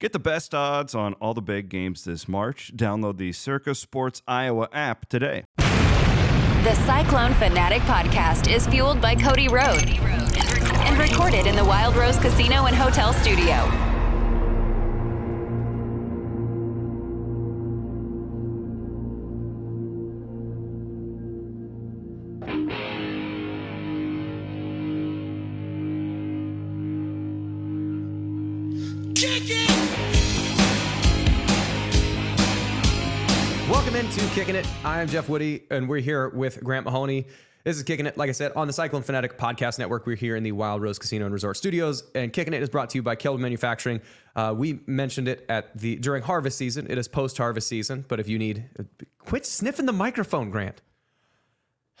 Get 0.00 0.12
the 0.12 0.20
best 0.20 0.54
odds 0.54 0.94
on 0.94 1.14
all 1.14 1.34
the 1.34 1.42
big 1.42 1.68
games 1.68 2.04
this 2.04 2.28
March. 2.28 2.70
Download 2.76 3.16
the 3.16 3.32
Circa 3.32 3.74
Sports 3.74 4.22
Iowa 4.28 4.68
app 4.72 5.08
today. 5.08 5.42
The 5.56 6.74
Cyclone 6.86 7.34
Fanatic 7.34 7.82
podcast 7.82 8.48
is 8.48 8.64
fueled 8.68 9.00
by 9.00 9.16
Cody 9.16 9.48
Road 9.48 9.88
and 9.88 10.98
recorded 10.98 11.48
in 11.48 11.56
the 11.56 11.64
Wild 11.64 11.96
Rose 11.96 12.16
Casino 12.18 12.66
and 12.66 12.76
Hotel 12.76 13.12
Studio. 13.12 13.87
It. 34.58 34.66
I 34.84 35.00
am 35.00 35.06
Jeff 35.06 35.28
Woody, 35.28 35.62
and 35.70 35.88
we're 35.88 36.00
here 36.00 36.30
with 36.30 36.64
Grant 36.64 36.84
Mahoney. 36.84 37.26
This 37.62 37.76
is 37.76 37.84
Kicking 37.84 38.06
It, 38.06 38.16
like 38.16 38.28
I 38.28 38.32
said, 38.32 38.50
on 38.56 38.66
the 38.66 38.72
Cyclone 38.72 39.02
Fanatic 39.02 39.38
Podcast 39.38 39.78
Network. 39.78 40.04
We're 40.04 40.16
here 40.16 40.34
in 40.34 40.42
the 40.42 40.50
Wild 40.50 40.82
Rose 40.82 40.98
Casino 40.98 41.26
and 41.26 41.32
Resort 41.32 41.56
Studios, 41.56 42.02
and 42.16 42.32
Kicking 42.32 42.52
It 42.52 42.62
is 42.62 42.68
brought 42.68 42.90
to 42.90 42.98
you 42.98 43.02
by 43.02 43.14
Kelderman 43.14 43.40
Manufacturing. 43.40 44.00
Uh, 44.34 44.52
we 44.56 44.80
mentioned 44.86 45.28
it 45.28 45.44
at 45.48 45.78
the 45.78 45.94
during 45.96 46.24
harvest 46.24 46.58
season. 46.58 46.88
It 46.90 46.98
is 46.98 47.06
post 47.06 47.38
harvest 47.38 47.68
season, 47.68 48.04
but 48.08 48.18
if 48.18 48.28
you 48.28 48.36
need, 48.36 48.64
quit 49.20 49.46
sniffing 49.46 49.86
the 49.86 49.92
microphone, 49.92 50.50
Grant. 50.50 50.80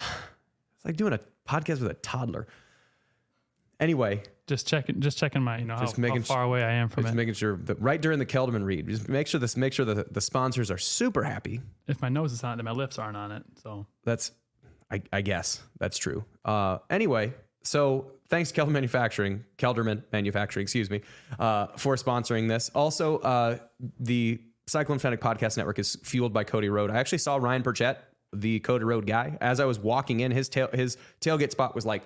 It's 0.00 0.84
like 0.84 0.96
doing 0.96 1.12
a 1.12 1.20
podcast 1.48 1.80
with 1.80 1.90
a 1.90 1.94
toddler. 1.94 2.48
Anyway, 3.78 4.22
Just 4.48 4.66
checking, 4.66 5.00
just 5.00 5.18
checking 5.18 5.42
my, 5.42 5.58
you 5.58 5.64
know, 5.66 5.76
Just 5.78 5.96
how, 5.96 6.00
making 6.00 6.22
how 6.22 6.26
far 6.26 6.42
away 6.42 6.64
I 6.64 6.72
am 6.72 6.88
from 6.88 7.04
just 7.04 7.12
it. 7.14 7.16
making 7.16 7.34
sure 7.34 7.56
that 7.64 7.80
right 7.80 8.00
during 8.00 8.18
the 8.18 8.26
Kelderman 8.26 8.64
read, 8.64 8.88
just 8.88 9.08
make 9.08 9.26
sure 9.26 9.38
this, 9.38 9.56
make 9.56 9.72
sure 9.72 9.84
that 9.84 10.12
the, 10.14 10.20
sponsors 10.20 10.70
are 10.70 10.78
super 10.78 11.22
happy 11.22 11.60
if 11.86 12.00
my 12.02 12.08
nose 12.08 12.32
is 12.32 12.42
on 12.42 12.54
it, 12.54 12.56
then 12.56 12.64
my 12.64 12.72
lips 12.72 12.98
aren't 12.98 13.16
on 13.16 13.30
it. 13.30 13.42
So 13.62 13.86
That's, 14.04 14.32
I, 14.90 15.02
I 15.12 15.20
guess 15.20 15.62
that's 15.78 15.98
true. 15.98 16.24
Uh, 16.44 16.78
anyway, 16.88 17.34
so 17.62 18.12
thanks 18.30 18.50
Kelderman 18.50 18.70
Manufacturing, 18.72 19.44
Kelderman 19.58 20.02
Manufacturing, 20.12 20.62
excuse 20.64 20.88
me, 20.88 21.02
uh, 21.38 21.66
for 21.76 21.94
sponsoring 21.96 22.48
this. 22.48 22.70
Also, 22.74 23.18
uh, 23.18 23.58
the 24.00 24.40
Cyclone 24.66 24.98
Fanatic 24.98 25.20
Podcast 25.20 25.56
Network 25.58 25.78
is 25.78 25.96
fueled 26.04 26.32
by 26.32 26.44
Cody 26.44 26.68
Road. 26.70 26.90
I 26.90 26.96
actually 26.96 27.18
saw 27.18 27.36
Ryan 27.36 27.62
Burchett, 27.62 27.96
the 28.32 28.60
Cody 28.60 28.84
Road 28.84 29.06
guy, 29.06 29.36
as 29.40 29.60
I 29.60 29.64
was 29.66 29.78
walking 29.78 30.20
in. 30.20 30.30
His 30.30 30.48
tail, 30.48 30.68
his 30.72 30.96
tailgate 31.20 31.50
spot 31.50 31.74
was 31.74 31.84
like 31.86 32.02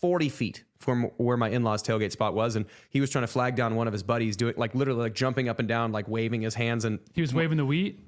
40 0.00 0.28
feet 0.28 0.64
from 0.80 1.04
where 1.16 1.36
my 1.36 1.48
in-laws 1.50 1.82
tailgate 1.82 2.12
spot 2.12 2.34
was 2.34 2.54
and 2.56 2.64
he 2.90 3.00
was 3.00 3.10
trying 3.10 3.22
to 3.24 3.26
flag 3.28 3.56
down 3.56 3.74
one 3.74 3.86
of 3.88 3.92
his 3.92 4.02
buddies 4.02 4.36
doing 4.36 4.54
like 4.56 4.74
literally 4.74 5.00
like 5.00 5.14
jumping 5.14 5.48
up 5.48 5.58
and 5.58 5.66
down 5.68 5.90
like 5.92 6.06
waving 6.08 6.40
his 6.42 6.54
hands 6.54 6.84
and 6.84 6.98
he 7.14 7.20
was 7.20 7.34
waving 7.34 7.56
the 7.56 7.66
wheat. 7.66 8.00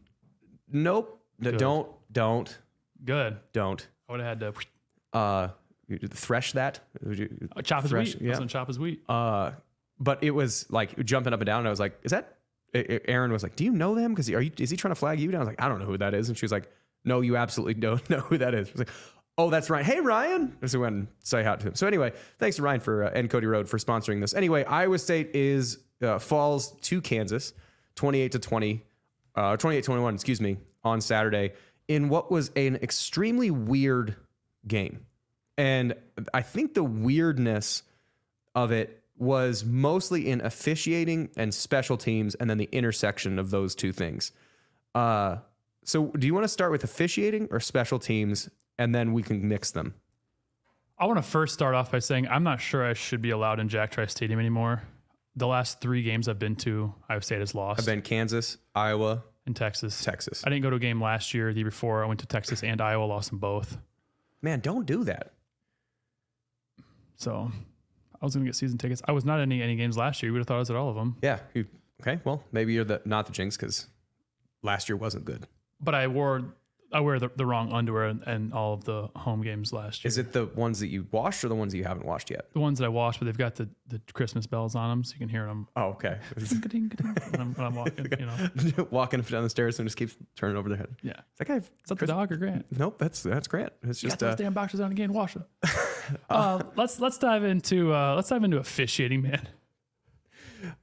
nope 0.73 1.21
no, 1.39 1.51
don't 1.53 1.89
don't 2.13 2.59
Good. 3.05 3.39
don't 3.53 3.87
I 4.09 4.13
would 4.13 4.21
have 4.21 4.39
had 4.39 4.41
to 4.41 5.19
uh 5.19 5.49
thresh 6.13 6.53
that 6.53 6.81
Would 7.03 7.19
you- 7.19 7.49
uh, 7.57 7.63
chop 7.63 7.83
his 7.83 7.91
thresh- 7.91 8.15
wheat. 8.15 8.23
yeah. 8.23 8.39
Yeah. 8.39 8.47
chop 8.47 8.69
his 8.69 8.79
wheat. 8.79 9.03
uh 9.09 9.53
but 9.99 10.23
it 10.23 10.31
was 10.31 10.67
like 10.71 11.03
jumping 11.05 11.33
up 11.33 11.41
and 11.41 11.47
down 11.47 11.59
and 11.61 11.67
i 11.69 11.71
was 11.71 11.81
like 11.81 11.99
is 12.05 12.13
that 12.13 12.37
A- 12.75 12.95
A- 12.95 13.11
aaron 13.11 13.33
was 13.33 13.43
like 13.43 13.57
do 13.57 13.65
you 13.65 13.73
know 13.73 13.95
them 13.97 14.13
because 14.13 14.31
are 14.31 14.41
you 14.41 14.53
is 14.59 14.71
he 14.71 14.77
trying 14.77 14.93
to 14.93 15.01
flag 15.01 15.19
you 15.19 15.31
down 15.31 15.41
i 15.41 15.45
was 15.45 15.49
like 15.49 15.61
i 15.61 15.69
don't 15.69 15.81
know 15.81 15.87
who 15.87 15.99
that 15.99 16.15
is 16.15 16.29
and 16.29 16.39
she 16.39 16.45
was 16.45 16.53
like 16.53 16.71
no 17.05 17.21
you 17.23 17.37
absolutely 17.37 17.75
don't 17.75 18.09
know 18.11 18.21
who 18.21 18.39
that 18.39 18.55
is 18.55 18.69
I 18.69 18.73
was 18.73 18.79
like 18.81 18.91
oh 19.41 19.51
that's 19.51 19.71
right. 19.71 19.85
Hey 19.85 20.01
ryan. 20.01 20.57
We 20.61 20.79
went 20.79 20.95
and 20.95 21.09
say 21.25 21.43
hi 21.43 21.57
to 21.57 21.69
him. 21.69 21.75
So 21.75 21.87
anyway 21.87 22.13
thanks 22.39 22.57
to 22.57 22.63
ryan 22.63 22.81
for 22.81 23.05
uh, 23.05 23.11
and 23.15 23.31
cody 23.31 23.47
road 23.47 23.69
for 23.69 23.79
sponsoring 23.79 24.21
this. 24.21 24.35
Anyway 24.35 24.65
iowa 24.65 24.99
state 24.99 25.31
is 25.35 25.79
uh, 26.03 26.19
falls 26.19 26.73
to 26.81 27.01
kansas 27.01 27.53
28 27.97 28.33
to 28.33 28.39
20 28.39 28.85
uh 29.35 29.57
28 29.57 29.85
21 29.85 30.15
excuse 30.15 30.41
me 30.41 30.57
on 30.83 31.01
saturday 31.01 31.53
in 31.89 32.09
what 32.09 32.31
was 32.31 32.51
an 32.57 32.77
extremely 32.77 33.51
weird 33.51 34.17
game. 34.67 35.07
And 35.57 35.95
i 36.35 36.43
think 36.43 36.75
the 36.75 36.85
weirdness 36.85 37.83
of 38.55 38.73
it 38.73 39.03
was 39.17 39.65
mostly 39.65 40.29
in 40.29 40.41
officiating 40.41 41.31
and 41.37 41.53
special 41.53 41.97
teams 41.97 42.35
and 42.37 42.49
then 42.49 42.57
the 42.57 42.69
intersection 42.73 43.39
of 43.39 43.51
those 43.51 43.75
two 43.75 43.93
things. 43.93 44.33
Uh, 44.95 45.37
so 45.85 46.07
do 46.19 46.27
you 46.27 46.33
want 46.33 46.45
to 46.45 46.49
start 46.49 46.73
with 46.73 46.85
officiating 46.85 47.47
or 47.51 47.61
special 47.61 47.99
teams 47.99 48.49
and 48.81 48.95
then 48.95 49.13
we 49.13 49.23
can 49.23 49.47
mix 49.47 49.71
them? 49.71 49.95
I 50.99 51.05
want 51.05 51.19
to 51.19 51.23
first 51.23 51.53
start 51.53 51.75
off 51.75 51.93
by 51.93 51.99
saying 51.99 52.27
I'm 52.29 52.43
not 52.43 52.61
sure 52.61 52.85
I 52.85 52.95
should 52.95 53.21
be 53.21 53.31
allowed 53.31 53.61
in 53.61 53.69
Jack 53.69 53.91
Trice 53.91 54.11
Stadium 54.11 54.41
anymore. 54.41 54.83
The 55.37 55.47
last 55.47 55.81
three 55.81 56.03
games 56.03 56.29
I've 56.29 56.39
been 56.39 56.57
to, 56.57 56.95
Iowa 57.09 57.23
State 57.23 57.41
has 57.41 57.55
lost 57.55 57.81
I've 57.81 57.87
been 57.87 58.03
Kansas, 58.03 58.57
Iowa, 58.75 59.23
and 59.47 59.55
Texas. 59.55 60.03
Texas. 60.03 60.43
I 60.45 60.49
didn't 60.49 60.63
go 60.63 60.71
to 60.71 60.77
a 60.77 60.81
game 60.81 61.01
last 61.01 61.35
year. 61.35 61.53
The 61.53 61.61
year 61.61 61.67
before, 61.67 62.03
I 62.03 62.07
went 62.07 62.21
to 62.21 62.27
Texas 62.27 62.65
and 62.65 62.81
Iowa, 62.81 63.05
lost 63.05 63.31
them 63.31 63.39
both. 63.39 63.79
Man, 64.43 64.61
don't 64.61 64.87
do 64.87 65.05
that. 65.05 65.33
So 67.17 67.53
I 68.21 68.25
was 68.25 68.35
going 68.35 68.45
to 68.47 68.49
get 68.49 68.57
season 68.57 68.79
tickets. 68.79 69.03
I 69.07 69.13
was 69.13 69.27
not 69.27 69.41
at 69.41 69.43
any 69.43 69.63
any 69.63 69.77
games 69.77 69.99
last 69.99 70.23
year. 70.23 70.31
You 70.31 70.33
would 70.33 70.41
have 70.41 70.47
thought 70.47 70.57
I 70.57 70.61
was 70.61 70.71
at 70.71 70.77
all 70.77 70.89
of 70.89 70.97
them. 70.97 71.19
Yeah. 71.23 71.41
You, 71.53 71.67
okay. 72.01 72.19
Well, 72.25 72.43
maybe 72.51 72.73
you're 72.73 72.85
the 72.85 73.03
not 73.05 73.27
the 73.27 73.33
jinx 73.33 73.59
because 73.59 73.89
last 74.63 74.89
year 74.89 74.97
wasn't 74.97 75.27
good. 75.27 75.47
But 75.83 75.95
I 75.95 76.07
wore 76.09 76.55
I 76.93 77.01
wear 77.01 77.19
the, 77.19 77.31
the 77.37 77.47
wrong 77.47 77.73
underwear 77.73 78.05
and, 78.07 78.23
in 78.27 78.53
all 78.53 78.75
of 78.75 78.85
the 78.85 79.09
home 79.17 79.43
games 79.43 79.73
last 79.73 80.03
year. 80.05 80.09
Is 80.09 80.19
it 80.19 80.33
the 80.33 80.47
ones 80.47 80.81
that 80.81 80.89
you 80.89 81.07
washed 81.13 81.45
or 81.45 81.49
the 81.49 81.55
ones 81.55 81.73
that 81.73 81.79
you 81.79 81.85
haven't 81.85 82.05
washed 82.07 82.31
yet? 82.31 82.53
the 82.53 82.61
ones 82.61 82.79
that 82.79 82.85
I 82.85 82.89
washed, 82.89 83.21
but 83.21 83.27
they've 83.27 83.39
got 83.39 83.55
the, 83.55 83.69
the 83.89 84.01
Christmas 84.13 84.47
bells 84.47 84.75
on 84.75 84.91
them, 84.91 85.05
so 85.05 85.13
you 85.15 85.19
can 85.21 85.29
hear 85.29 85.47
them 85.47 85.69
Oh, 85.77 85.91
okay. 85.91 86.19
when 86.35 87.41
I'm, 87.41 87.55
when 87.55 87.67
I'm 87.67 87.75
walking. 87.75 88.07
You 88.19 88.27
know, 88.27 88.87
Walking 88.91 89.21
up 89.21 89.27
and 89.27 89.33
down 89.33 89.43
the 89.45 89.51
stairs 89.51 89.79
and 89.79 89.87
just 89.87 89.97
keeps 89.97 90.17
turning 90.37 90.57
over 90.57 90.69
their 90.69 90.79
head. 90.79 90.95
yeah. 91.03 91.13
Is 91.13 91.39
that 91.39 91.49
guy? 91.49 91.57
Is 91.57 91.71
that 91.89 91.99
the 91.99 92.07
dog 92.07 92.33
or 92.33 92.37
Grant? 92.37 92.67
Nope. 92.77 92.99
That's 92.99 93.23
that's 93.23 93.47
Grant. 93.49 93.73
It's 93.83 94.03
Got 94.03 94.09
just 94.09 94.19
those 94.19 94.33
uh, 94.33 94.37
damn 94.37 94.53
boxes 94.53 94.81
on 94.81 94.91
again. 94.91 95.13
Wash 95.13 95.35
them. 95.35 95.45
uh, 96.31 96.63
let's 96.77 96.99
let's 96.99 97.19
dive 97.19 97.45
into 97.45 97.95
uh, 97.95 98.15
let's 98.17 98.29
dive 98.29 98.43
into 98.45 98.59
officiating, 98.59 99.23
man. 99.23 99.49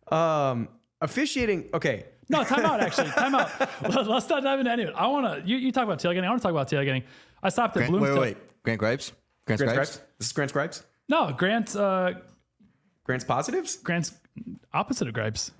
Um, 0.09 0.69
officiating. 1.01 1.69
Okay, 1.73 2.06
No, 2.29 2.43
time 2.43 2.65
out. 2.65 2.79
Actually, 2.81 3.09
time 3.11 3.35
out. 3.35 3.49
Let- 3.81 4.07
Let's 4.07 4.29
not 4.29 4.43
dive 4.43 4.59
into 4.59 4.71
any 4.71 4.83
of 4.83 4.89
it. 4.89 4.95
I 4.95 5.07
want 5.07 5.25
to. 5.43 5.49
You, 5.49 5.57
you 5.57 5.71
talk 5.71 5.83
about 5.85 5.99
tailgating. 5.99 6.25
I 6.25 6.29
want 6.29 6.41
to 6.41 6.43
talk 6.43 6.51
about 6.51 6.69
tailgating. 6.69 7.03
I 7.41 7.49
stopped 7.49 7.77
at 7.77 7.79
Grant, 7.79 7.93
wait, 7.93 7.99
Bloomfield. 7.99 8.19
wait, 8.19 8.38
wait. 8.38 8.63
Grant 8.63 8.79
Gripes? 8.79 9.11
Grant, 9.45 9.61
Grant 9.61 9.77
Gripes? 9.77 10.01
This 10.17 10.27
is 10.27 10.33
Grant 10.33 10.53
Gripes? 10.53 10.83
No, 11.07 11.31
Grant. 11.31 11.75
Uh, 11.75 12.13
Grant's 13.05 13.23
positives. 13.23 13.77
Grant's 13.77 14.13
opposite 14.73 15.07
of 15.07 15.13
gripes. 15.13 15.51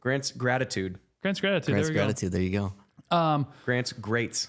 Grant's 0.00 0.30
gratitude. 0.30 0.98
Grant's 1.22 1.40
gratitude. 1.40 1.72
Grant's 1.74 1.88
there 1.88 1.94
we 1.94 1.98
gratitude. 1.98 2.32
There 2.32 2.40
you 2.42 2.50
go. 2.50 2.72
go. 3.10 3.16
Um, 3.16 3.46
Grant's 3.64 3.92
greats. 3.92 4.48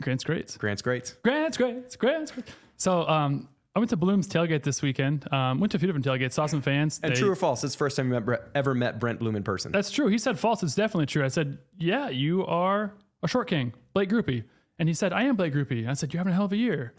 Grant's 0.00 0.24
greats. 0.24 0.56
Grant's 0.56 0.82
greats. 0.82 1.12
Grant's 1.22 1.56
greats. 1.56 1.96
Grant's 1.96 2.32
greats. 2.32 2.50
So 2.76 3.06
um, 3.08 3.48
I 3.74 3.78
went 3.78 3.90
to 3.90 3.96
Bloom's 3.96 4.26
tailgate 4.26 4.64
this 4.64 4.82
weekend. 4.82 5.32
Um, 5.32 5.60
went 5.60 5.70
to 5.72 5.76
a 5.76 5.78
few 5.80 5.86
different 5.86 6.04
tailgates. 6.04 6.32
Saw 6.32 6.46
some 6.46 6.60
fans. 6.60 6.98
And 7.02 7.12
They- 7.14 7.18
true 7.18 7.30
or 7.30 7.36
false? 7.36 7.62
It's 7.62 7.74
the 7.74 7.78
first 7.78 7.96
time 7.96 8.12
you 8.12 8.18
met 8.18 8.40
ever 8.54 8.74
met 8.74 8.98
Brent 8.98 9.20
Bloom 9.20 9.36
in 9.36 9.44
person. 9.44 9.70
That's 9.70 9.90
true. 9.92 10.08
He 10.08 10.18
said 10.18 10.38
false. 10.38 10.62
It's 10.62 10.74
definitely 10.74 11.06
true. 11.06 11.24
I 11.24 11.28
said, 11.28 11.58
yeah, 11.78 12.08
you 12.08 12.44
are 12.46 12.94
a 13.22 13.28
short 13.28 13.48
king, 13.48 13.72
Blake 13.94 14.08
Groupie. 14.08 14.44
And 14.78 14.88
he 14.88 14.94
said, 14.94 15.12
I 15.12 15.24
am 15.24 15.36
Blake 15.36 15.52
Groupie. 15.52 15.88
I 15.88 15.92
said, 15.92 16.12
you're 16.12 16.18
having 16.18 16.32
a 16.32 16.36
hell 16.36 16.46
of 16.46 16.52
a 16.52 16.56
year. 16.56 16.94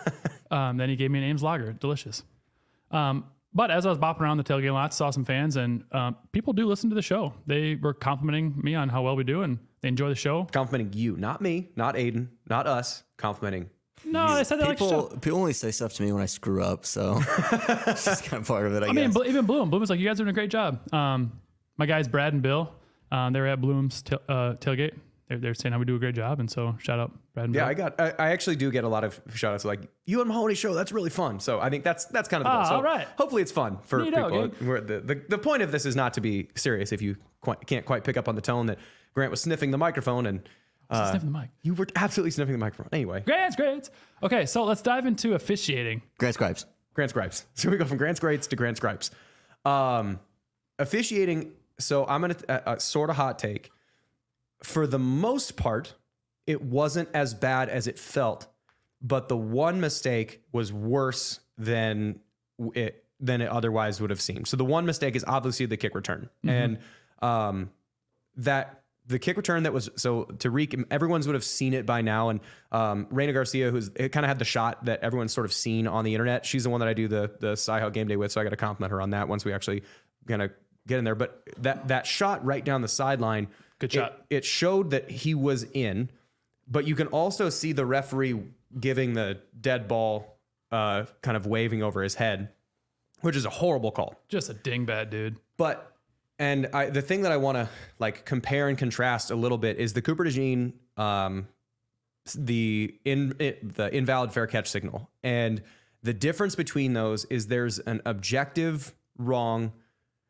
um, 0.50 0.76
then 0.78 0.88
he 0.88 0.96
gave 0.96 1.10
me 1.10 1.18
an 1.18 1.24
Ames 1.24 1.42
Lager. 1.42 1.72
Delicious. 1.72 2.22
Um, 2.90 3.24
but 3.52 3.70
as 3.70 3.84
I 3.86 3.90
was 3.90 3.98
bopping 3.98 4.20
around 4.20 4.38
the 4.38 4.44
tailgate 4.44 4.72
lot, 4.72 4.94
saw 4.94 5.10
some 5.10 5.24
fans, 5.24 5.56
and 5.56 5.84
um, 5.92 6.16
people 6.32 6.52
do 6.52 6.66
listen 6.66 6.90
to 6.90 6.96
the 6.96 7.02
show. 7.02 7.34
They 7.46 7.76
were 7.76 7.94
complimenting 7.94 8.54
me 8.62 8.74
on 8.74 8.88
how 8.88 9.02
well 9.02 9.14
we 9.14 9.24
do, 9.24 9.42
and 9.42 9.58
they 9.80 9.88
enjoy 9.88 10.08
the 10.08 10.14
show. 10.16 10.44
complimenting 10.50 10.92
you, 10.98 11.16
not 11.16 11.40
me, 11.40 11.70
not 11.76 11.94
Aiden, 11.94 12.28
not 12.48 12.66
us. 12.66 13.04
Complimenting. 13.16 13.70
No, 14.06 14.22
I 14.22 14.42
said 14.42 14.58
they 14.60 14.64
like 14.64 14.78
the 14.78 14.84
People, 14.84 15.10
show. 15.10 15.16
people 15.16 15.38
only 15.38 15.52
say 15.52 15.70
stuff 15.70 15.94
to 15.94 16.02
me 16.02 16.12
when 16.12 16.22
I 16.22 16.26
screw 16.26 16.62
up, 16.62 16.84
so 16.86 17.20
it's 17.86 18.04
just 18.04 18.24
kind 18.24 18.40
of 18.42 18.46
part 18.46 18.66
of 18.66 18.74
it, 18.74 18.82
I, 18.82 18.86
I 18.88 18.92
mean, 18.92 19.06
guess. 19.06 19.14
Bl- 19.14 19.24
even 19.24 19.46
Bloom. 19.46 19.70
Bloom 19.70 19.80
was 19.80 19.90
like, 19.90 19.98
you 19.98 20.06
guys 20.06 20.20
are 20.20 20.24
doing 20.24 20.30
a 20.30 20.32
great 20.32 20.50
job. 20.50 20.80
Um, 20.92 21.32
my 21.76 21.86
guys, 21.86 22.06
Brad 22.08 22.32
and 22.32 22.42
Bill, 22.42 22.70
um, 23.10 23.32
they 23.32 23.40
were 23.40 23.46
at 23.48 23.60
Bloom's 23.60 24.02
tail 24.02 24.20
uh, 24.28 24.54
tailgate. 24.60 24.94
They're, 25.28 25.38
they're 25.38 25.54
saying 25.54 25.72
how 25.72 25.78
we 25.78 25.86
do 25.86 25.96
a 25.96 25.98
great 25.98 26.14
job. 26.14 26.38
And 26.38 26.50
so 26.50 26.76
shout 26.78 27.00
out 27.00 27.10
Brad 27.32 27.44
and 27.46 27.52
Bill. 27.54 27.66
Yeah, 27.66 27.72
Bill. 27.74 27.86
I 27.86 27.88
got. 27.90 28.20
I, 28.20 28.26
I 28.26 28.30
actually 28.32 28.56
do 28.56 28.70
get 28.70 28.84
a 28.84 28.88
lot 28.88 29.04
of 29.04 29.18
shout 29.34 29.54
outs 29.54 29.64
like 29.64 29.80
you 30.04 30.20
and 30.20 30.28
Mahoney 30.28 30.54
show. 30.54 30.74
That's 30.74 30.92
really 30.92 31.08
fun. 31.10 31.40
So 31.40 31.60
I 31.60 31.70
think 31.70 31.82
that's 31.82 32.04
that's 32.06 32.28
kind 32.28 32.42
of 32.42 32.44
the 32.44 32.50
goal. 32.52 32.60
Ah, 32.60 32.68
So 32.68 32.74
all 32.76 32.82
right. 32.82 33.08
Hopefully 33.16 33.40
it's 33.42 33.50
fun 33.52 33.78
for 33.84 34.00
Neato, 34.00 34.10
people. 34.28 34.48
gang. 34.48 34.68
We're- 34.68 34.80
the, 34.82 35.00
the 35.00 35.22
the 35.30 35.38
point 35.38 35.62
of 35.62 35.72
this 35.72 35.86
is 35.86 35.96
not 35.96 36.12
to 36.14 36.20
be 36.20 36.48
serious. 36.54 36.92
If 36.92 37.00
you 37.00 37.16
quite, 37.40 37.66
can't 37.66 37.86
quite 37.86 38.04
pick 38.04 38.16
up 38.18 38.28
on 38.28 38.34
the 38.34 38.42
tone 38.42 38.66
that 38.66 38.78
Grant 39.14 39.30
was 39.30 39.40
sniffing 39.40 39.70
the 39.70 39.78
microphone 39.78 40.26
and 40.26 40.46
uh, 40.90 41.10
Sniffing 41.10 41.32
the 41.32 41.38
mic. 41.38 41.50
you 41.62 41.74
were 41.74 41.86
absolutely 41.96 42.30
sniffing 42.30 42.52
the 42.52 42.58
microphone. 42.58 42.88
Anyway, 42.92 43.22
Grants, 43.26 43.56
grades. 43.56 43.90
Okay, 44.22 44.46
so 44.46 44.64
let's 44.64 44.82
dive 44.82 45.06
into 45.06 45.34
officiating. 45.34 46.02
Grant 46.18 46.34
Scripes. 46.34 46.66
Grant's 46.94 47.12
gripes. 47.12 47.46
So 47.54 47.70
we 47.70 47.76
go 47.76 47.84
from 47.84 47.96
Grant's 47.98 48.20
grades 48.20 48.46
to 48.48 48.56
Grant's 48.56 48.80
gripes. 48.80 49.10
Um, 49.64 50.20
officiating. 50.78 51.52
So 51.78 52.06
I'm 52.06 52.20
gonna 52.20 52.36
uh, 52.48 52.60
uh, 52.66 52.78
sort 52.78 53.10
of 53.10 53.16
hot 53.16 53.38
take. 53.38 53.70
For 54.62 54.86
the 54.86 54.98
most 54.98 55.56
part, 55.56 55.94
it 56.46 56.62
wasn't 56.62 57.08
as 57.14 57.34
bad 57.34 57.68
as 57.68 57.86
it 57.86 57.98
felt, 57.98 58.46
but 59.02 59.28
the 59.28 59.36
one 59.36 59.80
mistake 59.80 60.42
was 60.52 60.72
worse 60.72 61.40
than 61.58 62.20
it 62.74 63.04
than 63.20 63.40
it 63.40 63.48
otherwise 63.48 64.00
would 64.00 64.10
have 64.10 64.20
seemed. 64.20 64.46
So 64.46 64.56
the 64.56 64.64
one 64.64 64.86
mistake 64.86 65.16
is 65.16 65.24
obviously 65.26 65.66
the 65.66 65.76
kick 65.76 65.94
return, 65.94 66.28
and 66.44 66.78
um, 67.22 67.70
that 68.36 68.83
the 69.06 69.18
kick 69.18 69.36
return 69.36 69.64
that 69.64 69.72
was 69.72 69.90
so 69.96 70.24
Tariq, 70.24 70.84
everyone's 70.90 71.26
would 71.26 71.34
have 71.34 71.44
seen 71.44 71.74
it 71.74 71.84
by 71.84 72.00
now. 72.00 72.30
And 72.30 72.40
um, 72.72 73.06
Reina 73.10 73.32
Garcia, 73.32 73.70
who's 73.70 73.90
kind 73.90 74.16
of 74.16 74.24
had 74.24 74.38
the 74.38 74.44
shot 74.44 74.84
that 74.86 75.00
everyone's 75.02 75.32
sort 75.32 75.44
of 75.44 75.52
seen 75.52 75.86
on 75.86 76.04
the 76.04 76.14
internet. 76.14 76.46
She's 76.46 76.64
the 76.64 76.70
one 76.70 76.80
that 76.80 76.88
I 76.88 76.94
do 76.94 77.08
the 77.08 77.30
the 77.40 77.52
Sci 77.52 77.90
game 77.90 78.08
day 78.08 78.16
with, 78.16 78.32
so 78.32 78.40
I 78.40 78.44
got 78.44 78.50
to 78.50 78.56
compliment 78.56 78.92
her 78.92 79.00
on 79.00 79.10
that 79.10 79.28
once 79.28 79.44
we 79.44 79.52
actually 79.52 79.82
kind 80.26 80.42
of 80.42 80.50
get 80.86 80.98
in 80.98 81.04
there. 81.04 81.14
But 81.14 81.42
that 81.58 81.88
that 81.88 82.06
shot 82.06 82.44
right 82.44 82.64
down 82.64 82.80
the 82.82 82.88
sideline, 82.88 83.48
Good 83.78 83.90
it- 83.90 83.92
shot. 83.92 84.22
It, 84.30 84.44
showed 84.44 84.90
that 84.90 85.10
he 85.10 85.34
was 85.34 85.64
in, 85.64 86.10
but 86.66 86.86
you 86.86 86.94
can 86.94 87.08
also 87.08 87.50
see 87.50 87.72
the 87.72 87.84
referee 87.84 88.40
giving 88.80 89.12
the 89.12 89.38
dead 89.60 89.86
ball, 89.86 90.38
uh, 90.72 91.04
kind 91.22 91.36
of 91.36 91.46
waving 91.46 91.82
over 91.82 92.02
his 92.02 92.14
head, 92.14 92.48
which 93.20 93.36
is 93.36 93.44
a 93.44 93.50
horrible 93.50 93.90
call. 93.90 94.18
Just 94.28 94.48
a 94.48 94.54
dingbat, 94.54 95.10
dude. 95.10 95.36
But 95.56 95.93
and 96.38 96.68
I, 96.72 96.86
the 96.86 97.02
thing 97.02 97.22
that 97.22 97.32
I 97.32 97.36
want 97.36 97.56
to 97.56 97.68
like 97.98 98.24
compare 98.24 98.68
and 98.68 98.76
contrast 98.76 99.30
a 99.30 99.36
little 99.36 99.58
bit 99.58 99.78
is 99.78 99.92
the 99.92 100.02
Cooper 100.02 100.24
DeJean, 100.24 100.72
um, 100.96 101.48
the 102.34 102.94
in 103.04 103.36
it, 103.38 103.74
the 103.74 103.94
invalid 103.94 104.32
fair 104.32 104.46
catch 104.46 104.68
signal, 104.68 105.10
and 105.22 105.62
the 106.02 106.14
difference 106.14 106.54
between 106.54 106.92
those 106.92 107.24
is 107.26 107.46
there's 107.46 107.78
an 107.80 108.00
objective 108.04 108.94
wrong, 109.18 109.72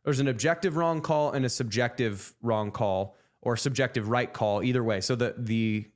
there's 0.04 0.20
an 0.20 0.28
objective 0.28 0.76
wrong 0.76 1.00
call 1.00 1.32
and 1.32 1.44
a 1.44 1.48
subjective 1.48 2.34
wrong 2.42 2.70
call 2.70 3.16
or 3.40 3.56
subjective 3.56 4.08
right 4.08 4.32
call 4.32 4.62
either 4.62 4.82
way. 4.82 5.00
So 5.00 5.14
the 5.14 5.34
the 5.38 5.86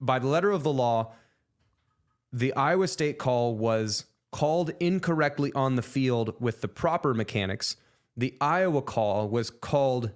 by 0.00 0.18
the 0.18 0.28
letter 0.28 0.50
of 0.50 0.62
the 0.62 0.72
law, 0.72 1.12
the 2.32 2.54
Iowa 2.54 2.88
State 2.88 3.18
call 3.18 3.56
was 3.56 4.04
called 4.30 4.72
incorrectly 4.78 5.52
on 5.54 5.76
the 5.76 5.82
field 5.82 6.34
with 6.38 6.60
the 6.60 6.68
proper 6.68 7.14
mechanics. 7.14 7.76
The 8.18 8.34
Iowa 8.40 8.82
call 8.82 9.28
was 9.28 9.48
called 9.48 10.10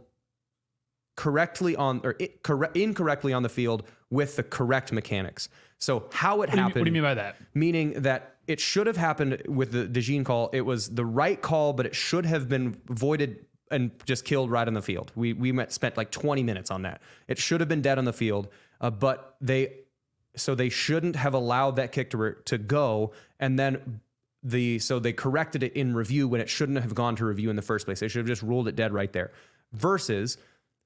correctly 1.16 1.76
on 1.76 2.00
or 2.04 2.16
i- 2.20 2.30
corre- 2.42 2.70
incorrectly 2.74 3.32
on 3.32 3.42
the 3.42 3.48
field 3.48 3.84
with 4.10 4.36
the 4.36 4.42
correct 4.42 4.92
mechanics. 4.92 5.48
So 5.78 6.08
how 6.12 6.36
it 6.36 6.38
What 6.38 6.50
do, 6.50 6.56
you, 6.56 6.62
happened? 6.62 6.80
what 6.80 6.84
do 6.84 6.88
you 6.90 6.92
mean 6.94 7.02
by 7.02 7.14
that? 7.14 7.36
meaning 7.54 7.92
that 8.02 8.36
it 8.48 8.58
should 8.60 8.86
have 8.86 8.96
happened 8.96 9.42
with 9.46 9.70
the 9.72 9.86
DeJean 9.86 10.24
call. 10.24 10.50
It 10.52 10.62
was 10.62 10.94
the 10.94 11.04
right 11.04 11.40
call, 11.40 11.72
but 11.72 11.86
it 11.86 11.94
should 11.94 12.26
have 12.26 12.48
been 12.48 12.76
voided 12.86 13.46
and 13.70 13.90
just 14.04 14.24
killed 14.24 14.50
right 14.50 14.66
on 14.66 14.74
the 14.74 14.82
field. 14.82 15.12
We 15.14 15.32
we 15.32 15.52
met, 15.52 15.72
spent 15.72 15.96
like 15.96 16.10
20 16.10 16.42
minutes 16.42 16.70
on 16.70 16.82
that. 16.82 17.00
It 17.28 17.38
should 17.38 17.60
have 17.60 17.68
been 17.68 17.82
dead 17.82 17.98
on 17.98 18.04
the 18.04 18.12
field, 18.12 18.48
uh, 18.80 18.90
but 18.90 19.36
they 19.40 19.74
so 20.34 20.54
they 20.54 20.68
shouldn't 20.70 21.14
have 21.16 21.34
allowed 21.34 21.76
that 21.76 21.92
kick 21.92 22.10
to 22.10 22.34
to 22.46 22.58
go, 22.58 23.12
and 23.38 23.58
then 23.58 24.00
the 24.42 24.78
so 24.78 24.98
they 24.98 25.12
corrected 25.12 25.62
it 25.62 25.72
in 25.74 25.94
review 25.94 26.26
when 26.26 26.40
it 26.40 26.48
shouldn't 26.48 26.80
have 26.80 26.94
gone 26.94 27.16
to 27.16 27.24
review 27.24 27.50
in 27.50 27.56
the 27.56 27.62
first 27.62 27.86
place. 27.86 28.00
They 28.00 28.08
should 28.08 28.20
have 28.20 28.26
just 28.26 28.42
ruled 28.42 28.68
it 28.68 28.76
dead 28.76 28.92
right 28.92 29.12
there. 29.12 29.32
Versus 29.72 30.36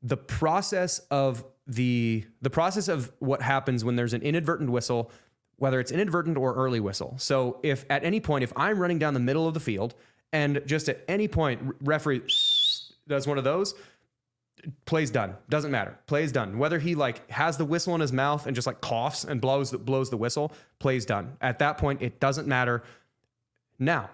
the 0.02 0.16
process 0.16 0.98
of 1.10 1.44
the 1.66 2.24
the 2.42 2.50
process 2.50 2.88
of 2.88 3.12
what 3.18 3.42
happens 3.42 3.84
when 3.84 3.96
there's 3.96 4.14
an 4.14 4.22
inadvertent 4.22 4.70
whistle 4.70 5.10
whether 5.58 5.80
it's 5.80 5.90
inadvertent 5.90 6.36
or 6.36 6.52
early 6.54 6.80
whistle. 6.80 7.14
So 7.16 7.60
if 7.62 7.84
at 7.90 8.04
any 8.04 8.20
point 8.20 8.44
if 8.44 8.52
i'm 8.56 8.78
running 8.78 8.98
down 8.98 9.14
the 9.14 9.20
middle 9.20 9.48
of 9.48 9.54
the 9.54 9.60
field 9.60 9.94
and 10.32 10.62
just 10.66 10.88
at 10.88 11.02
any 11.08 11.28
point 11.28 11.60
referee 11.80 12.22
does 13.08 13.26
one 13.26 13.38
of 13.38 13.44
those 13.44 13.74
plays 14.84 15.10
done. 15.10 15.36
Doesn't 15.48 15.70
matter. 15.70 15.98
Plays 16.06 16.32
done. 16.32 16.58
Whether 16.58 16.78
he 16.78 16.94
like 16.94 17.28
has 17.30 17.56
the 17.56 17.64
whistle 17.64 17.94
in 17.94 18.00
his 18.00 18.12
mouth 18.12 18.46
and 18.46 18.54
just 18.54 18.66
like 18.66 18.80
coughs 18.80 19.24
and 19.24 19.40
blows 19.40 19.72
blows 19.72 20.10
the 20.10 20.16
whistle 20.16 20.52
plays 20.78 21.06
done. 21.06 21.36
At 21.40 21.58
that 21.60 21.78
point 21.78 22.02
it 22.02 22.20
doesn't 22.20 22.46
matter 22.46 22.82
now 23.78 24.10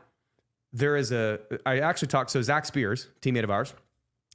there 0.73 0.97
is 0.97 1.13
a 1.13 1.39
i 1.67 1.79
actually 1.81 2.09
talked 2.09 2.31
so 2.31 2.41
zach 2.43 2.65
spears 2.65 3.09
teammate 3.21 3.45
of 3.45 3.51
ours 3.51 3.75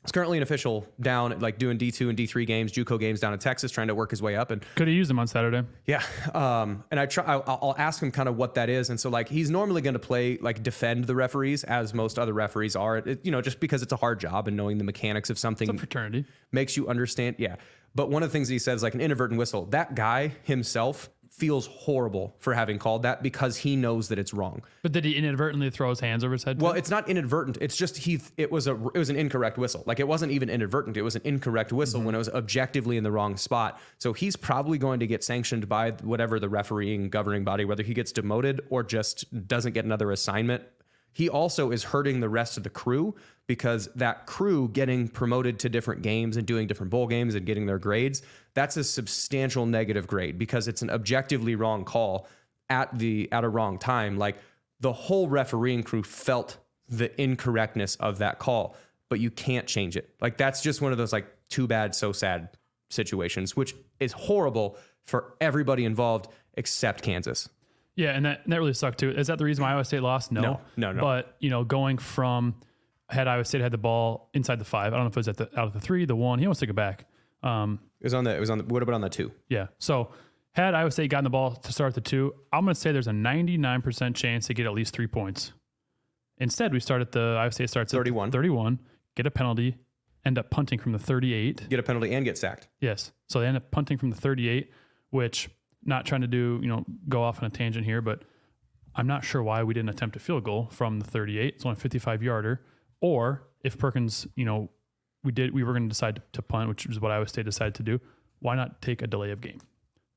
is 0.06 0.12
currently 0.12 0.38
an 0.38 0.44
official 0.44 0.86
down 1.02 1.38
like 1.40 1.58
doing 1.58 1.78
d2 1.78 2.10
and 2.10 2.18
d3 2.18 2.46
games 2.46 2.72
juco 2.72 3.00
games 3.00 3.20
down 3.20 3.34
in 3.34 3.40
texas 3.40 3.72
trying 3.72 3.88
to 3.88 3.96
work 3.96 4.12
his 4.12 4.22
way 4.22 4.36
up 4.36 4.52
and 4.52 4.64
Could 4.76 4.88
have 4.88 4.96
used 4.96 5.10
him 5.10 5.18
on 5.20 5.26
Saturday. 5.28 5.64
yeah, 5.86 6.04
um, 6.36 6.84
and 6.92 7.00
I 7.00 7.08
try. 7.08 7.24
I'll, 7.26 7.44
I'll 7.48 7.76
ask 7.78 8.02
him 8.02 8.12
kind 8.12 8.30
of 8.30 8.38
what 8.38 8.54
that 8.54 8.70
is, 8.70 8.90
and 8.92 9.00
so 9.00 9.10
like 9.10 9.28
he's 9.28 9.50
normally 9.50 9.82
going 9.82 9.96
to 9.96 10.00
play 10.00 10.38
like 10.38 10.62
defend 10.64 11.06
the 11.06 11.16
referees 11.16 11.64
as 11.64 11.94
most 11.96 12.20
other 12.20 12.34
referees 12.34 12.76
are. 12.76 12.98
It, 12.98 13.26
you 13.26 13.32
know, 13.32 13.42
just 13.42 13.60
because 13.60 13.82
it's 13.82 13.92
a 13.92 13.98
hard 13.98 14.20
job 14.20 14.48
and 14.48 14.56
knowing 14.56 14.78
the 14.78 14.84
mechanics 14.84 15.30
of 15.32 15.40
something 15.40 15.68
It's 15.70 15.76
a 15.76 15.80
fraternity. 15.80 16.26
makes 16.52 16.78
you 16.78 16.88
understand. 16.88 17.38
Yeah, 17.40 17.56
but 17.96 18.10
one 18.12 18.22
of 18.24 18.30
the 18.30 18.34
things 18.34 18.48
he 18.48 18.60
says 18.60 18.84
like 18.84 18.94
an 18.94 19.02
inadvertent 19.02 19.40
whistle. 19.40 19.66
That 19.66 19.96
guy 19.96 20.34
himself 20.44 21.10
feels 21.38 21.68
horrible 21.68 22.36
for 22.40 22.56
having 22.56 22.80
called 22.80 23.04
that 23.04 23.22
because 23.22 23.58
he 23.58 23.76
knows 23.76 24.08
that 24.08 24.18
it's 24.18 24.34
wrong. 24.34 24.64
But 24.82 24.92
did 24.92 25.06
he 25.06 25.16
inadvertently 25.16 25.70
throw 25.70 25.92
his 25.92 26.00
hands 26.00 26.24
over 26.24 26.34
his 26.34 26.44
head? 26.44 26.60
Well, 26.60 26.74
it's 26.74 26.90
not 26.90 27.08
inadvertent. 27.08 27.60
It's 27.62 27.78
just 27.78 27.98
he. 27.98 28.20
It 28.38 28.52
was 28.52 28.68
a. 28.68 28.74
It 28.74 28.98
was 28.98 29.10
an 29.10 29.16
incorrect 29.16 29.58
whistle. 29.58 29.84
Like 29.86 30.00
it 30.00 30.08
wasn't 30.08 30.32
even 30.32 30.50
inadvertent. 30.50 30.98
It 30.98 31.04
was 31.04 31.16
an 31.16 31.22
incorrect 31.24 31.72
whistle 31.72 32.00
mm-hmm. 32.00 32.08
when 32.08 32.16
it 32.16 32.18
was 32.18 32.30
objectively 32.30 32.98
in 32.98 33.04
the 33.04 33.12
wrong 33.12 33.38
spot. 33.38 33.80
So 34.00 34.14
he's 34.14 34.36
probably 34.36 34.80
going 34.80 35.00
to 35.00 35.08
get 35.08 35.24
sanctioned 35.24 35.70
by 35.70 35.92
whatever 35.92 36.40
the 36.40 36.50
refereeing 36.50 37.10
governing 37.10 37.44
body, 37.44 37.66
whether 37.66 37.84
he 37.84 37.94
gets 37.94 38.12
demoted 38.12 38.62
or 38.70 38.84
just 38.84 39.48
doesn't 39.48 39.74
get 39.74 39.86
another 39.86 40.12
assignment. 40.12 40.64
He 41.14 41.30
also 41.30 41.72
is 41.72 41.84
hurting 41.84 42.20
the 42.20 42.30
rest 42.30 42.58
of 42.58 42.64
the 42.64 42.70
crew 42.70 43.16
because 43.48 43.88
that 43.96 44.26
crew 44.28 44.70
getting 44.70 45.08
promoted 45.08 45.60
to 45.60 45.70
different 45.70 46.02
games 46.02 46.38
and 46.38 46.46
doing 46.46 46.68
different 46.68 46.92
bowl 46.92 47.08
games 47.08 47.34
and 47.34 47.46
getting 47.46 47.66
their 47.66 47.80
grades, 47.80 48.22
that's 48.54 48.78
a 48.78 48.84
substantial 48.84 49.66
negative 49.66 50.06
grade 50.06 50.38
because 50.38 50.68
it's 50.68 50.82
an 50.82 50.90
objectively 50.90 51.56
wrong 51.56 51.86
call 51.86 52.28
at 52.70 52.98
the 52.98 53.32
at 53.32 53.44
a 53.44 53.50
wrong 53.50 53.80
time. 53.80 54.18
Like 54.18 54.38
the 54.80 54.94
whole 54.94 55.28
refereeing 55.30 55.84
crew 55.84 56.04
felt 56.04 56.58
the 56.90 57.20
incorrectness 57.22 57.96
of 57.96 58.20
that 58.20 58.40
call, 58.40 58.76
but 59.10 59.20
you 59.20 59.32
can't 59.32 59.66
change 59.66 59.98
it. 59.98 60.14
Like 60.22 60.38
that's 60.38 60.62
just 60.62 60.82
one 60.82 60.92
of 60.92 60.98
those 60.98 61.14
like 61.14 61.28
too 61.50 61.68
bad, 61.68 61.96
so 61.96 62.12
sad 62.12 62.50
situations, 62.90 63.56
which 63.56 63.76
is 64.00 64.12
horrible 64.12 64.78
for 65.06 65.36
everybody 65.40 65.86
involved 65.86 66.30
except 66.56 67.02
Kansas. 67.02 67.50
Yeah, 67.96 68.12
and 68.12 68.26
that, 68.26 68.42
and 68.44 68.54
that 68.54 68.58
really 68.58 68.74
sucked 68.74 69.00
too. 69.00 69.10
Is 69.10 69.28
that 69.28 69.38
the 69.38 69.46
reason 69.46 69.64
why 69.64 69.72
Iowa 69.72 69.84
State 69.86 70.04
lost? 70.04 70.32
No. 70.32 70.42
No, 70.42 70.60
no, 70.76 70.92
no. 70.92 71.02
But, 71.02 71.36
you 71.40 71.50
know, 71.50 71.64
going 71.64 71.98
from 71.98 72.56
had 73.10 73.28
Iowa 73.28 73.46
State 73.46 73.62
had 73.62 73.72
the 73.72 73.78
ball 73.78 74.30
inside 74.34 74.60
the 74.60 74.66
five. 74.66 74.94
I 74.94 74.98
don't 74.98 75.06
know 75.06 75.10
if 75.10 75.14
it 75.14 75.20
was 75.20 75.28
at 75.28 75.38
the 75.38 75.46
out 75.60 75.68
of 75.68 75.74
the 75.74 75.80
three, 75.80 76.06
the 76.06 76.16
one. 76.16 76.40
He 76.40 76.46
almost 76.46 76.60
took 76.60 76.70
it 76.70 76.74
back. 76.76 77.06
Um, 77.44 77.80
It 78.02 78.06
was 78.06 78.14
on 78.14 78.24
the 78.24 78.36
it 78.36 78.40
was 78.40 78.50
on 78.50 78.58
the 78.58 78.64
what 78.66 78.84
about 78.84 78.96
on 78.96 79.02
the 79.02 79.10
two? 79.10 79.32
yeah. 79.50 79.68
So 79.80 80.12
had 80.54 80.74
Iowa 80.74 80.90
State 80.92 81.10
gotten 81.12 81.24
the 81.24 81.30
ball 81.30 81.52
to 81.56 81.72
start 81.72 81.90
at 81.90 81.96
the 81.96 82.02
two, 82.02 82.34
I'm 82.52 82.66
going 82.66 82.74
to 82.74 82.80
say 82.80 82.92
there's 82.92 83.08
a 83.08 83.12
99% 83.12 84.16
chance 84.16 84.48
to 84.48 84.56
get 84.56 84.66
at 84.66 84.74
least 84.74 84.92
three 84.92 85.06
points. 85.06 85.54
Instead, 86.40 86.74
we 86.74 86.80
start 86.80 87.02
at 87.02 87.12
the 87.12 87.38
Iowa 87.40 87.52
State 87.52 87.70
starts 87.70 87.94
at 87.94 87.98
31. 87.98 88.32
31, 88.32 88.80
get 89.16 89.26
a 89.28 89.32
penalty, 89.32 89.78
end 90.26 90.38
up 90.40 90.50
punting 90.50 90.80
from 90.80 90.92
the 90.94 91.00
38. 91.00 91.70
Get 91.70 91.80
a 91.80 91.84
penalty 91.84 92.12
and 92.14 92.26
get 92.26 92.38
sacked. 92.40 92.68
Yes. 92.80 93.12
So 93.28 93.40
they 93.40 93.46
end 93.48 93.58
up 93.58 93.70
punting 93.72 93.98
from 94.00 94.10
the 94.10 94.16
38, 94.16 94.72
which 95.12 95.50
not 95.86 96.06
trying 96.06 96.22
to 96.22 96.28
do, 96.28 96.60
you 96.62 96.68
know, 96.68 96.84
go 97.08 97.22
off 97.24 97.42
on 97.42 97.46
a 97.48 97.52
tangent 97.52 97.86
here, 97.86 98.02
but 98.02 98.24
I'm 98.96 99.08
not 99.08 99.24
sure 99.24 99.44
why 99.44 99.62
we 99.64 99.74
didn't 99.76 99.90
attempt 99.90 100.16
a 100.16 100.20
field 100.20 100.44
goal 100.44 100.70
from 100.72 101.00
the 101.00 101.06
38. 101.06 101.54
It's 101.56 101.66
only 101.66 101.78
a 101.78 101.80
55 101.80 102.24
yarder. 102.24 102.62
Or 103.02 103.44
if 103.64 103.78
Perkins, 103.78 104.28
you 104.36 104.46
know, 104.46 104.70
we 105.24 105.32
did, 105.32 105.54
we 105.54 105.64
were 105.64 105.74
going 105.74 105.84
to 105.84 105.90
decide 105.90 106.22
to 106.34 106.42
punt, 106.42 106.70
which 106.70 106.86
is 106.86 107.00
what 107.00 107.12
Iowa 107.12 107.28
State 107.28 107.46
decided 107.46 107.76
to 107.76 107.84
do. 107.84 108.00
Why 108.40 108.56
not 108.56 108.82
take 108.82 109.02
a 109.02 109.08
delay 109.08 109.32
of 109.32 109.42
game 109.42 109.60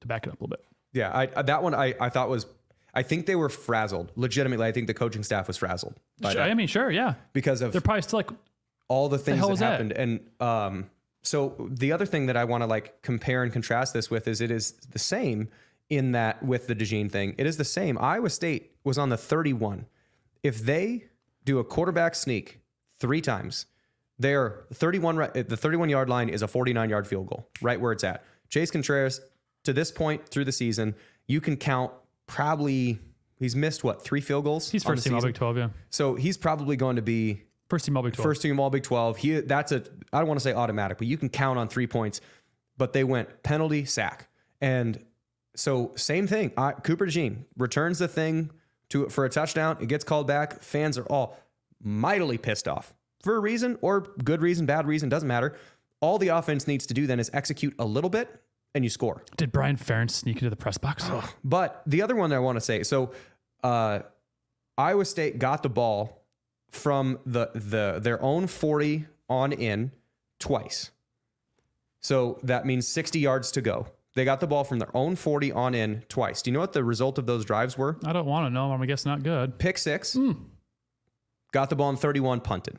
to 0.01 0.07
back 0.07 0.27
it 0.27 0.31
up 0.33 0.41
a 0.41 0.45
little 0.45 0.57
bit? 0.57 0.65
Yeah, 0.93 1.11
I, 1.37 1.43
that 1.43 1.63
one 1.63 1.75
I, 1.75 1.95
I 2.01 2.09
thought 2.09 2.29
was 2.29 2.47
I 2.95 3.03
think 3.03 3.27
they 3.27 3.37
were 3.37 3.49
frazzled. 3.49 4.13
Legitimately, 4.17 4.67
I 4.67 4.73
think 4.73 4.87
the 4.87 4.95
coaching 4.95 5.23
staff 5.23 5.47
was 5.47 5.57
frazzled 5.57 5.95
Sure, 6.23 6.43
I 6.43 6.55
mean, 6.55 6.67
sure, 6.67 6.91
yeah. 6.91 7.15
because 7.33 7.63
of 7.63 7.73
They're 7.73 7.81
probably 7.81 8.03
still 8.03 8.19
like, 8.19 8.31
all 8.89 9.09
the 9.09 9.19
things 9.19 9.39
hell 9.39 9.49
that 9.49 9.53
was 9.53 9.61
that? 9.61 9.73
happened. 9.73 9.93
And 9.93 10.21
um, 10.41 10.91
so 11.23 11.69
the 11.71 11.93
other 11.93 12.07
thing 12.07 12.27
that 12.27 12.37
I 12.37 12.45
want 12.45 12.63
to 12.63 12.67
like 12.67 13.03
compare 13.03 13.43
and 13.43 13.53
contrast 13.53 13.95
this 13.95 14.11
with 14.11 14.27
is 14.27 14.41
it 14.41 14.51
is 14.51 14.73
the 14.73 14.99
same 14.99 15.49
in 15.89 16.13
that 16.13 16.43
with 16.43 16.67
the 16.67 16.75
DeJean 16.75 17.11
thing. 17.11 17.35
It 17.39 17.47
is 17.47 17.57
the 17.57 17.65
same. 17.65 17.99
Iowa 17.99 18.31
State 18.31 18.73
was 18.85 18.99
on 18.99 19.09
the 19.09 19.17
31. 19.17 19.87
If 20.43 20.61
they 20.61 21.07
do 21.45 21.59
a 21.59 21.65
quarterback 21.65 22.15
sneak 22.15 22.60
three 23.01 23.21
times, 23.21 23.67
their 24.19 24.65
31 24.73 25.17
the 25.49 25.57
31 25.57 25.89
yard 25.89 26.09
line 26.09 26.29
is 26.29 26.43
a 26.43 26.49
49 26.49 26.91
yard 26.91 27.07
field 27.07 27.27
goal, 27.27 27.49
right 27.61 27.81
where 27.81 27.93
it's 27.93 28.05
at. 28.05 28.23
Chase 28.49 28.71
Contreraz 28.71 29.21
to 29.65 29.73
this 29.73 29.91
point 29.91 30.29
through 30.29 30.45
the 30.45 30.53
season, 30.53 30.95
you 31.27 31.41
can 31.41 31.57
count 31.57 31.93
probably 32.27 32.99
he's 33.39 33.57
missed 33.57 33.83
what 33.83 34.03
three 34.03 34.21
field 34.21 34.45
goals. 34.45 34.71
he's 34.71 34.85
first 34.85 35.05
team 35.05 35.15
All? 35.15 35.23
Big 35.23 35.35
12, 35.35 35.57
yeah. 35.57 35.69
So 35.89 36.15
he's 36.15 36.37
probably 36.37 36.77
going 36.77 36.97
to 36.97 37.03
be 37.03 37.43
First 37.71 37.85
team 37.85 37.97
All 37.97 38.03
Big 38.03 38.15
12. 38.15 38.25
First 38.25 38.43
team 38.43 38.59
All 38.59 38.69
Big 38.69 38.83
12. 38.83 39.17
He 39.17 39.41
that's 39.41 39.73
a 39.73 39.85
I 40.13 40.19
don't 40.19 40.27
want 40.27 40.41
to 40.41 40.45
say 40.45 40.53
automatic, 40.53 40.99
but 40.99 41.07
you 41.07 41.17
can 41.17 41.29
count 41.29 41.59
on 41.59 41.69
three 41.69 41.87
points. 41.87 42.21
But 42.77 42.93
they 42.93 43.05
went 43.05 43.43
penalty 43.43 43.85
sack, 43.85 44.29
and 44.61 44.99
so 45.55 45.93
same 45.95 46.27
thing. 46.27 46.53
I, 46.57 46.73
Cooper 46.73 47.07
DeJean 47.07 47.45
returns 47.57 47.99
the 47.99 48.09
thing 48.09 48.51
to 48.89 49.09
for 49.09 49.25
a 49.25 49.29
touchdown. 49.29 49.77
It 49.81 49.87
gets 49.87 50.03
called 50.03 50.27
back. 50.27 50.63
Fans 50.63 50.99
are 50.99 51.05
all 51.05 51.39
mightily 51.83 52.39
pissed 52.39 52.69
off 52.69 52.95
for 53.23 53.37
a 53.37 53.39
reason 53.39 53.79
or 53.81 54.01
good 54.25 54.41
reason, 54.43 54.67
bad 54.67 54.87
reason 54.87 55.09
doesn't 55.09 55.29
matter. 55.29 55.57
All 56.01 56.19
the 56.19 56.29
offense 56.29 56.67
needs 56.67 56.87
to 56.87 56.95
do 56.95 57.07
then 57.07 57.21
is 57.21 57.31
execute 57.35 57.75
a 57.79 57.85
little 57.85 58.11
bit, 58.11 58.41
and 58.75 58.85
you 58.85 58.91
score. 58.91 59.23
Did 59.37 59.53
Brian 59.53 59.77
Ferentz 59.77 60.13
sneak 60.13 60.37
into 60.37 60.51
the 60.51 60.57
press 60.57 60.79
box? 60.79 61.11
But 61.45 61.83
the 61.87 62.03
other 62.03 62.17
one 62.17 62.31
that 62.31 62.37
I 62.37 62.41
want 62.41 62.57
to 62.57 62.61
say, 62.61 62.83
so 62.83 63.13
uh, 63.63 64.01
Iowa 64.79 65.05
State 65.05 65.39
got 65.39 65.63
the 65.63 65.69
ball 65.69 66.25
from 66.71 67.19
the 67.27 67.51
the 67.55 67.99
their 68.01 68.23
own 68.23 68.47
40 68.47 69.07
on 69.29 69.53
in 69.53 69.93
twice. 70.39 70.91
So 72.01 72.39
that 72.43 72.65
means 72.65 72.89
60 72.89 73.19
yards 73.19 73.51
to 73.53 73.61
go. 73.61 73.89
They 74.15 74.25
got 74.25 74.41
the 74.41 74.47
ball 74.47 74.65
from 74.65 74.79
their 74.79 74.95
own 74.97 75.17
40 75.17 75.53
on 75.53 75.75
in 75.75 76.03
twice. 76.09 76.43
Do 76.43 76.51
you 76.51 76.55
know 76.55 76.61
what 76.61 76.73
the 76.73 76.83
result 76.83 77.19
of 77.19 77.27
those 77.27 77.45
drives 77.45 77.77
were? 77.77 77.99
I 78.05 78.13
don't 78.13 78.27
want 78.27 78.47
to 78.47 78.51
know. 78.51 78.65
I'm 78.71 78.79
gonna 78.79 78.87
guess 78.87 79.05
not 79.05 79.23
good. 79.23 79.59
Pick 79.59 79.77
six. 79.79 80.17
Got 81.53 81.71
the 81.71 81.77
ball 81.77 81.91
in 81.91 81.97
31, 81.97 82.41
punted. 82.41 82.79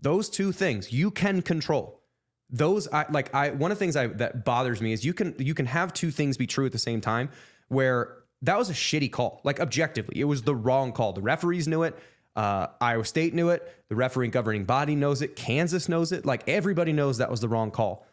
Those 0.00 0.30
two 0.30 0.52
things 0.52 0.92
you 0.92 1.10
can 1.10 1.42
control. 1.42 2.00
Those 2.48 2.88
I 2.88 3.06
like 3.10 3.32
I 3.34 3.50
one 3.50 3.70
of 3.70 3.78
the 3.78 3.84
things 3.84 3.96
I 3.96 4.08
that 4.08 4.44
bothers 4.44 4.80
me 4.80 4.92
is 4.92 5.04
you 5.04 5.14
can 5.14 5.36
you 5.38 5.54
can 5.54 5.66
have 5.66 5.92
two 5.92 6.10
things 6.10 6.36
be 6.36 6.46
true 6.48 6.66
at 6.66 6.72
the 6.72 6.78
same 6.78 7.00
time 7.00 7.28
where 7.68 8.16
that 8.42 8.58
was 8.58 8.70
a 8.70 8.72
shitty 8.72 9.12
call. 9.12 9.40
Like 9.44 9.60
objectively, 9.60 10.20
it 10.20 10.24
was 10.24 10.42
the 10.42 10.54
wrong 10.54 10.92
call. 10.92 11.12
The 11.12 11.20
referees 11.20 11.68
knew 11.68 11.84
it. 11.84 11.96
Uh, 12.34 12.68
Iowa 12.80 13.04
State 13.04 13.34
knew 13.34 13.50
it. 13.50 13.84
The 13.88 13.96
refereeing 13.96 14.30
governing 14.30 14.64
body 14.64 14.94
knows 14.94 15.22
it. 15.22 15.36
Kansas 15.36 15.88
knows 15.88 16.12
it. 16.12 16.24
Like 16.24 16.48
everybody 16.48 16.92
knows 16.92 17.18
that 17.18 17.30
was 17.30 17.40
the 17.40 17.48
wrong 17.48 17.70
call. 17.70 18.06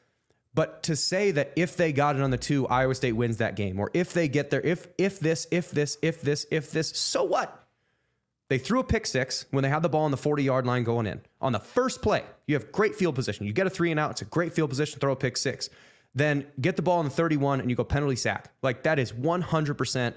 But 0.53 0.84
to 0.84 0.96
say 0.96 1.32
that 1.32 1.53
if 1.56 1.77
they 1.77 1.94
got 1.94 2.15
it 2.15 2.22
on 2.22 2.32
the 2.32 2.38
two, 2.38 2.67
Iowa 2.67 2.96
State 2.96 3.12
wins 3.13 3.38
that 3.38 3.56
game, 3.56 3.79
or 3.79 3.91
if 3.94 4.13
they 4.13 4.27
get 4.27 4.50
there, 4.50 4.62
if 4.62 4.88
if 4.98 5.20
this, 5.20 5.48
if 5.51 5.72
this, 5.72 5.98
if 6.01 6.22
this, 6.22 6.48
if 6.50 6.72
this, 6.72 6.89
so 6.89 7.24
what? 7.24 7.66
They 8.50 8.58
threw 8.58 8.80
a 8.80 8.84
pick 8.84 9.06
six 9.06 9.46
when 9.51 9.63
they 9.63 9.70
had 9.70 9.82
the 9.82 9.89
ball 9.89 10.04
on 10.04 10.12
the 10.12 10.18
40 10.18 10.44
yard 10.44 10.66
line 10.66 10.84
going 10.84 11.06
in. 11.06 11.22
On 11.42 11.51
the 11.51 11.60
first 11.60 12.01
play, 12.01 12.24
you 12.46 12.56
have 12.56 12.72
great 12.72 12.96
field 12.96 13.16
position. 13.16 13.46
You 13.46 13.54
get 13.54 13.68
a 13.68 13.70
three 13.70 13.92
and 13.92 14.00
out. 14.00 14.12
It's 14.12 14.22
a 14.22 14.25
great 14.25 14.54
field 14.54 14.70
position. 14.70 15.00
Throw 15.00 15.12
a 15.12 15.18
pick 15.18 15.36
six. 15.36 15.70
Then 16.16 16.48
get 16.62 16.75
the 16.75 16.82
ball 16.82 17.00
on 17.00 17.06
the 17.06 17.12
31 17.12 17.60
and 17.60 17.70
you 17.70 17.75
go 17.75 17.84
penalty 17.84 18.16
sack. 18.16 18.51
Like 18.62 18.84
that 18.84 19.00
is 19.00 19.12
100% 19.12 20.13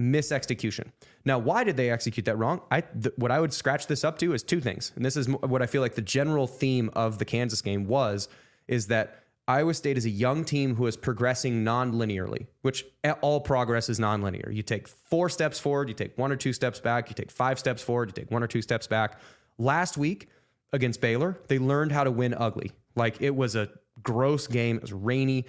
misexecution. 0.00 0.86
Now, 1.24 1.38
why 1.38 1.64
did 1.64 1.76
they 1.76 1.90
execute 1.90 2.24
that 2.26 2.36
wrong? 2.38 2.62
I 2.70 2.80
th- 2.80 3.14
what 3.16 3.30
I 3.30 3.40
would 3.40 3.52
scratch 3.52 3.86
this 3.86 4.04
up 4.04 4.18
to 4.20 4.32
is 4.32 4.42
two 4.42 4.60
things, 4.60 4.92
and 4.96 5.04
this 5.04 5.16
is 5.16 5.28
what 5.28 5.60
I 5.60 5.66
feel 5.66 5.82
like 5.82 5.94
the 5.94 6.02
general 6.02 6.46
theme 6.46 6.90
of 6.94 7.18
the 7.18 7.24
Kansas 7.24 7.60
game 7.60 7.86
was 7.86 8.28
is 8.66 8.86
that 8.86 9.24
Iowa 9.48 9.72
State 9.72 9.96
is 9.96 10.04
a 10.04 10.10
young 10.10 10.44
team 10.44 10.74
who 10.74 10.86
is 10.86 10.96
progressing 10.96 11.64
non-linearly, 11.64 12.48
which 12.60 12.84
all 13.22 13.40
progress 13.40 13.88
is 13.88 13.98
non-linear. 13.98 14.50
You 14.52 14.62
take 14.62 14.86
four 14.86 15.30
steps 15.30 15.58
forward, 15.58 15.88
you 15.88 15.94
take 15.94 16.18
one 16.18 16.30
or 16.30 16.36
two 16.36 16.52
steps 16.52 16.80
back, 16.80 17.08
you 17.08 17.14
take 17.14 17.30
five 17.30 17.58
steps 17.58 17.82
forward, 17.82 18.10
you 18.10 18.12
take 18.12 18.30
one 18.30 18.42
or 18.42 18.46
two 18.46 18.60
steps 18.60 18.86
back. 18.86 19.18
Last 19.56 19.96
week 19.96 20.28
against 20.74 21.00
Baylor, 21.00 21.38
they 21.48 21.58
learned 21.58 21.92
how 21.92 22.04
to 22.04 22.10
win 22.10 22.34
ugly. 22.34 22.72
Like 22.94 23.22
it 23.22 23.34
was 23.34 23.56
a 23.56 23.70
gross 24.02 24.46
game. 24.46 24.76
It 24.76 24.82
was 24.82 24.92
rainy. 24.92 25.46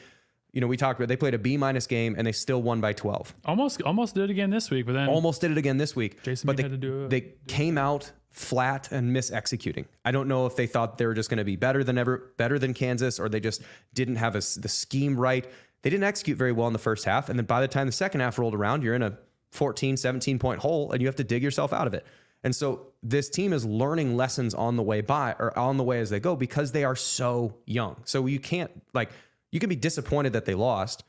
You 0.51 0.61
know, 0.61 0.67
we 0.67 0.77
talked 0.77 0.99
about 0.99 1.07
they 1.09 1.17
played 1.17 1.33
a 1.33 1.39
B 1.39 1.57
minus 1.57 1.85
game 1.87 2.15
and 2.17 2.25
they 2.25 2.31
still 2.31 2.61
won 2.61 2.81
by 2.81 2.93
12 2.93 3.35
Almost 3.45 3.81
almost 3.83 4.15
did 4.15 4.25
it 4.25 4.29
again 4.31 4.49
this 4.49 4.69
week, 4.71 4.85
but 4.85 4.93
then 4.93 5.07
almost 5.07 5.41
did 5.41 5.51
it 5.51 5.57
again 5.57 5.77
this 5.77 5.95
week. 5.95 6.23
Jason 6.23 6.47
but 6.47 6.57
they, 6.57 6.63
had 6.63 6.71
to 6.71 6.77
do 6.77 7.05
a- 7.05 7.07
they 7.07 7.33
came 7.47 7.77
out 7.77 8.11
flat 8.31 8.91
and 8.91 9.15
misexecuting. 9.15 9.85
I 10.05 10.11
don't 10.11 10.27
know 10.27 10.45
if 10.45 10.55
they 10.55 10.67
thought 10.67 10.97
they 10.97 11.05
were 11.05 11.13
just 11.13 11.29
going 11.29 11.39
to 11.39 11.43
be 11.43 11.55
better 11.55 11.83
than 11.83 11.97
ever, 11.97 12.31
better 12.37 12.59
than 12.59 12.73
Kansas, 12.73 13.19
or 13.19 13.27
they 13.29 13.39
just 13.39 13.61
didn't 13.93 14.17
have 14.17 14.35
a 14.35 14.39
the 14.39 14.69
scheme 14.69 15.19
right. 15.19 15.45
They 15.81 15.89
didn't 15.89 16.03
execute 16.03 16.37
very 16.37 16.51
well 16.51 16.67
in 16.67 16.73
the 16.73 16.79
first 16.79 17.05
half, 17.05 17.29
and 17.29 17.39
then 17.39 17.45
by 17.45 17.61
the 17.61 17.67
time 17.67 17.87
the 17.87 17.93
second 17.93 18.21
half 18.21 18.37
rolled 18.37 18.53
around, 18.55 18.83
you're 18.83 18.95
in 18.95 19.01
a 19.03 19.17
14, 19.51 19.97
17 19.97 20.39
point 20.39 20.59
hole, 20.61 20.91
and 20.91 21.01
you 21.01 21.07
have 21.07 21.15
to 21.17 21.23
dig 21.23 21.41
yourself 21.41 21.73
out 21.73 21.87
of 21.87 21.93
it. 21.93 22.05
And 22.43 22.55
so 22.55 22.87
this 23.03 23.29
team 23.29 23.51
is 23.51 23.65
learning 23.65 24.15
lessons 24.15 24.53
on 24.53 24.77
the 24.77 24.83
way 24.83 25.01
by 25.01 25.35
or 25.39 25.57
on 25.57 25.77
the 25.77 25.83
way 25.83 25.99
as 25.99 26.09
they 26.09 26.19
go 26.19 26.35
because 26.35 26.71
they 26.71 26.83
are 26.85 26.95
so 26.95 27.55
young. 27.65 27.97
So 28.05 28.25
you 28.27 28.39
can't 28.39 28.71
like 28.93 29.09
you 29.51 29.59
can 29.59 29.69
be 29.69 29.75
disappointed 29.75 30.33
that 30.33 30.45
they 30.45 30.55
lost, 30.55 31.03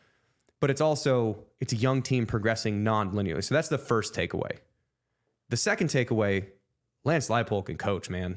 but 0.61 0.71
it's 0.71 0.81
also 0.81 1.45
it's 1.61 1.73
a 1.73 1.77
young 1.77 2.03
team 2.03 2.27
progressing 2.27 2.83
non-linearly. 2.83 3.45
So 3.45 3.55
that's 3.55 3.69
the 3.69 3.79
first 3.79 4.15
takeaway. 4.15 4.59
The 5.49 5.57
second 5.57 5.89
takeaway, 5.89 6.47
Lance 7.05 7.29
Leipold 7.29 7.67
can 7.67 7.77
coach, 7.77 8.09
man. 8.09 8.37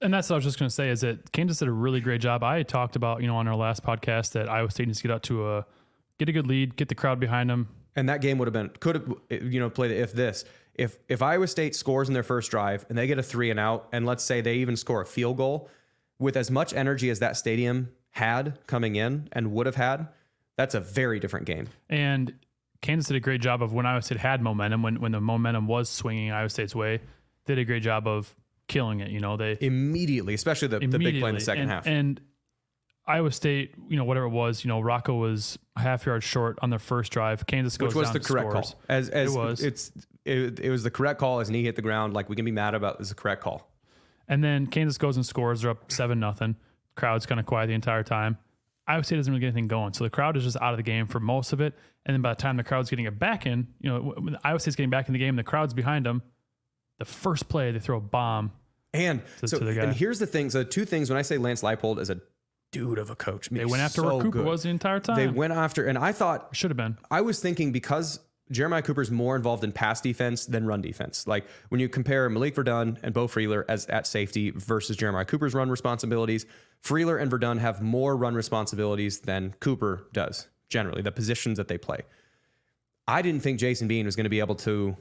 and 0.00 0.12
that's 0.12 0.28
what 0.30 0.34
I 0.34 0.38
was 0.38 0.44
just 0.44 0.58
going 0.58 0.68
to 0.68 0.74
say 0.74 0.90
is 0.90 1.00
that 1.00 1.32
Kansas 1.32 1.58
did 1.58 1.68
a 1.68 1.72
really 1.72 2.00
great 2.00 2.20
job. 2.20 2.42
I 2.42 2.62
talked 2.62 2.96
about, 2.96 3.20
you 3.22 3.26
know, 3.26 3.36
on 3.36 3.48
our 3.48 3.56
last 3.56 3.82
podcast 3.82 4.32
that 4.32 4.48
Iowa 4.48 4.70
State 4.70 4.86
needs 4.86 4.98
to 4.98 5.08
get 5.08 5.12
out 5.12 5.22
to 5.24 5.48
a 5.50 5.66
get 6.18 6.28
a 6.28 6.32
good 6.32 6.46
lead, 6.46 6.76
get 6.76 6.88
the 6.88 6.94
crowd 6.94 7.18
behind 7.18 7.48
them. 7.50 7.68
And 7.96 8.08
that 8.08 8.20
game 8.20 8.38
would 8.38 8.46
have 8.46 8.52
been 8.52 8.70
could 8.80 8.94
have 8.96 9.42
you 9.42 9.58
know 9.58 9.70
played 9.70 9.90
if 9.90 10.12
this 10.12 10.44
if 10.74 10.98
if 11.08 11.22
Iowa 11.22 11.48
State 11.48 11.74
scores 11.74 12.08
in 12.08 12.14
their 12.14 12.22
first 12.22 12.50
drive 12.50 12.84
and 12.88 12.96
they 12.96 13.06
get 13.06 13.18
a 13.18 13.22
three 13.22 13.50
and 13.50 13.58
out 13.58 13.88
and 13.92 14.06
let's 14.06 14.22
say 14.22 14.40
they 14.40 14.56
even 14.56 14.76
score 14.76 15.00
a 15.00 15.06
field 15.06 15.36
goal 15.36 15.68
with 16.18 16.36
as 16.36 16.50
much 16.50 16.72
energy 16.74 17.10
as 17.10 17.18
that 17.20 17.36
stadium 17.36 17.88
had 18.10 18.58
coming 18.66 18.96
in 18.96 19.28
and 19.32 19.52
would 19.52 19.66
have 19.66 19.76
had, 19.76 20.08
that's 20.56 20.74
a 20.74 20.80
very 20.80 21.20
different 21.20 21.46
game. 21.46 21.68
And 21.88 22.34
Kansas 22.80 23.08
did 23.08 23.16
a 23.16 23.20
great 23.20 23.40
job 23.40 23.62
of 23.62 23.72
when 23.72 23.86
Iowa 23.86 24.02
State 24.02 24.18
had 24.18 24.42
momentum, 24.42 24.82
when 24.82 25.00
when 25.00 25.12
the 25.12 25.20
momentum 25.20 25.66
was 25.66 25.88
swinging 25.88 26.30
Iowa 26.32 26.48
State's 26.48 26.74
way, 26.74 27.00
did 27.46 27.58
a 27.58 27.64
great 27.64 27.82
job 27.82 28.06
of 28.06 28.34
killing 28.68 29.00
it. 29.00 29.10
You 29.10 29.20
know, 29.20 29.36
they 29.36 29.58
Immediately, 29.60 30.34
especially 30.34 30.68
the, 30.68 30.80
the 30.80 30.98
big 30.98 31.20
play 31.20 31.30
in 31.30 31.34
the 31.34 31.40
second 31.40 31.62
and, 31.62 31.70
half. 31.70 31.86
And 31.86 32.20
Iowa 33.06 33.32
State, 33.32 33.74
you 33.88 33.96
know, 33.96 34.04
whatever 34.04 34.26
it 34.26 34.30
was, 34.30 34.64
you 34.64 34.68
know, 34.68 34.80
Rocco 34.80 35.14
was 35.14 35.58
a 35.76 35.80
half 35.80 36.04
yard 36.06 36.22
short 36.22 36.58
on 36.60 36.70
their 36.70 36.78
first 36.78 37.10
drive. 37.10 37.46
Kansas 37.46 37.76
goes 37.76 37.94
which 37.94 37.96
was 37.96 38.12
the 38.12 38.20
correct 38.20 38.50
scores. 38.50 38.70
call. 38.70 38.80
As 38.88 39.08
as 39.08 39.34
It 39.34 39.38
was. 39.38 39.62
it's 39.62 39.92
it, 40.24 40.60
it 40.60 40.70
was 40.70 40.82
the 40.82 40.90
correct 40.90 41.18
call 41.18 41.40
as 41.40 41.50
knee 41.50 41.64
hit 41.64 41.74
the 41.74 41.82
ground. 41.82 42.12
Like 42.12 42.28
we 42.28 42.36
can 42.36 42.44
be 42.44 42.52
mad 42.52 42.74
about 42.74 43.00
is 43.00 43.08
the 43.08 43.14
correct 43.14 43.42
call. 43.42 43.70
And 44.28 44.44
then 44.44 44.66
Kansas 44.66 44.98
goes 44.98 45.16
and 45.16 45.24
scores. 45.24 45.62
They're 45.62 45.70
up 45.70 45.90
seven 45.90 46.20
nothing. 46.20 46.56
Crowd's 46.98 47.24
kind 47.24 47.40
of 47.40 47.46
quiet 47.46 47.68
the 47.68 47.72
entire 47.74 48.02
time. 48.02 48.36
Iowa 48.86 49.04
State 49.04 49.16
doesn't 49.16 49.32
really 49.32 49.40
get 49.40 49.48
anything 49.48 49.68
going, 49.68 49.92
so 49.92 50.04
the 50.04 50.10
crowd 50.10 50.36
is 50.36 50.44
just 50.44 50.56
out 50.60 50.72
of 50.72 50.76
the 50.78 50.82
game 50.82 51.06
for 51.06 51.20
most 51.20 51.52
of 51.52 51.60
it. 51.60 51.74
And 52.06 52.14
then 52.14 52.22
by 52.22 52.30
the 52.30 52.40
time 52.40 52.56
the 52.56 52.64
crowd's 52.64 52.88
getting 52.90 53.04
it 53.04 53.18
back 53.18 53.44
in, 53.46 53.68
you 53.80 53.90
know, 53.90 54.14
when 54.16 54.36
Iowa 54.42 54.58
State's 54.60 54.76
getting 54.76 54.90
back 54.90 55.08
in 55.08 55.12
the 55.12 55.18
game, 55.18 55.36
the 55.36 55.42
crowd's 55.44 55.74
behind 55.74 56.06
them. 56.06 56.22
The 56.98 57.04
first 57.04 57.48
play, 57.48 57.70
they 57.70 57.78
throw 57.80 57.98
a 57.98 58.00
bomb. 58.00 58.50
And 58.94 59.22
so 59.44 59.58
to 59.58 59.64
the 59.64 59.74
guy. 59.74 59.82
and 59.82 59.94
here's 59.94 60.18
the 60.18 60.26
thing. 60.26 60.48
So 60.50 60.64
two 60.64 60.84
things. 60.86 61.10
When 61.10 61.18
I 61.18 61.22
say 61.22 61.36
Lance 61.36 61.62
Leipold 61.62 61.98
is 62.00 62.08
a 62.08 62.18
dude 62.72 62.98
of 62.98 63.10
a 63.10 63.14
coach, 63.14 63.48
I 63.50 63.54
mean, 63.54 63.58
They 63.58 63.70
went 63.70 63.82
after 63.82 64.00
so 64.00 64.06
where 64.14 64.22
Cooper 64.24 64.38
good. 64.38 64.46
was 64.46 64.62
the 64.62 64.70
entire 64.70 65.00
time. 65.00 65.16
They 65.16 65.28
went 65.28 65.52
after, 65.52 65.86
and 65.86 65.98
I 65.98 66.12
thought 66.12 66.48
Should 66.56 66.70
have 66.70 66.76
been. 66.78 66.96
I 67.10 67.20
was 67.20 67.40
thinking 67.40 67.70
because 67.72 68.20
Jeremiah 68.50 68.82
Cooper's 68.82 69.10
more 69.10 69.36
involved 69.36 69.64
in 69.64 69.72
pass 69.72 70.00
defense 70.00 70.46
than 70.46 70.66
run 70.66 70.80
defense. 70.80 71.26
Like 71.26 71.46
when 71.68 71.80
you 71.80 71.88
compare 71.88 72.28
Malik 72.30 72.54
Verdon 72.54 72.98
and 73.02 73.12
Beau 73.12 73.26
Freyler 73.26 73.64
as 73.68 73.86
at 73.86 74.06
safety 74.06 74.50
versus 74.50 74.96
Jeremiah 74.96 75.24
Cooper's 75.24 75.54
run 75.54 75.70
responsibilities, 75.70 76.46
Freyler 76.82 77.20
and 77.20 77.30
Verdon 77.30 77.58
have 77.58 77.82
more 77.82 78.16
run 78.16 78.34
responsibilities 78.34 79.20
than 79.20 79.54
Cooper 79.60 80.08
does 80.12 80.48
generally, 80.68 81.02
the 81.02 81.12
positions 81.12 81.56
that 81.56 81.68
they 81.68 81.78
play. 81.78 82.00
I 83.06 83.22
didn't 83.22 83.40
think 83.40 83.58
Jason 83.58 83.88
Bean 83.88 84.04
was 84.04 84.16
going 84.16 84.24
to 84.24 84.30
be 84.30 84.40
able 84.40 84.54
to 84.56 84.96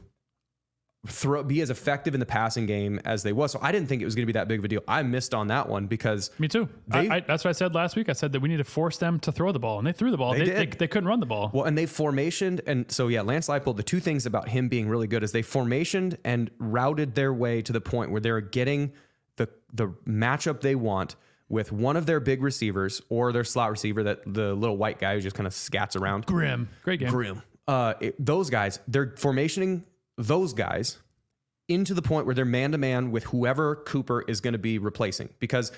throw 1.06 1.42
be 1.44 1.62
as 1.62 1.70
effective 1.70 2.14
in 2.14 2.20
the 2.20 2.26
passing 2.26 2.66
game 2.66 3.00
as 3.06 3.24
they 3.24 3.32
was. 3.32 3.52
So 3.52 3.60
I 3.62 3.72
didn't 3.72 3.88
think 3.88 4.02
it 4.02 4.06
was 4.06 4.16
going 4.16 4.24
to 4.24 4.28
be 4.28 4.34
that 4.34 4.48
big 4.48 4.60
of 4.60 4.66
a 4.66 4.68
deal. 4.68 4.82
I 4.88 5.04
missed 5.04 5.34
on 5.34 5.48
that 5.48 5.70
one 5.70 5.86
because 5.86 6.32
Me 6.40 6.48
too. 6.48 6.68
They- 6.88 7.08
I, 7.10 7.16
I, 7.18 7.20
that's 7.22 7.44
what 7.46 7.50
I 7.50 7.54
said 7.54 7.74
last 7.76 7.96
week. 7.96 8.10
I 8.10 8.14
said 8.14 8.34
that 8.34 8.42
we 8.42 8.50
need 8.50 8.58
to 8.58 8.64
force 8.66 8.98
them 8.98 9.20
to 9.22 9.32
throw 9.32 9.52
the 9.52 9.60
ball, 9.60 9.78
and 9.78 9.88
they 9.88 9.94
threw 9.94 10.12
the 10.12 10.18
ball. 10.18 10.34
They 10.34 10.40
They, 10.40 10.46
did. 10.46 10.58
they, 10.74 10.78
they 10.78 10.88
couldn't 10.88 11.08
run 11.08 11.20
the 11.20 11.26
ball. 11.26 11.52
Well, 11.54 11.64
and 11.66 11.78
they 11.78 11.86
formationed, 11.86 12.62
and 12.68 12.92
so 12.92 13.08
yeah, 13.08 13.22
Lance 13.22 13.48
Leipold. 13.48 13.78
The 13.78 13.84
two 13.84 14.00
things 14.00 14.26
about 14.26 14.50
him 14.50 14.68
being 14.68 14.90
really 14.90 15.08
good 15.08 15.24
is 15.24 15.32
they 15.32 15.44
formationed 15.44 16.18
and 16.26 16.50
routed 16.58 17.16
their 17.16 17.34
way 17.34 17.62
to 17.62 17.72
the 17.72 17.82
point 17.82 18.12
where 18.12 18.20
they're 18.22 18.42
getting 18.42 18.92
the 19.38 19.48
the 19.74 19.90
matchup 20.08 20.60
they 20.62 20.76
want 20.76 21.16
with 21.48 21.72
one 21.72 21.96
of 21.96 22.06
their 22.06 22.20
big 22.20 22.42
receivers 22.42 23.02
or 23.08 23.32
their 23.32 23.46
slot 23.46 23.72
receiver, 23.72 24.04
that 24.04 24.22
the 24.26 24.54
little 24.54 24.76
white 24.76 25.00
guy 25.00 25.16
who 25.16 25.22
just 25.22 25.36
kind 25.36 25.48
of 25.48 25.54
scats 25.54 25.96
around. 26.00 26.26
Grimm, 26.26 26.68
great 26.84 27.00
game. 27.00 27.10
Grimm. 27.10 27.42
Uh, 27.68 27.94
it- 28.02 28.16
those 28.26 28.50
guys, 28.50 28.80
they're 28.90 29.12
formationing 29.12 29.84
those 30.18 30.54
guys 30.54 31.00
into 31.68 31.94
the 31.94 32.02
point 32.02 32.26
where 32.26 32.36
they're 32.36 32.46
man 32.46 32.72
to 32.72 32.78
man 32.78 33.12
with 33.12 33.26
whoever 33.26 33.76
Cooper 33.76 34.24
is 34.28 34.42
going 34.42 34.54
to 34.54 34.60
be 34.60 34.78
replacing. 34.78 35.30
Because 35.40 35.72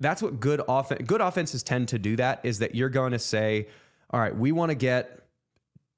that's 0.00 0.22
what 0.22 0.40
good 0.40 0.62
offense 0.66 1.02
good 1.06 1.20
offenses 1.20 1.62
tend 1.62 1.88
to 1.88 1.98
do 1.98 2.16
that 2.16 2.40
is 2.42 2.58
that 2.58 2.74
you're 2.74 2.88
going 2.88 3.12
to 3.12 3.18
say 3.18 3.68
all 4.10 4.18
right 4.18 4.34
we 4.34 4.50
want 4.50 4.70
to 4.70 4.74
get 4.74 5.26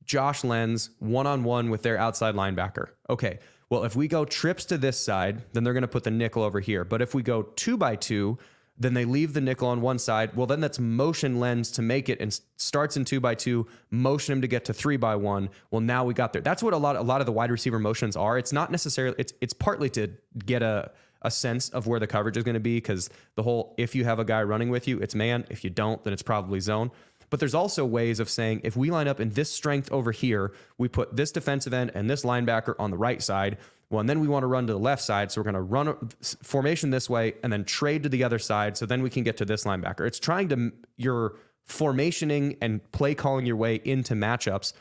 Josh 0.05 0.43
Lenz 0.43 0.91
one 0.99 1.27
on 1.27 1.45
one 1.45 1.71
with 1.71 1.83
their 1.83 1.97
outside 1.97 2.35
linebacker. 2.35 2.89
Okay 3.09 3.39
well 3.71 3.85
if 3.85 3.97
we 3.97 4.09
go 4.09 4.25
trips 4.25 4.65
to 4.67 4.77
this 4.77 5.03
side 5.03 5.43
then 5.53 5.65
they're 5.65 5.73
going 5.73 5.83
to 5.83 5.89
put 5.89 6.05
the 6.05 6.11
nickel 6.11 6.43
over 6.43 6.61
here. 6.61 6.85
But 6.85 7.01
if 7.01 7.15
we 7.15 7.23
go 7.23 7.43
2 7.43 7.77
by 7.77 7.97
2 7.97 8.37
then 8.83 8.95
they 8.95 9.05
leave 9.05 9.33
the 9.33 9.41
nickel 9.41 9.69
on 9.69 9.81
one 9.81 9.99
side. 9.99 10.35
Well, 10.35 10.47
then 10.47 10.61
that's 10.61 10.79
motion 10.79 11.39
Lenz 11.39 11.71
to 11.73 11.83
make 11.83 12.09
it 12.09 12.21
and 12.21 12.39
starts 12.57 12.97
in 12.97 13.05
two 13.05 13.21
by 13.21 13.35
two, 13.35 13.67
motion 13.91 14.33
him 14.33 14.41
to 14.43 14.49
get 14.49 14.65
to 14.67 14.73
three 14.73 14.97
by 14.97 15.17
one. 15.17 15.51
Well, 15.71 15.81
now 15.81 16.05
we 16.05 16.15
got 16.15 16.33
there. 16.33 16.43
That's 16.43 16.63
what 16.63 16.75
a 16.75 16.79
lot 16.79 16.97
a 16.97 17.03
lot 17.03 17.21
of 17.21 17.27
the 17.27 17.33
wide 17.33 17.51
receiver 17.51 17.79
motions 17.79 18.17
are. 18.17 18.39
It's 18.39 18.53
not 18.53 18.71
necessarily 18.71 19.17
it's 19.19 19.33
it's 19.41 19.53
partly 19.53 19.91
to 19.91 20.11
get 20.45 20.63
a 20.63 20.91
a 21.23 21.31
sense 21.31 21.69
of 21.69 21.87
where 21.87 22.01
the 22.01 22.07
coverage 22.07 22.37
is 22.37 22.45
going 22.45 22.55
to 22.55 22.61
be 22.61 22.77
because 22.77 23.09
the 23.37 23.43
whole 23.43 23.75
if 23.79 23.95
you 23.95 24.05
have 24.05 24.19
a 24.19 24.25
guy 24.25 24.43
running 24.43 24.71
with 24.71 24.89
you, 24.89 24.99
it's 24.99 25.15
man. 25.15 25.45
If 25.51 25.65
you 25.65 25.71
don't, 25.71 26.03
then 26.05 26.13
it's 26.13 26.23
probably 26.23 26.61
zone. 26.61 26.91
But 27.31 27.41
there's 27.41 27.55
also 27.55 27.87
ways 27.87 28.21
of 28.21 28.29
saying 28.29 28.61
if 28.63 28.77
we 28.77 28.91
line 28.91 29.09
up 29.09 29.19
in 29.19 29.31
this 29.31 29.51
strength 29.51 29.91
over 29.91 30.13
here, 30.13 30.53
we 30.77 30.89
put 30.89 31.17
this 31.17 31.33
defensive 31.33 31.73
end 31.73 31.93
and 31.95 32.11
this 32.11 32.25
linebacker 32.25 32.75
on 32.79 32.91
the 32.91 32.99
right 32.99 33.23
side. 33.23 33.57
Well, 33.93 34.01
and 34.01 34.09
then 34.09 34.21
we 34.21 34.27
want 34.27 34.43
to 34.43 34.47
run 34.47 34.67
to 34.69 34.73
the 34.73 34.79
left 34.79 35.03
side. 35.03 35.31
So 35.31 35.41
we're 35.41 35.45
going 35.45 35.55
to 35.55 35.61
run 35.61 35.87
uh, 35.87 35.93
a 36.01 36.25
formation 36.43 36.89
this 36.89 37.11
way 37.11 37.35
and 37.43 37.53
then 37.53 37.65
trade 37.65 38.03
to 38.05 38.09
the 38.09 38.25
other 38.25 38.39
side. 38.39 38.79
So 38.79 38.87
then 38.87 39.03
we 39.03 39.11
can 39.11 39.23
get 39.23 39.37
to 39.37 39.45
this 39.45 39.65
linebacker. 39.65 40.07
It's 40.07 40.19
trying 40.19 40.49
to, 40.49 40.73
you're 40.97 41.37
formationing 41.69 42.57
and 42.63 42.81
play 42.93 43.15
calling 43.15 43.45
your 43.45 43.57
way 43.57 43.83
into 43.85 44.15
matchups. 44.15 44.73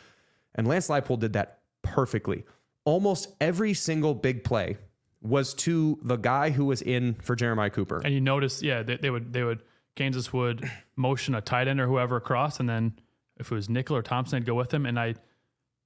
And 0.55 0.65
Lance 0.65 0.87
Leipold 0.87 1.19
did 1.19 1.33
that 1.33 1.59
perfectly. 1.81 2.45
Almost 2.85 3.27
every 3.41 3.73
single 3.73 4.13
big 4.13 4.45
play 4.45 4.77
was 5.21 5.53
to 5.55 5.99
the 6.01 6.15
guy 6.15 6.51
who 6.51 6.63
was 6.63 6.81
in 6.81 7.15
for 7.15 7.35
Jeremiah 7.35 7.69
Cooper. 7.69 8.01
And 8.05 8.13
you 8.13 8.21
notice, 8.21 8.63
yeah, 8.63 8.81
they, 8.81 8.95
they 8.95 9.09
would 9.09 9.33
they 9.33 9.43
would 9.43 9.61
Kansas 9.95 10.33
would 10.33 10.71
motion 10.95 11.35
a 11.35 11.41
tight 11.41 11.67
end 11.67 11.79
or 11.79 11.85
whoever 11.85 12.15
across, 12.15 12.59
and 12.59 12.67
then 12.67 12.93
if 13.37 13.51
it 13.51 13.55
was 13.55 13.69
Nickel 13.69 13.95
or 13.95 14.01
Thompson, 14.01 14.37
I'd 14.37 14.45
go 14.45 14.55
with 14.55 14.73
him, 14.73 14.85
and 14.85 14.99
I. 14.99 15.15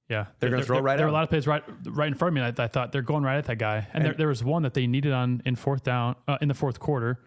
Yeah, 0.09 0.25
They're 0.39 0.51
gonna 0.51 0.63
throw 0.63 0.75
there, 0.77 0.83
right 0.83 0.97
There 0.97 1.05
were 1.07 1.09
a 1.09 1.13
lot 1.13 1.23
of 1.23 1.29
plays 1.29 1.47
right, 1.47 1.63
right 1.85 2.07
in 2.07 2.13
front 2.13 2.29
of 2.29 2.33
me. 2.35 2.41
And 2.41 2.59
I, 2.59 2.63
I 2.63 2.67
thought 2.67 2.91
they're 2.91 3.01
going 3.01 3.23
right 3.23 3.37
at 3.37 3.45
that 3.45 3.57
guy, 3.57 3.87
and, 3.93 4.05
there, 4.05 4.13
there 4.13 4.27
was 4.27 4.43
one 4.43 4.61
that 4.63 4.73
they 4.75 4.85
needed 4.85 5.11
on 5.13 5.41
in 5.45 5.55
fourth 5.55 5.83
down 5.83 6.15
uh, 6.27 6.37
in 6.41 6.47
the 6.47 6.53
fourth 6.53 6.79
quarter. 6.79 7.19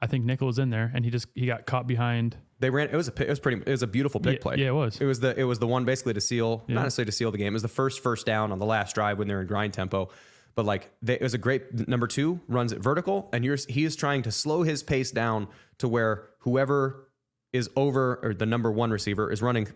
I 0.00 0.06
think 0.06 0.24
Nickel 0.24 0.46
was 0.46 0.58
in 0.58 0.70
there, 0.70 0.90
and 0.94 1.04
he 1.04 1.10
just 1.10 1.26
he 1.34 1.46
got 1.46 1.66
caught 1.66 1.86
behind. 1.86 2.36
They 2.60 2.70
ran. 2.70 2.88
It 2.88 2.96
was 2.96 3.08
a. 3.08 3.22
It 3.22 3.28
was 3.28 3.40
pretty. 3.40 3.60
It 3.66 3.70
was 3.70 3.82
a 3.82 3.86
beautiful 3.86 4.20
big 4.20 4.34
Yeah, 4.34 4.42
play. 4.42 4.56
yeah, 4.58 4.68
it 4.68 4.74
was. 4.74 5.00
It 5.00 5.06
was 5.06 5.20
the. 5.20 5.38
It 5.38 5.44
was 5.44 5.58
the 5.58 5.66
one 5.66 5.84
basically 5.84 6.14
to 6.14 6.20
seal, 6.20 6.64
Yeah. 6.68 6.76
not 6.76 6.82
necessarily 6.84 7.06
to 7.10 7.12
seal 7.16 7.30
the 7.32 7.38
game. 7.38 7.48
It 7.48 7.52
was 7.54 7.62
the 7.62 7.68
first 7.68 8.00
first 8.00 8.24
down 8.26 8.52
on 8.52 8.58
the 8.58 8.64
last 8.66 8.94
drive 8.94 9.18
when 9.18 9.28
they're 9.28 9.40
in 9.40 9.46
grind 9.46 9.74
tempo. 9.74 10.08
But 10.54 10.64
like, 10.66 10.90
they, 11.02 11.14
it 11.14 11.22
was 11.22 11.34
a 11.34 11.38
great 11.38 11.88
number 11.88 12.06
two 12.06 12.40
runs 12.48 12.72
it 12.72 12.80
vertical, 12.80 13.28
and 13.32 13.44
you're 13.44 13.56
he 13.68 13.84
is 13.84 13.94
trying 13.96 14.22
to 14.22 14.30
slow 14.32 14.62
his 14.62 14.82
pace 14.82 15.10
down 15.10 15.48
to 15.78 15.88
where 15.88 16.28
whoever 16.40 17.08
is 17.52 17.68
over 17.76 18.20
or 18.22 18.32
the 18.34 18.46
number 18.46 18.70
one 18.70 18.90
receiver 18.90 19.30
is 19.30 19.42
running 19.42 19.68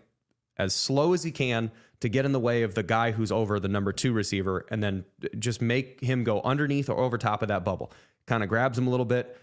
as 0.57 0.73
slow 0.73 1.13
as 1.13 1.23
he 1.23 1.31
can 1.31 1.71
to 1.99 2.09
get 2.09 2.25
in 2.25 2.31
the 2.31 2.39
way 2.39 2.63
of 2.63 2.75
the 2.75 2.83
guy 2.83 3.11
who's 3.11 3.31
over 3.31 3.59
the 3.59 3.67
number 3.67 3.91
two 3.91 4.13
receiver 4.13 4.65
and 4.69 4.83
then 4.83 5.05
just 5.39 5.61
make 5.61 6.01
him 6.01 6.23
go 6.23 6.41
underneath 6.41 6.89
or 6.89 6.97
over 6.97 7.17
top 7.17 7.41
of 7.41 7.47
that 7.47 7.63
bubble. 7.63 7.91
Kind 8.25 8.43
of 8.43 8.49
grabs 8.49 8.77
him 8.77 8.87
a 8.87 8.89
little 8.89 9.05
bit. 9.05 9.37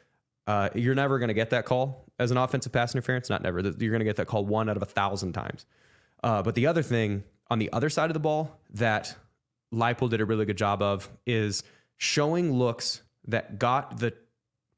Uh, 0.47 0.69
you're 0.75 0.95
never 0.95 1.19
going 1.19 1.29
to 1.29 1.35
get 1.35 1.51
that 1.51 1.65
call 1.65 2.05
as 2.19 2.31
an 2.31 2.37
offensive 2.37 2.73
pass 2.73 2.95
interference. 2.95 3.31
Not 3.31 3.43
never. 3.43 3.61
You're 3.61 3.91
going 3.91 4.01
to 4.01 4.05
get 4.05 4.17
that 4.17 4.27
call 4.27 4.45
one 4.45 4.69
out 4.69 4.77
of 4.77 4.83
a 4.83 4.87
thousand 4.87 5.33
times. 5.33 5.67
Uh, 6.23 6.43
but 6.43 6.55
the 6.55 6.67
other 6.67 6.83
thing 6.83 7.25
on 7.51 7.59
the 7.59 7.73
other 7.73 7.89
side 7.91 8.11
of 8.11 8.15
the 8.15 8.21
ball 8.21 8.59
that 8.75 9.17
Leipold 9.73 10.11
did 10.11 10.21
a 10.21 10.25
really 10.25 10.45
good 10.45 10.59
job 10.59 10.83
of 10.83 11.09
is 11.27 11.63
showing 11.97 12.53
looks 12.53 13.03
that 13.27 13.59
got 13.59 13.99
the 13.99 14.13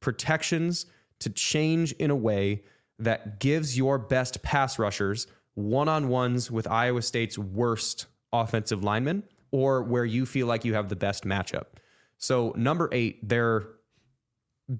protections 0.00 0.86
to 1.20 1.30
change 1.30 1.92
in 1.92 2.10
a 2.10 2.16
way 2.16 2.62
that 2.98 3.40
gives 3.40 3.76
your 3.76 3.98
best 3.98 4.42
pass 4.42 4.78
rushers 4.78 5.26
one 5.54 5.88
on 5.88 6.08
ones 6.08 6.50
with 6.50 6.66
Iowa 6.66 7.02
State's 7.02 7.38
worst 7.38 8.06
offensive 8.32 8.82
linemen 8.82 9.22
or 9.50 9.82
where 9.82 10.04
you 10.04 10.26
feel 10.26 10.46
like 10.46 10.64
you 10.64 10.74
have 10.74 10.88
the 10.88 10.96
best 10.96 11.24
matchup. 11.24 11.66
So, 12.18 12.52
number 12.56 12.88
eight, 12.92 13.28
they're 13.28 13.66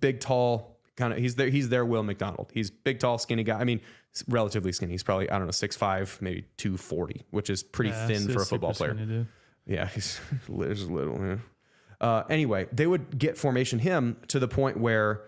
big, 0.01 0.21
tall, 0.21 0.81
kind 0.97 1.13
of, 1.13 1.19
he's 1.19 1.37
there, 1.37 1.49
he's 1.49 1.69
their 1.69 1.85
Will 1.85 2.03
McDonald. 2.03 2.51
He's 2.53 2.71
big, 2.71 2.99
tall, 2.99 3.19
skinny 3.19 3.45
guy. 3.45 3.59
I 3.59 3.65
mean, 3.65 3.81
relatively 4.29 4.73
skinny. 4.73 4.93
He's 4.93 5.03
probably, 5.03 5.31
I 5.31 5.39
don't 5.39 5.47
know, 5.47 5.53
six 5.53 5.77
five, 5.77 6.19
maybe 6.21 6.47
240, 6.57 7.25
which 7.31 7.51
is 7.51 7.63
pretty 7.63 7.91
Yeah, 7.91 8.07
thin 8.07 8.29
for 8.29 8.43
a 8.43 8.47
football 8.47 8.75
player. 8.75 9.27
Yeah, 9.67 9.87
he's 9.95 10.21
just 10.49 10.91
little. 10.91 11.19
Yeah. 11.21 11.37
Uh, 12.01 12.25
anyway, 12.29 12.67
they 12.73 12.87
would 12.87 13.19
get 13.19 13.39
formation 13.39 13.79
him 13.79 14.17
to 14.29 14.39
the 14.39 14.49
point 14.49 14.79
where. 14.79 15.23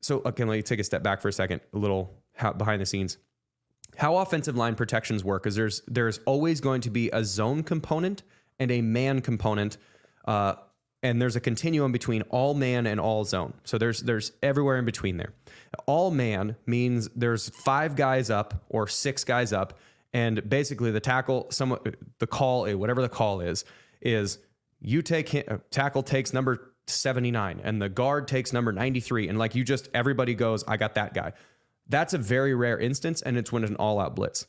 So 0.00 0.22
okay, 0.24 0.44
let 0.44 0.56
me 0.56 0.62
take 0.62 0.78
a 0.78 0.84
step 0.84 1.02
back 1.02 1.20
for 1.20 1.28
a 1.28 1.32
second. 1.32 1.60
A 1.72 1.78
little 1.78 2.12
behind 2.58 2.82
the 2.82 2.86
scenes. 2.86 3.18
How 3.96 4.18
offensive 4.18 4.56
line 4.56 4.74
protections 4.74 5.24
work 5.24 5.46
is 5.46 5.54
there's 5.54 5.82
there's 5.86 6.20
always 6.26 6.60
going 6.60 6.80
to 6.82 6.90
be 6.90 7.10
a 7.12 7.24
zone 7.24 7.62
component 7.62 8.22
and 8.58 8.70
a 8.70 8.80
man 8.80 9.20
component, 9.20 9.78
uh, 10.26 10.54
and 11.02 11.20
there's 11.20 11.36
a 11.36 11.40
continuum 11.40 11.92
between 11.92 12.22
all 12.22 12.54
man 12.54 12.86
and 12.86 13.00
all 13.00 13.24
zone. 13.24 13.54
So 13.64 13.78
there's 13.78 14.00
there's 14.00 14.32
everywhere 14.42 14.78
in 14.78 14.84
between 14.84 15.16
there. 15.16 15.32
All 15.86 16.10
man 16.10 16.56
means 16.66 17.08
there's 17.14 17.50
five 17.50 17.96
guys 17.96 18.30
up 18.30 18.64
or 18.68 18.86
six 18.86 19.24
guys 19.24 19.52
up, 19.52 19.78
and 20.12 20.48
basically 20.48 20.90
the 20.90 21.00
tackle, 21.00 21.46
some 21.50 21.78
the 22.18 22.26
call, 22.26 22.70
whatever 22.76 23.02
the 23.02 23.08
call 23.08 23.40
is, 23.40 23.64
is 24.00 24.38
you 24.80 25.02
take 25.02 25.28
him, 25.28 25.44
uh, 25.48 25.58
tackle 25.70 26.02
takes 26.02 26.32
number 26.32 26.72
79 26.86 27.60
and 27.64 27.82
the 27.82 27.88
guard 27.88 28.28
takes 28.28 28.52
number 28.52 28.72
93 28.72 29.28
and 29.28 29.38
like 29.38 29.54
you 29.54 29.64
just 29.64 29.88
everybody 29.92 30.34
goes 30.34 30.64
I 30.68 30.76
got 30.76 30.94
that 30.94 31.14
guy. 31.14 31.32
That's 31.88 32.14
a 32.14 32.18
very 32.18 32.54
rare 32.54 32.78
instance 32.78 33.22
and 33.22 33.36
it's 33.36 33.52
when 33.52 33.62
it's 33.62 33.70
an 33.70 33.76
all 33.76 34.00
out 34.00 34.16
blitz. 34.16 34.46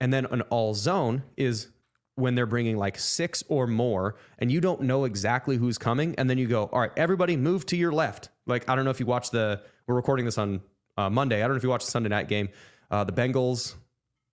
And 0.00 0.12
then 0.12 0.26
an 0.26 0.42
all 0.42 0.74
zone 0.74 1.22
is 1.36 1.68
when 2.14 2.34
they're 2.34 2.46
bringing 2.46 2.76
like 2.76 2.98
six 2.98 3.44
or 3.48 3.66
more 3.66 4.16
and 4.38 4.50
you 4.50 4.60
don't 4.60 4.82
know 4.82 5.04
exactly 5.04 5.56
who's 5.56 5.78
coming 5.78 6.14
and 6.16 6.30
then 6.30 6.38
you 6.38 6.46
go 6.46 6.64
all 6.72 6.80
right 6.80 6.92
everybody 6.96 7.36
move 7.36 7.66
to 7.66 7.76
your 7.76 7.92
left. 7.92 8.30
Like 8.46 8.68
I 8.68 8.76
don't 8.76 8.84
know 8.84 8.90
if 8.90 9.00
you 9.00 9.06
watched 9.06 9.32
the 9.32 9.62
we're 9.86 9.94
recording 9.94 10.24
this 10.24 10.38
on 10.38 10.60
uh, 10.96 11.10
Monday. 11.10 11.36
I 11.36 11.40
don't 11.40 11.50
know 11.50 11.56
if 11.56 11.62
you 11.62 11.68
watched 11.68 11.86
the 11.86 11.92
Sunday 11.92 12.08
night 12.08 12.28
game. 12.28 12.48
Uh, 12.90 13.04
the 13.04 13.12
Bengals 13.12 13.74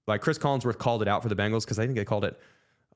like 0.07 0.21
Chris 0.21 0.37
Collinsworth 0.37 0.77
called 0.77 1.01
it 1.01 1.07
out 1.07 1.23
for 1.23 1.29
the 1.29 1.35
Bengals 1.35 1.63
because 1.63 1.79
I 1.79 1.85
think 1.85 1.95
they 1.95 2.05
called 2.05 2.25
it 2.25 2.39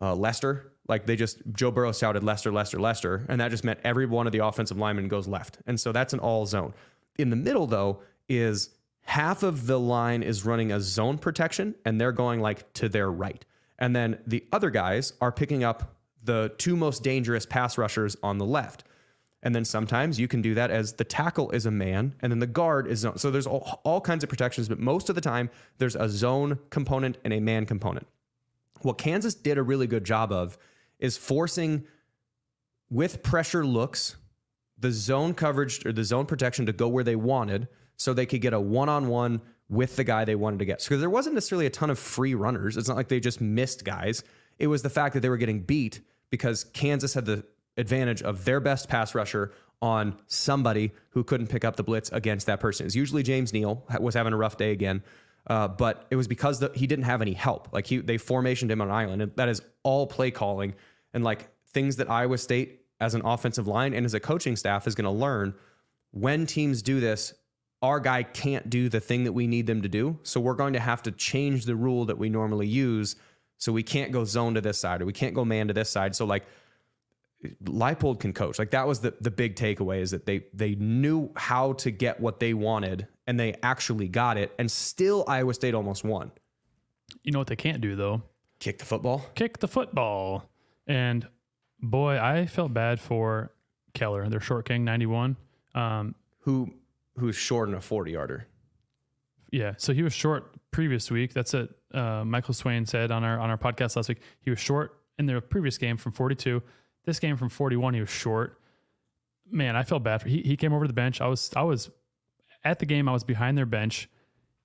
uh, 0.02 0.16
Lester. 0.16 0.74
Like 0.88 1.06
they 1.06 1.16
just 1.16 1.42
Joe 1.52 1.72
Burrow 1.72 1.92
shouted 1.92 2.24
Lester, 2.24 2.52
Lester, 2.52 2.80
Lester, 2.80 3.26
and 3.28 3.42
that 3.42 3.52
just 3.52 3.64
meant 3.64 3.80
every 3.84 4.06
one 4.06 4.26
of 4.26 4.32
the 4.32 4.40
offensive 4.40 4.78
linemen 4.78 5.08
goes 5.08 5.28
left, 5.28 5.58
and 5.68 5.80
so 5.80 5.92
that's 5.92 6.14
an 6.14 6.20
all 6.20 6.46
zone. 6.46 6.74
In 7.18 7.30
the 7.30 7.36
middle 7.36 7.68
though 7.68 8.02
is 8.30 8.70
half 9.08 9.42
of 9.42 9.68
the 9.68 9.80
line 9.80 10.22
is 10.22 10.46
running 10.46 10.72
a 10.72 10.80
zone 10.80 11.18
protection, 11.18 11.76
and 11.86 12.00
they're 12.00 12.12
going 12.12 12.42
like 12.42 12.72
to 12.74 12.90
their 12.90 13.10
right, 13.10 13.46
and 13.80 13.96
then 13.96 14.20
the 14.28 14.44
other 14.52 14.70
guys 14.70 15.14
are 15.22 15.32
picking 15.32 15.64
up 15.64 15.96
the 16.24 16.54
two 16.58 16.76
most 16.76 17.04
dangerous 17.04 17.46
pass 17.46 17.78
rushers 17.78 18.18
on 18.22 18.38
the 18.38 18.46
left. 18.46 18.84
And 19.44 19.56
then 19.56 19.64
sometimes 19.64 20.20
you 20.20 20.28
can 20.28 20.42
do 20.42 20.56
that 20.56 20.72
as 20.72 20.94
the 20.94 21.04
tackle 21.04 21.52
is 21.52 21.66
a 21.66 21.72
man 21.72 22.16
and 22.22 22.32
then 22.32 22.40
the 22.40 22.48
guard 22.48 22.88
is 22.88 23.00
zone. 23.00 23.18
So 23.18 23.32
there's 23.32 23.48
all, 23.48 23.80
all 23.84 24.02
kinds 24.02 24.24
of 24.24 24.30
protections, 24.30 24.68
but 24.68 24.80
most 24.80 25.10
of 25.10 25.16
the 25.16 25.22
time 25.22 25.50
there's 25.78 25.96
a 25.96 26.10
zone 26.10 26.60
component 26.70 27.18
and 27.24 27.32
a 27.32 27.40
man 27.40 27.66
component. 27.66 28.08
What 28.82 28.98
Kansas 28.98 29.36
did 29.36 29.58
a 29.58 29.64
really 29.64 29.88
good 29.88 30.04
job 30.04 30.32
of 30.32 30.58
is 31.00 31.18
forcing 31.18 31.86
with 32.90 33.24
pressure 33.24 33.66
looks 33.66 34.18
the 34.78 34.92
zone 34.92 35.34
coverage 35.34 35.86
or 35.86 35.94
the 35.94 36.04
zone 36.04 36.26
protection 36.26 36.66
to 36.66 36.74
go 36.74 36.88
where 36.88 37.04
they 37.04 37.16
wanted 37.16 37.68
so 37.98 38.14
they 38.14 38.26
could 38.26 38.42
get 38.42 38.54
a 38.54 38.60
one-on-one 38.60 39.42
with 39.70 39.96
the 39.96 40.04
guy 40.04 40.24
they 40.24 40.36
wanted 40.36 40.60
to 40.60 40.66
get. 40.66 40.84
Because 40.84 41.00
there 41.00 41.10
wasn't 41.10 41.36
necessarily 41.36 41.66
a 41.66 41.70
ton 41.70 41.90
of 41.90 42.00
free 42.00 42.36
runners. 42.36 42.78
It's 42.78 42.88
not 42.88 42.96
like 42.96 43.10
they 43.10 43.20
just 43.20 43.42
missed 43.42 43.84
guys. 43.84 44.24
It 44.60 44.68
was 44.68 44.82
the 44.82 44.90
fact 44.90 45.14
that 45.14 45.20
they 45.20 45.30
were 45.30 45.38
getting 45.38 45.60
beat 45.60 46.00
because 46.30 46.64
Kansas 46.64 47.14
had 47.14 47.26
the 47.26 47.44
advantage 47.76 48.22
of 48.22 48.46
their 48.46 48.60
best 48.60 48.88
pass 48.88 49.14
rusher 49.14 49.52
on 49.82 50.18
somebody 50.28 50.92
who 51.12 51.24
couldn't 51.24 51.48
pick 51.48 51.64
up 51.64 51.76
the 51.76 51.84
blitz 51.84 52.10
against 52.12 52.48
that 52.48 52.60
person. 52.60 52.86
It's 52.86 52.96
usually 52.96 53.24
James 53.24 53.54
Neal 53.54 53.86
was 54.00 54.16
having 54.16 54.34
a 54.34 54.38
rough 54.38 54.58
day 54.58 54.72
again. 54.72 55.04
Uh, 55.46 55.68
but 55.68 56.08
it 56.10 56.16
was 56.16 56.28
because 56.28 56.60
the, 56.60 56.72
he 56.76 56.88
didn't 56.88 57.06
have 57.06 57.22
any 57.22 57.34
help. 57.34 57.70
Like 57.72 57.88
he, 57.88 57.98
they 57.98 58.18
formationed 58.18 58.70
him 58.70 58.82
on 58.82 58.90
an 58.90 58.94
island, 58.94 59.22
and 59.22 59.32
that 59.38 59.48
is 59.48 59.62
all 59.84 60.06
play 60.06 60.30
calling 60.30 60.76
and 61.14 61.24
like 61.24 61.48
things 61.70 61.98
that 61.98 62.10
Iowa 62.10 62.38
State 62.38 62.82
as 63.00 63.14
an 63.14 63.22
offensive 63.24 63.68
line 63.68 63.94
and 63.94 64.06
as 64.06 64.14
a 64.14 64.20
coaching 64.20 64.56
staff 64.56 64.88
is 64.88 64.96
going 64.96 65.06
to 65.06 65.12
learn. 65.12 65.54
When 66.12 66.46
teams 66.48 66.82
do 66.82 67.00
this, 67.00 67.34
our 67.82 68.00
guy 68.00 68.24
can't 68.24 68.70
do 68.70 68.90
the 68.90 69.00
thing 69.00 69.24
that 69.26 69.34
we 69.34 69.48
need 69.48 69.68
them 69.68 69.82
to 69.84 69.90
do, 69.90 70.20
so 70.24 70.40
we're 70.40 70.56
going 70.56 70.74
to 70.74 70.80
have 70.80 71.04
to 71.04 71.12
change 71.12 71.66
the 71.66 71.76
rule 71.76 72.06
that 72.06 72.18
we 72.18 72.30
normally 72.30 72.68
use. 72.68 73.16
So 73.60 73.72
we 73.72 73.84
can't 73.84 74.12
go 74.12 74.24
zone 74.24 74.54
to 74.56 74.62
this 74.62 74.80
side, 74.80 75.02
or 75.02 75.06
we 75.06 75.14
can't 75.14 75.34
go 75.34 75.44
man 75.46 75.68
to 75.68 75.74
this 75.74 75.90
side. 75.90 76.16
So 76.16 76.26
like 76.26 76.46
Leipold 77.64 78.20
can 78.20 78.34
coach. 78.34 78.58
Like 78.58 78.72
that 78.72 78.88
was 78.88 79.00
the 79.00 79.14
the 79.22 79.32
big 79.32 79.56
takeaway 79.56 80.02
is 80.02 80.12
that 80.12 80.26
they 80.26 80.46
they 80.54 80.76
knew 80.76 81.30
how 81.36 81.74
to 81.74 81.92
get 81.92 82.20
what 82.20 82.40
they 82.40 82.54
wanted 82.54 83.08
and 83.28 83.40
they 83.40 83.56
actually 83.62 84.08
got 84.08 84.38
it 84.38 84.54
and 84.58 84.70
still 84.70 85.24
Iowa 85.28 85.54
State 85.54 85.76
almost 85.76 86.04
won. 86.04 86.32
You 87.24 87.32
know 87.32 87.40
what 87.40 87.48
they 87.48 87.56
can't 87.56 87.82
do 87.82 87.96
though? 87.96 88.24
Kick 88.60 88.80
the 88.80 88.86
football. 88.86 89.24
Kick 89.36 89.60
the 89.60 89.68
football. 89.68 90.50
And 90.88 91.28
boy, 91.80 92.20
I 92.20 92.48
felt 92.48 92.74
bad 92.74 93.00
for 93.00 93.52
Keller, 93.94 94.28
their 94.30 94.40
short 94.40 94.68
king, 94.68 94.84
91. 94.84 95.38
Um, 95.76 96.16
Who 96.40 96.74
who's 97.18 97.36
short 97.36 97.70
in 97.70 97.76
a 97.76 97.82
40 97.82 98.12
yarder. 98.12 98.48
yeah, 99.52 99.74
so 99.78 99.94
he 99.94 100.04
was 100.04 100.14
short 100.14 100.56
previous 100.72 101.10
week. 101.10 101.34
That's 101.34 101.54
what 101.54 101.70
uh, 101.94 102.24
Michael 102.26 102.54
Swain 102.54 102.86
said 102.86 103.12
on 103.12 103.24
our 103.24 103.40
on 103.40 103.50
our 103.50 103.58
podcast 103.58 103.96
last 103.96 104.10
week. 104.10 104.20
He 104.42 104.50
was 104.50 104.60
short 104.60 105.00
in 105.18 105.26
the 105.26 105.42
previous 105.42 105.78
game 105.78 105.98
from 105.98 106.12
42. 106.12 106.62
This 107.06 107.20
game 107.20 107.38
from 107.38 107.50
41, 107.50 107.94
he 107.94 108.00
was 108.02 108.10
short. 108.10 108.60
Man, 109.50 109.76
I 109.76 109.84
felt 109.84 110.04
bad 110.04 110.22
for 110.22 110.28
he. 110.30 110.42
He 110.42 110.58
came 110.58 110.74
over 110.74 110.84
to 110.84 110.88
the 110.88 110.94
bench. 110.94 111.22
I 111.22 111.28
was 111.28 111.50
I 111.56 111.64
was 111.64 111.90
at 112.64 112.80
the 112.80 112.86
game. 112.86 113.08
I 113.08 113.14
was 113.14 113.24
behind 113.24 113.58
their 113.58 113.66
bench. 113.66 114.10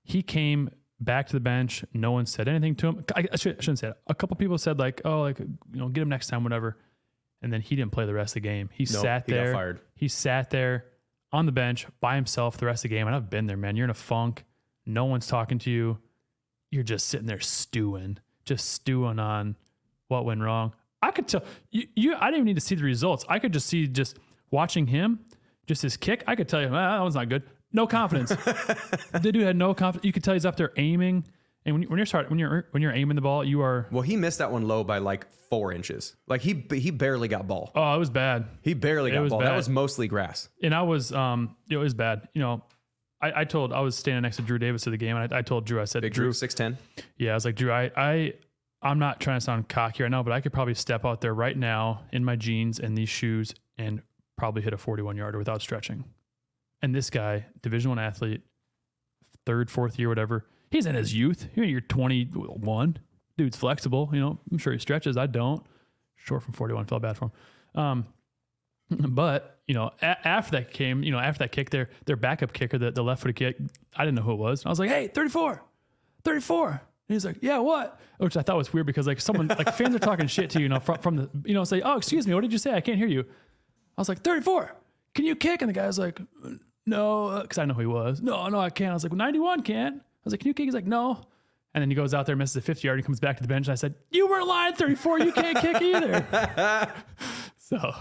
He 0.03 0.21
came 0.21 0.69
back 0.99 1.27
to 1.27 1.33
the 1.33 1.39
bench. 1.39 1.85
No 1.93 2.11
one 2.11 2.25
said 2.25 2.49
anything 2.49 2.75
to 2.75 2.87
him. 2.89 3.05
I, 3.15 3.25
I, 3.31 3.35
should, 3.37 3.57
I 3.57 3.61
shouldn't 3.61 3.79
say 3.79 3.87
it. 3.89 3.97
A 4.07 4.13
couple 4.13 4.35
people 4.35 4.57
said 4.57 4.77
like, 4.79 5.01
"Oh, 5.05 5.21
like 5.21 5.39
you 5.39 5.47
know, 5.73 5.87
get 5.87 6.01
him 6.01 6.09
next 6.09 6.27
time, 6.27 6.43
whatever." 6.43 6.77
And 7.41 7.51
then 7.51 7.61
he 7.61 7.75
didn't 7.77 7.93
play 7.93 8.05
the 8.05 8.13
rest 8.13 8.31
of 8.31 8.41
the 8.43 8.47
game. 8.49 8.69
He 8.73 8.85
Nope, 8.91 9.01
sat 9.01 9.23
he 9.25 9.31
there. 9.31 9.53
fired. 9.53 9.79
He 9.95 10.07
sat 10.09 10.49
there 10.49 10.85
on 11.33 11.47
the 11.47 11.51
bench 11.51 11.87
by 11.99 12.15
himself 12.15 12.57
the 12.57 12.67
rest 12.67 12.85
of 12.85 12.89
the 12.91 12.95
game. 12.95 13.07
And 13.07 13.15
I've 13.15 13.29
been 13.29 13.47
there, 13.47 13.57
man. 13.57 13.75
You're 13.75 13.85
in 13.85 13.89
a 13.89 13.95
funk. 13.95 14.45
No 14.85 15.05
one's 15.05 15.27
talking 15.27 15.59
to 15.59 15.71
you. 15.71 15.97
You're 16.69 16.83
just 16.83 17.07
sitting 17.07 17.27
there 17.27 17.39
stewing, 17.39 18.19
just 18.45 18.71
stewing 18.71 19.19
on 19.19 19.55
what 20.07 20.25
went 20.25 20.41
wrong. 20.41 20.73
I 21.01 21.11
could 21.11 21.27
tell 21.27 21.43
you, 21.71 21.87
you 21.95 22.15
I 22.15 22.27
didn't 22.27 22.35
even 22.35 22.45
need 22.45 22.55
to 22.55 22.61
see 22.61 22.75
the 22.75 22.83
results. 22.83 23.25
I 23.27 23.39
could 23.39 23.51
just 23.51 23.67
see 23.67 23.87
just 23.87 24.17
watching 24.51 24.87
him, 24.87 25.19
just 25.67 25.81
his 25.81 25.97
kick. 25.97 26.23
I 26.27 26.35
could 26.35 26.47
tell 26.47 26.61
you, 26.61 26.67
ah, 26.67 26.97
that 26.97 27.03
was 27.03 27.15
not 27.15 27.29
good. 27.29 27.43
No 27.73 27.87
confidence. 27.87 28.29
the 29.11 29.19
dude 29.19 29.35
had 29.35 29.55
no 29.55 29.73
confidence. 29.73 30.05
You 30.05 30.13
could 30.13 30.23
tell 30.23 30.33
he's 30.33 30.45
up 30.45 30.55
there 30.55 30.71
aiming 30.77 31.25
And 31.65 31.75
when, 31.75 31.81
you- 31.83 31.89
when 31.89 31.97
you're 31.97 32.05
start, 32.05 32.29
when 32.29 32.39
you're 32.39 32.67
when 32.71 32.81
you're 32.83 32.91
aiming 32.93 33.15
the 33.15 33.21
ball, 33.21 33.43
you 33.43 33.61
are. 33.61 33.87
Well, 33.91 34.01
he 34.01 34.15
missed 34.17 34.39
that 34.39 34.51
one 34.51 34.67
low 34.67 34.83
by 34.83 34.97
like 34.97 35.31
four 35.49 35.71
inches. 35.71 36.15
Like 36.27 36.41
he 36.41 36.65
he 36.71 36.91
barely 36.91 37.27
got 37.27 37.47
ball. 37.47 37.71
Oh, 37.75 37.95
it 37.95 37.99
was 37.99 38.09
bad. 38.09 38.45
He 38.61 38.73
barely 38.73 39.11
got 39.11 39.29
ball. 39.29 39.39
That 39.39 39.55
was 39.55 39.69
mostly 39.69 40.07
grass. 40.07 40.49
and 40.61 40.73
I 40.75 40.81
was 40.81 41.11
um 41.11 41.55
it 41.69 41.77
was 41.77 41.93
bad. 41.93 42.27
You 42.33 42.41
know, 42.41 42.63
I, 43.21 43.41
I 43.41 43.43
told 43.45 43.71
I 43.71 43.79
was 43.81 43.95
standing 43.95 44.23
next 44.23 44.35
to 44.37 44.41
Drew 44.41 44.57
Davis 44.59 44.85
at 44.87 44.91
the 44.91 44.97
game, 44.97 45.15
and 45.15 45.33
I, 45.33 45.39
I 45.39 45.41
told 45.41 45.65
Drew 45.65 45.79
I 45.81 45.85
said 45.85 46.01
Big 46.01 46.13
Drew, 46.13 46.33
six 46.33 46.53
ten. 46.53 46.77
yeah, 47.17 47.31
I 47.31 47.35
was 47.35 47.45
like 47.45 47.55
Drew, 47.55 47.71
I 47.71 47.91
I 47.95 48.33
I'm 48.81 48.99
not 48.99 49.21
trying 49.21 49.37
to 49.37 49.41
sound 49.45 49.69
cocky 49.69 50.03
right 50.03 50.09
now, 50.11 50.23
but 50.23 50.33
I 50.33 50.41
could 50.41 50.51
probably 50.51 50.73
step 50.73 51.05
out 51.05 51.21
there 51.21 51.33
right 51.33 51.55
now 51.57 52.01
in 52.11 52.25
my 52.25 52.35
jeans 52.35 52.79
and 52.81 52.97
these 52.97 53.07
shoes 53.07 53.53
and 53.77 54.01
probably 54.37 54.61
hit 54.61 54.73
a 54.73 54.77
41 54.77 55.15
yarder 55.15 55.37
without 55.37 55.61
stretching. 55.61 56.03
And 56.81 56.93
this 56.93 57.09
guy, 57.09 57.45
Division 57.61 57.91
One 57.91 57.99
athlete, 57.99 58.41
third, 59.45 59.69
fourth 59.71 59.97
year, 59.99 60.09
whatever, 60.09 60.45
he's 60.73 60.85
in 60.85 60.95
his 60.95 61.13
youth. 61.13 61.47
You're, 61.55 61.65
you're 61.65 61.81
21. 61.81 62.97
Dude's 63.37 63.55
flexible. 63.55 64.09
You 64.11 64.19
know, 64.19 64.39
I'm 64.51 64.57
sure 64.57 64.73
he 64.73 64.79
stretches. 64.79 65.15
I 65.15 65.27
don't. 65.27 65.63
Short 66.15 66.43
from 66.43 66.53
41. 66.53 66.85
Felt 66.85 67.01
bad 67.01 67.15
for 67.17 67.25
him. 67.25 67.81
Um, 67.81 68.05
but 68.89 69.59
you 69.67 69.73
know, 69.75 69.91
a- 70.01 70.27
after 70.27 70.51
that 70.57 70.73
came, 70.73 71.03
you 71.03 71.11
know, 71.11 71.19
after 71.19 71.39
that 71.39 71.51
kick, 71.51 71.69
their 71.69 71.89
their 72.05 72.15
backup 72.15 72.51
kicker, 72.53 72.77
the, 72.77 72.91
the 72.91 73.03
left 73.03 73.21
footed 73.21 73.35
kick, 73.35 73.57
I 73.95 74.03
didn't 74.03 74.15
know 74.15 74.23
who 74.23 74.33
it 74.33 74.39
was. 74.39 74.61
And 74.61 74.67
I 74.67 74.69
was 74.71 74.79
like, 74.79 74.89
hey, 74.89 75.07
34, 75.07 75.61
34. 76.25 76.69
And 76.69 76.79
he's 77.07 77.25
like, 77.25 77.37
yeah, 77.41 77.59
what? 77.59 77.99
Which 78.17 78.37
I 78.37 78.41
thought 78.41 78.57
was 78.57 78.73
weird 78.73 78.85
because 78.85 79.07
like 79.07 79.21
someone 79.21 79.47
like 79.47 79.73
fans 79.75 79.95
are 79.95 79.99
talking 79.99 80.27
shit 80.27 80.49
to 80.51 80.59
you, 80.59 80.63
you 80.63 80.69
know, 80.69 80.79
from, 80.79 80.97
from 80.99 81.15
the 81.17 81.29
you 81.45 81.53
know, 81.53 81.63
say, 81.63 81.81
oh, 81.81 81.97
excuse 81.97 82.27
me, 82.27 82.33
what 82.33 82.41
did 82.41 82.51
you 82.51 82.57
say? 82.57 82.73
I 82.73 82.81
can't 82.81 82.97
hear 82.97 83.07
you. 83.07 83.21
I 83.97 84.01
was 84.01 84.09
like, 84.09 84.21
34. 84.21 84.75
Can 85.13 85.25
you 85.25 85.35
kick? 85.35 85.61
And 85.61 85.69
the 85.69 85.73
guy's 85.73 85.99
like, 85.99 86.19
no, 86.85 87.39
because 87.41 87.57
I 87.57 87.65
know 87.65 87.73
who 87.75 87.81
he 87.81 87.85
was. 87.87 88.21
No, 88.21 88.47
no, 88.49 88.59
I 88.59 88.69
can't. 88.69 88.91
I 88.91 88.93
was 88.93 89.03
like, 89.03 89.11
well, 89.11 89.17
91 89.17 89.61
can. 89.61 90.01
I 90.23 90.25
was 90.25 90.33
like, 90.33 90.39
can 90.41 90.47
you 90.47 90.53
kick? 90.53 90.65
He's 90.65 90.73
like, 90.73 90.85
no. 90.87 91.19
And 91.75 91.81
then 91.81 91.89
he 91.89 91.95
goes 91.95 92.13
out 92.13 92.25
there, 92.27 92.35
misses 92.35 92.55
a 92.57 92.61
50 92.61 92.87
yard, 92.87 92.99
and 92.99 93.05
comes 93.05 93.19
back 93.19 93.37
to 93.37 93.41
the 93.41 93.47
bench. 93.47 93.67
And 93.67 93.71
I 93.71 93.75
said, 93.75 93.95
you 94.11 94.27
were 94.27 94.43
lying 94.43 94.73
34. 94.75 95.19
You 95.19 95.31
can't 95.31 95.57
kick 95.57 95.81
either. 95.81 96.25
so 97.57 97.93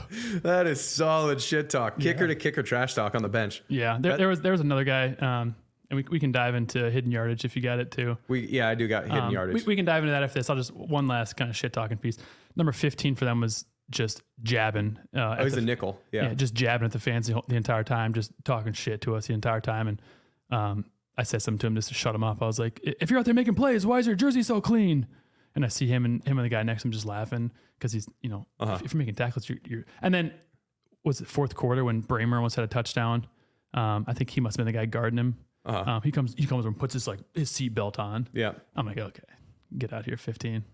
That 0.43 0.67
is 0.67 0.81
solid 0.81 1.41
shit 1.41 1.71
talk. 1.71 1.99
Kicker 1.99 2.27
to 2.27 2.35
kicker 2.35 2.63
trash 2.63 2.95
talk 2.95 3.15
on 3.15 3.23
the 3.23 3.29
bench. 3.29 3.63
yeah, 3.69 3.97
there, 3.99 4.17
there 4.17 4.29
was 4.29 4.41
there 4.41 4.53
was 4.53 4.61
another 4.61 4.85
guy, 4.85 5.09
um, 5.21 5.55
and 5.91 5.97
we, 5.97 6.05
we 6.11 6.21
can 6.21 6.33
dive 6.33 6.55
into 6.55 6.91
hidden 6.91 7.11
yardage 7.11 7.45
if 7.45 7.57
you 7.57 7.63
got 7.63 7.79
it 7.79 7.91
too. 7.91 8.17
We 8.29 8.47
yeah, 8.47 8.69
I 8.69 8.75
do 8.75 8.87
got 8.89 9.05
hidden 9.05 9.19
Um, 9.25 9.33
yardage. 9.33 9.55
We, 9.55 9.63
we 9.73 9.77
can 9.77 9.85
dive 9.85 10.03
into 10.03 10.13
that 10.13 10.23
after 10.23 10.39
this. 10.39 10.51
I'll 10.51 10.57
just 10.57 10.73
one 10.75 11.07
last 11.07 11.37
kind 11.37 11.51
of 11.51 11.57
shit 11.57 11.73
talking 11.73 11.97
piece. 11.97 12.19
Number 12.57 12.73
15 12.73 13.15
for 13.15 13.25
them 13.25 13.41
was 13.41 13.65
just 13.91 14.23
jabbing. 14.43 14.99
Uh, 15.17 15.37
oh, 15.39 15.45
he's 15.45 15.57
a 15.57 15.61
nickel. 15.61 15.99
Yeah. 16.13 16.25
yeah, 16.25 16.35
just 16.35 16.55
jabbing 16.55 16.85
at 16.87 16.93
the 16.93 16.99
fans 16.99 17.27
the, 17.27 17.41
the 17.49 17.57
entire 17.57 17.85
time, 17.85 18.13
just 18.15 18.33
talking 18.45 18.73
shit 18.75 19.01
to 19.03 19.17
us 19.17 19.27
the 19.27 19.35
entire 19.35 19.61
time. 19.61 19.89
And 19.89 20.03
um, 20.51 20.85
I 21.19 21.23
said 21.25 21.43
something 21.43 21.59
to 21.61 21.67
him 21.67 21.75
just 21.75 21.89
to 21.89 21.95
shut 21.95 22.15
him 22.15 22.25
up. 22.25 22.43
I 22.43 22.47
was 22.47 22.59
like, 22.59 22.81
"If 22.83 23.11
you're 23.11 23.19
out 23.19 23.25
there 23.27 23.35
making 23.35 23.55
plays, 23.55 23.85
why 23.87 23.99
is 23.99 24.07
your 24.07 24.17
jersey 24.17 24.43
so 24.43 24.61
clean?" 24.61 25.07
And 25.55 25.65
I 25.65 25.69
see 25.69 25.87
him 25.87 26.05
and 26.07 26.25
him 26.27 26.39
and 26.39 26.45
the 26.45 26.49
guy 26.49 26.63
next 26.63 26.83
to 26.83 26.89
him 26.89 26.93
just 26.93 27.05
laughing 27.05 27.51
because 27.79 27.93
he's, 27.93 28.09
you 28.23 28.31
know, 28.31 28.47
Uh-huh. 28.59 28.73
if, 28.77 28.83
if 28.87 28.95
you're 28.95 28.99
making 28.99 29.17
tackles, 29.17 29.47
you're, 29.49 29.59
you're. 29.67 29.85
And 30.01 30.15
then 30.15 30.33
was 31.05 31.21
it 31.21 31.27
fourth 31.27 31.55
quarter 31.55 31.85
when 31.85 32.03
Brahmer 32.03 32.37
almost 32.37 32.57
had 32.57 32.65
a 32.65 32.69
touchdown? 32.69 33.27
Um, 33.75 34.05
I 34.09 34.15
think 34.15 34.31
he 34.31 34.41
must 34.41 34.57
have 34.57 34.65
been 34.65 34.73
the 34.73 34.79
guy 34.79 34.87
guarding 34.87 35.19
him. 35.19 35.37
Uh-huh. 35.67 35.91
Um, 35.91 36.03
he 36.03 36.11
comes, 36.11 36.35
he 36.39 36.47
comes 36.47 36.65
and 36.65 36.79
puts 36.79 36.95
his 36.95 37.07
like 37.07 37.19
his 37.35 37.51
seatbelt 37.51 37.99
on. 37.99 38.29
yeah. 38.33 38.53
I'm 38.75 38.87
like, 38.87 38.97
okay, 38.99 39.23
get 39.77 39.93
out 39.93 40.07
here, 40.07 40.17
15. 40.17 40.65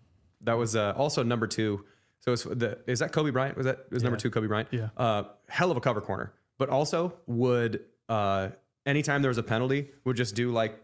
That 0.42 0.54
was 0.54 0.76
uh, 0.76 0.92
also 0.96 1.24
number 1.24 1.48
two. 1.48 1.84
So 2.20 2.32
it's 2.32 2.44
the 2.44 2.78
is 2.86 3.00
that 3.00 3.10
Cobee 3.12 3.30
Bryant? 3.32 3.56
Was 3.56 3.66
that 3.66 3.90
was 3.90 4.02
number 4.04 4.16
two 4.18 4.30
Cobee 4.30 4.46
Bryant? 4.46 4.68
Yeah. 4.70 4.88
Uh, 4.96 5.24
hell 5.48 5.70
of 5.72 5.76
a 5.76 5.80
cover 5.80 6.00
corner, 6.00 6.32
but 6.58 6.68
also 6.68 7.14
would 7.26 7.84
uh, 8.08 8.50
anytime 8.88 9.22
there 9.22 9.28
was 9.28 9.38
a 9.38 9.42
penalty 9.42 9.90
would 10.04 10.16
just 10.16 10.34
do 10.34 10.50
like 10.50 10.80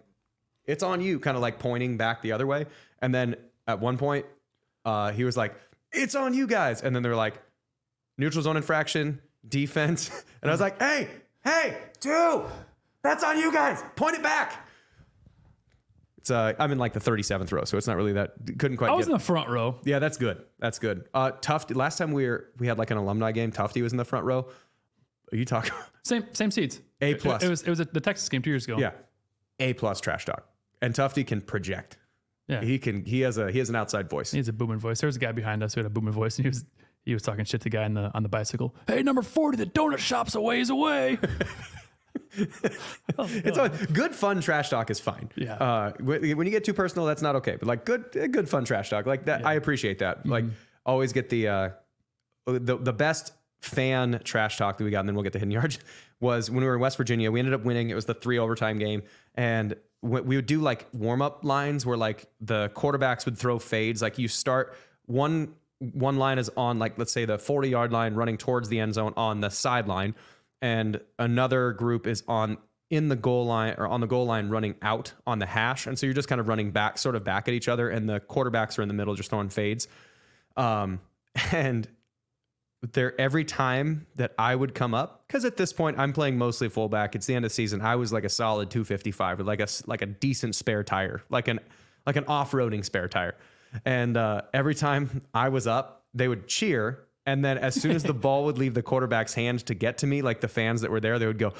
it's 0.67 0.83
on 0.83 1.01
you, 1.01 1.19
kind 1.19 1.37
of 1.37 1.43
like 1.43 1.59
pointing 1.59 1.97
back 1.97 2.23
the 2.23 2.33
other 2.33 2.47
way. 2.47 2.67
And 3.01 3.15
then 3.15 3.37
at 3.67 3.81
one 3.81 3.99
point, 3.99 4.27
uh, 4.85 5.13
he 5.13 5.25
was 5.25 5.37
like, 5.37 5.55
"It's 5.93 6.15
on 6.15 6.35
you 6.35 6.47
guys," 6.47 6.83
and 6.83 6.95
then 6.95 7.03
they're 7.03 7.17
like, 7.17 7.35
"Neutral 8.19 8.43
zone 8.43 8.57
infraction, 8.57 9.21
defense," 9.49 10.11
and 10.43 10.51
I 10.51 10.55
was 10.55 10.61
like, 10.61 10.81
"Hey, 10.81 11.09
hey, 11.43 11.79
two, 12.01 12.45
that's 13.03 13.25
on 13.25 13.39
you 13.39 13.53
guys. 13.53 13.83
Point 13.97 14.17
it 14.17 14.23
back." 14.23 14.61
It's 16.19 16.31
uh, 16.31 16.55
I'm 16.59 16.73
in 16.73 16.79
like 16.79 16.95
the 16.95 17.01
37th 17.01 17.53
row, 17.53 17.65
so 17.65 17.77
it's 17.77 17.87
not 17.87 17.97
really 17.97 18.15
that. 18.15 18.33
Couldn't 18.59 18.79
quite. 18.79 18.91
I 18.91 18.95
was 18.95 19.05
get, 19.05 19.13
in 19.13 19.19
the 19.19 19.25
front 19.25 19.51
row. 19.51 19.79
yeah, 19.85 19.99
that's 19.99 20.17
good. 20.17 20.43
That's 20.59 20.79
good. 20.79 21.07
Uh, 21.13 21.33
Tufty. 21.33 21.75
Last 21.75 21.99
time 21.99 22.13
we 22.13 22.27
were 22.27 22.49
we 22.59 22.67
had 22.67 22.79
like 22.79 22.91
an 22.91 22.97
alumni 22.97 23.33
game. 23.33 23.53
Tufty 23.53 23.83
was 23.83 23.93
in 23.93 23.99
the 23.99 24.07
front 24.07 24.25
row. 24.25 24.49
Are 25.33 25.37
you 25.37 25.45
talking? 25.45 25.73
Same 26.05 26.25
same 26.33 26.51
seats. 26.51 26.81
A 27.01 27.15
plus. 27.15 27.43
It, 27.43 27.49
was 27.49 27.63
it 27.63 27.71
was 27.71 27.81
at 27.81 27.95
the 27.95 28.01
Texas 28.01 28.29
game 28.29 28.43
two 28.43 28.51
years 28.51 28.65
ago. 28.67 28.77
yeah, 28.79 28.91
A 29.59 29.73
plus 29.73 30.01
trash 30.01 30.27
talk. 30.27 30.47
And 30.83 30.95
Tufty 30.95 31.25
can 31.25 31.41
project. 31.41 31.97
yeah. 32.47 32.61
He 32.63 32.79
can. 32.79 33.05
He 33.07 33.23
has 33.23 33.39
a 33.39 33.51
he 33.51 33.59
has 33.59 33.71
an 33.71 33.77
outside 33.77 34.11
voice. 34.11 34.31
He 34.31 34.37
has 34.39 34.49
a 34.49 34.53
booming 34.53 34.79
voice. 34.79 35.01
There 35.01 35.09
was 35.09 35.17
a 35.17 35.21
guy 35.21 35.33
behind 35.33 35.63
us 35.63 35.73
who 35.75 35.81
had 35.81 35.87
a 35.87 35.91
booming 35.91 36.13
voice, 36.13 36.37
and 36.37 36.45
he 36.45 36.51
was 36.51 36.65
he 37.07 37.15
was 37.15 37.23
talking 37.23 37.45
shit 37.47 37.63
to 37.63 37.65
the 37.65 37.71
guy 37.71 37.85
on 37.85 37.95
the 37.95 38.11
on 38.15 38.23
the 38.23 38.29
bicycle. 38.29 38.75
Hey, 38.87 39.03
number 39.03 39.23
forty, 39.23 39.57
the 39.57 39.65
donut 39.67 39.97
shop's 39.99 40.35
a 40.35 40.41
ways 40.43 40.69
away. 40.71 41.19
It's 42.37 43.59
always, 43.59 43.87
good 43.87 44.15
fun 44.15 44.41
trash 44.41 44.69
talk 44.71 44.91
is 44.91 44.99
fine. 44.99 45.31
Yeah. 45.37 45.55
Uh, 45.55 45.93
when 46.01 46.37
when 46.37 46.47
you 46.47 46.51
get 46.51 46.65
too 46.65 46.75
personal, 46.75 47.07
that's 47.07 47.23
not 47.23 47.37
okay. 47.37 47.57
But 47.57 47.69
like 47.69 47.85
good 47.85 48.05
good 48.33 48.49
fun 48.49 48.65
trash 48.65 48.91
talk 48.91 49.07
like 49.07 49.27
that, 49.27 49.47
I 49.47 49.55
appreciate 49.55 49.99
that. 50.01 50.27
Like 50.27 50.45
always 50.85 51.13
get 51.13 51.29
the 51.29 51.49
uh, 51.49 51.69
the 52.47 52.77
the 52.77 52.93
best 52.93 53.33
fan 53.65 54.21
trash 54.25 54.57
talk 54.57 54.79
that 54.79 54.85
we 54.85 54.91
got, 54.91 55.01
and 55.01 55.09
then 55.09 55.15
we'll 55.15 55.25
get 55.25 55.33
the 55.33 55.39
hidden 55.39 55.53
yards. 55.53 55.79
Was 56.21 56.51
when 56.51 56.61
we 56.61 56.67
were 56.67 56.75
in 56.75 56.81
West 56.81 56.97
Virginia. 56.97 57.31
We 57.31 57.41
ended 57.41 57.55
up 57.55 57.65
winning. 57.65 57.91
It 57.91 57.95
was 57.95 58.07
the 58.07 58.15
three 58.15 58.39
overtime 58.39 58.79
game, 58.79 59.03
and 59.35 59.77
we 60.01 60.37
would 60.37 60.47
do 60.47 60.61
like 60.61 60.87
warm 60.95 61.21
up 61.21 61.45
lines 61.45 61.85
where 61.85 61.99
like 61.99 62.27
the 62.41 62.71
quarterbacks 62.71 63.27
would 63.27 63.37
throw 63.37 63.59
fades. 63.59 64.01
Like 64.01 64.17
you 64.17 64.29
start 64.29 64.75
one 65.07 65.55
one 65.79 66.17
line 66.17 66.39
is 66.39 66.51
on 66.57 66.79
like 66.79 66.99
let's 66.99 67.13
say 67.13 67.25
the 67.25 67.39
40 67.39 67.69
yard 67.69 67.93
line 67.93 68.15
running 68.15 68.39
towards 68.39 68.69
the 68.69 68.79
end 68.81 68.95
zone 68.95 69.13
on 69.17 69.41
the 69.41 69.51
sideline 69.51 70.15
and 70.63 71.01
another 71.19 71.73
group 71.73 72.07
is 72.07 72.23
on 72.29 72.57
in 72.91 73.09
the 73.09 73.17
goal 73.17 73.47
line 73.47 73.75
or 73.77 73.87
on 73.87 74.01
the 74.01 74.07
goal 74.07 74.25
line 74.25 74.49
running 74.49 74.77
out 74.83 75.13
on 75.27 75.39
the 75.39 75.47
hash 75.47 75.87
and 75.87 75.99
so 75.99 76.07
you're 76.07 76.15
just 76.15 76.29
kind 76.29 76.41
of 76.41 76.49
running 76.49 76.71
back 76.71 76.97
sort 76.97 77.17
of 77.17 77.25
back 77.25 77.49
at 77.49 77.55
each 77.55 77.69
other 77.69 77.91
and 77.91 78.09
the 78.09 78.21
quarterbacks 78.21 78.79
are 78.79 78.83
in 78.83 78.89
the 78.89 78.95
middle 78.95 79.15
just 79.15 79.31
throwing 79.31 79.49
fades 79.49 79.89
um 80.57 81.01
and 81.53 81.89
there 82.93 83.19
every 83.21 83.45
time 83.45 84.07
that 84.17 84.33
I 84.39 84.55
would 84.55 84.75
come 84.75 84.95
up 84.95 85.25
because 85.27 85.45
at 85.45 85.57
this 85.57 85.73
point 85.73 85.99
I'm 85.99 86.13
playing 86.13 86.37
mostly 86.37 86.69
fullback. 86.69 87.15
It's 87.15 87.27
the 87.27 87.35
end 87.35 87.45
of 87.45 87.51
the 87.51 87.55
season. 87.55 87.81
I 87.81 87.97
was 87.97 88.13
like 88.13 88.25
a 88.25 88.29
solid 88.29 88.71
255 88.71 89.39
with 89.39 89.47
like 89.47 89.61
a 89.61 89.69
like 89.87 90.03
a 90.03 90.07
decent 90.07 90.55
spare 90.55 90.83
tire, 90.83 91.23
like 91.31 91.49
an 91.49 91.61
like 92.07 92.17
an 92.17 92.25
off-roading 92.27 92.85
spare 92.85 93.09
tire. 93.09 93.37
And 93.85 94.17
uh, 94.17 94.43
every 94.53 94.75
time 94.75 95.23
I 95.33 95.49
was 95.49 95.67
up, 95.67 96.05
they 96.13 96.29
would 96.29 96.47
cheer, 96.47 97.07
and 97.27 97.45
then 97.45 97.59
as 97.59 97.75
soon 97.75 97.93
as 97.93 98.03
the 98.03 98.15
ball 98.15 98.45
would 98.45 98.59
leave 98.59 98.75
the 98.75 98.83
quarterback's 98.83 99.35
hand 99.35 99.67
to 99.67 99.75
get 99.75 99.99
to 99.99 100.07
me, 100.07 100.23
like 100.23 100.41
the 100.41 100.49
fans 100.49 100.83
that 100.83 100.91
were 100.91 101.01
there, 101.01 101.19
they 101.19 101.27
would 101.27 101.39
go. 101.39 101.55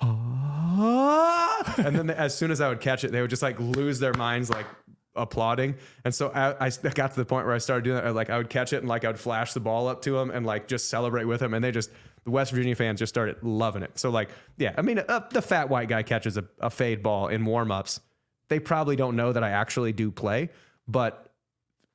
"Ah," 0.00 1.74
and 1.78 1.94
then 1.94 2.10
as 2.10 2.36
soon 2.36 2.50
as 2.50 2.60
I 2.60 2.68
would 2.68 2.80
catch 2.80 3.04
it, 3.04 3.12
they 3.12 3.20
would 3.20 3.30
just 3.30 3.42
like 3.42 3.60
lose 3.60 4.00
their 4.00 4.14
minds, 4.14 4.50
like 4.50 4.66
applauding. 5.14 5.74
And 6.04 6.14
so 6.14 6.30
I, 6.30 6.66
I 6.66 6.70
got 6.94 7.10
to 7.12 7.16
the 7.16 7.24
point 7.24 7.46
where 7.46 7.54
I 7.54 7.58
started 7.58 7.84
doing 7.84 8.02
that. 8.02 8.14
Like 8.14 8.30
I 8.30 8.38
would 8.38 8.50
catch 8.50 8.72
it 8.72 8.78
and 8.78 8.88
like 8.88 9.04
I 9.04 9.08
would 9.08 9.20
flash 9.20 9.52
the 9.52 9.60
ball 9.60 9.88
up 9.88 10.02
to 10.02 10.12
them 10.12 10.30
and 10.30 10.46
like 10.46 10.68
just 10.68 10.88
celebrate 10.88 11.24
with 11.24 11.40
them. 11.40 11.54
And 11.54 11.64
they 11.64 11.70
just, 11.70 11.90
the 12.24 12.30
West 12.30 12.52
Virginia 12.52 12.74
fans 12.74 12.98
just 12.98 13.12
started 13.12 13.36
loving 13.42 13.82
it. 13.82 13.98
So 13.98 14.10
like, 14.10 14.30
yeah, 14.56 14.74
I 14.76 14.82
mean, 14.82 15.00
uh, 15.00 15.20
the 15.30 15.42
fat 15.42 15.68
white 15.68 15.88
guy 15.88 16.02
catches 16.02 16.36
a, 16.36 16.44
a 16.60 16.70
fade 16.70 17.02
ball 17.02 17.28
in 17.28 17.44
warmups. 17.44 18.00
They 18.48 18.60
probably 18.60 18.96
don't 18.96 19.16
know 19.16 19.32
that 19.32 19.42
I 19.42 19.50
actually 19.50 19.92
do 19.92 20.10
play, 20.10 20.50
but 20.86 21.32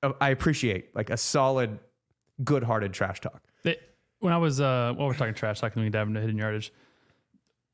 uh, 0.03 0.13
I 0.19 0.29
appreciate 0.29 0.95
like 0.95 1.09
a 1.09 1.17
solid, 1.17 1.79
good-hearted 2.43 2.93
trash 2.93 3.21
talk. 3.21 3.41
They, 3.63 3.77
when 4.19 4.33
I 4.33 4.37
was 4.37 4.59
uh, 4.59 4.93
well, 4.97 5.07
we're 5.07 5.13
talking 5.13 5.33
trash 5.33 5.59
talking. 5.59 5.81
We 5.81 5.89
dive 5.89 6.07
into 6.07 6.19
hidden 6.19 6.37
yardage. 6.37 6.73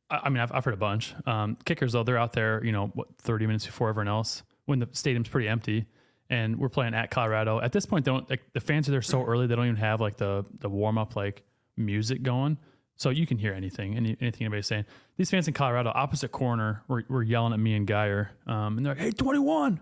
I, 0.10 0.22
I 0.26 0.30
mean, 0.30 0.40
I've, 0.40 0.52
I've 0.52 0.66
heard 0.66 0.74
a 0.74 0.78
bunch. 0.78 1.16
Um, 1.26 1.58
kickers 1.64 1.94
though, 1.94 2.04
they're 2.04 2.18
out 2.18 2.34
there, 2.34 2.64
you 2.64 2.72
know, 2.72 2.88
what 2.94 3.08
thirty 3.18 3.46
minutes 3.46 3.66
before 3.66 3.90
everyone 3.90 4.10
else 4.10 4.44
when 4.66 4.80
the 4.80 4.88
stadium's 4.92 5.28
pretty 5.30 5.48
empty, 5.48 5.86
and 6.30 6.58
we're 6.58 6.70
playing 6.70 6.94
at 6.94 7.12
Colorado. 7.12 7.60
At 7.60 7.72
this 7.72 7.86
point, 7.86 8.06
they 8.06 8.12
don't 8.12 8.30
like 8.30 8.42
the 8.54 8.60
fans 8.60 8.88
are 8.88 8.92
there 8.92 9.02
so 9.02 9.24
early 9.24 9.48
they 9.48 9.56
don't 9.56 9.66
even 9.66 9.76
have 9.78 10.02
like 10.02 10.18
the 10.18 10.46
the 10.60 10.70
warm 10.70 10.98
up 10.98 11.16
like 11.16 11.44
music 11.78 12.24
going, 12.24 12.58
so 12.96 13.10
you 13.10 13.26
can 13.28 13.38
hear 13.38 13.54
anything, 13.54 13.96
any, 13.96 14.16
anything 14.22 14.42
anybody's 14.46 14.68
saying. 14.68 14.86
These 15.18 15.30
fans 15.30 15.48
in 15.48 15.54
Colorado, 15.54 15.92
opposite 15.94 16.32
corner, 16.32 16.84
were, 16.88 17.04
were 17.10 17.24
yelling 17.24 17.54
at 17.54 17.60
me 17.60 17.76
and 17.76 17.86
Geyer, 17.88 18.32
um, 18.48 18.78
and 18.78 18.86
they're 18.86 18.94
like, 18.96 19.02
"Hey, 19.04 19.12
21, 19.12 19.80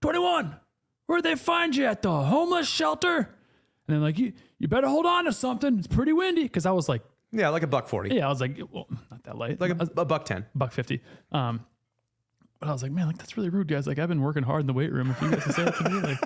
21, 0.00 0.56
where'd 1.06 1.22
they 1.24 1.34
find 1.34 1.74
you 1.76 1.84
at 1.86 2.02
the 2.02 2.10
homeless 2.10 2.68
shelter?" 2.68 3.16
And 3.16 3.26
they're 3.86 3.98
like, 3.98 4.18
"You 4.18 4.32
you 4.58 4.68
better 4.68 4.88
hold 4.88 5.06
on 5.06 5.24
to 5.26 5.32
something. 5.32 5.78
It's 5.78 5.86
pretty 5.86 6.12
windy." 6.12 6.44
Because 6.44 6.66
I 6.66 6.70
was 6.72 6.88
like, 6.88 7.02
Yeah, 7.32 7.48
like 7.50 7.62
a 7.62 7.66
buck 7.66 7.88
40, 7.88 8.14
yeah, 8.14 8.26
I 8.26 8.28
was 8.28 8.40
like, 8.40 8.58
well, 8.72 8.86
not 9.10 9.22
that 9.24 9.36
light, 9.36 9.60
like 9.60 9.72
a, 9.72 9.88
a 9.96 10.04
buck 10.04 10.24
10. 10.24 10.46
buck 10.54 10.72
fifty. 10.72 11.02
Um, 11.32 11.60
but 12.60 12.68
I 12.68 12.72
was 12.72 12.82
like, 12.82 12.92
man, 12.92 13.06
like 13.06 13.18
that's 13.18 13.36
really 13.36 13.48
rude, 13.48 13.68
guys. 13.68 13.86
Like 13.86 13.98
I've 13.98 14.08
been 14.08 14.22
working 14.22 14.42
hard 14.42 14.60
in 14.62 14.66
the 14.66 14.72
weight 14.72 14.92
room. 14.92 15.10
If 15.10 15.22
you 15.22 15.30
guys 15.30 15.42
can 15.44 15.52
say 15.52 15.64
that 15.64 15.76
to 15.76 15.90
me, 15.90 16.00
like 16.00 16.18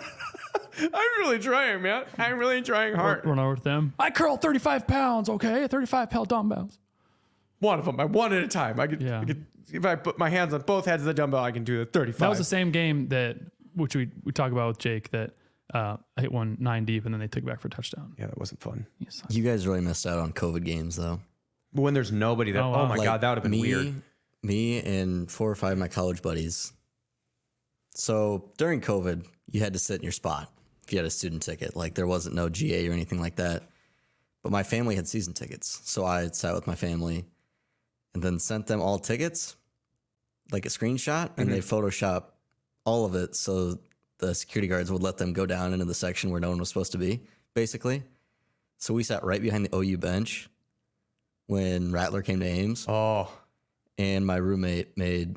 I'm 0.94 1.18
really 1.20 1.38
trying, 1.38 1.82
man. 1.82 2.04
I'm 2.18 2.38
really 2.38 2.62
trying 2.62 2.94
hard. 2.94 3.24
run 3.24 3.38
over 3.38 3.54
with 3.54 3.64
them. 3.64 3.92
I 3.98 4.10
curl 4.10 4.36
thirty 4.36 4.58
five 4.58 4.86
pounds, 4.86 5.28
okay, 5.28 5.66
thirty 5.68 5.86
five 5.86 6.10
pound 6.10 6.28
dumbbells. 6.28 6.78
One 7.60 7.78
of 7.78 7.84
them, 7.84 8.00
I 8.00 8.04
one 8.06 8.32
at 8.32 8.42
a 8.42 8.48
time. 8.48 8.80
I 8.80 8.86
could, 8.88 9.02
Yeah. 9.02 9.20
I 9.20 9.24
could 9.24 9.46
if 9.72 9.86
I 9.86 9.94
put 9.94 10.18
my 10.18 10.28
hands 10.28 10.52
on 10.52 10.60
both 10.62 10.84
heads 10.86 11.02
of 11.02 11.06
the 11.06 11.14
dumbbell, 11.14 11.42
I 11.42 11.52
can 11.52 11.64
do 11.64 11.78
the 11.78 11.86
35. 11.86 12.18
That 12.18 12.28
was 12.28 12.38
the 12.38 12.44
same 12.44 12.72
game 12.72 13.08
that 13.08 13.36
which 13.74 13.94
we 13.96 14.10
we 14.24 14.32
talk 14.32 14.52
about 14.52 14.68
with 14.68 14.78
Jake 14.78 15.10
that 15.12 15.30
uh, 15.72 15.96
I 16.16 16.20
hit 16.20 16.32
one 16.32 16.56
nine 16.60 16.84
deep 16.84 17.04
and 17.04 17.14
then 17.14 17.20
they 17.20 17.28
took 17.28 17.42
it 17.42 17.46
back 17.46 17.60
for 17.60 17.68
a 17.68 17.70
touchdown. 17.70 18.14
yeah, 18.18 18.26
that 18.26 18.38
wasn't 18.38 18.60
fun. 18.60 18.86
You 19.30 19.42
guys 19.42 19.66
really 19.66 19.80
missed 19.80 20.06
out 20.06 20.18
on 20.18 20.32
COVID 20.32 20.64
games 20.64 20.96
though. 20.96 21.20
But 21.72 21.82
when 21.82 21.94
there's 21.94 22.12
nobody 22.12 22.52
that, 22.52 22.62
Oh, 22.62 22.74
oh, 22.74 22.86
my 22.86 22.96
Like, 22.96 23.04
God, 23.06 23.20
that 23.22 23.28
would 23.30 23.36
have 23.38 23.42
been 23.44 23.52
me, 23.52 23.60
weird. 23.62 23.94
Me 24.42 24.80
and 24.82 25.30
four 25.30 25.50
or 25.50 25.54
five 25.54 25.72
of 25.72 25.78
my 25.78 25.88
college 25.88 26.22
buddies. 26.22 26.72
So 27.94 28.50
during 28.58 28.80
COVID, 28.80 29.26
you 29.50 29.60
had 29.60 29.74
to 29.74 29.78
sit 29.78 29.96
in 29.96 30.02
your 30.02 30.12
spot 30.12 30.50
if 30.84 30.92
you 30.92 30.98
had 30.98 31.06
a 31.06 31.10
student 31.10 31.42
ticket. 31.42 31.76
Like 31.76 31.94
there 31.94 32.06
wasn't 32.06 32.34
no 32.34 32.48
GA 32.48 32.88
or 32.88 32.92
anything 32.92 33.20
like 33.20 33.36
that. 33.36 33.64
But 34.42 34.50
my 34.50 34.62
family 34.62 34.96
had 34.96 35.06
season 35.06 35.34
tickets. 35.34 35.80
So 35.84 36.04
I 36.04 36.26
sat 36.28 36.54
with 36.54 36.66
my 36.66 36.74
family 36.74 37.26
and 38.14 38.22
then 38.22 38.38
sent 38.38 38.66
them 38.66 38.80
all 38.80 38.98
tickets, 38.98 39.56
like 40.50 40.66
a 40.66 40.68
screenshot, 40.68 41.30
and 41.36 41.50
they 41.50 41.60
mm-hmm. 41.60 41.74
Photoshop 41.74 42.24
all 42.84 43.04
of 43.04 43.14
it 43.14 43.36
so 43.36 43.78
the 44.18 44.34
security 44.34 44.68
guards 44.68 44.90
would 44.90 45.02
let 45.02 45.18
them 45.18 45.32
go 45.32 45.46
down 45.46 45.72
into 45.72 45.84
the 45.84 45.94
section 45.94 46.30
where 46.30 46.40
no 46.40 46.50
one 46.50 46.58
was 46.58 46.68
supposed 46.68 46.92
to 46.92 46.98
be, 46.98 47.20
basically. 47.54 48.02
So 48.78 48.94
we 48.94 49.04
sat 49.04 49.24
right 49.24 49.40
behind 49.40 49.66
the 49.66 49.76
OU 49.76 49.98
bench 49.98 50.48
when 51.46 51.92
Rattler 51.92 52.22
came 52.22 52.40
to 52.40 52.46
Ames 52.46 52.86
Oh, 52.88 53.30
and 54.02 54.26
my 54.26 54.36
roommate 54.36 54.98
made 54.98 55.36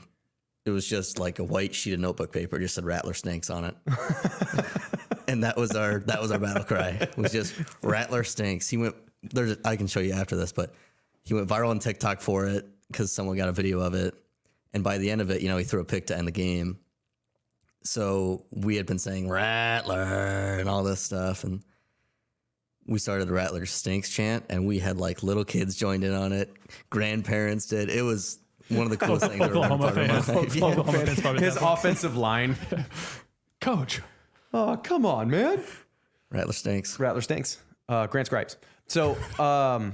it 0.65 0.71
was 0.71 0.87
just 0.87 1.19
like 1.19 1.37
a 1.37 1.43
white 1.43 1.75
sheet 1.75 1.93
of 1.93 1.99
notebook 1.99 2.31
paper 2.31 2.57
just 2.57 2.73
said 2.73 2.83
rattler 2.83 3.13
stinks 3.13 3.49
on 3.51 3.65
it 3.65 3.75
and 5.27 5.43
that 5.43 5.55
was 5.55 5.71
our 5.75 5.99
that 5.99 6.19
was 6.19 6.31
our 6.31 6.39
battle 6.39 6.63
cry 6.63 6.89
it 6.99 7.15
was 7.15 7.31
just 7.31 7.53
rattler 7.83 8.23
stinks 8.23 8.67
he 8.67 8.77
went 8.77 8.95
there's 9.21 9.55
i 9.63 9.75
can 9.75 9.85
show 9.85 9.99
you 9.99 10.13
after 10.13 10.35
this 10.35 10.51
but 10.51 10.73
he 11.23 11.33
went 11.35 11.47
viral 11.47 11.69
on 11.69 11.79
tiktok 11.79 12.21
for 12.21 12.47
it 12.47 12.67
because 12.87 13.11
someone 13.11 13.37
got 13.37 13.49
a 13.49 13.53
video 13.53 13.79
of 13.79 13.93
it 13.93 14.15
and 14.73 14.83
by 14.83 14.97
the 14.97 15.11
end 15.11 15.21
of 15.21 15.29
it 15.29 15.41
you 15.41 15.47
know 15.47 15.57
he 15.57 15.63
threw 15.63 15.81
a 15.81 15.85
pick 15.85 16.07
to 16.07 16.17
end 16.17 16.27
the 16.27 16.31
game 16.31 16.79
so 17.83 18.43
we 18.49 18.75
had 18.75 18.87
been 18.87 18.99
saying 18.99 19.29
rattler 19.29 20.57
and 20.59 20.67
all 20.67 20.83
this 20.83 21.01
stuff 21.01 21.43
and 21.43 21.63
we 22.87 22.99
started 22.99 23.27
the 23.27 23.33
Rattler 23.33 23.65
Stinks 23.65 24.11
chant, 24.11 24.45
and 24.49 24.65
we 24.65 24.77
had 24.77 24.97
like 24.97 25.23
little 25.23 25.43
kids 25.43 25.75
joined 25.75 26.03
in 26.03 26.13
on 26.13 26.31
it. 26.31 26.53
Grandparents 26.89 27.65
did. 27.65 27.89
It 27.89 28.03
was 28.03 28.39
one 28.69 28.81
of 28.83 28.89
the 28.89 28.97
coolest 29.05 29.27
things 29.27 29.41
I've 29.41 29.49
Oklahoma 29.49 29.77
part 29.77 29.97
of 29.97 30.07
my 30.07 30.21
fans. 30.21 30.29
Oklahoma 30.61 31.05
fans 31.05 31.21
probably 31.21 31.43
his 31.43 31.55
have 31.55 31.63
offensive 31.63 32.17
line. 32.17 32.55
coach. 33.61 34.01
Oh, 34.53 34.77
come 34.81 35.05
on, 35.05 35.29
man. 35.29 35.61
Rattler 36.31 36.53
Stinks. 36.53 36.99
Rattler 36.99 37.21
stinks. 37.21 37.59
Uh, 37.87 38.07
Grant 38.07 38.27
Scripes. 38.27 38.57
So, 38.87 39.17
um, 39.39 39.93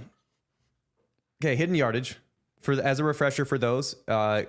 okay, 1.43 1.55
hidden 1.55 1.75
yardage 1.75 2.15
for 2.61 2.75
the, 2.75 2.85
as 2.85 2.99
a 2.99 3.03
refresher 3.03 3.45
for 3.45 3.57
those. 3.57 3.95
Uh, 4.07 4.43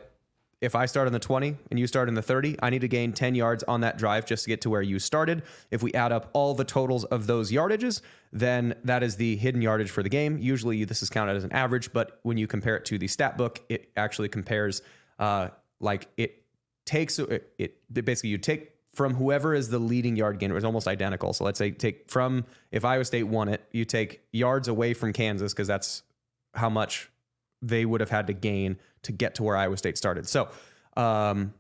if 0.63 0.77
I 0.77 0.87
start 0.87 1.09
on 1.09 1.13
the 1.13 1.19
20 1.19 1.57
and 1.71 1.79
you 1.79 1.89
start 1.89 2.09
in 2.09 2.15
the 2.15 2.23
30, 2.23 2.57
I 2.63 2.71
need 2.71 2.83
to 2.83 2.89
gain 2.89 3.13
10 3.13 3.35
yards 3.35 3.65
on 3.65 3.81
that 3.81 3.99
drive 3.99 4.25
just 4.25 4.45
to 4.45 4.49
get 4.49 4.61
to 4.63 4.71
where 4.71 4.81
you 4.81 5.01
started. 5.01 5.43
If 5.73 5.83
we 5.83 5.93
add 5.93 6.13
up 6.13 6.31
all 6.33 6.55
the 6.55 6.65
totals 6.65 7.05
of 7.05 7.27
those 7.27 7.51
yardages, 7.51 8.01
then 8.33 8.77
that 8.85 9.03
is 9.03 9.17
the 9.17 9.37
hidden 9.37 9.61
yardage 9.61 9.91
for 9.91 10.05
the 10.05 10.09
game. 10.09 10.39
Usually 10.39 10.85
this 10.85 11.03
is 11.03 11.11
counted 11.11 11.37
as 11.37 11.43
an 11.43 11.53
average, 11.53 11.93
but 11.93 12.21
when 12.23 12.39
you 12.39 12.47
compare 12.47 12.77
it 12.77 12.85
to 12.87 12.97
the 12.97 13.09
stat 13.09 13.37
book, 13.37 13.61
it 13.69 13.91
actually 13.97 14.29
compares 14.29 14.83
uh, 15.19 15.49
like 15.81 16.09
it 16.17 16.45
takes 16.87 17.19
it, 17.19 17.53
it 17.59 17.93
basically 17.93 18.31
you 18.31 18.39
take 18.39 18.71
from 18.95 19.15
whoever 19.15 19.55
is 19.55 19.69
the 19.69 19.79
leading 19.79 20.17
yard 20.17 20.39
gainer. 20.39 20.57
It's 20.57 20.65
almost 20.65 20.87
identical. 20.87 21.33
So 21.33 21.45
let's 21.45 21.59
say 21.59 21.73
take 21.73 22.11
from 22.11 22.45
if 22.71 22.85
Iowa 22.85 23.05
State 23.05 23.25
won 23.25 23.49
it, 23.49 23.65
you 23.73 23.85
take 23.85 24.21
yards 24.33 24.69
away 24.69 24.95
from 24.95 25.13
Kansas 25.13 25.53
because 25.53 25.67
that's 25.67 26.03
how 26.55 26.71
much 26.71 27.11
they 27.63 27.87
would 27.87 28.01
have 28.01 28.11
had 28.11 28.27
to 28.27 28.33
gain 28.33 28.77
to 29.03 29.13
get 29.13 29.37
to 29.37 29.43
where 29.43 29.57
Iowa 29.57 29.77
State 29.77 29.97
started. 29.97 30.29
So, 30.29 30.49
um, 30.97 31.55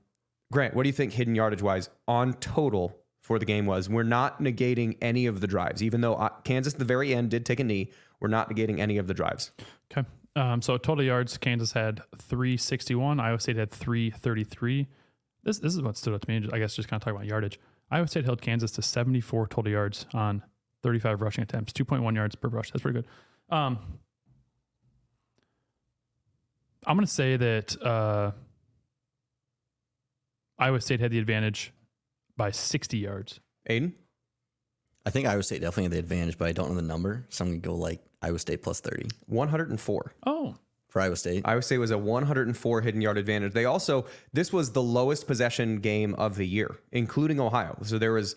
Grant, 0.52 0.74
what 0.74 0.82
do 0.82 0.88
you 0.88 0.92
think 0.92 1.12
hidden 1.12 1.34
yardage 1.34 1.62
wise 1.62 1.88
on 2.06 2.34
total 2.34 2.98
for 3.22 3.38
the 3.38 3.46
game 3.46 3.64
was? 3.64 3.88
We're 3.88 4.02
not 4.02 4.40
negating 4.40 4.98
any 5.00 5.26
of 5.26 5.40
the 5.40 5.46
drives, 5.46 5.82
even 5.82 6.00
though 6.02 6.14
uh, 6.14 6.28
Kansas 6.44 6.74
at 6.74 6.78
the 6.78 6.84
very 6.84 7.14
end 7.14 7.30
did 7.30 7.46
take 7.46 7.60
a 7.60 7.64
knee. 7.64 7.90
We're 8.20 8.28
not 8.28 8.50
negating 8.50 8.78
any 8.78 8.98
of 8.98 9.06
the 9.06 9.14
drives. 9.14 9.52
Okay. 9.90 10.06
Um, 10.36 10.62
so 10.62 10.76
total 10.78 11.04
yards, 11.04 11.36
Kansas 11.38 11.72
had 11.72 12.02
361. 12.18 13.20
Iowa 13.20 13.40
State 13.40 13.56
had 13.56 13.70
333. 13.70 14.86
This 15.44 15.58
this 15.58 15.74
is 15.74 15.82
what 15.82 15.96
stood 15.96 16.14
out 16.14 16.22
to 16.22 16.28
me. 16.28 16.48
I 16.52 16.58
guess 16.58 16.76
just 16.76 16.88
kind 16.88 17.00
of 17.00 17.04
talking 17.04 17.16
about 17.16 17.26
yardage. 17.26 17.58
Iowa 17.90 18.06
State 18.08 18.24
held 18.24 18.40
Kansas 18.40 18.70
to 18.72 18.82
74 18.82 19.48
total 19.48 19.70
yards 19.70 20.06
on 20.14 20.42
35 20.82 21.20
rushing 21.20 21.42
attempts, 21.42 21.72
2.1 21.72 22.14
yards 22.14 22.34
per 22.34 22.48
rush. 22.48 22.70
That's 22.70 22.82
pretty 22.82 23.00
good. 23.00 23.54
Um, 23.54 23.78
I'm 26.86 26.96
going 26.96 27.06
to 27.06 27.12
say 27.12 27.36
that 27.36 27.82
uh, 27.82 28.32
Iowa 30.58 30.80
State 30.80 31.00
had 31.00 31.10
the 31.10 31.18
advantage 31.18 31.72
by 32.36 32.50
60 32.50 32.98
yards. 32.98 33.40
Aiden? 33.68 33.92
I 35.04 35.10
think 35.10 35.26
Iowa 35.26 35.42
State 35.42 35.60
definitely 35.60 35.84
had 35.84 35.92
the 35.92 35.98
advantage, 35.98 36.38
but 36.38 36.48
I 36.48 36.52
don't 36.52 36.70
know 36.70 36.76
the 36.76 36.82
number. 36.82 37.26
So 37.28 37.44
I'm 37.44 37.50
going 37.50 37.60
to 37.60 37.68
go 37.68 37.74
like 37.74 38.00
Iowa 38.20 38.38
State 38.38 38.62
plus 38.62 38.80
30 38.80 39.08
104. 39.26 40.12
Oh, 40.26 40.54
for 40.92 41.00
Iowa 41.00 41.16
State. 41.16 41.42
Iowa 41.46 41.62
State 41.62 41.78
was 41.78 41.90
a 41.90 41.96
104 41.96 42.80
hidden 42.82 43.00
yard 43.00 43.16
advantage. 43.16 43.54
They 43.54 43.64
also 43.64 44.04
this 44.32 44.52
was 44.52 44.72
the 44.72 44.82
lowest 44.82 45.26
possession 45.26 45.78
game 45.80 46.14
of 46.14 46.36
the 46.36 46.46
year, 46.46 46.76
including 46.92 47.40
Ohio. 47.40 47.78
So 47.82 47.98
there 47.98 48.12
was 48.12 48.36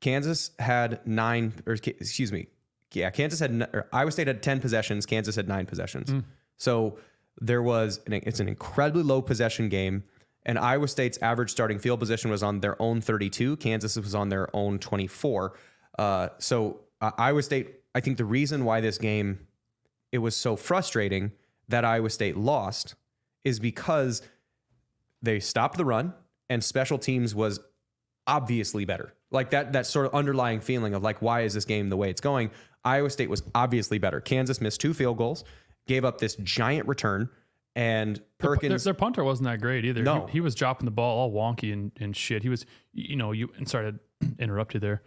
Kansas 0.00 0.50
had 0.58 1.06
nine, 1.06 1.52
or 1.66 1.74
excuse 1.74 2.32
me, 2.32 2.46
yeah, 2.92 3.10
Kansas 3.10 3.38
had 3.38 3.68
or 3.72 3.86
Iowa 3.92 4.10
State 4.10 4.28
had 4.28 4.42
10 4.42 4.60
possessions. 4.60 5.04
Kansas 5.04 5.36
had 5.36 5.46
nine 5.46 5.66
possessions. 5.66 6.24
So 6.56 6.98
there 7.40 7.62
was 7.62 8.00
an, 8.06 8.12
it's 8.12 8.40
an 8.40 8.48
incredibly 8.48 9.02
low 9.02 9.22
possession 9.22 9.68
game. 9.68 10.04
And 10.46 10.58
Iowa 10.58 10.88
State's 10.88 11.18
average 11.22 11.50
starting 11.50 11.78
field 11.78 12.00
position 12.00 12.30
was 12.30 12.42
on 12.42 12.60
their 12.60 12.80
own 12.80 13.00
32. 13.00 13.56
Kansas 13.56 13.96
was 13.96 14.14
on 14.14 14.28
their 14.28 14.54
own 14.54 14.78
24. 14.78 15.54
Uh, 15.98 16.28
so 16.38 16.80
uh, 17.00 17.12
Iowa 17.16 17.42
State, 17.42 17.76
I 17.94 18.00
think 18.00 18.18
the 18.18 18.24
reason 18.24 18.64
why 18.64 18.80
this 18.80 18.98
game 18.98 19.46
it 20.12 20.18
was 20.18 20.36
so 20.36 20.54
frustrating 20.54 21.32
that 21.68 21.84
Iowa 21.84 22.08
State 22.08 22.36
lost 22.36 22.94
is 23.42 23.58
because 23.58 24.22
they 25.22 25.40
stopped 25.40 25.76
the 25.76 25.84
run 25.84 26.14
and 26.48 26.62
special 26.62 26.98
teams 26.98 27.34
was 27.34 27.58
obviously 28.26 28.84
better. 28.84 29.12
Like 29.30 29.50
that 29.50 29.72
that 29.72 29.86
sort 29.86 30.06
of 30.06 30.14
underlying 30.14 30.60
feeling 30.60 30.94
of 30.94 31.02
like 31.02 31.20
why 31.20 31.40
is 31.40 31.54
this 31.54 31.64
game 31.64 31.88
the 31.88 31.96
way 31.96 32.10
it's 32.10 32.20
going? 32.20 32.52
Iowa 32.84 33.10
State 33.10 33.28
was 33.28 33.42
obviously 33.54 33.98
better. 33.98 34.20
Kansas 34.20 34.60
missed 34.60 34.80
two 34.80 34.94
field 34.94 35.16
goals, 35.16 35.42
gave 35.86 36.04
up 36.04 36.18
this 36.18 36.36
giant 36.36 36.88
return 36.88 37.28
and 37.76 38.22
Perkins 38.38 38.84
their 38.84 38.94
punter 38.94 39.24
wasn't 39.24 39.46
that 39.48 39.60
great 39.60 39.84
either. 39.84 40.02
No. 40.02 40.26
He, 40.26 40.32
he 40.34 40.40
was 40.40 40.54
dropping 40.54 40.84
the 40.84 40.90
ball 40.92 41.18
all 41.18 41.32
wonky 41.32 41.72
and, 41.72 41.90
and 41.98 42.16
shit. 42.16 42.42
He 42.42 42.48
was, 42.48 42.64
you 42.92 43.16
know, 43.16 43.32
you 43.32 43.50
and 43.56 43.68
sorry 43.68 43.92
to 43.92 43.98
interrupt 44.38 44.74
you 44.74 44.80
there. 44.80 45.02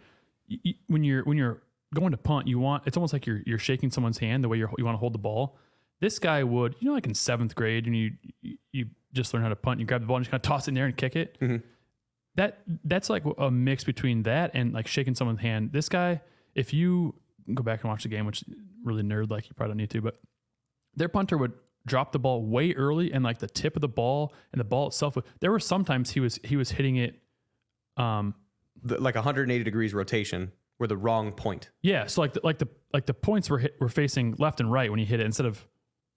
You- 0.46 0.58
you- 0.62 0.74
when 0.88 1.02
you're 1.04 1.24
when 1.24 1.38
you're 1.38 1.62
going 1.94 2.10
to 2.10 2.18
punt, 2.18 2.46
you 2.46 2.58
want 2.58 2.82
it's 2.86 2.96
almost 2.96 3.12
like 3.14 3.26
you're 3.26 3.40
you're 3.46 3.58
shaking 3.58 3.90
someone's 3.90 4.18
hand 4.18 4.44
the 4.44 4.48
way 4.48 4.58
you're, 4.58 4.70
you 4.76 4.84
want 4.84 4.94
to 4.94 4.98
hold 4.98 5.14
the 5.14 5.18
ball. 5.18 5.56
This 6.00 6.18
guy 6.18 6.44
would, 6.44 6.76
you 6.78 6.88
know, 6.88 6.94
like 6.94 7.06
in 7.06 7.14
seventh 7.14 7.54
grade, 7.54 7.86
and 7.86 7.96
you 7.96 8.12
you, 8.42 8.56
you 8.72 8.86
just 9.14 9.32
learn 9.32 9.42
how 9.42 9.48
to 9.48 9.56
punt. 9.56 9.80
You 9.80 9.86
grab 9.86 10.02
the 10.02 10.06
ball 10.06 10.16
and 10.16 10.24
just 10.24 10.30
kind 10.30 10.38
of 10.38 10.42
toss 10.46 10.68
it 10.68 10.72
in 10.72 10.74
there 10.74 10.84
and 10.86 10.96
kick 10.96 11.16
it. 11.16 11.38
Mm-hmm. 11.40 11.56
That 12.36 12.58
that's 12.84 13.08
like 13.10 13.24
a 13.38 13.50
mix 13.50 13.82
between 13.82 14.22
that 14.24 14.50
and 14.54 14.72
like 14.72 14.86
shaking 14.86 15.14
someone's 15.14 15.40
hand. 15.40 15.72
This 15.72 15.88
guy, 15.88 16.20
if 16.54 16.72
you 16.72 17.14
go 17.54 17.62
back 17.62 17.80
and 17.82 17.90
watch 17.90 18.02
the 18.04 18.08
game, 18.10 18.26
which 18.26 18.44
really 18.84 19.02
nerd 19.02 19.30
like 19.30 19.48
you 19.48 19.54
probably 19.56 19.70
don't 19.72 19.78
need 19.78 19.90
to, 19.90 20.00
but 20.02 20.20
their 20.98 21.08
punter 21.08 21.36
would 21.38 21.52
drop 21.86 22.12
the 22.12 22.18
ball 22.18 22.42
way 22.44 22.72
early 22.74 23.12
and 23.12 23.24
like 23.24 23.38
the 23.38 23.46
tip 23.46 23.74
of 23.76 23.80
the 23.80 23.88
ball 23.88 24.34
and 24.52 24.60
the 24.60 24.64
ball 24.64 24.88
itself 24.88 25.16
would, 25.16 25.24
there 25.40 25.50
were 25.50 25.60
sometimes 25.60 26.10
he 26.10 26.20
was 26.20 26.38
he 26.44 26.56
was 26.56 26.70
hitting 26.72 26.96
it 26.96 27.20
um 27.96 28.34
the, 28.82 29.00
like 29.00 29.14
180 29.14 29.64
degrees 29.64 29.94
rotation 29.94 30.52
were 30.78 30.86
the 30.86 30.96
wrong 30.96 31.32
point. 31.32 31.70
yeah 31.82 32.06
so 32.06 32.20
like 32.20 32.32
the, 32.34 32.40
like 32.44 32.58
the 32.58 32.68
like 32.92 33.06
the 33.06 33.14
points 33.14 33.48
were 33.50 33.58
hit, 33.58 33.74
were 33.80 33.88
facing 33.88 34.34
left 34.38 34.60
and 34.60 34.70
right 34.70 34.90
when 34.90 34.98
he 34.98 35.04
hit 35.04 35.18
it 35.20 35.26
instead 35.26 35.46
of 35.46 35.66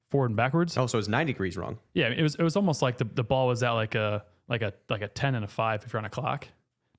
forward 0.10 0.30
and 0.30 0.36
backwards 0.38 0.78
Oh, 0.78 0.88
so 0.88 0.98
it's 0.98 1.08
90 1.08 1.32
degrees 1.34 1.58
wrong. 1.58 1.80
yeah 1.94 2.08
it 2.10 2.22
was 2.22 2.36
it 2.36 2.44
was 2.44 2.56
almost 2.56 2.82
like 2.82 2.98
the, 2.98 3.06
the 3.06 3.24
ball 3.24 3.48
was 3.48 3.63
at 3.63 3.72
like 3.72 3.96
a 3.96 4.24
like 4.50 4.62
a 4.62 4.74
like 4.89 5.02
a 5.02 5.08
10 5.08 5.36
and 5.36 5.46
a 5.46 5.48
5 5.48 5.84
if 5.86 5.94
you're 5.94 6.00
on 6.00 6.06
a 6.06 6.10
clock 6.10 6.48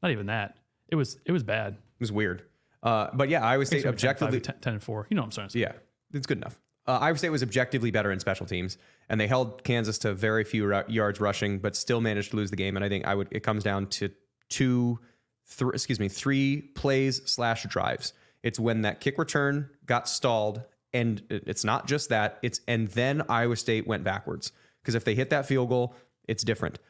not 0.03 0.11
even 0.11 0.27
that 0.27 0.57
it 0.88 0.97
was 0.97 1.18
it 1.27 1.33
was 1.33 1.42
bad 1.42 1.75
It 1.75 2.01
was 2.01 2.11
weird. 2.12 2.45
Uh, 2.83 3.09
but 3.14 3.29
yeah, 3.29 3.40
State 3.64 3.71
Maybe 3.71 3.83
10, 3.83 3.88
objectively 3.92 4.38
5, 4.40 4.42
10, 4.42 4.55
10 4.61 4.73
and 4.75 4.83
4 4.83 5.07
you 5.11 5.14
know 5.14 5.23
what 5.23 5.38
I'm 5.38 5.51
saying 5.51 5.62
Yeah, 5.62 5.73
it's 6.12 6.27
good 6.27 6.38
enough. 6.38 6.59
Uh, 6.87 6.99
Iowa 7.01 7.16
State 7.16 7.31
was 7.31 7.42
objectively 7.42 7.90
better 7.90 8.11
in 8.11 8.18
special 8.18 8.45
teams, 8.45 8.77
and 9.09 9.21
they 9.21 9.29
held 9.29 9.62
Kansas 9.62 9.99
to 9.99 10.14
very 10.14 10.45
few 10.45 10.66
ru- 10.66 10.83
yards 10.88 11.21
rushing, 11.21 11.59
but 11.59 11.77
still 11.77 12.01
managed 12.01 12.31
to 12.31 12.37
lose 12.37 12.51
the 12.51 12.57
game. 12.57 12.77
And 12.77 12.85
I 12.85 12.88
think 12.88 13.07
I 13.07 13.14
would 13.14 13.29
it 13.31 13.40
comes 13.40 13.62
down 13.62 13.87
to 13.87 14.11
two, 14.49 14.99
three, 15.47 15.71
excuse 15.75 16.01
me, 16.01 16.09
three 16.09 16.61
plays 16.61 17.23
slash 17.25 17.64
drives. 17.64 18.12
It's 18.42 18.59
when 18.59 18.83
that 18.83 19.01
kick 19.01 19.18
return 19.18 19.71
got 19.87 20.09
stalled, 20.09 20.62
and 20.92 21.23
it's 21.31 21.64
not 21.64 21.87
just 21.87 22.09
that. 22.09 22.38
It's 22.42 22.61
and 22.66 22.88
then 22.88 23.23
Iowa 23.29 23.57
State 23.57 23.87
went 23.87 24.03
backwards 24.03 24.51
because 24.83 24.97
if 24.97 25.05
they 25.05 25.14
hit 25.14 25.31
that 25.31 25.47
field 25.47 25.68
goal, 25.68 25.95
it's 26.27 26.42
different. 26.42 26.81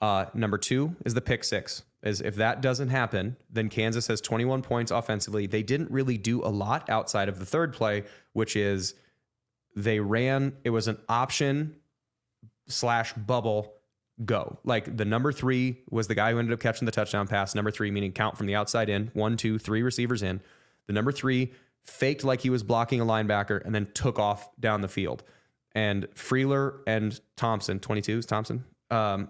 Uh, 0.00 0.26
number 0.32 0.58
two 0.58 0.96
is 1.04 1.14
the 1.14 1.20
pick 1.20 1.44
six. 1.44 1.82
Is 2.02 2.22
if 2.22 2.36
that 2.36 2.62
doesn't 2.62 2.88
happen, 2.88 3.36
then 3.50 3.68
Kansas 3.68 4.06
has 4.06 4.22
21 4.22 4.62
points 4.62 4.90
offensively. 4.90 5.46
They 5.46 5.62
didn't 5.62 5.90
really 5.90 6.16
do 6.16 6.42
a 6.42 6.48
lot 6.48 6.88
outside 6.88 7.28
of 7.28 7.38
the 7.38 7.44
third 7.44 7.74
play, 7.74 8.04
which 8.32 8.56
is 8.56 8.94
they 9.76 10.00
ran. 10.00 10.56
It 10.64 10.70
was 10.70 10.88
an 10.88 10.98
option 11.08 11.76
slash 12.68 13.12
bubble 13.14 13.74
go. 14.24 14.58
Like 14.64 14.96
the 14.96 15.04
number 15.04 15.32
three 15.32 15.82
was 15.88 16.08
the 16.08 16.14
guy 16.14 16.32
who 16.32 16.38
ended 16.38 16.52
up 16.52 16.60
catching 16.60 16.86
the 16.86 16.92
touchdown 16.92 17.26
pass. 17.26 17.54
Number 17.54 17.70
three, 17.70 17.90
meaning 17.90 18.12
count 18.12 18.36
from 18.36 18.46
the 18.46 18.54
outside 18.54 18.88
in, 18.88 19.10
one, 19.14 19.36
two, 19.36 19.58
three 19.58 19.82
receivers 19.82 20.22
in. 20.22 20.40
The 20.86 20.92
number 20.92 21.12
three 21.12 21.52
faked 21.84 22.24
like 22.24 22.40
he 22.40 22.50
was 22.50 22.62
blocking 22.62 23.00
a 23.00 23.06
linebacker 23.06 23.64
and 23.64 23.74
then 23.74 23.88
took 23.94 24.18
off 24.18 24.48
down 24.60 24.80
the 24.80 24.88
field. 24.88 25.22
And 25.72 26.08
Freyler 26.14 26.80
and 26.86 27.18
Thompson, 27.36 27.78
22 27.78 28.18
is 28.18 28.26
Thompson, 28.26 28.64
um, 28.90 29.28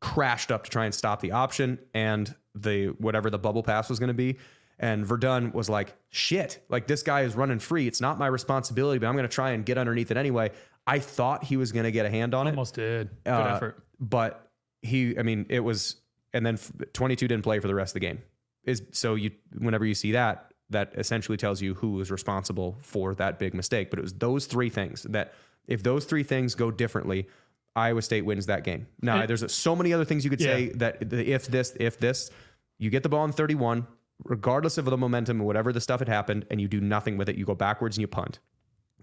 crashed 0.00 0.50
up 0.50 0.64
to 0.64 0.70
try 0.70 0.84
and 0.84 0.94
stop 0.94 1.20
the 1.20 1.32
option 1.32 1.78
and 1.94 2.34
the 2.54 2.88
whatever 2.98 3.30
the 3.30 3.38
bubble 3.38 3.62
pass 3.62 3.88
was 3.88 3.98
going 3.98 4.08
to 4.08 4.14
be. 4.14 4.38
And 4.78 5.06
Verdon 5.06 5.52
was 5.52 5.68
like, 5.70 5.94
shit, 6.10 6.64
like 6.68 6.86
this 6.86 7.02
guy 7.02 7.22
is 7.22 7.36
running 7.36 7.58
free. 7.60 7.86
It's 7.86 8.00
not 8.00 8.18
my 8.18 8.26
responsibility, 8.26 8.98
but 8.98 9.06
I'm 9.06 9.14
going 9.14 9.28
to 9.28 9.34
try 9.34 9.50
and 9.52 9.64
get 9.64 9.78
underneath 9.78 10.10
it 10.10 10.16
anyway. 10.16 10.50
I 10.86 10.98
thought 10.98 11.44
he 11.44 11.56
was 11.56 11.70
going 11.70 11.84
to 11.84 11.92
get 11.92 12.04
a 12.06 12.10
hand 12.10 12.34
on 12.34 12.46
it. 12.48 12.50
Almost 12.50 12.74
did. 12.74 13.10
Good 13.24 13.30
Uh, 13.32 13.54
effort. 13.56 13.84
But 14.00 14.50
he, 14.82 15.16
I 15.16 15.22
mean, 15.22 15.46
it 15.48 15.60
was, 15.60 15.96
and 16.32 16.44
then 16.44 16.58
22 16.92 17.28
didn't 17.28 17.44
play 17.44 17.60
for 17.60 17.68
the 17.68 17.74
rest 17.74 17.90
of 17.90 18.00
the 18.00 18.06
game. 18.06 18.20
Is 18.64 18.82
so 18.92 19.14
you, 19.14 19.30
whenever 19.58 19.84
you 19.84 19.94
see 19.94 20.12
that, 20.12 20.52
that 20.70 20.92
essentially 20.96 21.36
tells 21.36 21.60
you 21.62 21.74
who 21.74 21.92
was 21.92 22.10
responsible 22.10 22.76
for 22.80 23.14
that 23.16 23.38
big 23.38 23.54
mistake. 23.54 23.90
But 23.90 23.98
it 24.00 24.02
was 24.02 24.14
those 24.14 24.46
three 24.46 24.70
things 24.70 25.02
that, 25.10 25.34
if 25.68 25.82
those 25.84 26.04
three 26.06 26.22
things 26.24 26.54
go 26.56 26.70
differently, 26.72 27.28
Iowa 27.76 28.02
State 28.02 28.24
wins 28.24 28.46
that 28.46 28.64
game. 28.64 28.86
Now, 29.00 29.26
there's 29.26 29.52
so 29.52 29.76
many 29.76 29.92
other 29.92 30.04
things 30.04 30.24
you 30.24 30.30
could 30.30 30.40
say 30.40 30.68
that 30.76 31.12
if 31.12 31.46
this, 31.46 31.74
if 31.78 31.98
this, 31.98 32.30
you 32.78 32.90
get 32.90 33.02
the 33.04 33.08
ball 33.08 33.24
in 33.24 33.32
31, 33.32 33.86
regardless 34.24 34.78
of 34.78 34.84
the 34.84 34.96
momentum 34.96 35.40
or 35.40 35.44
whatever 35.44 35.72
the 35.72 35.80
stuff 35.80 36.00
had 36.00 36.08
happened, 36.08 36.46
and 36.50 36.60
you 36.60 36.68
do 36.68 36.80
nothing 36.80 37.16
with 37.16 37.28
it. 37.28 37.36
You 37.36 37.44
go 37.44 37.54
backwards 37.54 37.96
and 37.96 38.02
you 38.02 38.08
punt. 38.08 38.38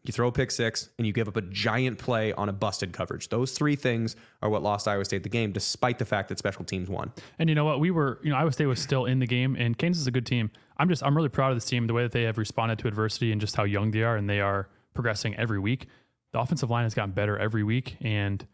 You 0.04 0.14
throw 0.14 0.30
a 0.30 0.32
pick 0.32 0.50
six 0.50 0.90
and 0.98 1.06
you 1.06 1.12
give 1.12 1.28
up 1.28 1.36
a 1.36 1.42
giant 1.42 1.98
play 1.98 2.32
on 2.34 2.48
a 2.48 2.54
busted 2.54 2.94
coverage. 2.94 3.30
Those 3.30 3.52
three 3.52 3.76
things 3.76 4.16
are 4.42 4.50
what 4.50 4.64
lost 4.64 4.88
Iowa 4.88 5.04
State 5.04 5.24
the 5.24 5.30
game, 5.30 5.52
despite 5.52 6.00
the 6.00 6.06
fact 6.06 6.30
that 6.30 6.38
special 6.38 6.64
teams 6.64 6.90
won. 6.90 7.12
And 7.38 7.50
you 7.50 7.56
know 7.56 7.66
what? 7.66 7.80
We 7.80 7.92
were, 7.92 8.20
you 8.24 8.30
know, 8.30 8.38
Iowa 8.38 8.52
State 8.52 8.68
was 8.68 8.80
still 8.80 9.06
in 9.06 9.20
the 9.20 9.28
game, 9.28 9.56
and 9.58 9.78
Kansas 9.78 10.02
is 10.02 10.08
a 10.08 10.12
good 10.12 10.26
team. 10.26 10.52
I'm 10.78 10.88
just, 10.88 11.04
I'm 11.04 11.16
really 11.16 11.30
proud 11.30 11.52
of 11.52 11.58
this 11.58 11.66
team, 11.66 11.88
the 11.88 11.94
way 11.94 12.04
that 12.04 12.14
they 12.14 12.24
have 12.24 12.38
responded 12.38 12.80
to 12.80 12.88
adversity 12.88 13.34
and 13.34 13.42
just 13.42 13.58
how 13.58 13.66
young 13.66 13.92
they 13.92 14.04
are, 14.04 14.16
and 14.16 14.30
they 14.30 14.40
are 14.40 14.70
progressing 14.94 15.36
every 15.36 15.60
week. 15.60 15.88
The 16.32 16.40
offensive 16.40 16.70
line 16.70 16.84
has 16.84 16.94
gotten 16.94 17.12
better 17.12 17.38
every 17.38 17.64
week, 17.64 17.98
and 18.00 18.46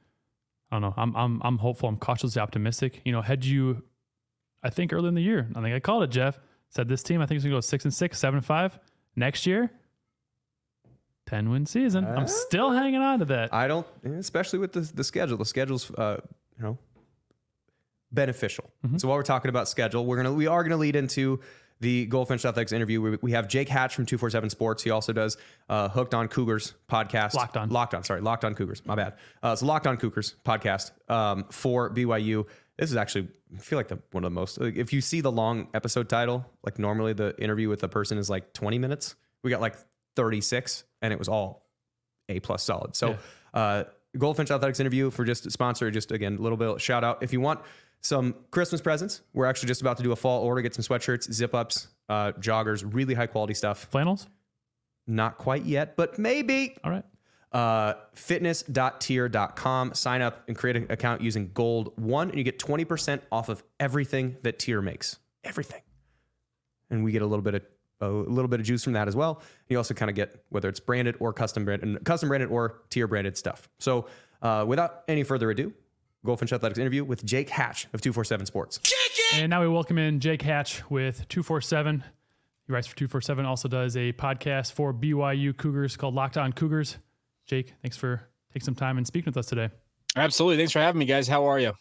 I 0.71 0.75
don't 0.75 0.81
know. 0.81 0.93
I'm, 0.97 1.15
I'm, 1.15 1.41
I'm 1.43 1.57
hopeful. 1.59 1.87
I'm 1.87 1.97
cautiously 1.97 2.41
optimistic. 2.41 3.01
You 3.05 3.11
know, 3.11 3.21
had 3.21 3.45
you, 3.45 3.83
I 4.63 4.71
think 4.71 4.91
early 4.93 5.09
in 5.09 5.13
the 5.15 5.21
year, 5.21 5.47
I 5.55 5.61
think 5.61 5.75
I 5.75 5.79
called 5.79 6.01
it, 6.03 6.09
Jeff. 6.09 6.39
Said 6.75 6.89
this 6.89 7.03
team, 7.03 7.21
I 7.21 7.25
think 7.25 7.37
is 7.37 7.43
gonna 7.43 7.55
go 7.55 7.61
six 7.61 7.85
and 7.85 7.93
six, 7.93 8.19
seven 8.19 8.37
and 8.39 8.45
five 8.45 8.77
next 9.15 9.45
year. 9.45 9.71
Ten 11.25 11.49
win 11.49 11.65
season. 11.65 12.05
I'm 12.05 12.27
still 12.27 12.71
hanging 12.71 12.99
on 12.99 13.19
to 13.19 13.25
that. 13.25 13.53
I 13.53 13.67
don't, 13.67 13.87
especially 14.03 14.59
with 14.59 14.73
the, 14.73 14.81
the 14.81 15.03
schedule. 15.03 15.37
The 15.37 15.45
schedule's, 15.45 15.89
uh, 15.91 16.19
you 16.57 16.63
know, 16.63 16.77
beneficial. 18.11 18.69
So 18.97 19.07
while 19.07 19.15
we're 19.15 19.23
talking 19.23 19.47
about 19.47 19.69
schedule, 19.69 20.05
we're 20.05 20.17
gonna 20.17 20.33
we 20.33 20.47
are 20.47 20.63
gonna 20.63 20.75
lead 20.75 20.97
into 20.97 21.39
the 21.79 22.05
Goldfinch 22.07 22.43
Athletics 22.43 22.73
interview. 22.73 23.01
We, 23.01 23.17
we 23.21 23.31
have 23.31 23.47
Jake 23.47 23.69
Hatch 23.69 23.95
from 23.95 24.05
Two 24.05 24.17
Four 24.17 24.29
Seven 24.29 24.49
Sports. 24.49 24.83
He 24.83 24.89
also 24.89 25.13
does 25.13 25.37
uh, 25.69 25.87
Hooked 25.87 26.13
on 26.13 26.27
Cougars 26.27 26.73
podcast. 26.89 27.35
Locked 27.35 27.55
On. 27.55 27.69
Locked 27.69 27.93
on. 27.93 28.03
Sorry, 28.03 28.19
Locked 28.19 28.43
on 28.43 28.53
Cougars. 28.53 28.85
My 28.85 28.95
bad. 28.95 29.13
Uh, 29.41 29.51
it's 29.53 29.63
Locked 29.63 29.87
on 29.87 29.95
Cougars 29.95 30.35
podcast 30.43 30.91
um, 31.09 31.45
for 31.51 31.89
BYU. 31.89 32.45
This 32.77 32.91
is 32.91 32.97
actually 32.97 33.29
I 33.55 33.59
feel 33.59 33.77
like 33.79 33.87
the 33.87 33.99
one 34.11 34.23
of 34.23 34.31
the 34.31 34.35
most. 34.35 34.59
like, 34.59 34.75
If 34.75 34.91
you 34.91 35.01
see 35.01 35.21
the 35.21 35.31
long 35.31 35.69
episode 35.73 36.09
title, 36.09 36.45
like 36.63 36.77
normally 36.79 37.13
the 37.13 37.35
interview 37.41 37.69
with 37.69 37.83
a 37.83 37.87
person 37.87 38.17
is 38.17 38.29
like 38.29 38.53
20 38.53 38.79
minutes. 38.79 39.15
We 39.43 39.49
got 39.49 39.61
like 39.61 39.75
36, 40.15 40.83
and 41.01 41.13
it 41.13 41.19
was 41.19 41.27
all 41.29 41.69
a 42.29 42.39
plus 42.39 42.63
solid. 42.63 42.95
So, 42.95 43.17
uh, 43.53 43.83
Goldfinch 44.17 44.49
Athletics 44.49 44.79
interview 44.79 45.11
for 45.11 45.23
just 45.25 45.45
a 45.45 45.51
sponsor. 45.51 45.91
Just 45.91 46.11
again, 46.11 46.37
a 46.37 46.41
little 46.41 46.57
bit 46.57 46.67
of 46.69 46.81
shout 46.81 47.03
out. 47.03 47.21
If 47.21 47.31
you 47.31 47.41
want 47.41 47.61
some 48.01 48.35
Christmas 48.51 48.81
presents, 48.81 49.21
we're 49.33 49.45
actually 49.45 49.67
just 49.67 49.81
about 49.81 49.97
to 49.97 50.03
do 50.03 50.11
a 50.11 50.15
fall 50.15 50.43
order. 50.43 50.61
Get 50.61 50.73
some 50.73 50.83
sweatshirts, 50.83 51.31
zip 51.31 51.53
ups, 51.53 51.87
uh, 52.09 52.31
joggers, 52.33 52.83
really 52.85 53.13
high 53.13 53.27
quality 53.27 53.53
stuff. 53.53 53.87
Flannels. 53.91 54.27
Not 55.07 55.37
quite 55.37 55.63
yet, 55.65 55.95
but 55.95 56.17
maybe. 56.17 56.77
All 56.83 56.91
right. 56.91 57.05
Uh, 57.55 57.93
fitness.tier.com. 58.13 59.93
Sign 59.93 60.21
up 60.21 60.43
and 60.49 60.57
create 60.57 60.75
an 60.75 60.87
account 60.89 61.21
using 61.21 61.51
Gold 61.53 61.93
One, 61.95 62.27
and 62.27 62.37
you 62.37 62.43
get 62.43 62.59
20% 62.59 63.21
off 63.31 63.47
of 63.47 63.63
everything 63.79 64.35
that 64.43 64.59
Tier 64.59 64.81
makes. 64.81 65.19
Everything. 65.45 65.81
And 66.89 67.01
we 67.01 67.13
get 67.13 67.21
a 67.21 67.25
little 67.25 67.41
bit 67.41 67.55
of 67.55 67.61
a 68.01 68.09
little 68.09 68.49
bit 68.49 68.59
of 68.59 68.65
juice 68.65 68.83
from 68.83 68.91
that 68.91 69.07
as 69.07 69.15
well. 69.15 69.41
You 69.69 69.77
also 69.77 69.93
kind 69.93 70.09
of 70.09 70.17
get 70.17 70.43
whether 70.49 70.67
it's 70.67 70.81
branded 70.81 71.15
or 71.21 71.31
custom 71.31 71.63
branded, 71.63 72.03
custom 72.03 72.27
branded 72.27 72.49
or 72.49 72.81
tier 72.89 73.07
branded 73.07 73.37
stuff. 73.37 73.69
So, 73.79 74.07
uh, 74.41 74.65
without 74.67 75.03
any 75.07 75.23
further 75.23 75.49
ado, 75.49 75.71
Goldfinch 76.25 76.51
Athletics 76.51 76.77
interview 76.77 77.05
with 77.05 77.23
Jake 77.23 77.49
Hatch 77.49 77.85
of 77.93 78.01
247 78.01 78.47
Sports. 78.47 78.81
And 79.33 79.49
now 79.49 79.61
we 79.61 79.69
welcome 79.69 79.97
in 79.97 80.19
Jake 80.19 80.41
Hatch 80.41 80.83
with 80.89 81.25
247. 81.29 82.03
He 82.67 82.73
writes 82.73 82.85
for 82.85 82.97
247, 82.97 83.45
also 83.45 83.69
does 83.69 83.95
a 83.95 84.11
podcast 84.11 84.73
for 84.73 84.93
BYU 84.93 85.55
Cougars 85.55 85.95
called 85.95 86.15
Locked 86.15 86.35
On 86.35 86.51
Cougars. 86.51 86.97
Jake, 87.45 87.73
thanks 87.81 87.97
for 87.97 88.27
taking 88.49 88.65
some 88.65 88.75
time 88.75 88.97
and 88.97 89.05
speaking 89.05 89.27
with 89.27 89.37
us 89.37 89.47
today. 89.47 89.69
Absolutely. 90.15 90.57
Thanks 90.57 90.71
for 90.71 90.79
having 90.79 90.99
me, 90.99 91.05
guys. 91.05 91.27
How 91.27 91.45
are 91.45 91.59
you? 91.59 91.73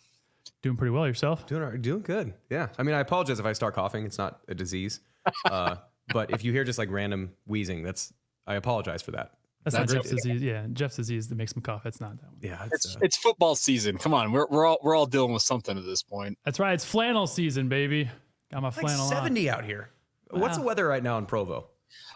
Doing 0.63 0.77
pretty 0.77 0.91
well 0.91 1.07
yourself. 1.07 1.47
Doing 1.47 1.81
doing 1.81 2.03
good. 2.03 2.35
Yeah. 2.51 2.69
I 2.79 2.83
mean, 2.83 2.95
I 2.95 3.01
apologize 3.01 3.41
if 3.41 3.47
I 3.47 3.53
start 3.53 3.75
coughing. 3.75 4.05
It's 4.05 4.19
not 4.19 4.41
a 4.49 4.55
disease. 4.55 5.01
Uh, 5.51 5.77
but 6.13 6.31
if 6.33 6.45
you 6.45 6.53
hear 6.53 6.65
just 6.65 6.79
like 6.79 6.91
random 6.91 7.33
wheezing, 7.47 7.83
that's 7.83 8.13
I 8.47 8.57
apologize 8.57 9.01
for 9.01 9.13
that. 9.13 9.31
That's, 9.65 9.75
not 9.75 9.89
Jeff's 9.89 10.11
disease. 10.11 10.43
Yeah, 10.43 10.67
Jeff's 10.75 10.97
disease 10.97 11.29
that 11.29 11.37
makes 11.37 11.53
him 11.53 11.63
cough. 11.63 11.87
It's 11.87 11.99
not 11.99 12.21
that 12.21 12.27
one. 12.27 12.41
Yeah. 12.43 12.67
It's 12.71 12.95
uh, 12.95 12.99
it's 13.01 13.17
football 13.17 13.55
season. 13.55 13.97
Come 13.97 14.13
on, 14.13 14.31
we're 14.31 14.47
we're 14.51 14.67
all 14.67 14.79
we're 14.83 14.95
all 14.95 15.07
dealing 15.07 15.33
with 15.33 15.41
something 15.41 15.79
at 15.79 15.85
this 15.87 16.03
point. 16.03 16.37
That's 16.45 16.61
right. 16.61 16.75
It's 16.75 16.85
flannel 16.85 17.27
season, 17.27 17.71
baby. 17.71 18.11
Got 18.53 18.61
my 18.61 18.69
like 18.69 18.81
flannel 18.81 19.05
on. 19.05 19.11
70 19.11 19.49
out 19.49 19.65
here. 19.65 19.89
What's 20.31 20.59
the 20.59 20.63
weather 20.63 20.87
right 20.87 21.03
now 21.03 21.17
in 21.17 21.25
Provo? 21.25 21.69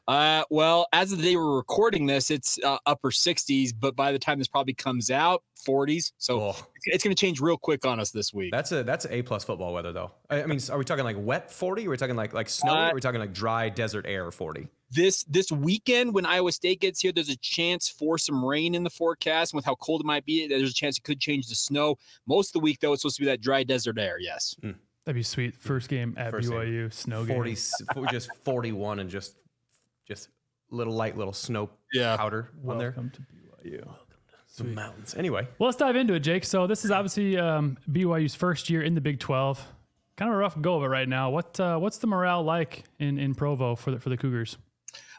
Uh, 0.06 0.42
well, 0.50 0.86
as 0.92 1.12
of 1.12 1.18
the 1.18 1.24
day 1.24 1.36
we're 1.36 1.56
recording 1.56 2.06
this, 2.06 2.30
it's 2.30 2.58
uh, 2.64 2.78
upper 2.86 3.10
60s, 3.10 3.72
but 3.78 3.94
by 3.94 4.10
the 4.10 4.18
time 4.18 4.38
this 4.38 4.48
probably 4.48 4.72
comes 4.72 5.10
out, 5.10 5.42
40s. 5.66 6.12
So 6.16 6.40
Oh, 6.40 6.48
it's, 6.76 6.86
it's 6.86 7.04
going 7.04 7.14
to 7.14 7.20
change 7.20 7.40
real 7.40 7.58
quick 7.58 7.84
on 7.84 8.00
us 8.00 8.10
this 8.10 8.32
week. 8.32 8.50
that's 8.52 8.72
a 8.72 8.82
that's 8.82 9.06
a 9.10 9.22
plus 9.22 9.44
football 9.44 9.74
weather 9.74 9.92
though. 9.92 10.12
I, 10.30 10.42
I 10.42 10.46
mean, 10.46 10.60
are 10.70 10.78
we 10.78 10.84
talking 10.84 11.04
like 11.04 11.16
wet 11.18 11.50
40? 11.52 11.86
Are 11.86 11.90
we 11.90 11.96
talking 11.98 12.16
like 12.16 12.32
like 12.32 12.48
snow? 12.48 12.72
Uh, 12.72 12.88
are 12.88 12.94
we 12.94 13.00
talking 13.00 13.20
like 13.20 13.34
dry 13.34 13.68
desert 13.68 14.06
air 14.08 14.30
40? 14.30 14.68
This 14.90 15.24
this 15.24 15.52
weekend 15.52 16.14
when 16.14 16.24
Iowa 16.24 16.52
State 16.52 16.80
gets 16.80 17.00
here, 17.00 17.12
there's 17.12 17.28
a 17.28 17.36
chance 17.36 17.90
for 17.90 18.16
some 18.16 18.42
rain 18.42 18.74
in 18.74 18.84
the 18.84 18.90
forecast. 18.90 19.52
And 19.52 19.58
with 19.58 19.66
how 19.66 19.74
cold 19.74 20.00
it 20.00 20.06
might 20.06 20.24
be, 20.24 20.46
there's 20.46 20.70
a 20.70 20.74
chance 20.74 20.96
it 20.96 21.02
could 21.04 21.20
change 21.20 21.48
to 21.48 21.54
snow. 21.54 21.96
Most 22.26 22.48
of 22.50 22.52
the 22.54 22.60
week 22.60 22.78
though, 22.80 22.94
it's 22.94 23.02
supposed 23.02 23.16
to 23.16 23.22
be 23.22 23.26
that 23.26 23.42
dry 23.42 23.62
desert 23.64 23.98
air. 23.98 24.16
Yes. 24.18 24.54
That'd 24.62 25.14
be 25.18 25.22
sweet. 25.22 25.54
First 25.56 25.88
game 25.90 26.14
at 26.16 26.30
First 26.30 26.48
game. 26.50 26.58
BYU, 26.60 26.92
snow 26.92 27.24
game. 27.26 27.36
40 27.36 27.54
for 27.94 28.06
just 28.06 28.30
41 28.44 28.98
and 29.00 29.10
just 29.10 29.36
just 30.08 30.30
little 30.70 30.94
light 30.94 31.16
little 31.16 31.32
snow 31.34 31.68
Yeah. 31.92 32.16
powder 32.16 32.50
on 32.66 32.78
there. 32.78 32.88
Welcome 32.96 33.10
to 33.10 33.20
BYU. 33.68 33.88
The 34.56 34.64
mountains. 34.64 35.14
Anyway, 35.14 35.46
Well, 35.58 35.68
let's 35.68 35.76
dive 35.78 35.94
into 35.94 36.14
it, 36.14 36.20
Jake. 36.20 36.42
So 36.44 36.66
this 36.66 36.84
is 36.84 36.90
obviously 36.90 37.36
um, 37.38 37.76
BYU's 37.90 38.34
first 38.34 38.70
year 38.70 38.82
in 38.82 38.94
the 38.94 39.00
Big 39.00 39.20
12. 39.20 39.64
Kind 40.16 40.30
of 40.30 40.34
a 40.34 40.38
rough 40.38 40.60
go 40.60 40.76
of 40.76 40.82
it 40.82 40.86
right 40.86 41.08
now. 41.08 41.30
What 41.30 41.60
uh, 41.60 41.78
what's 41.78 41.98
the 41.98 42.06
morale 42.08 42.42
like 42.42 42.82
in, 42.98 43.18
in 43.18 43.34
Provo 43.34 43.76
for 43.76 43.92
the, 43.92 44.00
for 44.00 44.08
the 44.08 44.16
Cougars? 44.16 44.56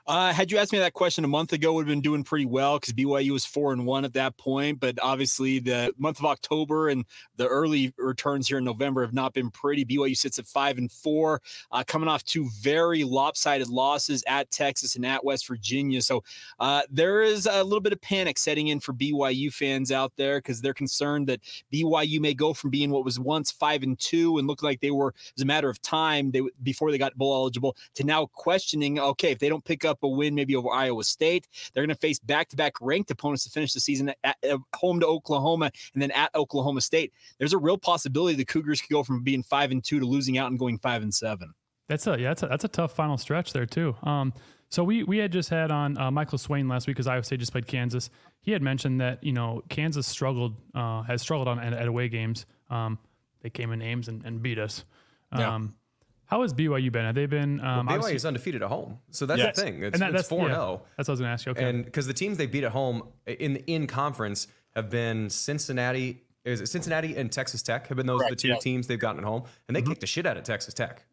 Uh, 0.08 0.34
had 0.34 0.52
you 0.52 0.58
asked 0.58 0.72
me 0.72 0.80
that 0.80 0.94
question 0.94 1.24
a 1.24 1.28
month 1.28 1.54
ago, 1.54 1.74
would 1.74 1.86
have 1.86 1.94
been 1.94 2.02
doing 2.02 2.24
pretty 2.24 2.46
well 2.46 2.80
because 2.80 2.94
BYU 2.94 3.32
was 3.32 3.46
four 3.46 3.74
and 3.74 3.86
one 3.86 4.06
at 4.06 4.14
that 4.14 4.38
point. 4.38 4.80
But 4.80 4.98
obviously, 5.02 5.60
the 5.60 5.94
month 5.98 6.20
of 6.20 6.26
October 6.26 6.90
and 6.90 7.06
the 7.38 7.48
early 7.48 7.94
returns 7.98 8.48
here 8.48 8.58
in 8.58 8.64
November 8.64 9.02
have 9.02 9.14
not 9.14 9.34
been 9.34 9.52
pretty. 9.52 9.86
BYU 9.86 10.18
sits 10.18 10.40
at 10.40 10.48
five 10.48 10.78
and 10.78 10.92
four, 10.92 11.42
uh, 11.72 11.84
coming 11.86 12.10
off 12.10 12.24
two 12.24 12.50
very 12.60 13.04
lopsided 13.04 13.70
losses 13.70 14.24
at 14.28 14.50
Texas 14.52 14.96
and 14.96 15.06
at 15.06 15.24
West 15.24 15.48
Virginia. 15.48 16.02
So 16.02 16.24
uh, 16.60 16.82
there 16.90 17.22
is 17.22 17.46
a 17.46 17.64
little 17.64 17.80
bit 17.80 17.94
of 17.94 18.02
panic 18.02 18.38
setting 18.38 18.68
in 18.70 18.80
for 18.80 18.94
BYU 18.94 19.54
fans 19.54 19.92
out 19.92 20.14
there 20.18 20.40
because 20.40 20.62
they're 20.62 20.74
concerned 20.74 21.28
that 21.28 21.42
BYU 21.72 22.20
may 22.20 22.34
go 22.34 22.54
from 22.54 22.70
being 22.70 22.90
what 22.90 23.06
was 23.06 23.20
once 23.20 23.52
five 23.52 23.84
and 23.84 23.98
two 24.00 24.38
and 24.38 24.48
looked 24.48 24.64
like 24.64 24.82
they 24.82 24.92
were, 24.92 25.14
as 25.38 25.44
a 25.44 25.46
matter 25.46 25.70
of 25.70 25.82
time 25.82 26.32
they 26.32 26.42
before 26.64 26.92
they 26.92 26.98
got 26.98 27.16
bowl 27.16 27.36
eligible 27.36 27.76
to 27.96 28.04
now 28.04 28.26
questioning, 28.28 29.00
okay, 29.00 29.32
if 29.32 29.40
they 29.40 29.50
don't 29.50 29.64
pick 29.64 29.86
up 29.86 29.99
a 30.04 30.08
win 30.08 30.36
maybe 30.36 30.56
over 30.56 30.70
Iowa 30.70 31.04
State, 31.04 31.48
they're 31.74 31.84
going 31.84 31.96
to 31.96 32.00
face 32.00 32.20
back-to-back 32.20 32.74
ranked 32.82 33.12
opponents 33.12 33.44
to 33.46 33.50
finish 33.50 33.74
the 33.74 33.80
season 33.80 34.14
at, 34.24 34.38
at 34.44 34.58
home 34.76 35.00
to 35.00 35.08
Oklahoma 35.08 35.72
and 35.94 36.02
then 36.02 36.12
at 36.12 36.34
Oklahoma 36.36 36.82
State. 36.82 37.14
There's 37.38 37.54
a 37.54 37.58
real 37.58 37.78
possibility 37.78 38.36
the 38.36 38.46
Cougars 38.46 38.82
could 38.82 38.92
go 38.92 39.04
from 39.04 39.24
being 39.24 39.44
five 39.44 39.72
and 39.72 39.84
two 39.84 40.00
to 40.00 40.06
losing 40.06 40.38
out 40.38 40.50
and 40.50 40.60
going 40.60 40.78
five 40.78 41.02
and 41.02 41.14
seven. 41.14 41.54
That's 41.88 42.06
a 42.06 42.20
yeah, 42.20 42.30
that's 42.30 42.44
a, 42.44 42.48
that's 42.48 42.64
a 42.64 42.70
tough 42.70 42.94
final 42.94 43.18
stretch 43.18 43.52
there 43.52 43.66
too. 43.66 43.96
Um, 44.04 44.34
so 44.70 44.84
we 44.84 45.04
we 45.04 45.18
had 45.18 45.32
just 45.32 45.50
had 45.50 45.72
on 45.72 45.98
uh, 45.98 46.12
Michael 46.12 46.38
Swain 46.38 46.68
last 46.68 46.86
week 46.86 46.96
because 46.96 47.08
Iowa 47.08 47.24
State 47.24 47.40
just 47.40 47.52
played 47.52 47.66
Kansas. 47.66 48.12
He 48.42 48.52
had 48.52 48.62
mentioned 48.62 49.02
that 49.02 49.24
you 49.24 49.34
know 49.34 49.64
Kansas 49.70 50.06
struggled 50.06 50.56
uh, 50.76 51.02
has 51.04 51.22
struggled 51.22 51.48
on 51.48 51.60
at, 51.60 51.74
at 51.74 51.88
away 51.88 52.08
games. 52.08 52.46
Um, 52.70 53.00
they 53.42 53.50
came 53.50 53.72
into 53.72 53.86
Ames 53.86 54.08
and, 54.08 54.24
and 54.24 54.42
beat 54.42 54.60
us. 54.60 54.86
Um, 55.32 55.40
Yeah. 55.42 55.60
How 56.30 56.44
has 56.44 56.54
BYU 56.54 56.92
been? 56.92 57.06
Have 57.06 57.16
they 57.16 57.26
been? 57.26 57.60
Um, 57.60 57.88
BYU 57.88 58.14
is 58.14 58.24
undefeated 58.24 58.62
at 58.62 58.70
home, 58.70 59.00
so 59.10 59.26
that's 59.26 59.40
Yes. 59.40 59.56
the 59.56 59.62
thing. 59.64 59.84
It's, 59.84 59.94
and 59.96 60.02
that, 60.02 60.12
it's 60.12 60.18
that's 60.20 60.30
four 60.30 60.48
yeah, 60.48 60.54
zero. 60.54 60.82
That's 60.96 61.10
what 61.10 61.14
I 61.14 61.14
was 61.14 61.20
going 61.22 61.28
to 61.30 61.34
ask 61.34 61.46
you. 61.48 61.52
Okay. 61.54 61.70
And 61.70 61.84
because 61.84 62.06
the 62.06 62.14
teams 62.14 62.38
they 62.38 62.46
beat 62.46 62.64
at 62.64 62.72
home 62.72 63.04
in 63.26 63.56
in 63.66 63.88
conference 63.88 64.48
have 64.76 64.90
been 64.90 65.30
Cincinnati. 65.30 66.22
Is 66.46 66.62
it 66.62 66.68
Cincinnati 66.68 67.18
and 67.18 67.32
Texas 67.32 67.62
Tech 67.64 67.88
have 67.88 67.98
been 67.98 68.06
those 68.06 68.20
Correct, 68.22 68.32
the 68.32 68.36
two 68.36 68.48
yeah. 68.50 68.60
teams 68.60 68.88
they've 68.88 69.00
gotten 69.00 69.20
at 69.20 69.26
home, 69.26 69.44
and 69.68 69.76
they 69.76 69.82
kicked 69.82 70.02
the 70.02 70.08
shit 70.08 70.26
out 70.26 70.38
of 70.38 70.44
Texas 70.44 70.74
Tech. 70.74 71.04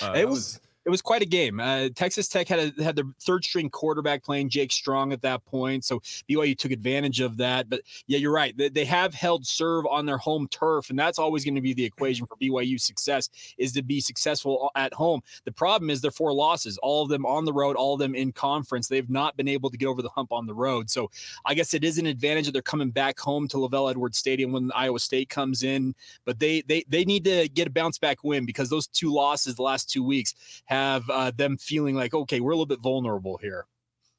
Uh, 0.00 0.12
it 0.12 0.18
that 0.18 0.28
was 0.28 0.60
it 0.84 0.90
was 0.90 1.02
quite 1.02 1.22
a 1.22 1.26
game. 1.26 1.60
Uh, 1.60 1.88
Texas 1.94 2.28
Tech 2.28 2.48
had 2.48 2.74
a, 2.78 2.82
had 2.82 2.96
their 2.96 3.04
third 3.20 3.44
string 3.44 3.70
quarterback 3.70 4.24
playing 4.24 4.48
Jake 4.48 4.72
Strong 4.72 5.12
at 5.12 5.22
that 5.22 5.44
point, 5.44 5.84
so 5.84 6.00
BYU 6.28 6.56
took 6.56 6.72
advantage 6.72 7.20
of 7.20 7.36
that. 7.36 7.68
But 7.68 7.82
yeah, 8.06 8.18
you're 8.18 8.32
right. 8.32 8.56
They, 8.56 8.68
they 8.68 8.84
have 8.86 9.14
held 9.14 9.46
serve 9.46 9.86
on 9.86 10.06
their 10.06 10.18
home 10.18 10.48
turf, 10.48 10.90
and 10.90 10.98
that's 10.98 11.18
always 11.18 11.44
going 11.44 11.54
to 11.54 11.60
be 11.60 11.72
the 11.72 11.84
equation 11.84 12.26
for 12.26 12.36
BYU 12.36 12.80
success 12.80 13.28
is 13.58 13.72
to 13.72 13.82
be 13.82 14.00
successful 14.00 14.70
at 14.74 14.92
home. 14.92 15.20
The 15.44 15.52
problem 15.52 15.90
is 15.90 16.00
their 16.00 16.10
four 16.10 16.32
losses, 16.32 16.78
all 16.78 17.02
of 17.02 17.08
them 17.08 17.24
on 17.26 17.44
the 17.44 17.52
road, 17.52 17.76
all 17.76 17.94
of 17.94 18.00
them 18.00 18.14
in 18.14 18.32
conference. 18.32 18.88
They've 18.88 19.08
not 19.08 19.36
been 19.36 19.48
able 19.48 19.70
to 19.70 19.76
get 19.76 19.86
over 19.86 20.02
the 20.02 20.08
hump 20.08 20.32
on 20.32 20.46
the 20.46 20.54
road. 20.54 20.90
So 20.90 21.10
I 21.44 21.54
guess 21.54 21.74
it 21.74 21.84
is 21.84 21.98
an 21.98 22.06
advantage 22.06 22.46
that 22.46 22.52
they're 22.52 22.62
coming 22.62 22.90
back 22.90 23.18
home 23.18 23.46
to 23.48 23.56
LaVell 23.56 23.90
Edwards 23.90 24.18
Stadium 24.18 24.52
when 24.52 24.72
Iowa 24.74 24.98
State 24.98 25.28
comes 25.28 25.62
in. 25.62 25.94
But 26.24 26.40
they 26.40 26.62
they 26.62 26.84
they 26.88 27.04
need 27.04 27.24
to 27.24 27.48
get 27.48 27.68
a 27.68 27.70
bounce 27.70 27.98
back 27.98 28.24
win 28.24 28.44
because 28.44 28.68
those 28.68 28.88
two 28.88 29.12
losses 29.12 29.54
the 29.54 29.62
last 29.62 29.88
two 29.88 30.02
weeks 30.02 30.34
have 30.72 31.10
uh, 31.10 31.30
them 31.30 31.56
feeling 31.56 31.94
like 31.94 32.14
okay, 32.14 32.40
we're 32.40 32.52
a 32.52 32.54
little 32.54 32.66
bit 32.66 32.80
vulnerable 32.80 33.36
here. 33.38 33.66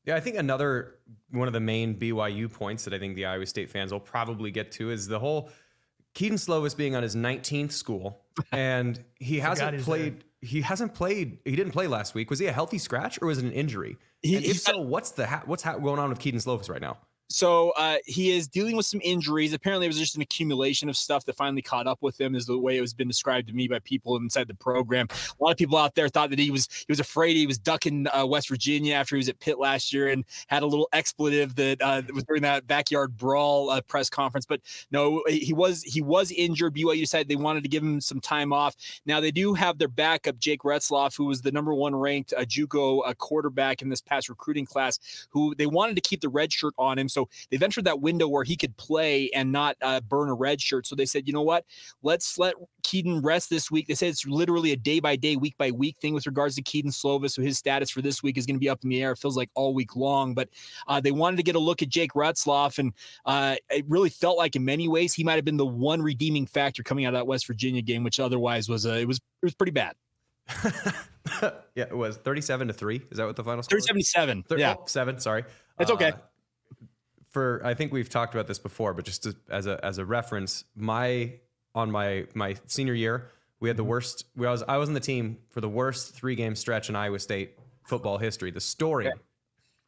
Yeah, 0.05 0.15
I 0.15 0.19
think 0.19 0.35
another 0.37 0.95
one 1.31 1.47
of 1.47 1.53
the 1.53 1.61
main 1.61 1.95
BYU 1.95 2.51
points 2.51 2.83
that 2.83 2.93
I 2.93 2.99
think 2.99 3.15
the 3.15 3.25
Iowa 3.25 3.45
State 3.45 3.69
fans 3.69 3.91
will 3.91 4.01
probably 4.01 4.51
get 4.51 4.71
to 4.73 4.91
is 4.91 5.07
the 5.07 5.19
whole 5.19 5.49
Kedon 6.13 6.37
Slovis 6.37 6.75
being 6.75 6.95
on 6.95 7.03
his 7.03 7.15
19th 7.15 7.71
school 7.71 8.21
and 8.51 9.01
he 9.19 9.39
hasn't 9.39 9.75
he's 9.75 9.85
played. 9.85 10.23
He 10.41 10.59
hasn't 10.59 10.93
played. 10.93 11.39
He 11.45 11.55
didn't 11.55 11.71
play 11.71 11.87
last 11.87 12.15
week. 12.15 12.29
Was 12.29 12.39
he 12.39 12.47
a 12.47 12.51
healthy 12.51 12.77
scratch 12.77 13.21
or 13.21 13.27
was 13.29 13.37
it 13.37 13.45
an 13.45 13.53
injury? 13.53 13.97
He- 14.21 14.35
and 14.35 14.45
if 14.45 14.59
so, 14.59 14.77
what's 14.79 15.11
the 15.11 15.25
ha- 15.25 15.43
what's 15.45 15.63
ha- 15.63 15.77
going 15.77 15.99
on 15.99 16.09
with 16.09 16.19
Kedon 16.19 16.41
Slovis 16.41 16.69
right 16.69 16.81
now? 16.81 16.97
So 17.33 17.71
uh, 17.71 17.97
he 18.05 18.29
is 18.29 18.47
dealing 18.47 18.75
with 18.75 18.85
some 18.85 19.01
injuries. 19.03 19.53
Apparently, 19.53 19.87
it 19.87 19.89
was 19.89 19.97
just 19.97 20.15
an 20.15 20.21
accumulation 20.21 20.87
of 20.87 20.95
stuff 20.95 21.25
that 21.25 21.35
finally 21.35 21.63
caught 21.63 21.87
up 21.87 21.97
with 22.01 22.19
him, 22.21 22.35
is 22.35 22.45
the 22.45 22.59
way 22.59 22.77
it 22.77 22.81
was 22.81 22.93
been 22.93 23.07
described 23.07 23.47
to 23.47 23.53
me 23.53 23.67
by 23.67 23.79
people 23.79 24.15
inside 24.17 24.47
the 24.47 24.53
program. 24.53 25.07
A 25.09 25.43
lot 25.43 25.51
of 25.51 25.57
people 25.57 25.77
out 25.77 25.95
there 25.95 26.07
thought 26.09 26.29
that 26.29 26.37
he 26.37 26.51
was 26.51 26.67
he 26.71 26.85
was 26.89 26.99
afraid 26.99 27.35
he 27.35 27.47
was 27.47 27.57
ducking 27.57 28.07
uh, 28.13 28.23
West 28.25 28.49
Virginia 28.49 28.93
after 28.93 29.15
he 29.15 29.17
was 29.17 29.29
at 29.29 29.39
Pitt 29.39 29.57
last 29.57 29.91
year 29.91 30.09
and 30.09 30.23
had 30.45 30.61
a 30.61 30.67
little 30.67 30.87
expletive 30.93 31.55
that 31.55 31.81
uh, 31.81 32.03
was 32.13 32.23
during 32.23 32.43
that 32.43 32.67
backyard 32.67 33.17
brawl 33.17 33.71
uh, 33.71 33.81
press 33.81 34.11
conference. 34.11 34.45
But 34.45 34.61
no, 34.91 35.23
he 35.27 35.53
was 35.53 35.81
he 35.81 36.03
was 36.03 36.31
injured. 36.31 36.75
BYU 36.75 36.99
decided 36.99 37.27
they 37.29 37.35
wanted 37.35 37.63
to 37.63 37.69
give 37.69 37.81
him 37.81 37.99
some 37.99 38.19
time 38.19 38.53
off. 38.53 38.75
Now 39.07 39.19
they 39.19 39.31
do 39.31 39.55
have 39.55 39.79
their 39.79 39.87
backup 39.87 40.37
Jake 40.37 40.61
Retzloff, 40.61 41.17
who 41.17 41.25
was 41.25 41.41
the 41.41 41.51
number 41.51 41.73
one 41.73 41.95
ranked 41.95 42.33
uh, 42.37 42.41
JUCO 42.41 43.01
uh, 43.07 43.13
quarterback 43.15 43.81
in 43.81 43.89
this 43.89 44.01
past 44.01 44.29
recruiting 44.29 44.67
class. 44.67 45.27
Who 45.31 45.55
they 45.55 45.65
wanted 45.65 45.95
to 45.95 46.01
keep 46.01 46.21
the 46.21 46.29
red 46.29 46.53
shirt 46.53 46.75
on 46.77 46.99
him, 46.99 47.09
so 47.31 47.47
they've 47.49 47.63
entered 47.63 47.85
that 47.85 48.01
window 48.01 48.27
where 48.27 48.43
he 48.43 48.55
could 48.55 48.75
play 48.77 49.29
and 49.31 49.51
not 49.51 49.75
uh, 49.81 50.01
burn 50.01 50.29
a 50.29 50.33
red 50.33 50.61
shirt. 50.61 50.87
So 50.87 50.95
they 50.95 51.05
said, 51.05 51.27
you 51.27 51.33
know 51.33 51.41
what? 51.41 51.65
Let's 52.01 52.37
let 52.37 52.55
Kedon 52.83 53.21
rest 53.21 53.49
this 53.49 53.71
week. 53.71 53.87
They 53.87 53.95
said 53.95 54.09
it's 54.09 54.25
literally 54.25 54.71
a 54.71 54.75
day 54.75 54.99
by 54.99 55.15
day, 55.15 55.35
week 55.35 55.57
by 55.57 55.71
week 55.71 55.97
thing 55.97 56.13
with 56.13 56.25
regards 56.25 56.55
to 56.55 56.61
Kedon 56.61 56.91
Slovis. 56.91 57.31
So 57.31 57.41
his 57.41 57.57
status 57.57 57.89
for 57.89 58.01
this 58.01 58.21
week 58.23 58.37
is 58.37 58.45
going 58.45 58.55
to 58.55 58.59
be 58.59 58.69
up 58.69 58.83
in 58.83 58.89
the 58.89 59.01
air. 59.01 59.11
It 59.11 59.17
feels 59.17 59.37
like 59.37 59.49
all 59.55 59.73
week 59.73 59.95
long. 59.95 60.33
But 60.33 60.49
uh, 60.87 60.99
they 60.99 61.11
wanted 61.11 61.37
to 61.37 61.43
get 61.43 61.55
a 61.55 61.59
look 61.59 61.81
at 61.81 61.89
Jake 61.89 62.13
Retzloff, 62.13 62.79
and 62.79 62.93
uh, 63.25 63.55
it 63.69 63.85
really 63.87 64.09
felt 64.09 64.37
like 64.37 64.55
in 64.55 64.65
many 64.65 64.87
ways 64.87 65.13
he 65.13 65.23
might 65.23 65.35
have 65.35 65.45
been 65.45 65.57
the 65.57 65.65
one 65.65 66.01
redeeming 66.01 66.45
factor 66.45 66.83
coming 66.83 67.05
out 67.05 67.13
of 67.13 67.19
that 67.19 67.27
West 67.27 67.47
Virginia 67.47 67.81
game, 67.81 68.03
which 68.03 68.19
otherwise 68.19 68.69
was 68.69 68.85
uh, 68.85 68.93
it 68.93 69.07
was 69.07 69.17
it 69.17 69.45
was 69.45 69.55
pretty 69.55 69.71
bad. 69.71 69.95
yeah, 71.75 71.85
it 71.85 71.95
was 71.95 72.17
37 72.17 72.67
to 72.67 72.73
3. 72.73 73.01
Is 73.11 73.17
that 73.17 73.25
what 73.25 73.35
the 73.35 73.43
final 73.43 73.63
score 73.63 73.77
was? 73.77 73.85
377. 73.85 74.43
Thir- 74.43 74.57
yeah. 74.57 74.75
oh, 74.77 74.83
7, 74.85 75.19
sorry. 75.19 75.45
It's 75.79 75.91
okay. 75.91 76.11
Uh, 76.11 76.17
for 77.33 77.61
I 77.65 77.73
think 77.73 77.91
we've 77.91 78.09
talked 78.09 78.33
about 78.33 78.47
this 78.47 78.59
before, 78.59 78.93
but 78.93 79.05
just 79.05 79.23
to, 79.23 79.35
as 79.49 79.67
a 79.67 79.83
as 79.83 79.97
a 79.97 80.05
reference, 80.05 80.63
my 80.75 81.33
on 81.75 81.91
my 81.91 82.27
my 82.33 82.55
senior 82.67 82.93
year, 82.93 83.29
we 83.59 83.67
had 83.67 83.75
the 83.75 83.83
mm-hmm. 83.83 83.89
worst 83.89 84.25
we 84.35 84.47
I 84.47 84.51
was 84.51 84.63
I 84.67 84.77
was 84.77 84.87
on 84.87 84.93
the 84.93 84.99
team 85.01 85.39
for 85.49 85.59
the 85.59 85.69
worst 85.69 86.13
three-game 86.13 86.55
stretch 86.55 86.89
in 86.89 86.95
Iowa 86.95 87.19
State 87.19 87.57
football 87.83 88.17
history. 88.19 88.51
The 88.51 88.61
story 88.61 89.11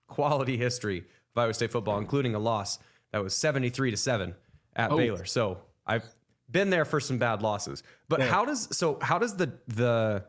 quality 0.08 0.58
history 0.58 1.00
of 1.00 1.38
Iowa 1.38 1.54
State 1.54 1.72
football, 1.72 2.00
including 2.00 2.36
a 2.36 2.40
loss 2.40 2.80
that 3.12 3.24
was 3.24 3.36
73 3.36 3.92
to 3.92 3.98
7 3.98 4.36
at 4.76 4.92
Oh. 4.92 4.98
Baylor. 4.98 5.26
So 5.26 5.60
I've 5.86 6.06
been 6.50 6.70
there 6.70 6.86
for 6.86 7.00
some 7.00 7.18
bad 7.18 7.42
losses. 7.42 7.84
But 8.10 8.22
how 8.22 8.46
does 8.46 8.76
so 8.76 8.98
how 9.02 9.20
does 9.20 9.36
the 9.36 9.54
the 9.68 10.26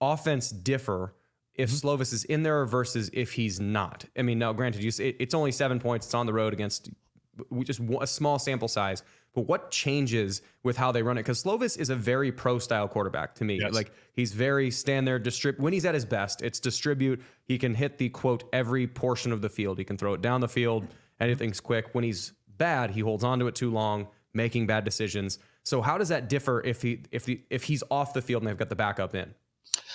offense 0.00 0.50
differ 0.50 1.14
if 1.54 1.70
mm-hmm. 1.70 1.86
Slovis 1.86 2.12
is 2.12 2.24
in 2.24 2.42
there 2.42 2.64
versus 2.66 3.10
if 3.12 3.32
he's 3.32 3.60
not? 3.60 4.04
I 4.16 4.22
mean, 4.22 4.38
now 4.38 4.52
granted, 4.52 4.82
you 4.82 4.90
say 4.90 5.16
it's 5.18 5.34
only 5.34 5.52
seven 5.52 5.78
points. 5.78 6.06
It's 6.06 6.14
on 6.14 6.26
the 6.26 6.32
road 6.32 6.52
against 6.52 6.90
we 7.50 7.64
just 7.64 7.80
a 8.00 8.06
small 8.06 8.38
sample 8.38 8.68
size. 8.68 9.02
But 9.34 9.42
what 9.42 9.72
changes 9.72 10.42
with 10.62 10.76
how 10.76 10.92
they 10.92 11.02
run 11.02 11.18
it? 11.18 11.22
Because 11.22 11.42
Slovis 11.42 11.76
is 11.76 11.90
a 11.90 11.96
very 11.96 12.30
pro 12.30 12.60
style 12.60 12.86
quarterback 12.86 13.34
to 13.36 13.44
me. 13.44 13.58
Yes. 13.60 13.74
Like 13.74 13.90
he's 14.12 14.32
very 14.32 14.70
stand 14.70 15.08
there, 15.08 15.18
distribute. 15.18 15.60
When 15.60 15.72
he's 15.72 15.84
at 15.84 15.94
his 15.94 16.04
best, 16.04 16.40
it's 16.42 16.60
distribute. 16.60 17.20
He 17.44 17.58
can 17.58 17.74
hit 17.74 17.98
the 17.98 18.10
quote 18.10 18.44
every 18.52 18.86
portion 18.86 19.32
of 19.32 19.42
the 19.42 19.48
field. 19.48 19.78
He 19.78 19.84
can 19.84 19.96
throw 19.96 20.14
it 20.14 20.22
down 20.22 20.40
the 20.40 20.48
field. 20.48 20.84
Mm-hmm. 20.84 20.94
Anything's 21.20 21.60
quick. 21.60 21.88
When 21.92 22.04
he's 22.04 22.32
bad, 22.56 22.92
he 22.92 23.00
holds 23.00 23.24
on 23.24 23.40
to 23.40 23.48
it 23.48 23.56
too 23.56 23.72
long, 23.72 24.06
making 24.34 24.68
bad 24.68 24.84
decisions. 24.84 25.40
So 25.64 25.82
how 25.82 25.98
does 25.98 26.10
that 26.10 26.28
differ 26.28 26.62
if 26.62 26.82
he 26.82 27.02
if 27.10 27.24
the 27.24 27.40
if 27.50 27.64
he's 27.64 27.82
off 27.90 28.12
the 28.14 28.22
field 28.22 28.42
and 28.42 28.48
they've 28.48 28.56
got 28.56 28.68
the 28.68 28.76
backup 28.76 29.16
in? 29.16 29.34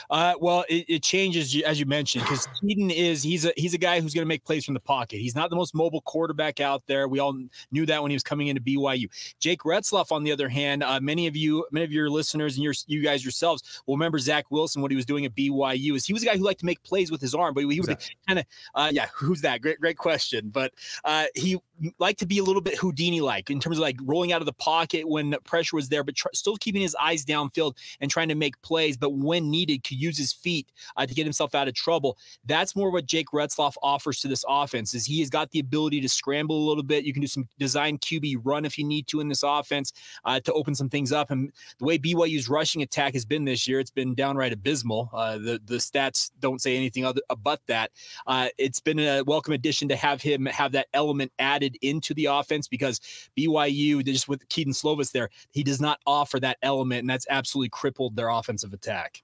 Uh, 0.10 0.34
well, 0.40 0.66
it, 0.70 0.86
it 0.88 1.04
changes 1.04 1.56
as 1.64 1.80
you 1.80 1.86
mentioned 1.86 2.24
because 2.24 2.48
Kedon 2.60 2.92
is 2.92 3.24
he's 3.24 3.46
a 3.46 3.54
he's 3.58 3.74
a 3.74 3.78
guy 3.78 4.00
who's 4.00 4.14
going 4.14 4.24
to 4.24 4.28
make 4.28 4.44
plays 4.44 4.66
from 4.66 4.74
the 4.74 4.80
pocket. 4.80 5.20
He's 5.20 5.36
not 5.36 5.50
the 5.50 5.56
most 5.56 5.76
mobile 5.76 6.02
quarterback 6.02 6.60
out 6.60 6.84
there. 6.88 7.08
We 7.08 7.20
all 7.20 7.38
knew 7.72 7.86
that 7.86 8.02
when 8.02 8.12
he 8.12 8.16
was 8.16 8.24
coming 8.24 8.48
into 8.48 8.62
BYU. 8.62 9.08
Jake 9.40 9.62
Retzloff, 9.62 10.12
on 10.12 10.24
the 10.24 10.32
other 10.32 10.50
hand, 10.50 10.84
uh, 10.84 11.00
many 11.00 11.28
of 11.28 11.36
you, 11.36 11.66
many 11.72 11.86
of 11.86 11.92
your 11.92 12.10
listeners 12.10 12.56
and 12.56 12.64
your 12.64 12.74
you 12.88 13.02
guys 13.02 13.24
yourselves 13.24 13.82
will 13.86 13.96
remember 13.96 14.20
Zach 14.20 14.46
Wilson. 14.50 14.82
What 14.82 14.92
he 14.92 14.96
was 14.96 15.06
doing 15.06 15.26
at 15.26 15.36
BYU 15.36 15.96
is 15.96 16.06
he 16.06 16.14
was 16.14 16.24
a 16.24 16.26
guy 16.26 16.38
who 16.38 16.44
liked 16.44 16.60
to 16.62 16.66
make 16.66 16.82
plays 16.84 17.12
with 17.12 17.22
his 17.22 17.36
arm, 17.36 17.54
but 17.54 17.62
he 17.62 17.78
Who's 17.78 17.88
would 17.88 17.98
kind 18.28 18.40
of 18.40 18.46
uh, 18.76 18.90
yeah, 18.92 19.08
who's 19.16 19.42
that? 19.42 19.62
Great 19.62 19.80
great 19.80 19.98
question. 19.98 20.50
But 20.50 20.74
uh, 21.04 21.26
he 21.36 21.58
liked 21.98 22.20
to 22.20 22.26
be 22.26 22.40
a 22.40 22.44
little 22.44 22.62
bit 22.62 22.78
Houdini 22.78 23.22
like 23.22 23.50
in 23.50 23.60
terms 23.60 23.78
of 23.78 23.82
like 23.82 23.98
rolling 24.04 24.34
out 24.34 24.42
of 24.42 24.46
the 24.46 24.54
pocket 24.54 25.08
when 25.08 25.36
pressure 25.46 25.76
was 25.76 25.90
there, 25.90 26.04
but 26.04 26.16
tr- 26.16 26.28
still 26.34 26.58
keeping 26.58 26.82
his 26.82 26.96
eyes 26.96 27.26
downfield 27.26 27.76
and 28.02 28.12
trying 28.12 28.30
to 28.30 28.36
make 28.36 28.62
plays. 28.62 28.98
But 28.98 29.12
when 29.12 29.50
needed, 29.50 29.84
could 29.90 30.02
use 30.02 30.18
his 30.18 30.34
feet 30.34 30.72
uh, 30.96 31.06
to 31.06 31.14
get 31.14 31.26
himself 31.26 31.56
out 31.56 31.68
of 31.68 31.74
trouble. 31.74 32.18
That's 32.46 32.76
more 32.76 32.92
what 32.92 33.06
Jake 33.06 33.28
Retzloff 33.34 33.76
offers 33.84 34.22
to 34.22 34.28
this 34.28 34.46
offense. 34.48 34.94
Is 34.94 35.06
he 35.06 35.20
has 35.20 35.30
got 35.30 35.52
the 35.52 35.60
ability 35.60 36.02
to 36.02 36.10
scramble 36.10 36.58
a 36.58 36.68
little 36.68 36.84
bit. 36.84 37.04
You 37.04 37.14
can 37.14 37.22
do 37.22 37.28
some 37.28 37.48
design 37.58 37.98
QB 37.98 38.38
run 38.44 38.66
if 38.66 38.78
you 38.78 38.86
need 38.86 39.08
to 39.08 39.20
in 39.20 39.28
this 39.28 39.44
offense 39.44 39.94
uh, 40.26 40.40
to 40.42 40.54
open 40.54 40.76
some 40.76 40.90
things 40.90 41.12
up. 41.12 41.32
And 41.32 41.52
the 41.80 41.86
way 41.86 41.98
BYU's 41.98 42.50
rushing 42.50 42.82
attack 42.82 43.14
has 43.14 43.26
been 43.26 43.46
this 43.46 43.68
year, 43.68 43.80
it's 43.80 43.92
been 43.92 44.16
downright 44.16 44.54
abysmal. 44.54 45.10
Uh, 45.14 45.38
the 45.38 45.62
the 45.66 45.76
stats 45.76 46.32
don't 46.40 46.62
say 46.62 46.76
anything 46.76 47.06
other 47.06 47.22
but 47.42 47.62
that. 47.68 47.92
Uh, 48.28 48.50
it's 48.58 48.80
been 48.80 49.00
a 49.00 49.24
welcome 49.24 49.54
addition 49.54 49.88
to 49.90 49.96
have 49.96 50.22
him 50.22 50.46
have 50.46 50.72
that 50.72 50.88
element 50.94 51.32
added 51.40 51.78
into 51.82 52.14
the 52.14 52.26
offense 52.26 52.68
because 52.68 53.00
BYU 53.38 54.04
just 54.06 54.28
with 54.28 54.48
Kedon 54.50 54.74
Slovis 54.74 55.12
there, 55.12 55.30
he 55.52 55.64
does 55.64 55.82
not 55.82 56.00
offer 56.06 56.40
that 56.40 56.58
element, 56.62 57.02
and 57.02 57.10
that's 57.10 57.28
absolutely 57.30 57.70
crippled 57.70 58.16
their 58.16 58.30
offensive 58.30 58.74
attack. 58.74 59.24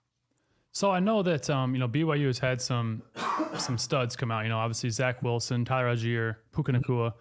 So 0.75 0.91
I 0.91 0.99
know 0.99 1.23
that 1.23 1.49
um, 1.49 1.73
you 1.73 1.79
know 1.79 1.87
BYU 1.87 2.27
has 2.27 2.37
had 2.37 2.61
some 2.61 3.01
some 3.57 3.77
studs 3.77 4.17
come 4.17 4.29
out. 4.29 4.43
You 4.43 4.49
know, 4.49 4.57
obviously 4.57 4.89
Zach 4.89 5.23
Wilson, 5.23 5.63
Tyler 5.63 5.95
Allgeier, 5.95 6.35
Puka 6.53 6.73
Nacua. 6.73 7.13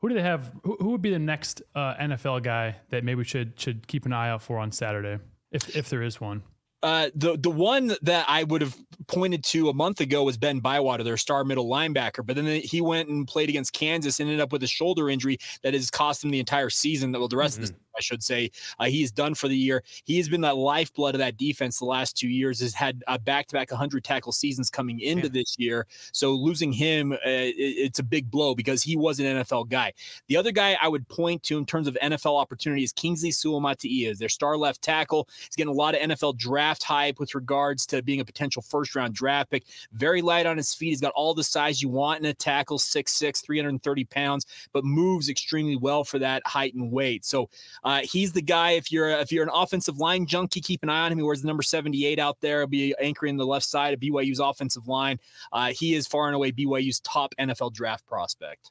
Who 0.00 0.10
do 0.10 0.14
they 0.14 0.22
have? 0.22 0.52
Who, 0.64 0.76
who 0.78 0.90
would 0.90 1.00
be 1.00 1.10
the 1.10 1.18
next 1.18 1.62
uh, 1.74 1.94
NFL 1.94 2.42
guy 2.42 2.76
that 2.90 3.04
maybe 3.04 3.16
we 3.16 3.24
should 3.24 3.58
should 3.58 3.86
keep 3.86 4.04
an 4.04 4.12
eye 4.12 4.28
out 4.28 4.42
for 4.42 4.58
on 4.58 4.70
Saturday, 4.70 5.18
if 5.50 5.74
if 5.74 5.88
there 5.88 6.02
is 6.02 6.20
one? 6.20 6.42
Uh, 6.82 7.08
the 7.14 7.38
the 7.38 7.50
one 7.50 7.96
that 8.02 8.26
I 8.28 8.44
would 8.44 8.60
have 8.60 8.76
pointed 9.06 9.42
to 9.44 9.70
a 9.70 9.74
month 9.74 10.02
ago 10.02 10.22
was 10.22 10.36
Ben 10.36 10.60
Bywater, 10.60 11.02
their 11.02 11.16
star 11.16 11.44
middle 11.44 11.68
linebacker. 11.68 12.24
But 12.24 12.36
then 12.36 12.60
he 12.60 12.82
went 12.82 13.08
and 13.08 13.26
played 13.26 13.48
against 13.48 13.72
Kansas, 13.72 14.20
and 14.20 14.28
ended 14.28 14.42
up 14.42 14.52
with 14.52 14.62
a 14.62 14.68
shoulder 14.68 15.08
injury 15.08 15.38
that 15.62 15.72
has 15.72 15.90
cost 15.90 16.22
him 16.22 16.30
the 16.30 16.38
entire 16.38 16.68
season. 16.68 17.12
That 17.12 17.18
well, 17.18 17.28
the 17.28 17.38
rest 17.38 17.58
of 17.58 17.66
the 17.66 17.74
I 17.98 18.00
should 18.00 18.22
say, 18.22 18.50
uh, 18.78 18.84
he 18.86 19.02
is 19.02 19.10
done 19.10 19.34
for 19.34 19.48
the 19.48 19.56
year. 19.56 19.82
He 20.04 20.16
has 20.18 20.28
been 20.28 20.40
the 20.40 20.54
lifeblood 20.54 21.14
of 21.14 21.18
that 21.18 21.36
defense 21.36 21.78
the 21.78 21.84
last 21.84 22.16
two 22.16 22.28
years. 22.28 22.60
Has 22.60 22.74
had 22.74 23.02
uh, 23.08 23.18
back-to-back 23.18 23.70
100 23.70 24.04
tackle 24.04 24.32
seasons 24.32 24.70
coming 24.70 25.00
into 25.00 25.28
this 25.28 25.56
year. 25.58 25.86
So 26.12 26.32
losing 26.32 26.72
him, 26.72 27.12
uh, 27.12 27.16
it- 27.24 27.54
it's 27.58 27.98
a 27.98 28.02
big 28.02 28.30
blow 28.30 28.54
because 28.54 28.82
he 28.82 28.96
was 28.96 29.18
an 29.18 29.26
NFL 29.26 29.68
guy. 29.68 29.92
The 30.28 30.36
other 30.36 30.52
guy 30.52 30.76
I 30.80 30.88
would 30.88 31.08
point 31.08 31.42
to 31.44 31.58
in 31.58 31.66
terms 31.66 31.88
of 31.88 31.96
NFL 32.00 32.38
opportunity 32.40 32.82
is 32.84 32.92
Kingsley 32.92 33.30
Suamataia, 33.30 34.10
is 34.10 34.18
their 34.18 34.28
star 34.28 34.56
left 34.56 34.82
tackle. 34.82 35.28
He's 35.38 35.56
getting 35.56 35.72
a 35.72 35.76
lot 35.76 35.94
of 35.94 36.00
NFL 36.02 36.34
draft 36.36 36.82
hype 36.82 37.18
with 37.18 37.34
regards 37.34 37.86
to 37.86 38.02
being 38.02 38.20
a 38.20 38.24
potential 38.24 38.62
first-round 38.62 39.14
draft 39.14 39.50
pick. 39.50 39.64
Very 39.92 40.22
light 40.22 40.46
on 40.46 40.56
his 40.56 40.74
feet. 40.74 40.90
He's 40.90 41.00
got 41.00 41.12
all 41.14 41.34
the 41.34 41.44
size 41.44 41.82
you 41.82 41.88
want 41.88 42.20
in 42.20 42.26
a 42.26 42.34
tackle, 42.34 42.78
6'6", 42.78 43.40
330 43.42 44.04
pounds, 44.04 44.46
but 44.72 44.84
moves 44.84 45.28
extremely 45.28 45.76
well 45.76 46.04
for 46.04 46.18
that 46.18 46.42
height 46.46 46.74
and 46.74 46.92
weight. 46.92 47.24
So 47.24 47.48
uh, 47.84 47.87
he's 47.96 48.32
the 48.32 48.42
guy. 48.42 48.72
If 48.72 48.90
you're 48.92 49.08
if 49.08 49.32
you're 49.32 49.44
an 49.44 49.50
offensive 49.52 49.98
line 49.98 50.26
junkie, 50.26 50.60
keep 50.60 50.82
an 50.82 50.90
eye 50.90 51.06
on 51.06 51.12
him. 51.12 51.18
He 51.18 51.24
wears 51.24 51.40
the 51.40 51.46
number 51.46 51.62
78 51.62 52.18
out 52.18 52.40
there. 52.40 52.60
He'll 52.60 52.66
be 52.66 52.94
anchoring 53.00 53.36
the 53.36 53.46
left 53.46 53.66
side 53.66 53.94
of 53.94 54.00
BYU's 54.00 54.40
offensive 54.40 54.88
line. 54.88 55.18
Uh, 55.52 55.72
he 55.72 55.94
is 55.94 56.06
far 56.06 56.26
and 56.26 56.34
away 56.34 56.52
BYU's 56.52 57.00
top 57.00 57.34
NFL 57.38 57.72
draft 57.72 58.06
prospect. 58.06 58.70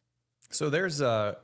So 0.50 0.70
there's 0.70 1.02
uh 1.02 1.36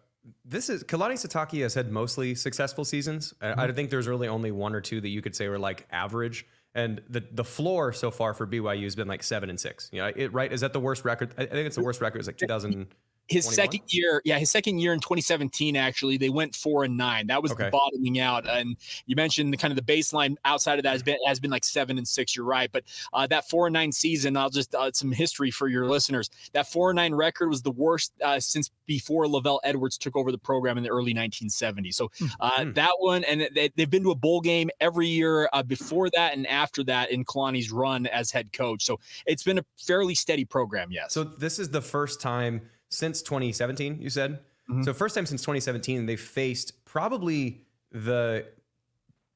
this 0.45 0.69
is 0.69 0.83
Kalani 0.83 1.13
Sitake 1.13 1.61
has 1.61 1.73
had 1.73 1.91
mostly 1.91 2.35
successful 2.35 2.85
seasons. 2.85 3.33
I, 3.41 3.65
I 3.65 3.71
think 3.71 3.89
there's 3.89 4.07
really 4.07 4.27
only 4.27 4.51
one 4.51 4.73
or 4.73 4.81
two 4.81 5.01
that 5.01 5.09
you 5.09 5.21
could 5.21 5.35
say 5.35 5.47
were 5.49 5.59
like 5.59 5.85
average. 5.91 6.45
And 6.75 7.01
the 7.09 7.23
the 7.31 7.43
floor 7.43 7.93
so 7.93 8.09
far 8.09 8.33
for 8.33 8.47
BYU 8.47 8.83
has 8.83 8.95
been 8.95 9.07
like 9.07 9.21
seven 9.21 9.49
and 9.49 9.59
six. 9.59 9.89
You 9.91 10.01
know, 10.01 10.11
it 10.15 10.33
right? 10.33 10.51
Is 10.51 10.61
that 10.61 10.73
the 10.73 10.79
worst 10.79 11.05
record? 11.05 11.33
I 11.37 11.43
I 11.43 11.45
think 11.45 11.67
it's 11.67 11.75
the 11.75 11.83
worst 11.83 12.01
record. 12.01 12.19
It's 12.19 12.27
like 12.27 12.37
2000. 12.37 12.87
His 13.29 13.45
21? 13.45 13.55
second 13.55 13.81
year, 13.93 14.21
yeah, 14.25 14.37
his 14.37 14.51
second 14.51 14.79
year 14.79 14.91
in 14.93 14.99
2017, 14.99 15.75
actually, 15.77 16.17
they 16.17 16.29
went 16.29 16.53
four 16.55 16.83
and 16.83 16.97
nine. 16.97 17.27
That 17.27 17.41
was 17.41 17.51
Okay. 17.53 17.65
the 17.65 17.69
bottoming 17.71 18.19
out. 18.19 18.47
And 18.47 18.75
you 19.05 19.15
mentioned 19.15 19.53
the 19.53 19.57
kind 19.57 19.71
of 19.71 19.77
the 19.77 19.93
baseline 19.93 20.35
outside 20.43 20.77
of 20.77 20.83
that 20.83 20.91
has 20.91 21.03
been 21.03 21.17
has 21.25 21.39
been 21.39 21.49
like 21.51 21.63
seven 21.63 21.97
and 21.97 22.07
six. 22.07 22.35
You're 22.35 22.45
right, 22.45 22.69
but 22.71 22.83
uh, 23.13 23.25
that 23.27 23.49
four 23.49 23.67
and 23.67 23.73
nine 23.73 23.91
season, 23.91 24.35
I'll 24.35 24.49
just 24.49 24.75
uh, 24.75 24.91
some 24.93 25.11
history 25.11 25.51
for 25.51 25.67
your 25.69 25.87
listeners. 25.87 26.29
That 26.51 26.67
four 26.67 26.89
and 26.89 26.97
nine 26.97 27.13
record 27.15 27.47
was 27.49 27.61
the 27.61 27.71
worst 27.71 28.11
uh, 28.23 28.39
since 28.39 28.69
before 28.87 29.25
LaVell 29.25 29.59
Edwards 29.63 29.97
took 29.97 30.15
over 30.17 30.31
the 30.31 30.37
program 30.37 30.77
in 30.77 30.83
the 30.83 30.89
early 30.89 31.13
1970s. 31.13 31.93
So 31.93 32.11
uh, 32.41 32.63
Hmm. 32.65 32.73
that 32.73 32.91
one, 32.99 33.23
and 33.23 33.47
they, 33.55 33.69
they've 33.75 33.89
been 33.89 34.03
to 34.03 34.11
a 34.11 34.15
bowl 34.15 34.41
game 34.41 34.69
every 34.81 35.07
year 35.07 35.49
uh, 35.53 35.63
before 35.63 36.09
that 36.11 36.33
and 36.33 36.45
after 36.47 36.83
that 36.83 37.09
in 37.11 37.23
Kalani's 37.23 37.71
run 37.71 38.05
as 38.07 38.31
head 38.31 38.51
coach. 38.51 38.83
So 38.83 38.99
it's 39.25 39.43
been 39.43 39.57
a 39.59 39.65
fairly 39.77 40.13
steady 40.15 40.43
program. 40.45 40.91
Yes. 40.91 41.13
So 41.13 41.23
this 41.23 41.57
is 41.57 41.69
the 41.69 41.81
first 41.81 42.19
time 42.19 42.61
since 42.93 43.21
2017. 43.21 44.01
You 44.01 44.09
said 44.09 44.39
Mhm. 44.69 44.85
so. 44.85 44.93
First 44.93 45.15
time 45.15 45.25
since 45.25 45.41
2017 45.41 46.05
they 46.05 46.15
faced 46.15 46.85
probably 46.85 47.65
the 47.91 48.45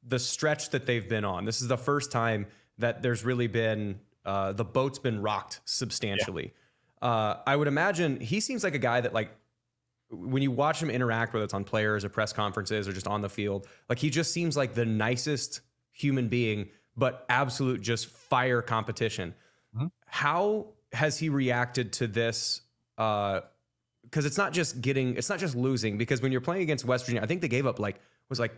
the 0.03 0.19
stretch 0.19 0.69
that 0.69 0.85
they've 0.85 1.09
been 1.09 1.25
on. 1.25 1.43
This 1.45 1.61
is 1.61 1.67
the 1.67 1.77
first 1.77 2.11
time 2.11 2.47
that 2.77 3.01
there's 3.01 3.25
really 3.25 3.47
been 3.47 3.99
uh, 4.25 4.51
the 4.53 4.63
boat's 4.65 4.99
been 4.99 5.21
rocked 5.21 5.61
substantially. 5.65 6.53
Uh, 7.01 7.35
I 7.45 7.55
would 7.55 7.67
imagine 7.67 8.19
he 8.19 8.39
seems 8.41 8.63
like 8.63 8.75
a 8.75 8.79
guy 8.79 8.99
that 9.01 9.13
like 9.13 9.31
when 10.09 10.41
you 10.41 10.51
watch 10.51 10.81
him 10.81 10.89
interact, 10.89 11.33
whether 11.33 11.43
it's 11.43 11.53
on 11.53 11.63
players 11.63 12.03
or 12.05 12.09
press 12.09 12.31
conferences 12.33 12.87
or 12.87 12.93
just 12.93 13.07
on 13.07 13.21
the 13.21 13.29
field, 13.29 13.67
like 13.89 13.99
he 13.99 14.09
just 14.09 14.31
seems 14.31 14.55
like 14.55 14.73
the 14.73 14.85
nicest 14.85 15.61
human 15.91 16.27
being, 16.29 16.69
but 16.95 17.25
absolute 17.29 17.81
just 17.81 18.07
fire 18.07 18.61
competition. 18.61 19.33
How 20.05 20.67
has 20.93 21.17
he 21.19 21.27
reacted 21.29 21.91
to 21.93 22.07
this? 22.07 22.61
Uh, 22.97 23.41
because 24.03 24.25
it's 24.25 24.37
not 24.37 24.53
just 24.53 24.79
getting, 24.79 25.17
it's 25.17 25.29
not 25.29 25.37
just 25.37 25.53
losing. 25.53 25.97
Because 25.97 26.21
when 26.21 26.31
you're 26.31 26.39
playing 26.39 26.61
against 26.61 26.85
West 26.85 27.05
Virginia, 27.05 27.21
I 27.21 27.25
think 27.25 27.41
they 27.41 27.49
gave 27.49 27.65
up 27.65 27.77
like 27.77 27.99
was 28.29 28.39
like 28.39 28.55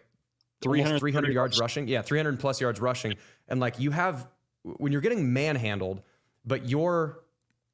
300, 0.62 1.00
300 1.00 1.34
yards 1.34 1.60
rushing. 1.60 1.88
Yeah, 1.88 2.02
300 2.02 2.40
plus 2.40 2.62
yards 2.62 2.80
rushing. 2.80 3.16
And 3.48 3.60
like 3.60 3.80
you 3.80 3.92
have, 3.92 4.28
when 4.64 4.92
you're 4.92 5.02
getting 5.02 5.34
manhandled, 5.34 6.02
but 6.46 6.68
your 6.68 7.22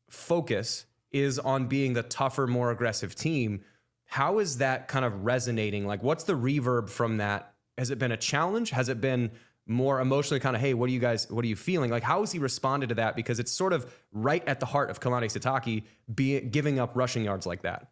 focus 0.09 0.85
is 1.11 1.39
on 1.39 1.67
being 1.67 1.93
the 1.93 2.03
tougher, 2.03 2.47
more 2.47 2.71
aggressive 2.71 3.15
team, 3.15 3.61
how 4.05 4.39
is 4.39 4.57
that 4.57 4.87
kind 4.87 5.03
of 5.03 5.25
resonating? 5.25 5.87
Like, 5.87 6.03
what's 6.03 6.23
the 6.25 6.33
reverb 6.33 6.89
from 6.89 7.17
that? 7.17 7.53
Has 7.77 7.89
it 7.89 7.99
been 7.99 8.11
a 8.11 8.17
challenge? 8.17 8.69
Has 8.69 8.87
it 8.89 9.01
been 9.01 9.31
more 9.67 9.99
emotionally 9.99 10.39
kind 10.39 10.55
of, 10.55 10.61
hey, 10.61 10.73
what 10.73 10.89
are 10.89 10.93
you 10.93 10.99
guys, 10.99 11.29
what 11.29 11.43
are 11.43 11.47
you 11.47 11.55
feeling? 11.55 11.89
Like, 11.89 12.03
how 12.03 12.19
has 12.19 12.31
he 12.31 12.39
responded 12.39 12.89
to 12.89 12.95
that? 12.95 13.15
Because 13.15 13.39
it's 13.39 13.51
sort 13.51 13.73
of 13.73 13.91
right 14.11 14.47
at 14.47 14.59
the 14.59 14.65
heart 14.65 14.89
of 14.89 14.99
Kalani 14.99 15.25
Sitake 15.25 16.51
giving 16.51 16.79
up 16.79 16.95
rushing 16.95 17.23
yards 17.23 17.45
like 17.45 17.63
that. 17.63 17.89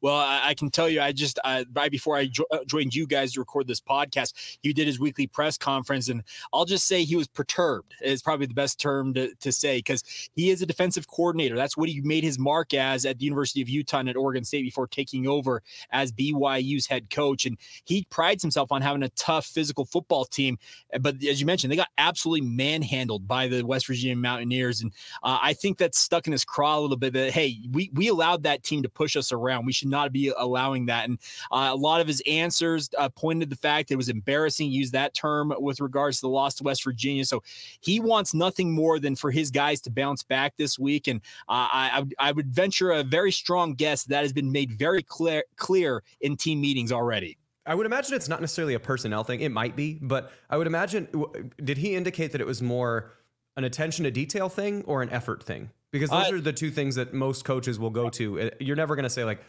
Well, 0.00 0.16
I, 0.16 0.48
I 0.48 0.54
can 0.54 0.70
tell 0.70 0.88
you, 0.88 1.00
I 1.00 1.12
just 1.12 1.38
uh, 1.44 1.64
right 1.74 1.90
before 1.90 2.16
I 2.16 2.26
jo- 2.26 2.46
uh, 2.50 2.64
joined 2.66 2.94
you 2.94 3.06
guys 3.06 3.32
to 3.32 3.40
record 3.40 3.66
this 3.66 3.80
podcast, 3.80 4.58
he 4.62 4.72
did 4.72 4.86
his 4.86 4.98
weekly 4.98 5.26
press 5.26 5.56
conference, 5.58 6.08
and 6.08 6.22
I'll 6.52 6.64
just 6.64 6.86
say 6.86 7.04
he 7.04 7.16
was 7.16 7.28
perturbed. 7.28 7.94
Is 8.02 8.22
probably 8.22 8.46
the 8.46 8.54
best 8.54 8.80
term 8.80 9.14
to, 9.14 9.34
to 9.34 9.52
say 9.52 9.78
because 9.78 10.02
he 10.34 10.50
is 10.50 10.62
a 10.62 10.66
defensive 10.66 11.08
coordinator. 11.08 11.56
That's 11.56 11.76
what 11.76 11.88
he 11.88 12.00
made 12.00 12.24
his 12.24 12.38
mark 12.38 12.74
as 12.74 13.04
at 13.04 13.18
the 13.18 13.24
University 13.24 13.62
of 13.62 13.68
Utah 13.68 13.98
and 13.98 14.08
at 14.08 14.16
Oregon 14.16 14.44
State 14.44 14.62
before 14.62 14.86
taking 14.86 15.26
over 15.26 15.62
as 15.90 16.12
BYU's 16.12 16.86
head 16.86 17.10
coach, 17.10 17.46
and 17.46 17.56
he 17.84 18.06
prides 18.10 18.42
himself 18.42 18.72
on 18.72 18.82
having 18.82 19.02
a 19.02 19.08
tough 19.10 19.46
physical 19.46 19.84
football 19.84 20.24
team. 20.24 20.58
But 21.00 21.22
as 21.24 21.40
you 21.40 21.46
mentioned, 21.46 21.72
they 21.72 21.76
got 21.76 21.88
absolutely 21.98 22.46
manhandled 22.46 23.26
by 23.26 23.48
the 23.48 23.62
West 23.62 23.86
Virginia 23.86 24.16
Mountaineers, 24.16 24.80
and 24.82 24.92
uh, 25.22 25.38
I 25.40 25.52
think 25.52 25.78
that's 25.78 25.98
stuck 25.98 26.26
in 26.26 26.32
his 26.32 26.44
craw 26.44 26.78
a 26.78 26.80
little 26.80 26.96
bit. 26.96 27.12
That 27.12 27.32
hey, 27.32 27.58
we 27.70 27.90
we 27.94 28.08
allowed 28.08 28.42
that 28.44 28.62
team 28.62 28.82
to 28.82 28.88
push 28.88 29.16
us 29.16 29.32
around. 29.32 29.66
We 29.66 29.69
should 29.72 29.88
not 29.88 30.12
be 30.12 30.32
allowing 30.36 30.86
that. 30.86 31.08
And 31.08 31.18
uh, 31.50 31.70
a 31.72 31.76
lot 31.76 32.00
of 32.00 32.06
his 32.06 32.22
answers 32.26 32.90
uh, 32.98 33.08
pointed 33.08 33.50
to 33.50 33.54
the 33.54 33.60
fact 33.60 33.88
that 33.88 33.94
it 33.94 33.96
was 33.96 34.08
embarrassing. 34.08 34.70
Use 34.70 34.90
that 34.92 35.14
term 35.14 35.52
with 35.58 35.80
regards 35.80 36.18
to 36.18 36.22
the 36.22 36.28
loss 36.28 36.54
to 36.56 36.64
West 36.64 36.84
Virginia. 36.84 37.24
So 37.24 37.42
he 37.80 38.00
wants 38.00 38.34
nothing 38.34 38.72
more 38.72 38.98
than 38.98 39.16
for 39.16 39.30
his 39.30 39.50
guys 39.50 39.80
to 39.82 39.90
bounce 39.90 40.22
back 40.22 40.56
this 40.56 40.78
week. 40.78 41.08
And 41.08 41.20
uh, 41.48 41.68
I 41.72 41.90
I 41.94 42.00
would- 42.00 42.14
I 42.18 42.32
would 42.32 42.50
venture 42.50 42.90
a 42.92 43.02
very 43.02 43.32
strong 43.32 43.74
guess 43.74 44.04
that 44.04 44.22
has 44.22 44.32
been 44.32 44.52
made 44.52 44.72
very 44.78 45.02
clear 45.02 45.44
clear 45.56 46.02
in 46.20 46.36
team 46.36 46.60
meetings 46.60 46.92
already. 46.92 47.36
I 47.66 47.74
would 47.74 47.86
imagine 47.86 48.14
it's 48.14 48.28
not 48.28 48.40
necessarily 48.40 48.74
a 48.74 48.80
personnel 48.80 49.22
thing. 49.22 49.40
It 49.40 49.52
might 49.52 49.76
be, 49.76 49.98
but 50.00 50.32
I 50.48 50.56
would 50.56 50.66
imagine. 50.66 51.08
Did 51.62 51.78
he 51.78 51.94
indicate 51.94 52.32
that 52.32 52.40
it 52.40 52.46
was 52.46 52.62
more 52.62 53.12
an 53.56 53.64
attention 53.64 54.04
to 54.04 54.10
detail 54.10 54.48
thing 54.48 54.82
or 54.86 55.02
an 55.02 55.10
effort 55.10 55.42
thing? 55.42 55.70
Because 55.92 56.10
those 56.10 56.30
Uh, 56.30 56.34
are 56.36 56.40
the 56.40 56.52
two 56.52 56.70
things 56.70 56.94
that 56.94 57.12
most 57.14 57.44
coaches 57.44 57.78
will 57.78 57.90
go 57.90 58.08
to. 58.10 58.40
Uh, 58.40 58.50
You're 58.60 58.76
never 58.76 58.94
going 58.96 59.04
to 59.04 59.10
say 59.10 59.24
like, 59.24 59.40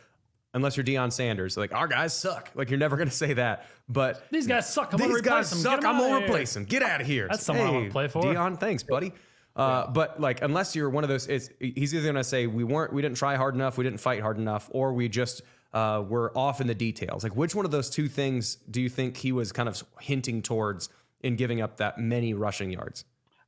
unless 0.53 0.77
you're 0.77 0.83
Deion 0.83 1.11
Sanders, 1.11 1.57
like 1.57 1.73
our 1.73 1.87
guys 1.87 2.13
suck. 2.13 2.49
Like 2.55 2.69
you're 2.69 2.79
never 2.79 2.97
going 2.97 3.09
to 3.09 3.15
say 3.15 3.33
that. 3.33 3.65
But 3.89 4.23
These 4.31 4.47
guys 4.47 4.71
suck. 4.71 4.93
I'm 4.93 4.99
gonna 4.99 5.09
these 5.13 5.19
replace 5.19 5.31
guys 5.31 5.49
them. 5.49 5.59
Get 5.59 5.63
suck. 5.81 5.85
I'm 5.85 5.97
gonna 5.99 6.25
replace 6.25 6.53
them. 6.53 6.65
Get 6.65 6.83
out 6.83 7.01
of 7.01 7.07
here. 7.07 7.27
That's 7.29 7.43
someone 7.43 7.67
I 7.67 7.71
wanna 7.71 7.89
play 7.89 8.07
for. 8.07 8.21
Deion, 8.23 8.59
thanks, 8.59 8.83
buddy. 8.83 9.13
Uh, 9.55 9.87
But 9.87 10.19
like, 10.21 10.41
unless 10.41 10.75
you're 10.75 10.89
one 10.89 11.03
of 11.03 11.09
those, 11.09 11.27
it's, 11.27 11.49
he's 11.59 11.93
either 11.93 12.05
gonna 12.05 12.23
say 12.23 12.47
we 12.47 12.63
weren't, 12.63 12.93
we 12.93 13.01
didn't 13.01 13.17
try 13.17 13.35
hard 13.35 13.53
enough, 13.55 13.77
we 13.77 13.83
didn't 13.83 13.99
fight 13.99 14.21
hard 14.21 14.37
enough, 14.37 14.69
or 14.71 14.93
we 14.93 15.09
just 15.09 15.41
uh, 15.73 16.03
were 16.07 16.31
off 16.37 16.61
in 16.61 16.67
the 16.67 16.75
details. 16.75 17.23
Like, 17.23 17.35
which 17.35 17.53
one 17.55 17.65
of 17.65 17.71
those 17.71 17.89
two 17.89 18.07
things 18.07 18.55
do 18.69 18.81
you 18.81 18.89
think 18.89 19.17
he 19.17 19.31
was 19.31 19.51
kind 19.51 19.67
of 19.69 19.81
hinting 19.99 20.41
towards 20.41 20.89
in 21.21 21.35
giving 21.35 21.61
up 21.61 21.77
that 21.77 21.97
many 21.97 22.33
rushing 22.33 22.71
yards? 22.71 23.03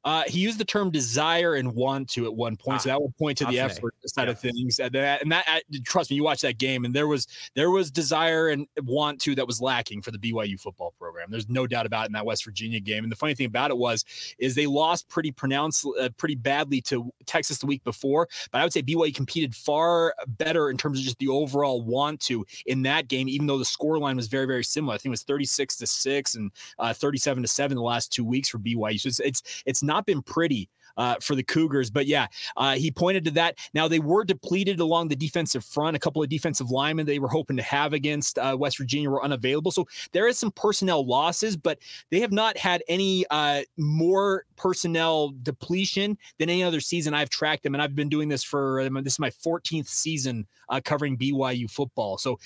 Uh, 0.06 0.24
he 0.28 0.40
used 0.40 0.58
the 0.58 0.66
term 0.66 0.92
desire 0.92 1.56
and 1.56 1.74
want 1.74 2.10
to 2.10 2.26
at 2.26 2.34
one 2.34 2.58
point, 2.58 2.82
so 2.82 2.90
Ah, 2.90 2.94
that 2.94 3.02
would 3.02 3.16
point 3.18 3.38
to 3.38 3.46
the 3.46 3.60
effort 3.60 3.96
side 4.06 4.28
of 4.28 4.40
things. 4.40 4.80
And 4.80 4.92
that, 4.94 5.22
and 5.22 5.32
that, 5.32 5.62
trust 5.86 6.10
me, 6.10 6.18
you 6.18 6.24
watch 6.24 6.42
that 6.42 6.58
game, 6.58 6.86
and 6.86 6.94
there 6.94 7.08
was 7.08 7.28
there 7.56 7.72
was 7.72 7.90
desire 7.92 8.50
and 8.50 8.68
want 8.82 9.22
to 9.22 9.36
that 9.36 9.48
was 9.48 9.62
lacking 9.62 10.02
for 10.02 10.12
the 10.12 10.18
BYU 10.18 10.60
football 10.60 10.94
program. 11.00 11.30
There's 11.30 11.50
no 11.50 11.68
doubt 11.68 11.86
about 11.86 12.04
it 12.04 12.08
in 12.08 12.14
that 12.14 12.26
West 12.26 12.44
Virginia 12.44 12.80
game. 12.80 13.04
And 13.04 13.12
the 13.12 13.16
funny 13.16 13.34
thing 13.34 13.46
about 13.46 13.72
it 13.72 13.78
was, 13.78 14.04
is 14.40 14.56
they 14.56 14.68
lost 14.68 15.08
pretty 15.10 15.32
pronounced, 15.32 15.88
uh, 16.00 16.10
pretty 16.18 16.36
badly 16.36 16.82
to 16.82 17.12
Texas 17.26 17.60
the 17.60 17.66
week 17.66 17.84
before. 17.84 18.28
But 18.52 18.60
I 18.60 18.64
would 18.64 18.74
say 18.74 18.82
BYU 18.82 19.16
competed 19.16 19.56
far 19.56 20.14
better 20.28 20.70
in 20.70 20.78
terms 20.78 21.00
of 21.00 21.06
just 21.06 21.20
the 21.20 21.28
overall 21.30 21.82
want 21.82 22.20
to 22.22 22.46
in 22.66 22.82
that 22.84 23.08
game, 23.08 23.30
even 23.30 23.48
though 23.48 23.58
the 23.58 23.66
score 23.66 24.00
line 24.00 24.18
was 24.18 24.28
very 24.28 24.46
very 24.46 24.64
similar. 24.64 24.96
I 24.96 24.98
think 24.98 25.08
it 25.08 25.12
was 25.12 25.24
36 25.24 25.78
to 25.78 25.88
six 25.88 26.36
and 26.36 26.52
uh, 26.80 26.94
37 26.94 27.44
to 27.44 27.48
seven 27.48 27.76
the 27.76 27.84
last 27.84 28.12
two 28.12 28.26
weeks 28.26 28.50
for 28.50 28.58
BYU. 28.58 29.00
So 29.00 29.08
it's 29.08 29.20
it's 29.20 29.64
it's 29.66 29.84
not 29.84 29.93
been 30.02 30.22
pretty 30.22 30.70
uh, 30.98 31.16
for 31.22 31.36
the 31.36 31.44
Cougars. 31.44 31.90
But 31.90 32.08
yeah, 32.08 32.28
uh, 32.58 32.76
he 32.76 32.92
pointed 32.92 33.26
to 33.26 33.32
that. 33.32 33.58
Now 33.74 33.88
they 33.88 34.00
were 34.00 34.24
depleted 34.24 34.80
along 34.80 35.08
the 35.08 35.16
defensive 35.16 35.64
front. 35.64 35.96
A 35.96 36.00
couple 36.00 36.22
of 36.22 36.30
defensive 36.30 36.72
linemen 36.72 37.06
they 37.06 37.20
were 37.20 37.28
hoping 37.28 37.58
to 37.58 37.64
have 37.64 37.94
against 37.94 38.38
uh, 38.38 38.56
West 38.60 38.78
Virginia 38.78 39.10
were 39.10 39.24
unavailable. 39.24 39.72
So 39.72 39.88
there 40.12 40.28
is 40.28 40.38
some 40.38 40.52
personnel 40.52 41.06
losses, 41.06 41.58
but 41.58 41.80
they 42.10 42.20
have 42.20 42.32
not 42.32 42.58
had 42.58 42.84
any 42.88 43.26
uh, 43.30 43.62
more 43.78 44.46
personnel 44.56 45.34
depletion 45.44 46.18
than 46.40 46.50
any 46.50 46.64
other 46.64 46.80
season 46.80 47.14
I've 47.14 47.30
tracked 47.30 47.64
them. 47.64 47.76
And 47.76 47.82
I've 47.82 47.96
been 47.96 48.10
doing 48.10 48.30
this 48.30 48.44
for 48.44 48.82
um, 48.82 48.96
this 49.04 49.14
is 49.14 49.20
my 49.20 49.30
14th 49.30 49.88
season 49.88 50.48
uh, 50.70 50.82
covering 50.84 51.18
BYU 51.18 51.70
football. 51.70 52.18
So 52.18 52.40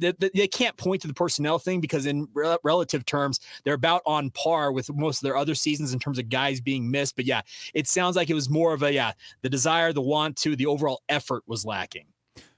th- 0.00 0.16
th- 0.18 0.32
they 0.32 0.48
can't 0.48 0.76
point 0.76 1.02
to 1.02 1.08
the 1.08 1.14
personnel 1.14 1.58
thing 1.58 1.80
because 1.80 2.06
in 2.06 2.28
rel- 2.34 2.58
relative 2.64 3.04
terms 3.04 3.40
they're 3.64 3.74
about 3.74 4.02
on 4.06 4.30
par 4.30 4.72
with 4.72 4.90
most 4.94 5.18
of 5.18 5.22
their 5.22 5.36
other 5.36 5.54
seasons 5.54 5.92
in 5.92 5.98
terms 5.98 6.18
of 6.18 6.28
guys 6.28 6.60
being 6.60 6.90
missed. 6.90 7.16
But 7.16 7.26
yeah, 7.26 7.42
it 7.88 7.92
sounds 7.92 8.16
like 8.16 8.28
it 8.28 8.34
was 8.34 8.50
more 8.50 8.74
of 8.74 8.82
a 8.82 8.92
yeah, 8.92 9.12
the 9.42 9.48
desire, 9.48 9.92
the 9.92 10.02
want 10.02 10.36
to, 10.38 10.54
the 10.54 10.66
overall 10.66 11.02
effort 11.08 11.42
was 11.46 11.64
lacking. 11.64 12.06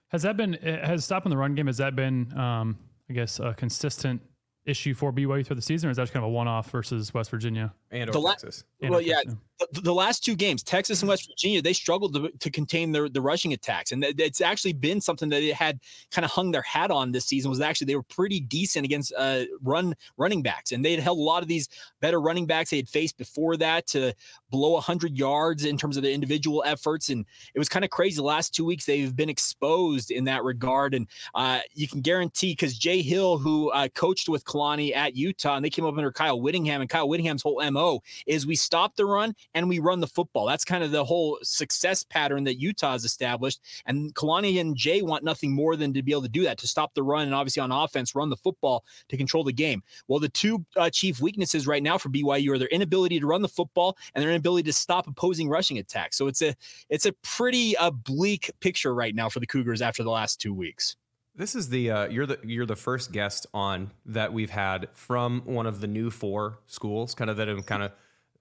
Has 0.08 0.22
that 0.22 0.36
been 0.36 0.56
uh, 0.56 0.84
has 0.86 1.04
stopping 1.04 1.30
the 1.30 1.36
run 1.36 1.54
game? 1.54 1.68
Has 1.68 1.76
that 1.76 1.94
been, 1.94 2.36
um, 2.36 2.76
I 3.08 3.12
guess, 3.12 3.38
a 3.38 3.54
consistent 3.54 4.20
issue 4.66 4.92
for 4.92 5.12
BYU 5.12 5.46
through 5.46 5.56
the 5.56 5.62
season, 5.62 5.88
or 5.88 5.90
is 5.92 5.96
that 5.98 6.02
just 6.02 6.12
kind 6.12 6.24
of 6.24 6.30
a 6.30 6.32
one-off 6.32 6.70
versus 6.70 7.14
West 7.14 7.30
Virginia? 7.30 7.72
And 7.92 8.10
or 8.10 8.12
The 8.12 8.20
la- 8.20 8.30
Texas. 8.32 8.64
And 8.82 8.90
well, 8.90 8.98
of 8.98 9.06
yeah, 9.06 9.22
course, 9.22 9.36
the, 9.72 9.80
the 9.80 9.94
last 9.94 10.24
two 10.24 10.34
games, 10.34 10.62
Texas 10.62 11.02
and 11.02 11.08
West 11.08 11.28
Virginia, 11.28 11.60
they 11.62 11.72
struggled 11.72 12.14
to, 12.14 12.30
to 12.38 12.50
contain 12.50 12.92
their 12.92 13.08
the 13.08 13.20
rushing 13.20 13.52
attacks, 13.52 13.92
and 13.92 14.04
it's 14.04 14.40
actually 14.40 14.72
been 14.72 15.00
something 15.00 15.28
that 15.28 15.42
it 15.42 15.54
had 15.54 15.80
kind 16.10 16.24
of 16.24 16.30
hung 16.30 16.50
their 16.50 16.62
hat 16.62 16.90
on 16.90 17.12
this 17.12 17.26
season. 17.26 17.50
Was 17.50 17.60
actually 17.60 17.86
they 17.86 17.96
were 17.96 18.02
pretty 18.02 18.40
decent 18.40 18.84
against 18.84 19.12
uh, 19.16 19.44
run 19.62 19.94
running 20.16 20.42
backs, 20.42 20.72
and 20.72 20.84
they 20.84 20.92
had 20.92 21.00
held 21.00 21.18
a 21.18 21.22
lot 21.22 21.42
of 21.42 21.48
these 21.48 21.68
better 22.00 22.20
running 22.20 22.46
backs 22.46 22.70
they 22.70 22.76
had 22.76 22.88
faced 22.88 23.18
before 23.18 23.56
that 23.58 23.86
to 23.88 24.14
below 24.50 24.72
100 24.72 25.16
yards 25.16 25.64
in 25.64 25.76
terms 25.76 25.96
of 25.96 26.02
the 26.02 26.12
individual 26.12 26.62
efforts, 26.66 27.08
and 27.08 27.24
it 27.54 27.58
was 27.58 27.68
kind 27.68 27.84
of 27.84 27.90
crazy. 27.90 28.16
The 28.16 28.22
last 28.22 28.54
two 28.54 28.64
weeks 28.64 28.86
they've 28.86 29.14
been 29.14 29.30
exposed 29.30 30.10
in 30.10 30.24
that 30.24 30.44
regard, 30.44 30.94
and 30.94 31.06
uh, 31.34 31.60
you 31.74 31.86
can 31.86 32.00
guarantee 32.00 32.52
because 32.52 32.76
Jay 32.76 33.02
Hill, 33.02 33.38
who 33.38 33.70
uh, 33.70 33.88
coached 33.94 34.28
with 34.28 34.44
Kalani 34.44 34.94
at 34.94 35.16
Utah, 35.16 35.56
and 35.56 35.64
they 35.64 35.70
came 35.70 35.84
up 35.84 35.96
under 35.96 36.12
Kyle 36.12 36.40
Whittingham, 36.40 36.80
and 36.80 36.90
Kyle 36.90 37.08
Whittingham's 37.08 37.42
whole 37.42 37.60
mo 37.70 38.02
is 38.26 38.46
we 38.46 38.56
stop 38.56 38.96
the 38.96 39.04
run 39.04 39.34
and 39.54 39.68
we 39.68 39.78
run 39.78 40.00
the 40.00 40.06
football. 40.06 40.46
That's 40.46 40.64
kind 40.64 40.84
of 40.84 40.90
the 40.90 41.04
whole 41.04 41.38
success 41.42 42.04
pattern 42.04 42.44
that 42.44 42.60
Utah 42.60 42.92
has 42.92 43.04
established. 43.04 43.60
And 43.86 44.14
Kalani 44.14 44.60
and 44.60 44.76
Jay 44.76 45.02
want 45.02 45.24
nothing 45.24 45.52
more 45.52 45.76
than 45.76 45.92
to 45.94 46.02
be 46.02 46.12
able 46.12 46.22
to 46.22 46.28
do 46.28 46.42
that, 46.44 46.58
to 46.58 46.68
stop 46.68 46.94
the 46.94 47.02
run 47.02 47.24
and 47.26 47.34
obviously 47.34 47.60
on 47.60 47.72
offense, 47.72 48.14
run 48.14 48.30
the 48.30 48.36
football 48.36 48.84
to 49.08 49.16
control 49.16 49.44
the 49.44 49.52
game. 49.52 49.82
Well, 50.08 50.20
the 50.20 50.28
two 50.28 50.64
uh, 50.76 50.90
chief 50.90 51.20
weaknesses 51.20 51.66
right 51.66 51.82
now 51.82 51.98
for 51.98 52.08
BYU 52.08 52.54
are 52.54 52.58
their 52.58 52.68
inability 52.68 53.20
to 53.20 53.26
run 53.26 53.42
the 53.42 53.48
football 53.48 53.96
and 54.14 54.22
their 54.22 54.30
inability 54.30 54.64
to 54.64 54.72
stop 54.72 55.06
opposing 55.06 55.48
rushing 55.48 55.78
attacks. 55.78 56.16
So 56.16 56.26
it's 56.26 56.42
a 56.42 56.54
it's 56.88 57.06
a 57.06 57.12
pretty 57.22 57.76
uh, 57.76 57.90
bleak 57.90 58.50
picture 58.60 58.94
right 58.94 59.14
now 59.14 59.28
for 59.28 59.40
the 59.40 59.46
Cougars 59.46 59.82
after 59.82 60.02
the 60.02 60.10
last 60.10 60.40
two 60.40 60.54
weeks. 60.54 60.96
This 61.34 61.54
is 61.54 61.68
the 61.68 61.90
uh, 61.90 62.08
you're 62.08 62.26
the 62.26 62.38
you're 62.42 62.66
the 62.66 62.76
first 62.76 63.12
guest 63.12 63.46
on 63.54 63.92
that 64.06 64.32
we've 64.32 64.50
had 64.50 64.88
from 64.94 65.42
one 65.44 65.66
of 65.66 65.80
the 65.80 65.86
new 65.86 66.10
four 66.10 66.58
schools, 66.66 67.14
kind 67.14 67.30
of 67.30 67.36
that 67.36 67.48
have 67.48 67.64
kind 67.66 67.82
of 67.82 67.92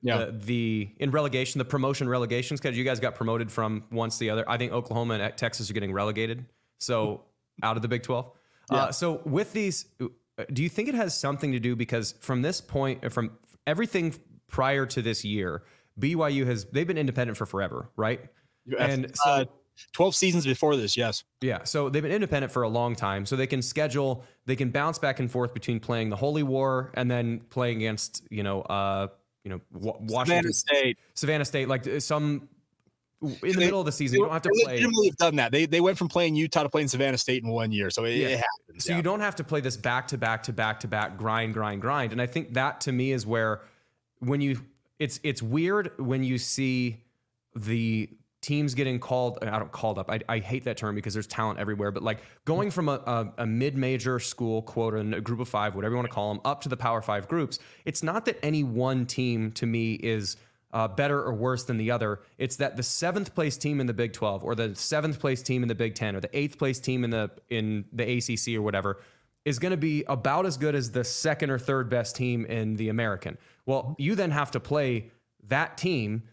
Yeah. 0.01 0.25
the, 0.25 0.31
the 0.31 0.89
in 0.97 1.11
relegation, 1.11 1.59
the 1.59 1.65
promotion 1.65 2.07
relegation 2.07 2.55
schedule. 2.57 2.77
You 2.77 2.85
guys 2.85 2.99
got 2.99 3.15
promoted 3.15 3.51
from 3.51 3.83
once 3.91 4.17
the 4.17 4.29
other. 4.29 4.49
I 4.49 4.57
think 4.57 4.71
Oklahoma 4.71 5.15
and 5.15 5.37
Texas 5.37 5.69
are 5.69 5.73
getting 5.73 5.91
relegated, 5.91 6.45
so 6.79 7.25
out 7.63 7.75
of 7.75 7.81
the 7.81 7.89
Big 7.89 8.03
Twelve. 8.03 8.31
Uh, 8.69 8.91
so 8.91 9.21
with 9.25 9.51
these, 9.51 9.85
uh, 9.99 10.07
do 10.53 10.61
you 10.63 10.69
think 10.69 10.87
it 10.89 10.95
has 10.95 11.17
something 11.17 11.51
to 11.51 11.59
do 11.59 11.75
because 11.75 12.13
from 12.21 12.41
this 12.41 12.61
point, 12.61 13.03
uh, 13.03 13.09
from 13.09 13.31
everything 13.65 14.13
prior 14.47 14.85
to 14.85 15.01
this 15.01 15.25
year, 15.25 15.63
BYU 15.99 16.45
has 16.45 16.65
they've 16.65 16.87
been 16.87 16.97
independent 16.97 17.37
for 17.37 17.45
forever, 17.45 17.89
right? 17.97 18.21
And 18.77 19.11
so 19.15 19.29
uh, 19.29 19.45
12 19.93 20.15
seasons 20.15 20.45
before 20.45 20.75
this, 20.75 20.95
yes. 20.95 21.23
yeah, 21.41 21.63
so 21.63 21.89
they've 21.89 22.03
been 22.03 22.11
independent 22.11 22.51
for 22.51 22.63
a 22.63 22.69
long 22.69 22.95
time, 22.95 23.25
so 23.25 23.35
they 23.35 23.47
can 23.47 23.61
schedule, 23.61 24.23
they 24.45 24.55
can 24.55 24.69
bounce 24.69 24.99
back 24.99 25.19
and 25.19 25.31
forth 25.31 25.53
between 25.53 25.79
playing 25.79 26.09
the 26.09 26.15
Holy 26.15 26.43
War 26.43 26.91
and 26.93 27.09
then 27.09 27.39
playing 27.49 27.77
against, 27.77 28.23
you 28.29 28.43
know, 28.43 28.61
uh, 28.63 29.07
you 29.43 29.49
know, 29.51 29.61
Washington, 29.71 30.51
Savannah 30.51 30.53
State. 30.53 30.97
Savannah 31.13 31.45
State, 31.45 31.67
like 31.67 31.87
uh, 31.87 31.99
some 31.99 32.49
in 33.21 33.29
the 33.41 33.51
They- 33.51 33.55
middle 33.65 33.79
of 33.81 33.85
the 33.85 33.91
season. 33.91 34.17
You 34.17 34.23
don't 34.25 34.33
have 34.33 34.41
to 34.43 34.51
They 34.53 34.63
play, 34.63 34.73
legitimately 34.75 35.07
have 35.09 35.17
done 35.17 35.35
that. 35.37 35.51
They 35.51 35.65
they 35.65 35.81
went 35.81 35.97
from 35.97 36.07
playing 36.07 36.35
Utah 36.35 36.63
to 36.63 36.69
playing 36.69 36.87
Savannah 36.87 37.17
State 37.17 37.43
in 37.43 37.49
one 37.49 37.71
year, 37.71 37.89
so 37.89 38.05
it, 38.05 38.15
Yeah. 38.15 38.27
it 38.27 38.37
happens. 38.37 38.85
so 38.85 38.91
yeah. 38.91 38.97
you 38.97 39.03
don't 39.03 39.19
have 39.19 39.35
to 39.37 39.43
play 39.43 39.59
this 39.61 39.75
back 39.77 40.07
to 40.09 40.17
back 40.17 40.43
to 40.43 40.53
back 40.53 40.79
to 40.81 40.87
back 40.87 41.17
grind, 41.17 41.53
grind, 41.53 41.81
grind. 41.81 42.11
And 42.11 42.21
I 42.21 42.25
think 42.27 42.53
that 42.53 42.81
to 42.81 42.91
me 42.91 43.11
is 43.11 43.25
where 43.25 43.61
when 44.19 44.41
you 44.41 44.61
it's 44.99 45.19
it's 45.23 45.41
weird 45.41 45.91
when 45.97 46.23
you 46.23 46.37
see 46.37 47.03
the 47.55 48.09
teams 48.41 48.73
getting 48.73 48.99
called 48.99 49.39
I 49.41 49.59
don't 49.59 49.71
called 49.71 49.99
up. 49.99 50.09
I, 50.09 50.19
I 50.29 50.39
hate 50.39 50.63
that 50.65 50.77
term 50.77 50.95
because 50.95 51.13
there's 51.13 51.27
talent 51.27 51.59
everywhere, 51.59 51.91
but 51.91 52.03
like 52.03 52.19
going 52.45 52.71
from 52.71 52.89
a, 52.89 52.93
a, 52.93 53.33
a 53.39 53.45
mid-major 53.45 54.19
school 54.19 54.61
quote 54.61 54.93
and 54.93 55.13
a 55.13 55.21
group 55.21 55.39
of 55.39 55.49
five, 55.49 55.75
whatever 55.75 55.93
you 55.93 55.97
want 55.97 56.09
to 56.09 56.13
call 56.13 56.33
them, 56.33 56.41
up 56.45 56.61
to 56.61 56.69
the 56.69 56.77
power 56.77 57.01
five 57.01 57.27
groups, 57.27 57.59
it's 57.85 58.03
not 58.03 58.25
that 58.25 58.37
any 58.43 58.63
one 58.63 59.05
team 59.05 59.51
to 59.53 59.65
me 59.65 59.93
is 59.93 60.37
uh, 60.71 60.87
better 60.87 61.21
or 61.21 61.33
worse 61.33 61.63
than 61.63 61.77
the 61.77 61.91
other. 61.91 62.21
It's 62.37 62.57
that 62.57 62.77
the 62.77 62.83
seventh 62.83 63.33
place 63.33 63.57
team 63.57 63.81
in 63.81 63.87
the 63.87 63.93
Big 63.93 64.13
12 64.13 64.43
or 64.43 64.55
the 64.55 64.75
seventh 64.75 65.19
place 65.19 65.41
team 65.41 65.63
in 65.63 65.67
the 65.67 65.75
Big 65.75 65.95
10 65.95 66.15
or 66.15 66.19
the 66.19 66.37
eighth 66.37 66.57
place 66.57 66.79
team 66.79 67.03
in 67.03 67.09
the 67.09 67.31
in 67.49 67.85
the 67.91 68.17
ACC 68.17 68.55
or 68.55 68.61
whatever 68.61 68.99
is 69.45 69.57
going 69.57 69.71
to 69.71 69.77
be 69.77 70.03
about 70.07 70.45
as 70.45 70.57
good 70.57 70.75
as 70.75 70.91
the 70.91 71.03
second 71.03 71.49
or 71.49 71.57
third 71.57 71.89
best 71.89 72.15
team 72.15 72.45
in 72.45 72.75
the 72.75 72.89
American. 72.89 73.37
Well, 73.65 73.95
you 73.97 74.15
then 74.15 74.31
have 74.31 74.51
to 74.51 74.59
play 74.59 75.11
that 75.47 75.77
team 75.77 76.23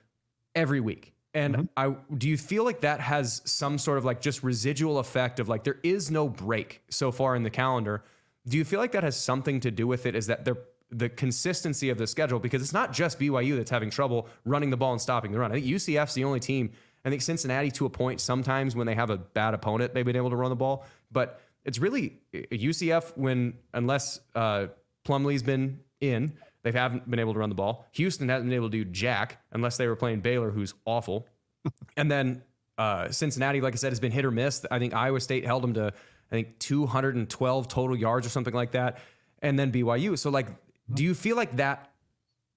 every 0.54 0.80
week. 0.80 1.14
And 1.36 1.68
I 1.76 1.94
do 2.16 2.30
you 2.30 2.38
feel 2.38 2.64
like 2.64 2.80
that 2.80 2.98
has 3.00 3.42
some 3.44 3.76
sort 3.76 3.98
of 3.98 4.06
like 4.06 4.22
just 4.22 4.42
residual 4.42 4.98
effect 4.98 5.38
of 5.38 5.50
like 5.50 5.64
there 5.64 5.78
is 5.82 6.10
no 6.10 6.30
break 6.30 6.80
so 6.88 7.12
far 7.12 7.36
in 7.36 7.42
the 7.42 7.50
calendar. 7.50 8.02
Do 8.48 8.56
you 8.56 8.64
feel 8.64 8.80
like 8.80 8.92
that 8.92 9.02
has 9.02 9.18
something 9.18 9.60
to 9.60 9.70
do 9.70 9.86
with 9.86 10.06
it? 10.06 10.14
Is 10.14 10.28
that 10.28 10.46
they're 10.46 10.56
the 10.90 11.10
consistency 11.10 11.90
of 11.90 11.98
the 11.98 12.06
schedule 12.06 12.38
because 12.38 12.62
it's 12.62 12.72
not 12.72 12.90
just 12.90 13.20
BYU 13.20 13.56
that's 13.56 13.70
having 13.70 13.90
trouble 13.90 14.28
running 14.46 14.70
the 14.70 14.78
ball 14.78 14.92
and 14.92 15.00
stopping 15.00 15.30
the 15.30 15.38
run. 15.38 15.50
I 15.50 15.56
think 15.56 15.66
UCF's 15.66 16.14
the 16.14 16.24
only 16.24 16.40
team. 16.40 16.70
I 17.04 17.10
think 17.10 17.20
Cincinnati 17.20 17.70
to 17.72 17.84
a 17.84 17.90
point 17.90 18.22
sometimes 18.22 18.74
when 18.74 18.86
they 18.86 18.94
have 18.94 19.10
a 19.10 19.18
bad 19.18 19.52
opponent 19.52 19.92
they've 19.92 20.06
been 20.06 20.16
able 20.16 20.30
to 20.30 20.36
run 20.36 20.48
the 20.48 20.56
ball, 20.56 20.86
but 21.12 21.42
it's 21.66 21.78
really 21.78 22.14
UCF 22.32 23.14
when 23.16 23.54
unless 23.74 24.20
uh, 24.34 24.68
Plumlee's 25.04 25.42
been 25.42 25.80
in, 26.00 26.32
they 26.66 26.72
haven't 26.72 27.08
been 27.08 27.20
able 27.20 27.32
to 27.32 27.38
run 27.38 27.48
the 27.48 27.54
ball. 27.54 27.86
Houston 27.92 28.28
hasn't 28.28 28.50
been 28.50 28.56
able 28.56 28.68
to 28.68 28.84
do 28.84 28.84
jack 28.84 29.40
unless 29.52 29.76
they 29.76 29.86
were 29.86 29.94
playing 29.94 30.18
Baylor, 30.18 30.50
who's 30.50 30.74
awful. 30.84 31.28
and 31.96 32.10
then 32.10 32.42
uh, 32.76 33.08
Cincinnati, 33.08 33.60
like 33.60 33.74
I 33.74 33.76
said, 33.76 33.92
has 33.92 34.00
been 34.00 34.10
hit 34.10 34.24
or 34.24 34.32
miss. 34.32 34.66
I 34.68 34.80
think 34.80 34.92
Iowa 34.92 35.20
State 35.20 35.46
held 35.46 35.62
them 35.62 35.74
to 35.74 35.86
I 35.86 36.34
think 36.34 36.58
212 36.58 37.68
total 37.68 37.96
yards 37.96 38.26
or 38.26 38.30
something 38.30 38.52
like 38.52 38.72
that, 38.72 38.98
and 39.40 39.56
then 39.56 39.70
BYU. 39.70 40.18
So 40.18 40.28
like, 40.28 40.48
do 40.92 41.04
you 41.04 41.14
feel 41.14 41.36
like 41.36 41.56
that 41.58 41.92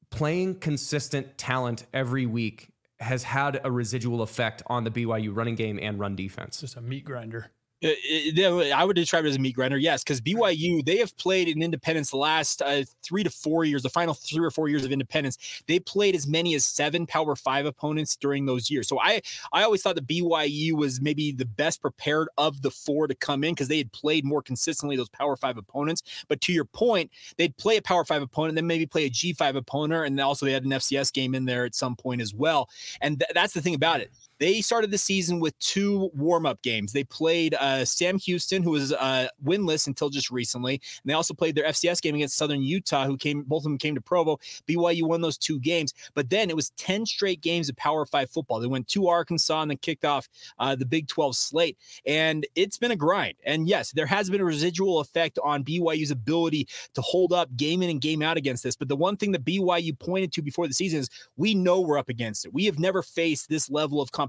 playing 0.10 0.55
consistent 0.55 1.38
talent 1.38 1.86
every 1.93 2.26
week 2.26 2.70
has 2.99 3.22
had 3.22 3.62
a 3.64 3.72
residual 3.72 4.24
effect 4.24 4.64
on 4.66 4.86
the 4.86 4.89
BYU 4.89 5.36
running 5.36 5.53
game 5.53 5.78
and 5.80 5.99
run 5.99 6.16
defense? 6.16 6.62
Just 6.62 6.78
a 6.78 6.82
meat 6.82 7.05
grinder. 7.05 7.51
Uh, 7.82 7.88
it- 8.03 8.73
I 8.73 8.84
would 8.84 8.97
describe 8.97 9.23
it 9.23 9.30
as 9.30 9.38
a 9.38 9.39
meat 9.39 9.55
grinder, 9.55 9.77
yes, 9.77 10.03
because 10.03 10.19
BYU 10.19 10.82
they 10.84 10.97
have 10.97 11.15
played 11.17 11.47
in 11.47 11.61
independence 11.63 12.09
the 12.11 12.17
last 12.17 12.61
uh, 12.61 12.84
three 13.03 13.23
to 13.23 13.30
four 13.30 13.63
years, 13.63 13.84
the 13.84 13.89
final 13.89 14.13
three 14.13 14.45
or 14.45 14.51
four 14.51 14.67
years 14.67 14.84
of 14.84 14.91
independence. 14.91 15.38
They 15.65 15.80
played 15.80 16.13
as 16.13 16.27
many 16.27 16.55
as 16.55 16.65
seven 16.65 17.07
Power 17.07 17.38
Five 17.38 17.65
opponents 17.65 18.17
during 18.17 18.45
those 18.45 18.69
years. 18.69 18.89
So 18.89 18.99
I 18.99 19.21
I 19.53 19.63
always 19.63 19.82
thought 19.82 19.95
that 19.95 20.07
BYU 20.07 20.73
was 20.73 20.99
maybe 20.99 21.32
the 21.32 21.45
best 21.45 21.82
prepared 21.82 22.27
of 22.38 22.61
the 22.63 22.71
four 22.71 23.07
to 23.07 23.15
come 23.15 23.45
in 23.45 23.53
because 23.53 23.69
they 23.69 23.77
had 23.77 23.93
played 23.93 24.25
more 24.25 24.41
consistently 24.41 24.97
those 24.97 25.09
Power 25.09 25.38
Five 25.38 25.57
opponents. 25.57 26.03
But 26.27 26.41
to 26.41 26.51
your 26.53 26.65
point, 26.65 27.11
they'd 27.38 27.55
play 27.55 27.77
a 27.77 27.82
Power 27.82 28.03
Five 28.03 28.21
opponent, 28.21 28.55
then 28.55 28.67
maybe 28.67 28.88
play 28.88 29.05
a 29.05 29.09
G 29.09 29.32
five 29.32 29.55
opponent, 29.55 30.05
and 30.05 30.19
also 30.19 30.45
they 30.45 30.51
had 30.51 30.65
an 30.65 30.71
FCS 30.71 31.13
game 31.13 31.34
in 31.34 31.45
there 31.45 31.63
at 31.63 31.75
some 31.75 31.95
point 31.95 32.19
as 32.21 32.34
well. 32.34 32.67
And 32.99 33.19
th- 33.21 33.32
that's 33.34 33.53
the 33.53 33.61
thing 33.61 33.75
about 33.75 34.01
it. 34.01 34.11
They 34.40 34.62
started 34.62 34.90
the 34.90 34.98
season 34.98 35.40
with 35.40 35.58
two 35.60 36.10
warm 36.16 36.46
up 36.46 36.62
games. 36.62 36.94
They 36.94 37.04
played 37.04 37.56
uh, 37.56 37.84
Sam 37.84 38.18
Houston, 38.20 38.64
who 38.64 38.72
was 38.72 38.94
uh, 38.94 39.28
winless 39.44 39.86
until 39.86 40.10
just 40.10 40.32
recently, 40.32 40.76
and 40.76 41.10
they 41.10 41.14
also 41.14 41.34
played 41.34 41.56
their 41.56 41.66
FCS 41.66 42.02
game 42.02 42.16
against 42.16 42.38
Southern 42.38 42.62
Utah, 42.62 43.06
who 43.06 43.18
came. 43.18 43.44
Both 43.44 43.60
of 43.60 43.64
them 43.64 43.78
came 43.78 43.96
to 43.96 44.02
Provo. 44.02 44.40
BYU 44.68 45.04
won 45.04 45.20
those 45.20 45.38
two 45.38 45.60
games, 45.60 45.94
but 46.14 46.30
then 46.30 46.50
it 46.50 46.56
was 46.56 46.70
ten 46.72 47.06
straight 47.06 47.42
games 47.42 47.68
of 47.68 47.76
Power 47.76 48.06
Five 48.06 48.30
football. 48.30 48.62
They 48.62 48.68
went 48.68 48.88
to 48.90 49.10
Arkansas 49.10 49.62
and 49.62 49.72
then 49.72 49.78
kicked 49.78 50.06
off 50.06 50.30
uh, 50.58 50.76
the 50.76 50.86
Big 50.86 51.08
Twelve 51.10 51.36
slate, 51.36 51.78
and 52.06 52.48
it's 52.56 52.78
been 52.78 52.92
a 52.92 52.96
grind. 52.96 53.36
And 53.44 53.68
yes, 53.68 53.92
there 53.92 54.06
has 54.06 54.30
been 54.30 54.42
a 54.42 54.46
residual 54.46 55.00
effect 55.00 55.38
on 55.44 55.66
BYU's 55.66 56.12
ability 56.12 56.70
to 56.94 57.02
hold 57.02 57.34
up 57.34 57.54
game 57.58 57.82
in 57.82 57.90
and 57.90 58.00
game 58.00 58.22
out 58.22 58.38
against 58.38 58.64
this. 58.64 58.78
But 58.78 58.88
the 58.88 58.96
one 58.96 59.18
thing 59.18 59.34
that 59.34 59.44
BYU 59.44 60.00
pointed 60.00 60.32
to 60.34 60.42
before 60.42 60.68
the 60.68 60.74
season 60.74 61.02
is 61.02 61.10
we 61.36 61.54
know 61.54 61.82
we're 61.82 61.98
up 61.98 62.08
against 62.08 62.46
it. 62.46 62.54
We 62.54 62.66
have 62.66 62.80
never 62.80 63.04
faced 63.04 63.50
this 63.50 63.70
level 63.70 64.02
of 64.02 64.14
competition 64.14 64.28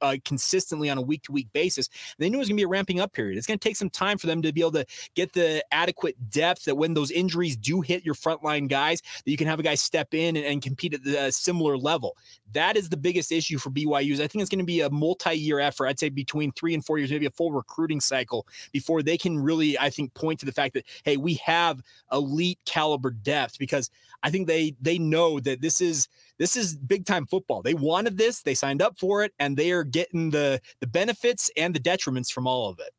uh, 0.00 0.16
consistently 0.24 0.90
on 0.90 0.98
a 0.98 1.02
week 1.02 1.22
to 1.24 1.32
week 1.32 1.48
basis. 1.52 1.88
And 1.88 2.24
they 2.24 2.30
knew 2.30 2.38
it 2.38 2.40
was 2.40 2.48
going 2.48 2.56
to 2.56 2.60
be 2.60 2.64
a 2.64 2.68
ramping 2.68 3.00
up 3.00 3.12
period. 3.12 3.38
It's 3.38 3.46
going 3.46 3.58
to 3.58 3.68
take 3.68 3.76
some 3.76 3.90
time 3.90 4.18
for 4.18 4.26
them 4.26 4.42
to 4.42 4.52
be 4.52 4.60
able 4.60 4.72
to 4.72 4.86
get 5.14 5.32
the 5.32 5.64
adequate 5.72 6.30
depth 6.30 6.64
that 6.64 6.76
when 6.76 6.94
those 6.94 7.10
injuries 7.10 7.56
do 7.56 7.80
hit 7.80 8.04
your 8.04 8.14
frontline 8.14 8.68
guys, 8.68 9.00
that 9.00 9.30
you 9.30 9.36
can 9.36 9.46
have 9.46 9.60
a 9.60 9.62
guy 9.62 9.74
step 9.74 10.14
in 10.14 10.36
and, 10.36 10.46
and 10.46 10.62
compete 10.62 10.94
at 10.94 11.04
the 11.04 11.20
uh, 11.20 11.30
similar 11.30 11.76
level. 11.76 12.16
That 12.52 12.76
is 12.76 12.88
the 12.88 12.96
biggest 12.96 13.32
issue 13.32 13.58
for 13.58 13.70
BYU. 13.70 14.12
Is 14.12 14.20
I 14.20 14.26
think 14.26 14.42
it's 14.42 14.50
going 14.50 14.58
to 14.58 14.64
be 14.64 14.80
a 14.80 14.90
multi-year 14.90 15.60
effort. 15.60 15.86
I'd 15.86 15.98
say 15.98 16.08
between 16.08 16.52
three 16.52 16.74
and 16.74 16.84
four 16.84 16.98
years, 16.98 17.10
maybe 17.10 17.26
a 17.26 17.30
full 17.30 17.52
recruiting 17.52 18.00
cycle 18.00 18.46
before 18.72 19.02
they 19.02 19.16
can 19.16 19.38
really, 19.38 19.78
I 19.78 19.90
think, 19.90 20.14
point 20.14 20.40
to 20.40 20.46
the 20.46 20.52
fact 20.52 20.74
that 20.74 20.84
hey, 21.04 21.16
we 21.16 21.34
have 21.34 21.82
elite 22.12 22.58
caliber 22.64 23.10
depth 23.10 23.58
because 23.58 23.90
I 24.22 24.30
think 24.30 24.46
they 24.46 24.74
they 24.80 24.98
know 24.98 25.40
that 25.40 25.60
this 25.60 25.80
is 25.80 26.08
this 26.40 26.56
is 26.56 26.74
big 26.74 27.04
time 27.06 27.26
football. 27.26 27.62
They 27.62 27.74
wanted 27.74 28.18
this, 28.18 28.40
they 28.42 28.54
signed 28.54 28.82
up 28.82 28.98
for 28.98 29.22
it, 29.22 29.32
and 29.38 29.56
they 29.56 29.70
are 29.70 29.84
getting 29.84 30.30
the 30.30 30.60
the 30.80 30.88
benefits 30.88 31.50
and 31.56 31.72
the 31.72 31.78
detriments 31.80 32.32
from 32.32 32.48
all 32.48 32.68
of 32.68 32.80
it. 32.80 32.90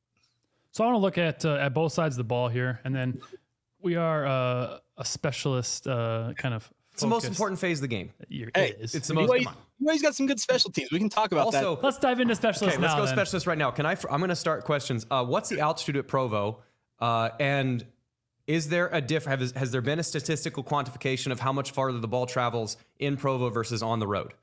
So 0.72 0.84
I 0.86 0.88
want 0.88 0.96
to 0.96 1.00
look 1.00 1.18
at 1.18 1.44
uh, 1.44 1.56
at 1.56 1.74
both 1.74 1.92
sides 1.92 2.14
of 2.14 2.20
the 2.20 2.24
ball 2.24 2.48
here, 2.48 2.80
and 2.86 2.96
then 2.96 3.20
we 3.82 3.96
are 3.98 4.26
uh, 4.26 4.78
a 4.98 5.04
specialist 5.04 5.88
uh, 5.88 6.34
kind 6.38 6.54
of. 6.54 6.72
It's 6.94 7.02
the 7.02 7.08
most 7.08 7.26
important 7.26 7.60
phase 7.60 7.78
of 7.80 7.82
the 7.82 7.88
game. 7.88 8.12
It 8.30 8.52
Hey, 8.54 8.74
is. 8.80 8.94
It's 8.96 9.08
the 9.08 9.14
most. 9.14 9.32
BYU, 9.32 9.48
BYU's 9.82 10.02
got 10.02 10.14
some 10.14 10.28
good 10.28 10.40
special 10.42 10.70
teams. 10.72 10.92
We 10.92 11.00
can 11.00 11.10
talk 11.10 11.32
about 11.32 11.52
that. 11.54 11.64
Also, 11.66 11.82
Let's 11.82 11.98
dive 11.98 12.20
into 12.20 12.36
specialists 12.36 12.76
Okay, 12.78 12.82
let's 12.82 12.94
now. 12.94 13.00
go 13.00 13.06
then. 13.06 13.16
specialist 13.16 13.48
right 13.48 13.58
now. 13.58 13.72
Can 13.72 13.86
I? 13.86 13.96
I'm 14.10 14.20
going 14.20 14.30
to 14.30 14.36
start 14.36 14.66
questions. 14.66 15.06
Uh, 15.10 15.24
what's 15.26 15.50
the 15.50 15.62
altitude 15.62 15.96
at 15.98 16.08
Provo? 16.08 16.60
Uh, 17.00 17.30
and 17.40 17.86
is 18.52 18.68
there 18.68 18.90
a 18.92 19.00
diff? 19.00 19.24
Has, 19.24 19.52
has 19.52 19.72
there 19.72 19.82
been 19.82 20.00
a 20.00 20.04
statistical 20.04 20.62
quantification 20.62 21.32
of 21.32 21.40
how 21.40 21.54
much 21.54 21.72
farther 21.72 22.00
the 22.00 22.08
ball 22.08 22.26
travels 22.26 22.76
in 23.00 23.16
Provo 23.16 23.50
versus 23.50 23.82
on 23.82 24.00
the 24.00 24.08
road? 24.08 24.34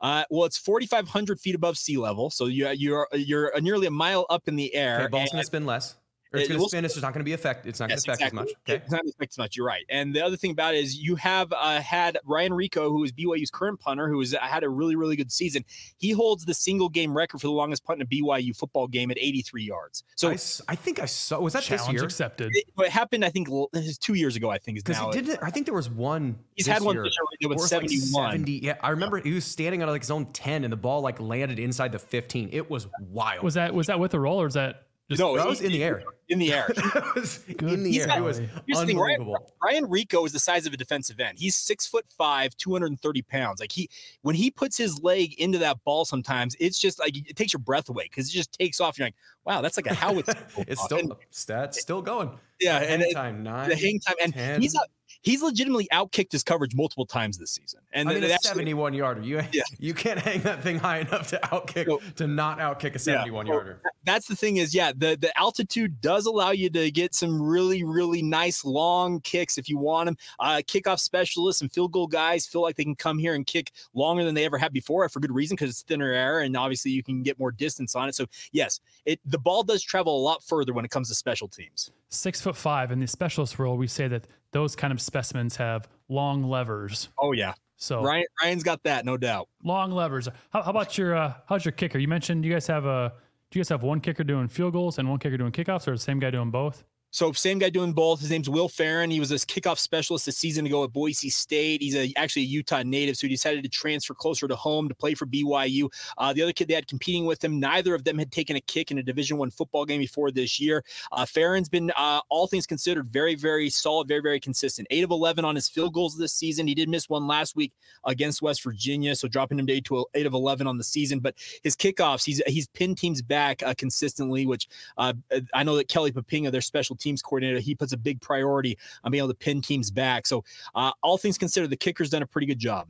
Uh, 0.00 0.22
well, 0.30 0.44
it's 0.44 0.56
4,500 0.56 1.40
feet 1.40 1.56
above 1.56 1.76
sea 1.76 1.96
level, 1.96 2.30
so 2.30 2.46
you 2.46 2.68
you're 2.70 3.08
you're 3.12 3.52
nearly 3.60 3.88
a 3.88 3.90
mile 3.90 4.24
up 4.30 4.46
in 4.46 4.54
the 4.54 4.72
air. 4.74 5.02
Okay, 5.06 5.20
and- 5.20 5.30
has 5.32 5.50
been 5.50 5.66
less. 5.66 5.96
It's 6.38 6.46
It 6.46 6.48
going 6.48 6.58
to 6.58 6.62
will 6.62 6.68
spin. 6.68 6.84
It's 6.84 6.94
just 6.94 7.02
not 7.02 7.12
going 7.12 7.20
to 7.20 7.24
be 7.24 7.32
affect. 7.32 7.66
It's 7.66 7.80
not 7.80 7.88
going 7.88 7.98
to 7.98 8.02
affect 8.10 8.22
exactly. 8.22 8.40
as 8.40 8.46
much. 8.46 8.54
Okay. 8.68 8.82
It's 8.82 8.90
not 8.90 9.02
going 9.02 9.12
to 9.12 9.16
affect 9.16 9.32
as 9.32 9.38
much. 9.38 9.56
You're 9.56 9.66
right. 9.66 9.84
And 9.88 10.14
the 10.14 10.22
other 10.24 10.36
thing 10.36 10.50
about 10.50 10.74
it 10.74 10.78
is 10.78 10.96
you 10.96 11.16
have 11.16 11.52
uh, 11.52 11.80
had 11.80 12.18
Ryan 12.24 12.52
Rehkow, 12.52 12.88
who 12.88 13.04
is 13.04 13.12
BYU's 13.12 13.50
current 13.50 13.80
punter, 13.80 14.08
who 14.08 14.20
has 14.20 14.34
had 14.40 14.64
a 14.64 14.68
really, 14.68 14.96
really 14.96 15.16
good 15.16 15.32
season. 15.32 15.64
He 15.98 16.10
holds 16.10 16.44
the 16.44 16.54
single 16.54 16.88
game 16.88 17.16
record 17.16 17.40
for 17.40 17.46
the 17.46 17.52
longest 17.52 17.84
punt 17.84 18.00
in 18.00 18.06
a 18.06 18.08
BYU 18.08 18.56
football 18.56 18.86
game 18.88 19.10
at 19.10 19.18
83 19.18 19.64
yards. 19.64 20.04
So 20.16 20.30
I 20.30 20.74
think 20.74 21.00
I 21.00 21.06
saw. 21.06 21.40
Was 21.40 21.52
that 21.52 21.64
this 21.64 21.88
year? 21.88 22.04
accepted. 22.04 22.54
it, 22.54 22.64
what 22.74 22.88
happened, 22.88 23.24
I 23.24 23.30
think, 23.30 23.48
l- 23.48 23.68
this 23.72 23.86
is 23.86 23.98
two 23.98 24.14
years 24.14 24.36
ago. 24.36 24.50
I 24.50 24.58
think 24.58 24.78
is 24.78 24.82
Because 24.82 25.14
he 25.14 25.22
did. 25.22 25.38
I 25.42 25.50
think 25.50 25.66
there 25.66 25.74
was 25.74 25.90
one. 25.90 26.38
He's 26.54 26.66
this 26.66 26.72
had 26.72 26.82
one 26.82 26.94
year 26.94 27.04
this 27.04 27.16
year 27.16 27.48
with 27.48 27.48
where 27.48 27.52
it 27.52 27.62
was 27.62 27.72
like 27.72 27.90
71. 27.90 28.32
70 28.32 28.52
yeah, 28.66 28.76
I 28.80 28.90
remember 28.90 29.18
he 29.18 29.32
was 29.32 29.44
standing 29.44 29.82
on 29.82 29.88
like 29.88 30.02
his 30.02 30.10
own 30.10 30.26
10 30.26 30.64
and 30.64 30.72
the 30.72 30.76
ball 30.76 31.00
like 31.00 31.20
landed 31.20 31.58
inside 31.58 31.92
the 31.92 31.98
15. 31.98 32.50
It 32.52 32.70
was 32.70 32.88
wild. 33.00 33.44
Was 33.44 33.54
that 33.54 33.74
was 33.74 33.86
that 33.86 33.98
with 33.98 34.14
a 34.14 34.20
roll 34.20 34.40
or 34.40 34.46
is 34.46 34.54
that 34.54 34.85
just 35.08 35.20
No, 35.20 35.36
that 35.36 35.46
was 35.46 35.60
in 35.60 35.70
the 35.72 35.82
air. 35.84 36.02
in 36.28 36.38
the 36.40 36.52
air. 36.52 36.66
It 36.68 37.62
in 37.62 37.82
the 37.84 37.90
He's 37.92 38.00
air. 38.02 38.06
got- 38.08 38.18
It 38.18 38.22
was 38.24 38.38
Here's 38.38 38.80
the 38.80 38.86
thing, 38.86 38.98
Ryan, 38.98 39.20
unbelievable. 39.20 39.52
Ryan 39.62 39.86
Rehkow 39.86 40.26
is 40.26 40.32
the 40.32 40.40
size 40.40 40.66
of 40.66 40.72
a 40.72 40.76
defensive 40.76 41.20
end. 41.20 41.38
He's 41.38 41.54
six 41.54 41.86
foot 41.86 42.04
five, 42.18 42.56
230 42.56 43.22
pounds. 43.22 43.60
Like 43.60 43.70
he, 43.72 43.88
when 44.22 44.34
he 44.34 44.50
puts 44.50 44.76
his 44.76 45.00
leg 45.02 45.34
into 45.38 45.58
that 45.58 45.82
ball, 45.84 46.04
sometimes 46.04 46.56
it's 46.58 46.78
just 46.80 46.98
like 46.98 47.16
it 47.16 47.36
takes 47.36 47.52
your 47.52 47.60
breath 47.60 47.88
away 47.88 48.04
because 48.04 48.28
it 48.28 48.32
just 48.32 48.52
takes 48.52 48.80
off. 48.80 48.98
You're 48.98 49.06
like, 49.06 49.14
wow, 49.44 49.60
that's 49.60 49.76
like 49.76 49.86
a 49.86 49.94
howitzer. 49.94 50.34
It's 50.58 50.80
And- 50.90 51.12
still 51.12 51.18
stats 51.32 51.74
still 51.74 52.02
going. 52.02 52.30
yeah, 52.60 52.78
and 52.78 53.00
hang 53.02 53.10
it- 53.10 53.14
time 53.14 53.42
nine. 53.44 53.68
the 53.68 53.76
hang 53.76 54.00
time, 54.00 54.16
and 54.22 54.34
10. 54.34 54.60
he's 54.60 54.74
not, 54.74 54.88
he's 55.26 55.42
legitimately 55.42 55.88
outkicked 55.92 56.30
his 56.30 56.42
coverage 56.44 56.74
multiple 56.74 57.04
times 57.04 57.36
this 57.36 57.50
season. 57.50 57.80
And 57.92 58.08
I 58.08 58.14
mean, 58.14 58.24
a 58.24 58.38
71 58.38 58.94
yarder. 58.94 59.20
You 59.22 59.42
Yeah. 59.52 59.62
you 59.78 59.92
can't 59.92 60.20
hang 60.20 60.40
that 60.42 60.62
thing 60.62 60.78
high 60.78 60.98
enough 61.00 61.28
to 61.30 61.40
outkick 61.44 61.88
No. 61.88 62.00
to 62.14 62.26
not 62.28 62.58
outkick 62.58 62.94
a 62.94 62.98
71 62.98 63.46
yarder. 63.46 63.80
that's 64.04 64.28
the 64.28 64.36
thing 64.36 64.58
is 64.58 64.72
yeah 64.74 64.92
the 64.96 65.16
the 65.20 65.36
altitude 65.36 66.00
does 66.00 66.26
allow 66.26 66.52
you 66.52 66.70
to 66.70 66.90
get 66.92 67.12
some 67.14 67.42
really 67.42 67.82
really 67.82 68.22
nice 68.22 68.64
long 68.64 69.20
kicks 69.20 69.58
if 69.58 69.68
you 69.68 69.76
want 69.78 70.06
them 70.06 70.16
uh 70.38 70.62
kickoff 70.68 71.00
specialists 71.00 71.60
and 71.60 71.72
field 71.72 71.90
goal 71.90 72.06
guys 72.06 72.46
feel 72.46 72.62
like 72.62 72.76
they 72.76 72.84
can 72.84 72.94
come 72.94 73.18
here 73.18 73.34
and 73.34 73.46
kick 73.46 73.72
longer 73.94 74.22
than 74.24 74.34
they 74.34 74.44
ever 74.44 74.58
have 74.58 74.72
before 74.72 75.08
for 75.08 75.18
good 75.18 75.32
reason 75.34 75.56
because 75.56 75.70
it's 75.70 75.82
thinner 75.82 76.12
air 76.12 76.40
and 76.40 76.56
obviously 76.56 76.92
you 76.92 77.02
can 77.02 77.22
get 77.24 77.36
more 77.38 77.50
distance 77.50 77.96
on 77.96 78.08
it 78.08 78.14
so 78.14 78.26
yes 78.52 78.78
it 79.06 79.18
the 79.26 79.38
ball 79.38 79.64
does 79.64 79.82
travel 79.82 80.16
a 80.16 80.22
lot 80.22 80.40
further 80.44 80.72
when 80.72 80.84
it 80.84 80.90
comes 80.92 81.08
to 81.08 81.14
special 81.14 81.48
teams 81.48 81.90
six 82.08 82.40
foot 82.40 82.56
five 82.56 82.92
in 82.92 83.00
the 83.00 83.06
specialist 83.06 83.58
world? 83.58 83.78
We 83.78 83.86
say 83.86 84.08
that 84.08 84.26
those 84.52 84.76
kind 84.76 84.92
of 84.92 85.00
specimens 85.00 85.56
have 85.56 85.88
long 86.08 86.42
levers. 86.44 87.08
oh 87.18 87.32
yeah 87.32 87.52
So 87.76 88.00
ryan 88.02 88.24
ryan's 88.42 88.62
got 88.62 88.82
that 88.84 89.04
no 89.04 89.16
doubt 89.16 89.48
long 89.64 89.90
levers. 89.90 90.28
How, 90.50 90.62
how 90.62 90.70
about 90.70 90.96
your 90.96 91.14
uh, 91.16 91.34
how's 91.48 91.64
your 91.64 91.72
kicker? 91.72 91.98
You 91.98 92.08
mentioned 92.08 92.44
you 92.44 92.52
guys 92.52 92.66
have 92.68 92.86
a 92.86 93.12
do 93.50 93.58
you 93.58 93.62
guys 93.62 93.68
have 93.68 93.82
one 93.82 94.00
kicker 94.00 94.24
doing 94.24 94.48
field 94.48 94.72
goals 94.72 94.98
and 94.98 95.08
one 95.08 95.18
kicker 95.18 95.36
doing 95.36 95.52
kickoffs, 95.52 95.86
or 95.86 95.92
the 95.92 95.98
same 95.98 96.18
guy 96.18 96.30
doing 96.30 96.50
both? 96.50 96.84
So 97.10 97.32
same 97.32 97.58
guy 97.58 97.70
doing 97.70 97.92
both. 97.92 98.20
His 98.20 98.30
name's 98.30 98.50
Will 98.50 98.68
Ferrin. 98.68 99.10
He 99.10 99.20
was 99.20 99.32
a 99.32 99.36
kickoff 99.36 99.78
specialist 99.78 100.28
a 100.28 100.32
season 100.32 100.66
ago 100.66 100.84
at 100.84 100.92
Boise 100.92 101.30
State. 101.30 101.80
He's 101.80 101.96
a, 101.96 102.12
actually 102.16 102.42
a 102.42 102.46
Utah 102.46 102.82
native, 102.82 103.16
so 103.16 103.26
he 103.26 103.32
decided 103.32 103.62
to 103.62 103.70
transfer 103.70 104.12
closer 104.12 104.46
to 104.46 104.56
home 104.56 104.88
to 104.88 104.94
play 104.94 105.14
for 105.14 105.24
BYU. 105.24 105.88
Uh, 106.18 106.32
the 106.32 106.42
other 106.42 106.52
kid 106.52 106.68
they 106.68 106.74
had 106.74 106.86
competing 106.86 107.24
with 107.24 107.42
him, 107.42 107.58
neither 107.58 107.94
of 107.94 108.04
them 108.04 108.18
had 108.18 108.32
taken 108.32 108.56
a 108.56 108.60
kick 108.60 108.90
in 108.90 108.98
a 108.98 109.02
Division 109.02 109.38
One 109.38 109.50
football 109.50 109.86
game 109.86 110.00
before 110.00 110.30
this 110.30 110.60
year. 110.60 110.84
Uh, 111.12 111.24
Ferrin's 111.24 111.68
been, 111.68 111.90
uh, 111.96 112.20
all 112.28 112.46
things 112.46 112.66
considered, 112.66 113.08
very, 113.08 113.34
very 113.34 113.70
solid, 113.70 114.08
very, 114.08 114.20
very 114.20 114.40
consistent. 114.40 114.86
Eight 114.90 115.04
of 115.04 115.10
eleven 115.10 115.44
on 115.44 115.54
his 115.54 115.68
field 115.68 115.94
goals 115.94 116.18
this 116.18 116.34
season. 116.34 116.66
He 116.66 116.74
did 116.74 116.88
miss 116.88 117.08
one 117.08 117.26
last 117.26 117.56
week 117.56 117.72
against 118.04 118.42
West 118.42 118.62
Virginia, 118.62 119.14
so 119.14 119.28
dropping 119.28 119.58
him 119.58 119.66
to 119.68 119.72
eight 119.72 119.84
to 119.84 120.04
eight 120.14 120.26
of 120.26 120.34
eleven 120.34 120.66
on 120.66 120.76
the 120.76 120.84
season. 120.84 121.20
But 121.20 121.36
his 121.62 121.76
kickoffs, 121.76 122.24
he's 122.24 122.42
he's 122.46 122.66
pinned 122.68 122.98
teams 122.98 123.22
back 123.22 123.62
uh, 123.62 123.74
consistently, 123.78 124.44
which 124.44 124.68
uh, 124.98 125.14
I 125.54 125.62
know 125.62 125.76
that 125.76 125.88
Kelly 125.88 126.12
Poppinga, 126.12 126.50
their 126.50 126.60
special 126.60 126.95
teams 126.96 127.22
coordinator, 127.22 127.58
he 127.58 127.74
puts 127.74 127.92
a 127.92 127.96
big 127.96 128.20
priority 128.20 128.76
on 129.04 129.12
being 129.12 129.20
able 129.20 129.28
to 129.28 129.34
pin 129.34 129.60
teams 129.60 129.90
back. 129.90 130.26
So, 130.26 130.44
uh, 130.74 130.92
all 131.02 131.18
things 131.18 131.38
considered, 131.38 131.70
the 131.70 131.76
kicker's 131.76 132.10
done 132.10 132.22
a 132.22 132.26
pretty 132.26 132.46
good 132.46 132.58
job. 132.58 132.88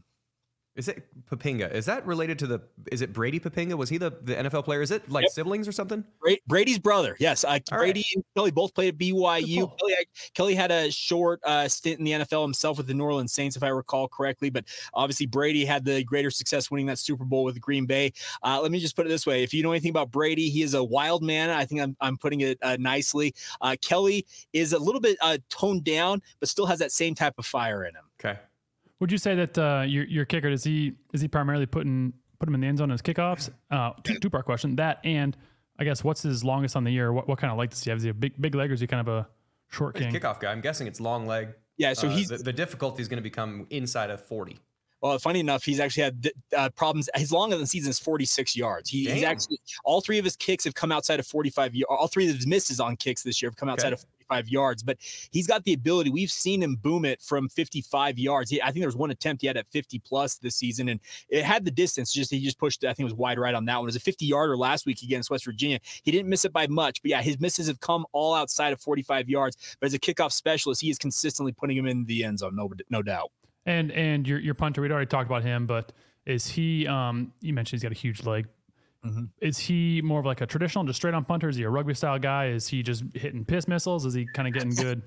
Is 0.77 0.89
it 0.89 1.07
Poppinga? 1.31 1.73
Is 1.73 1.87
that 1.87 2.07
related 2.07 2.39
to 2.41 2.47
the? 2.47 2.61
Is 2.93 3.01
it 3.01 3.13
Brady 3.15 3.41
Poppinga? 3.41 3.75
Was 3.77 3.89
he 3.89 3.97
the, 3.97 4.11
the 4.23 4.35
NFL 4.35 4.65
player? 4.65 4.83
Is 4.83 4.91
it 4.91 5.11
like 5.11 5.23
Yep. 5.25 5.33
siblings 5.33 5.67
or 5.67 5.73
something? 5.73 6.05
Brady's 6.47 6.79
brother, 6.79 7.17
yes. 7.19 7.45
Uh, 7.45 7.59
Brady 7.71 8.05
and 8.15 8.23
Kelly 8.37 8.51
both 8.51 8.75
played 8.75 8.89
at 8.89 8.99
BYU. 8.99 9.71
Kelly, 9.79 9.95
Kelly 10.35 10.55
had 10.55 10.71
a 10.71 10.91
short 10.91 11.41
uh, 11.45 11.67
stint 11.67 11.99
in 11.99 12.05
the 12.05 12.13
NFL 12.13 12.43
himself 12.43 12.77
with 12.77 12.87
the 12.87 12.95
New 12.95 13.05
Orleans 13.05 13.33
Saints, 13.33 13.57
if 13.57 13.63
I 13.63 13.69
recall 13.69 14.07
correctly. 14.07 14.51
But 14.51 14.67
obviously, 14.93 15.25
Brady 15.25 15.65
had 15.65 15.83
the 15.85 16.05
greater 16.05 16.31
success 16.31 16.71
winning 16.71 16.87
that 16.87 16.99
Super 16.99 17.25
Bowl 17.25 17.43
with 17.45 17.59
Green 17.59 17.87
Bay. 17.87 18.13
Uh, 18.43 18.61
let 18.61 18.71
me 18.71 18.79
just 18.79 18.97
put 18.97 19.07
it 19.07 19.09
this 19.09 19.27
way: 19.27 19.43
if 19.43 19.55
you 19.55 19.63
know 19.63 19.73
anything 19.73 19.91
about 19.91 20.11
Brady, 20.11 20.51
he 20.51 20.61
is 20.63 20.75
a 20.75 20.85
wild 20.85 21.23
man. 21.23 21.49
I 21.49 21.65
think 21.65 21.81
I'm, 21.81 21.97
I'm 22.03 22.19
putting 22.19 22.43
it 22.43 22.59
uh, 22.61 22.77
nicely. 22.79 23.35
Uh, 23.63 23.77
Kelly 23.81 24.27
is 24.53 24.75
a 24.75 24.79
little 24.79 25.01
bit 25.01 25.17
uh, 25.23 25.39
toned 25.49 25.85
down, 25.85 26.21
but 26.39 26.51
still 26.51 26.67
has 26.67 26.79
that 26.81 26.93
same 26.93 27.15
type 27.15 27.35
of 27.39 27.47
fire 27.47 27.85
in 27.85 27.95
him. 27.95 28.05
Okay. 28.21 28.39
Would 29.01 29.13
you 29.13 29.19
say 29.19 29.35
that 29.35 29.59
uh, 29.59 29.85
your 29.87 30.05
your 30.05 30.25
kicker 30.25 30.49
is 30.49 30.65
he 30.65 30.95
is 31.13 31.21
he 31.21 31.29
primarily 31.29 31.67
putting 31.67 32.13
put 32.39 32.49
him 32.49 32.55
in 32.55 32.61
the 32.61 32.67
end 32.67 32.79
zone 32.79 32.91
as 32.91 33.03
kickoffs? 33.03 33.51
Uh, 33.71 33.91
two, 34.05 34.19
two 34.19 34.31
part 34.31 34.45
question 34.47 34.77
that 34.77 35.01
and 35.05 35.37
I 35.79 35.85
guess 35.85 36.03
what's 36.03 36.23
his 36.23 36.43
longest 36.45 36.77
on 36.77 36.85
the 36.85 36.91
year? 36.91 37.13
What 37.13 37.29
what 37.29 37.39
kind 37.39 37.53
of 37.53 37.59
leg 37.59 37.71
does 37.71 37.83
he 37.85 37.91
have? 37.91 37.99
Is 37.99 38.05
he 38.05 38.09
a 38.11 38.15
big 38.15 38.41
big 38.41 38.55
leg 38.55 38.71
or 38.71 38.75
is 38.75 38.81
he 38.81 38.87
kind 38.87 39.07
of 39.07 39.15
a 39.15 39.29
short 39.69 39.97
He's 39.99 40.07
king? 40.07 40.15
kickoff 40.15 40.41
guy. 40.41 40.51
I'm 40.51 40.61
guessing 40.63 40.87
it's 40.87 41.01
long 41.01 41.27
leg. 41.27 41.49
Yeah, 41.77 41.93
so 41.93 42.09
Uh, 42.09 42.13
he's 42.17 42.29
the, 42.29 42.39
the 42.39 42.53
difficulty 42.55 43.03
is 43.03 43.09
going 43.09 43.19
to 43.19 43.23
become 43.23 43.67
inside 43.69 44.09
of 44.09 44.25
40. 44.25 44.59
Well, 45.03 45.19
funny 45.19 45.41
enough, 45.41 45.63
he's 45.63 45.79
actually 45.79 46.05
had 46.05 46.31
uh, 46.57 46.71
problems. 46.71 47.11
His 47.17 47.31
long 47.31 47.53
of 47.53 47.59
the 47.61 47.67
season 47.67 47.91
is 47.91 47.99
46 47.99 48.57
yards. 48.57 48.89
He, 48.89 49.05
he's 49.11 49.23
actually 49.25 49.61
all 49.85 50.01
three 50.01 50.17
of 50.17 50.25
his 50.25 50.37
kicks 50.37 50.65
have 50.65 50.75
come 50.75 50.91
outside 50.91 51.21
of 51.21 51.27
45. 51.27 51.75
y- 51.75 51.83
All 51.91 52.07
three 52.09 52.31
of 52.31 52.35
his 52.37 52.47
misses 52.47 52.81
on 52.81 52.97
kicks 52.97 53.23
this 53.23 53.43
year 53.43 53.51
have 53.51 53.57
come 53.57 53.69
outside 53.69 53.93
Okay. 53.93 54.01
of 54.01 54.07
45 54.27 54.49
yards. 54.49 54.83
But 54.83 54.99
he's 55.31 55.47
got 55.47 55.65
the 55.65 55.73
ability. 55.73 56.11
We've 56.11 56.31
seen 56.31 56.63
him 56.63 56.77
boom 56.77 57.05
it 57.05 57.21
from 57.21 57.49
55 57.49 58.19
yards. 58.19 58.51
He, 58.51 58.61
I 58.63 58.67
think 58.67 58.79
there 58.79 58.89
was 58.89 58.97
one 58.97 59.11
attempt 59.11 59.43
he 59.43 59.47
had 59.47 59.57
at 59.57 59.67
50 59.69 59.99
plus 60.01 60.37
this 60.37 60.57
season, 60.57 60.89
and 60.89 61.01
it 61.29 61.45
had 61.45 61.65
the 61.65 61.71
distance. 61.71 62.13
Just 62.13 62.31
he 62.31 62.41
just 62.41 62.59
pushed. 62.59 62.85
I 62.85 62.89
think 62.89 63.01
it 63.01 63.05
was 63.05 63.15
wide 63.15 63.39
right 63.39 63.55
on 63.55 63.65
that 63.67 63.77
one. 63.77 63.85
It 63.85 63.87
was 63.87 63.97
a 63.97 64.01
50 64.01 64.27
yarder 64.27 64.57
last 64.57 64.87
week 64.87 65.03
against 65.03 65.31
West 65.31 65.45
Virginia. 65.45 65.79
He 66.03 66.11
didn't 66.11 66.29
miss 66.29 66.45
it 66.45 66.53
by 66.53 66.67
much, 66.67 67.03
but 67.03 67.11
yeah, 67.11 67.23
his 67.23 67.41
misses 67.41 67.67
have 67.69 67.81
come 67.81 68.07
all 68.13 68.35
outside 68.35 68.73
of 68.73 68.81
45 68.81 69.29
yards. 69.29 69.77
But 69.81 69.87
as 69.87 69.95
a 69.95 69.99
kickoff 69.99 70.33
specialist, 70.33 70.81
he 70.81 70.91
is 70.91 70.99
consistently 70.99 71.53
putting 71.53 71.77
him 71.77 71.87
in 71.87 72.05
the 72.05 72.25
end 72.25 72.41
zone. 72.41 72.57
No, 72.57 72.71
no 72.91 73.03
doubt. 73.03 73.31
And 73.65 73.91
and 73.93 74.27
your 74.27 74.39
your 74.39 74.55
punter, 74.55 74.81
we'd 74.81 74.93
already 74.93 75.07
talked 75.07 75.27
about 75.29 75.43
him, 75.43 75.67
but 75.67 75.93
is 76.25 76.47
he? 76.47 76.87
Um, 76.87 77.33
you 77.41 77.53
mentioned 77.53 77.79
he's 77.79 77.83
got 77.83 77.93
a 77.93 78.01
huge 78.01 78.25
leg. 78.25 78.47
Mhm. 79.07 79.29
Is 79.41 79.59
he 79.59 80.03
more 80.03 80.21
of 80.21 80.27
like 80.27 80.41
a 80.41 80.47
traditional, 80.47 80.85
just 80.85 80.97
straight 80.97 81.15
on 81.15 81.25
punter? 81.25 81.49
Is 81.49 81.57
he 81.57 81.63
a 81.63 81.71
rugby 81.71 81.95
style 81.95 82.19
guy? 82.19 82.49
Is 82.49 82.67
he 82.67 82.83
just 82.83 83.05
hitting 83.15 83.45
piss 83.45 83.69
missiles? 83.69 84.05
Is 84.05 84.15
he 84.15 84.27
kind 84.27 84.49
of 84.49 84.55
getting 84.55 84.75
good? 84.75 85.03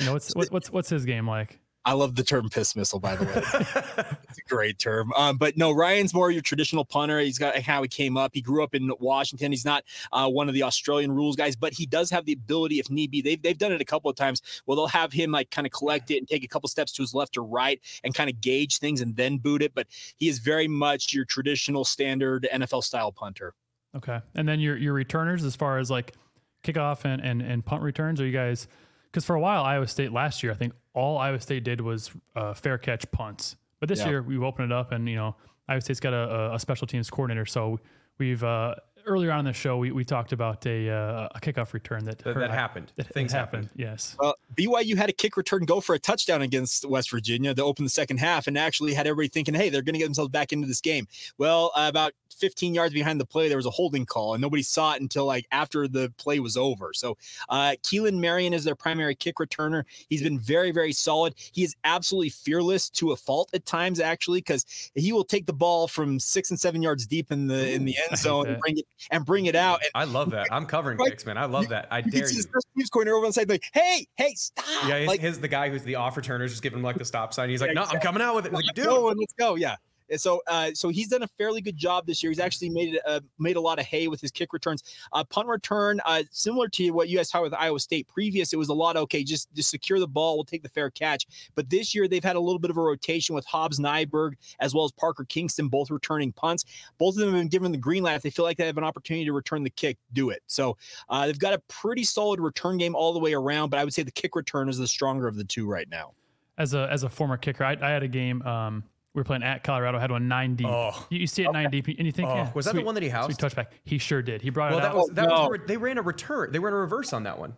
You 0.00 0.06
know, 0.06 0.12
what's 0.14 0.32
what, 0.34 0.50
what's 0.50 0.70
what's 0.70 0.88
his 0.88 1.04
game 1.04 1.28
like? 1.28 1.60
I 1.84 1.94
love 1.94 2.14
the 2.14 2.22
term 2.22 2.48
piss 2.48 2.76
missile, 2.76 3.00
by 3.00 3.16
the 3.16 3.24
way. 3.24 4.06
it's 4.28 4.38
a 4.38 4.42
great 4.48 4.78
term. 4.78 5.12
Um, 5.16 5.36
but 5.36 5.56
no, 5.56 5.72
Ryan's 5.72 6.14
more 6.14 6.30
your 6.30 6.42
traditional 6.42 6.84
punter. 6.84 7.18
He's 7.18 7.38
got 7.38 7.58
how 7.58 7.82
he 7.82 7.88
came 7.88 8.16
up. 8.16 8.30
He 8.34 8.40
grew 8.40 8.62
up 8.62 8.74
in 8.74 8.92
Washington. 9.00 9.50
He's 9.50 9.64
not 9.64 9.82
uh, 10.12 10.28
one 10.28 10.48
of 10.48 10.54
the 10.54 10.62
Australian 10.62 11.10
rules 11.10 11.34
guys, 11.34 11.56
but 11.56 11.72
he 11.72 11.86
does 11.86 12.08
have 12.10 12.24
the 12.24 12.34
ability, 12.34 12.78
if 12.78 12.88
need 12.88 13.10
be. 13.10 13.20
They've, 13.20 13.40
they've 13.42 13.58
done 13.58 13.72
it 13.72 13.80
a 13.80 13.84
couple 13.84 14.08
of 14.08 14.16
times. 14.16 14.42
Well, 14.64 14.76
they'll 14.76 14.86
have 14.86 15.12
him 15.12 15.32
like 15.32 15.50
kind 15.50 15.66
of 15.66 15.72
collect 15.72 16.12
it 16.12 16.18
and 16.18 16.28
take 16.28 16.44
a 16.44 16.48
couple 16.48 16.68
steps 16.68 16.92
to 16.92 17.02
his 17.02 17.14
left 17.14 17.36
or 17.36 17.42
right 17.42 17.80
and 18.04 18.14
kind 18.14 18.30
of 18.30 18.40
gauge 18.40 18.78
things 18.78 19.00
and 19.00 19.16
then 19.16 19.38
boot 19.38 19.60
it. 19.62 19.74
But 19.74 19.88
he 20.16 20.28
is 20.28 20.38
very 20.38 20.68
much 20.68 21.12
your 21.12 21.24
traditional 21.24 21.84
standard 21.84 22.46
NFL 22.52 22.84
style 22.84 23.10
punter. 23.10 23.54
Okay, 23.94 24.20
and 24.34 24.48
then 24.48 24.60
your 24.60 24.76
your 24.76 24.94
returners 24.94 25.44
as 25.44 25.54
far 25.54 25.78
as 25.78 25.90
like 25.90 26.14
kickoff 26.62 27.04
and 27.04 27.20
and, 27.20 27.42
and 27.42 27.64
punt 27.64 27.82
returns. 27.82 28.20
Are 28.20 28.26
you 28.26 28.32
guys? 28.32 28.68
Because 29.10 29.26
for 29.26 29.36
a 29.36 29.40
while, 29.40 29.64
Iowa 29.64 29.86
State 29.86 30.12
last 30.12 30.42
year, 30.42 30.52
I 30.52 30.54
think 30.54 30.72
all 30.94 31.18
Iowa 31.18 31.40
State 31.40 31.64
did 31.64 31.80
was 31.80 32.10
uh, 32.36 32.54
fair 32.54 32.78
catch 32.78 33.10
punts. 33.10 33.56
But 33.80 33.88
this 33.88 34.00
Yeah. 34.00 34.08
year, 34.10 34.22
we've 34.22 34.42
opened 34.42 34.70
it 34.70 34.74
up, 34.74 34.92
and 34.92 35.08
you 35.08 35.16
know, 35.16 35.34
Iowa 35.68 35.80
State's 35.80 36.00
got 36.00 36.12
a, 36.12 36.54
a 36.54 36.58
special 36.58 36.86
teams 36.86 37.08
coordinator. 37.10 37.46
So 37.46 37.80
we've 38.18 38.42
uh, 38.44 38.74
earlier 39.06 39.32
on 39.32 39.40
in 39.40 39.44
the 39.46 39.52
show, 39.52 39.76
we, 39.76 39.92
we 39.92 40.04
talked 40.04 40.32
about 40.32 40.64
a 40.66 40.90
uh, 40.90 41.28
a 41.34 41.40
kickoff 41.40 41.72
return 41.72 42.04
that 42.04 42.18
That, 42.18 42.34
hurt- 42.34 42.40
that 42.40 42.50
happened. 42.50 42.92
That, 42.96 43.12
Things 43.12 43.32
that 43.32 43.38
happened. 43.38 43.70
Yes. 43.76 44.16
Well, 44.18 44.36
BYU 44.56 44.96
had 44.96 45.08
a 45.08 45.12
kick 45.12 45.36
return 45.36 45.64
go 45.64 45.80
for 45.80 45.94
a 45.94 45.98
touchdown 45.98 46.42
against 46.42 46.84
West 46.84 47.10
Virginia 47.10 47.54
to 47.54 47.62
open 47.64 47.84
the 47.84 47.90
second 47.90 48.18
half 48.18 48.46
and 48.46 48.56
actually 48.58 48.94
had 48.94 49.06
everybody 49.06 49.28
thinking, 49.28 49.54
hey, 49.54 49.68
they're 49.68 49.82
going 49.82 49.94
to 49.94 49.98
get 49.98 50.06
themselves 50.06 50.30
back 50.30 50.52
into 50.52 50.66
this 50.66 50.80
game. 50.80 51.06
Well, 51.38 51.72
uh, 51.76 51.86
about 51.88 52.12
15 52.36 52.74
yards 52.74 52.94
behind 52.94 53.20
the 53.20 53.26
play, 53.26 53.48
there 53.48 53.56
was 53.56 53.66
a 53.66 53.70
holding 53.70 54.06
call 54.06 54.34
and 54.34 54.40
nobody 54.40 54.62
saw 54.62 54.94
it 54.94 55.00
until 55.00 55.26
like 55.26 55.46
after 55.52 55.86
the 55.86 56.12
play 56.16 56.40
was 56.40 56.56
over. 56.56 56.92
So, 56.94 57.16
uh, 57.48 57.74
Keelan 57.82 58.18
Marion 58.18 58.52
is 58.52 58.64
their 58.64 58.74
primary 58.74 59.14
kick 59.14 59.36
returner. 59.36 59.84
He's 60.08 60.22
been 60.22 60.38
very, 60.38 60.70
very 60.70 60.92
solid. 60.92 61.34
He 61.36 61.62
is 61.62 61.74
absolutely 61.84 62.30
fearless 62.30 62.90
to 62.90 63.12
a 63.12 63.16
fault 63.16 63.50
at 63.54 63.66
times, 63.66 64.00
actually, 64.00 64.38
because 64.38 64.90
he 64.94 65.12
will 65.12 65.24
take 65.24 65.46
the 65.46 65.52
ball 65.52 65.88
from 65.88 66.18
six 66.18 66.50
and 66.50 66.58
seven 66.58 66.82
yards 66.82 67.06
deep 67.06 67.30
in 67.30 67.46
the 67.46 67.70
in 67.72 67.84
the 67.84 67.96
end 68.08 68.18
zone 68.18 68.46
and 68.48 68.60
bring 68.60 68.78
it 68.78 68.86
and 69.10 69.24
bring 69.24 69.46
it 69.46 69.54
out. 69.56 69.80
And 69.82 69.90
I 69.94 70.04
love 70.04 70.30
that. 70.30 70.48
I'm 70.50 70.66
covering 70.66 70.98
Right. 70.98 71.10
kicks, 71.10 71.26
man. 71.26 71.38
I 71.38 71.46
love 71.46 71.68
that. 71.68 71.88
I 71.90 71.98
you 71.98 72.10
dare 72.10 72.30
you. 72.30 72.42
first 72.52 72.90
corner 72.92 73.12
over 73.12 73.24
on 73.26 73.30
the 73.30 73.32
side, 73.32 73.48
like, 73.48 73.64
hey, 73.72 74.06
hey, 74.16 74.34
stop. 74.34 74.64
Yeah, 74.86 74.98
his, 74.98 75.08
like, 75.08 75.20
his 75.20 75.40
the 75.40 75.48
guy 75.48 75.70
who's 75.70 75.82
the 75.82 75.96
off 75.96 76.14
returner 76.16 76.44
is 76.44 76.52
just 76.52 76.62
giving 76.62 76.78
him 76.78 76.84
like 76.84 76.96
the 76.98 77.04
stop 77.04 77.32
sign. 77.34 77.48
He's 77.48 77.60
like, 77.60 77.68
Yeah, 77.70 77.82
"No, 77.82 77.84
I'm 77.84 78.00
coming 78.00 78.22
out 78.22 78.34
with 78.34 78.46
it." 78.46 78.52
Like, 78.52 78.64
dude, 78.74 78.84
go 78.84 79.08
and 79.08 79.18
let's 79.18 79.32
go. 79.34 79.54
Yeah. 79.54 79.76
And 80.12 80.20
so, 80.20 80.42
uh, 80.46 80.70
so 80.74 80.90
he's 80.90 81.08
done 81.08 81.22
a 81.22 81.28
fairly 81.38 81.60
good 81.60 81.76
job 81.76 82.06
this 82.06 82.22
year. 82.22 82.30
He's 82.30 82.38
actually 82.38 82.68
made 82.68 83.00
uh, 83.06 83.20
made 83.38 83.56
a 83.56 83.60
lot 83.60 83.78
of 83.78 83.86
hay 83.86 84.08
with 84.08 84.20
his 84.20 84.30
kick 84.30 84.52
returns. 84.52 84.82
Uh, 85.12 85.24
punt 85.24 85.48
return, 85.48 86.00
uh, 86.04 86.22
similar 86.30 86.68
to 86.68 86.90
what 86.90 87.08
you 87.08 87.16
guys 87.16 87.30
talked 87.30 87.44
with 87.44 87.54
Iowa 87.54 87.80
State 87.80 88.06
previous, 88.08 88.52
it 88.52 88.56
was 88.56 88.68
a 88.68 88.74
lot 88.74 88.96
okay, 88.96 89.24
just 89.24 89.52
just 89.54 89.70
secure 89.70 89.98
the 89.98 90.06
ball, 90.06 90.36
we'll 90.36 90.44
take 90.44 90.62
the 90.62 90.68
fair 90.68 90.90
catch. 90.90 91.26
But 91.54 91.70
this 91.70 91.94
year 91.94 92.06
they've 92.06 92.22
had 92.22 92.36
a 92.36 92.40
little 92.40 92.58
bit 92.58 92.70
of 92.70 92.76
a 92.76 92.82
rotation 92.82 93.34
with 93.34 93.46
Hobbs 93.46 93.80
Nyberg 93.80 94.34
as 94.60 94.74
well 94.74 94.84
as 94.84 94.92
Parker 94.92 95.24
Kingston, 95.24 95.68
both 95.68 95.90
returning 95.90 96.32
punts. 96.32 96.64
Both 96.98 97.14
of 97.14 97.20
them 97.20 97.30
have 97.30 97.40
been 97.40 97.48
given 97.48 97.72
the 97.72 97.78
green 97.78 98.02
light. 98.02 98.16
If 98.16 98.22
they 98.22 98.30
feel 98.30 98.44
like 98.44 98.58
they 98.58 98.66
have 98.66 98.78
an 98.78 98.84
opportunity 98.84 99.24
to 99.24 99.32
return 99.32 99.62
the 99.62 99.70
kick, 99.70 99.96
do 100.12 100.30
it. 100.30 100.42
So 100.46 100.76
uh, 101.08 101.26
they've 101.26 101.38
got 101.38 101.54
a 101.54 101.58
pretty 101.68 102.04
solid 102.04 102.38
return 102.38 102.76
game 102.76 102.94
all 102.94 103.12
the 103.12 103.18
way 103.18 103.32
around. 103.32 103.70
But 103.70 103.80
I 103.80 103.84
would 103.84 103.94
say 103.94 104.02
the 104.02 104.12
kick 104.12 104.36
return 104.36 104.68
is 104.68 104.78
the 104.78 104.86
stronger 104.86 105.26
of 105.26 105.36
the 105.36 105.44
two 105.44 105.66
right 105.66 105.88
now. 105.88 106.12
As 106.58 106.74
a 106.74 106.86
as 106.90 107.02
a 107.02 107.08
former 107.08 107.38
kicker, 107.38 107.64
I, 107.64 107.78
I 107.80 107.90
had 107.90 108.02
a 108.02 108.08
game. 108.08 108.42
Um, 108.42 108.84
we 109.14 109.20
were 109.20 109.24
playing 109.24 109.42
at 109.42 109.62
Colorado. 109.62 109.98
Had 109.98 110.10
one 110.10 110.28
nine 110.28 110.54
deep. 110.54 110.66
Oh. 110.68 111.06
You, 111.10 111.20
you 111.20 111.26
see 111.26 111.42
it 111.44 111.52
nine 111.52 111.70
deep, 111.70 111.86
and 111.88 112.06
you 112.06 112.12
think, 112.12 112.28
Oh, 112.30 112.34
yeah, 112.34 112.50
was 112.54 112.64
that 112.66 112.74
the 112.74 112.82
one 112.82 112.94
that 112.94 113.02
he 113.02 113.08
housed? 113.10 113.26
Sweet 113.38 113.38
touchback. 113.50 113.66
He 113.84 113.98
sure 113.98 114.22
did. 114.22 114.40
He 114.42 114.50
brought 114.50 114.70
Well, 114.70 114.78
it 114.78 114.82
that 114.82 114.90
out. 114.92 114.96
was 114.96 115.10
that 115.14 115.30
oh, 115.30 115.42
no. 115.44 115.48
was 115.50 115.60
they 115.66 115.76
ran 115.76 115.98
a 115.98 116.02
return. 116.02 116.50
They 116.52 116.58
ran 116.58 116.72
a 116.72 116.76
reverse 116.76 117.12
on 117.12 117.24
that 117.24 117.38
one, 117.38 117.54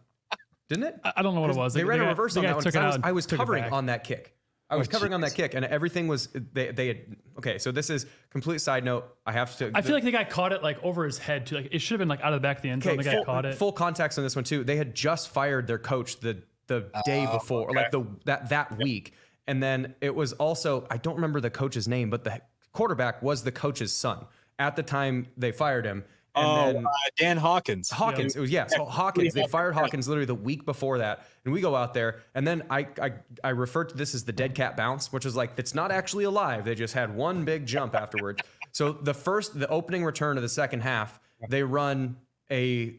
didn't 0.69 0.85
it? 0.85 1.01
I 1.05 1.13
I 1.19 1.23
don't 1.23 1.35
know 1.35 1.41
what 1.41 1.51
it 1.51 1.57
was. 1.57 1.75
They 1.75 1.81
The- 1.83 1.87
ran 1.87 1.99
the 2.01 2.07
a 2.07 2.09
reverse 2.09 2.35
the 2.35 2.41
on 2.41 2.45
guy 2.45 2.49
that 2.51 2.55
one. 2.57 2.65
took 2.65 2.75
'cause 2.75 2.83
I 2.83 2.87
was, 2.87 2.99
I 3.05 3.13
was 3.13 3.27
covering 3.27 3.65
on 3.65 3.87
that 3.87 4.05
kick. 4.05 4.35
I 4.71 4.77
was 4.77 4.89
Oh, 4.89 4.93
covering 4.93 5.13
on 5.13 5.21
that 5.21 5.35
kick, 5.35 5.55
and 5.55 5.65
everything 5.65 6.09
was 6.09 6.29
they 6.53 6.73
they 6.73 6.89
had 6.89 6.99
okay. 7.39 7.59
So 7.59 7.71
this 7.71 7.91
is 7.91 8.07
complete 8.31 8.61
side 8.63 8.83
note. 8.83 9.05
I 9.27 9.31
have 9.33 9.57
to. 9.59 9.71
I 9.75 9.83
feel 9.83 9.95
like 9.95 10.05
the 10.05 10.11
guy 10.11 10.25
caught 10.25 10.53
it 10.53 10.63
like 10.63 10.83
over 10.83 11.05
his 11.05 11.19
head 11.19 11.47
too. 11.47 11.57
Like 11.57 11.69
it 11.71 11.79
should 11.81 11.93
have 11.93 11.99
been 12.01 12.09
like 12.09 12.23
out 12.23 12.33
of 12.33 12.39
the 12.41 12.43
back 12.43 12.57
of 12.57 12.63
the 12.63 12.71
end 12.71 12.83
zone. 12.83 12.95
okay, 12.95 13.03
The 13.03 13.11
guy 13.11 13.15
full, 13.17 13.25
caught 13.27 13.45
it. 13.45 13.55
full 13.57 13.73
context 13.73 14.19
on 14.19 14.25
this 14.25 14.35
one 14.35 14.45
too. 14.45 14.65
They 14.65 14.77
had 14.77 14.95
just 14.95 15.29
fired 15.29 15.67
their 15.67 15.79
coach 15.79 16.19
the 16.21 16.43
the 16.67 16.89
day 17.05 17.27
oh, 17.29 17.35
before, 17.35 17.71
like 17.73 17.91
the 17.91 18.07
that 18.25 18.49
that 18.49 18.79
week, 18.79 19.13
and 19.47 19.63
then 19.63 19.95
it 20.01 20.15
was 20.15 20.33
also 20.35 20.87
I 20.91 20.97
don't 20.97 21.17
remember 21.17 21.41
the 21.41 21.51
coach's 21.51 21.89
name, 21.89 22.11
but 22.11 22.25
the 22.25 22.41
quarterback 22.73 23.23
was 23.23 23.43
the 23.43 23.53
coach's 23.53 23.93
son 23.93 24.27
at 24.59 24.77
the 24.77 24.83
time 24.83 25.27
they 25.37 25.53
fired 25.53 25.85
him. 25.85 26.05
And 26.37 26.47
oh, 26.47 26.73
then 26.73 26.87
uh, 26.87 26.91
Dan 27.17 27.37
Hawkins. 27.37 27.91
Hawkins. 27.91 28.35
It 28.35 28.41
was 28.41 28.51
yeah. 28.51 28.67
So 28.67 28.85
Hawkins. 28.85 29.35
They 29.35 29.47
fired 29.47 29.75
Hawkins 29.75 30.09
literally 30.09 30.27
the 30.27 30.35
week 30.35 30.65
before 30.65 30.99
that, 30.99 31.27
and 31.45 31.55
we 31.55 31.61
go 31.61 31.77
out 31.77 31.95
there, 31.95 32.23
and 32.35 32.45
then 32.47 32.65
I 32.71 32.89
I 33.01 33.13
I 33.45 33.51
refer 33.51 33.85
to 33.85 33.97
this 33.97 34.17
as 34.17 34.25
the 34.25 34.33
dead 34.33 34.57
cat 34.57 34.77
bounce, 34.77 35.13
which 35.13 35.27
is 35.27 35.37
like 35.37 35.53
it's 35.59 35.77
not 35.77 35.93
actually 35.93 36.25
alive. 36.25 36.65
They 36.65 36.75
just 36.75 36.95
had 36.95 37.15
one 37.15 37.45
big 37.45 37.67
jump 37.67 37.95
afterwards. 37.95 38.43
so 38.73 38.93
the 38.93 39.15
first, 39.15 39.57
the 39.57 39.69
opening 39.69 40.05
return 40.05 40.37
of 40.37 40.43
the 40.43 40.49
second 40.49 40.81
half, 40.81 41.21
they 41.49 41.63
run 41.63 42.17
a 42.51 42.97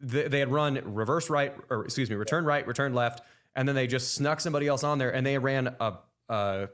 they, 0.00 0.26
they 0.26 0.40
had 0.40 0.50
run 0.50 0.80
reverse 0.84 1.30
right 1.30 1.54
or 1.70 1.84
excuse 1.84 2.10
me, 2.10 2.16
return 2.16 2.44
right, 2.44 2.66
return 2.66 2.94
left, 2.94 3.22
and 3.56 3.66
then 3.66 3.74
they 3.74 3.86
just 3.86 4.14
snuck 4.14 4.40
somebody 4.40 4.68
else 4.68 4.84
on 4.84 4.98
there, 4.98 5.12
and 5.12 5.26
they 5.26 5.38
ran 5.38 5.74
a. 5.80 5.94
uh 6.28 6.66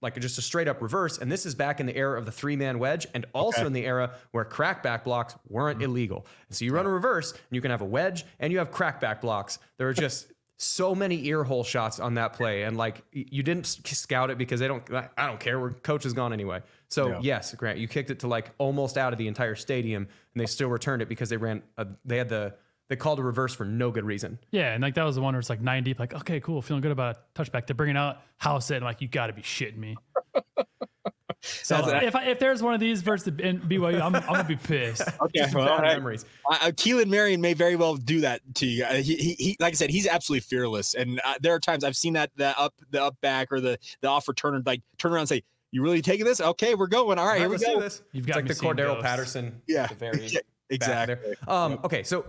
like 0.00 0.18
just 0.20 0.38
a 0.38 0.42
straight 0.42 0.68
up 0.68 0.80
reverse. 0.80 1.18
And 1.18 1.30
this 1.30 1.44
is 1.44 1.56
back 1.56 1.80
in 1.80 1.86
the 1.86 1.96
era 1.96 2.18
of 2.18 2.24
the 2.24 2.30
three 2.30 2.54
man 2.54 2.78
wedge 2.78 3.08
and 3.14 3.26
also 3.34 3.66
in 3.66 3.72
the 3.72 3.84
era 3.84 4.12
where 4.30 4.44
crackback 4.44 5.02
blocks 5.02 5.34
weren't 5.48 5.82
illegal. 5.82 6.24
And 6.48 6.56
so 6.56 6.64
you 6.64 6.72
run 6.72 6.86
a 6.86 6.88
reverse 6.88 7.32
and 7.32 7.40
you 7.50 7.60
can 7.60 7.72
have 7.72 7.80
a 7.80 7.84
wedge 7.86 8.24
and 8.38 8.52
you 8.52 8.58
have 8.58 8.70
crackback 8.70 9.20
blocks. 9.20 9.58
There 9.76 9.88
are 9.88 9.92
just 10.06 10.32
so 10.56 10.94
many 10.94 11.26
ear 11.26 11.42
hole 11.42 11.64
shots 11.64 11.98
on 11.98 12.14
that 12.14 12.32
play. 12.34 12.62
And 12.62 12.76
like 12.76 13.02
you 13.12 13.42
didn't 13.42 13.66
scout 13.66 14.30
it 14.30 14.38
because 14.38 14.60
they 14.60 14.68
don't, 14.68 14.84
I 15.16 15.26
don't 15.26 15.40
care. 15.40 15.58
Where 15.58 15.70
coach 15.70 16.06
is 16.06 16.12
gone 16.12 16.32
anyway. 16.32 16.62
So 16.88 17.18
yes, 17.20 17.52
Grant, 17.54 17.80
you 17.80 17.88
kicked 17.88 18.10
it 18.10 18.20
to 18.20 18.28
like 18.28 18.52
almost 18.58 18.98
out 18.98 19.12
of 19.12 19.18
the 19.18 19.26
entire 19.26 19.56
stadium 19.56 20.02
and 20.32 20.40
they 20.40 20.46
still 20.46 20.68
returned 20.68 21.02
it 21.02 21.08
because 21.08 21.28
they 21.28 21.36
ran, 21.38 21.64
a, 21.76 21.88
they 22.04 22.18
had 22.18 22.28
the, 22.28 22.54
they 22.88 22.96
called 22.96 23.18
a 23.18 23.22
reverse 23.22 23.54
for 23.54 23.64
no 23.64 23.90
good 23.90 24.04
reason. 24.04 24.38
yeah, 24.50 24.72
and 24.72 24.82
like 24.82 24.94
that 24.94 25.04
was 25.04 25.16
the 25.16 25.22
one 25.22 25.34
where 25.34 25.40
it's 25.40 25.50
like 25.50 25.60
nine 25.60 25.84
deep. 25.84 25.98
Like 25.98 26.14
okay, 26.14 26.40
cool, 26.40 26.62
feeling 26.62 26.80
good 26.80 26.92
about 26.92 27.16
a 27.16 27.40
touchback. 27.40 27.66
To 27.66 27.74
bring 27.74 27.90
it 27.90 27.96
out, 27.96 28.22
house 28.38 28.70
it. 28.70 28.76
And 28.76 28.84
like 28.84 29.00
you 29.00 29.08
got 29.08 29.28
to 29.28 29.32
be 29.32 29.42
shitting 29.42 29.76
me. 29.78 29.96
So 31.40 31.88
if 31.88 32.16
I, 32.16 32.24
if 32.24 32.40
there's 32.40 32.62
one 32.62 32.74
of 32.74 32.80
these 32.80 33.00
versus 33.00 33.24
the 33.24 33.30
BYU, 33.32 34.00
I'm, 34.00 34.14
I'm 34.14 34.22
gonna 34.22 34.44
be 34.44 34.56
pissed. 34.56 35.02
Okay, 35.20 35.46
well, 35.54 35.66
Bad 35.66 35.70
all 35.70 35.78
right. 35.78 35.96
memories. 35.96 36.24
Uh, 36.50 36.56
Keelan 36.72 37.06
Marion 37.08 37.40
may 37.40 37.54
very 37.54 37.76
well 37.76 37.96
do 37.96 38.20
that 38.22 38.40
to 38.56 38.66
you. 38.66 38.84
Uh, 38.84 38.94
he, 38.94 39.14
he, 39.16 39.34
he, 39.34 39.56
like 39.60 39.72
I 39.72 39.76
said, 39.76 39.90
he's 39.90 40.06
absolutely 40.06 40.40
fearless, 40.40 40.94
and 40.94 41.20
uh, 41.24 41.34
there 41.40 41.54
are 41.54 41.60
times 41.60 41.84
I've 41.84 41.96
seen 41.96 42.14
that 42.14 42.30
the 42.36 42.58
up, 42.58 42.74
the 42.90 43.02
up 43.02 43.16
back 43.20 43.52
or 43.52 43.60
the 43.60 43.78
the 44.00 44.08
off 44.08 44.26
returner 44.26 44.66
like 44.66 44.82
turn 44.98 45.12
around 45.12 45.22
and 45.22 45.28
say, 45.28 45.42
"You 45.70 45.82
really 45.82 46.02
taking 46.02 46.26
this? 46.26 46.40
Okay, 46.40 46.74
we're 46.74 46.88
going. 46.88 47.18
All 47.18 47.26
right, 47.26 47.34
All 47.34 47.38
here 47.38 47.48
we 47.48 47.58
go." 47.58 47.80
this. 47.80 48.02
You've 48.12 48.26
it's 48.26 48.34
got 48.34 48.44
like 48.44 48.48
the 48.48 48.54
Cordarrelle 48.54 48.94
ghosts. 48.94 49.02
Patterson. 49.02 49.62
Yeah, 49.68 49.86
the 49.86 49.94
very 49.94 50.26
yeah, 50.26 50.26
back 50.26 50.32
there. 50.32 50.42
Exactly. 50.70 51.34
Um, 51.46 51.80
okay, 51.84 52.02
so 52.02 52.24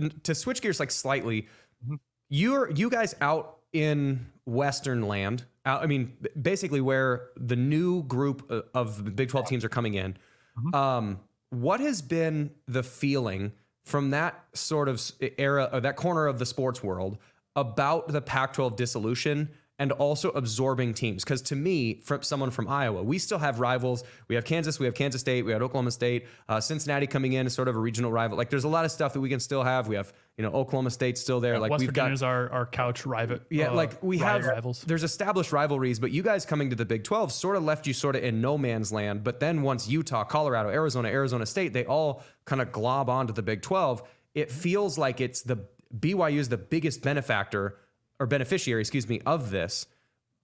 uh, 0.00 0.08
to 0.22 0.34
switch 0.34 0.60
gears 0.62 0.80
like 0.80 0.90
slightly, 0.90 1.48
Mm-hmm. 1.84 1.96
you're 2.30 2.70
you 2.70 2.88
guys 2.88 3.14
out 3.20 3.58
in 3.74 4.26
Western 4.46 5.06
land. 5.06 5.44
Out, 5.66 5.82
I 5.82 5.86
mean, 5.86 6.16
basically 6.40 6.80
where 6.80 7.28
the 7.36 7.56
new 7.56 8.02
group 8.04 8.46
uh, 8.50 8.62
of 8.72 9.04
the 9.04 9.10
Big 9.10 9.28
Twelve 9.28 9.46
teams 9.46 9.64
are 9.64 9.68
coming 9.68 9.94
in. 9.94 10.16
Mm-hmm. 10.58 10.74
Um, 10.74 11.20
what 11.50 11.80
has 11.80 12.00
been 12.00 12.50
the 12.66 12.82
feeling 12.82 13.52
from 13.84 14.10
that 14.10 14.42
sort 14.54 14.88
of 14.88 15.02
era, 15.36 15.68
or 15.72 15.80
that 15.80 15.96
corner 15.96 16.26
of 16.26 16.38
the 16.38 16.46
sports 16.46 16.82
world, 16.82 17.18
about 17.54 18.08
the 18.08 18.22
Pac-12 18.22 18.76
dissolution? 18.76 19.50
And 19.76 19.90
also 19.90 20.30
absorbing 20.30 20.94
teams, 20.94 21.24
because 21.24 21.42
to 21.42 21.56
me, 21.56 22.00
from 22.04 22.22
someone 22.22 22.52
from 22.52 22.68
Iowa, 22.68 23.02
we 23.02 23.18
still 23.18 23.38
have 23.38 23.58
rivals. 23.58 24.04
We 24.28 24.36
have 24.36 24.44
Kansas, 24.44 24.78
we 24.78 24.86
have 24.86 24.94
Kansas 24.94 25.20
State, 25.20 25.44
we 25.44 25.50
have 25.50 25.62
Oklahoma 25.62 25.90
State, 25.90 26.28
uh, 26.48 26.60
Cincinnati 26.60 27.08
coming 27.08 27.32
in 27.32 27.44
is 27.44 27.54
sort 27.54 27.66
of 27.66 27.74
a 27.74 27.80
regional 27.80 28.12
rival. 28.12 28.38
Like, 28.38 28.50
there's 28.50 28.62
a 28.62 28.68
lot 28.68 28.84
of 28.84 28.92
stuff 28.92 29.14
that 29.14 29.20
we 29.20 29.28
can 29.28 29.40
still 29.40 29.64
have. 29.64 29.88
We 29.88 29.96
have, 29.96 30.12
you 30.36 30.44
know, 30.44 30.52
Oklahoma 30.52 30.90
State 30.90 31.18
still 31.18 31.40
there. 31.40 31.58
like, 31.58 31.72
West 31.72 31.80
we've 31.80 31.92
got 31.92 32.22
our, 32.22 32.48
our 32.50 32.66
couch 32.66 33.04
rival. 33.04 33.40
yeah, 33.50 33.72
uh, 33.72 33.74
like 33.74 34.00
we 34.00 34.18
have 34.18 34.46
rivals. 34.46 34.82
There's 34.82 35.02
established 35.02 35.50
rivalries, 35.50 35.98
but 35.98 36.12
you 36.12 36.22
guys 36.22 36.46
coming 36.46 36.70
to 36.70 36.76
the 36.76 36.84
Big 36.84 37.02
12 37.02 37.32
sort 37.32 37.56
of 37.56 37.64
left 37.64 37.84
you 37.88 37.94
sort 37.94 38.14
of 38.14 38.22
in 38.22 38.40
no 38.40 38.56
man's 38.56 38.92
land. 38.92 39.24
But 39.24 39.40
then 39.40 39.62
once 39.62 39.88
Utah, 39.88 40.22
Colorado, 40.22 40.68
Arizona, 40.68 41.08
Arizona 41.08 41.46
State, 41.46 41.72
they 41.72 41.84
all 41.84 42.22
kind 42.44 42.62
of 42.62 42.70
glob 42.70 43.10
onto 43.10 43.32
the 43.32 43.42
Big 43.42 43.60
12. 43.60 44.04
It 44.36 44.52
feels 44.52 44.96
like 44.98 45.20
it's 45.20 45.42
the 45.42 45.66
BYU 45.98 46.38
is 46.38 46.48
the 46.48 46.56
biggest 46.56 47.02
benefactor 47.02 47.78
or 48.20 48.26
beneficiary, 48.26 48.80
excuse 48.80 49.08
me, 49.08 49.20
of 49.26 49.50
this. 49.50 49.86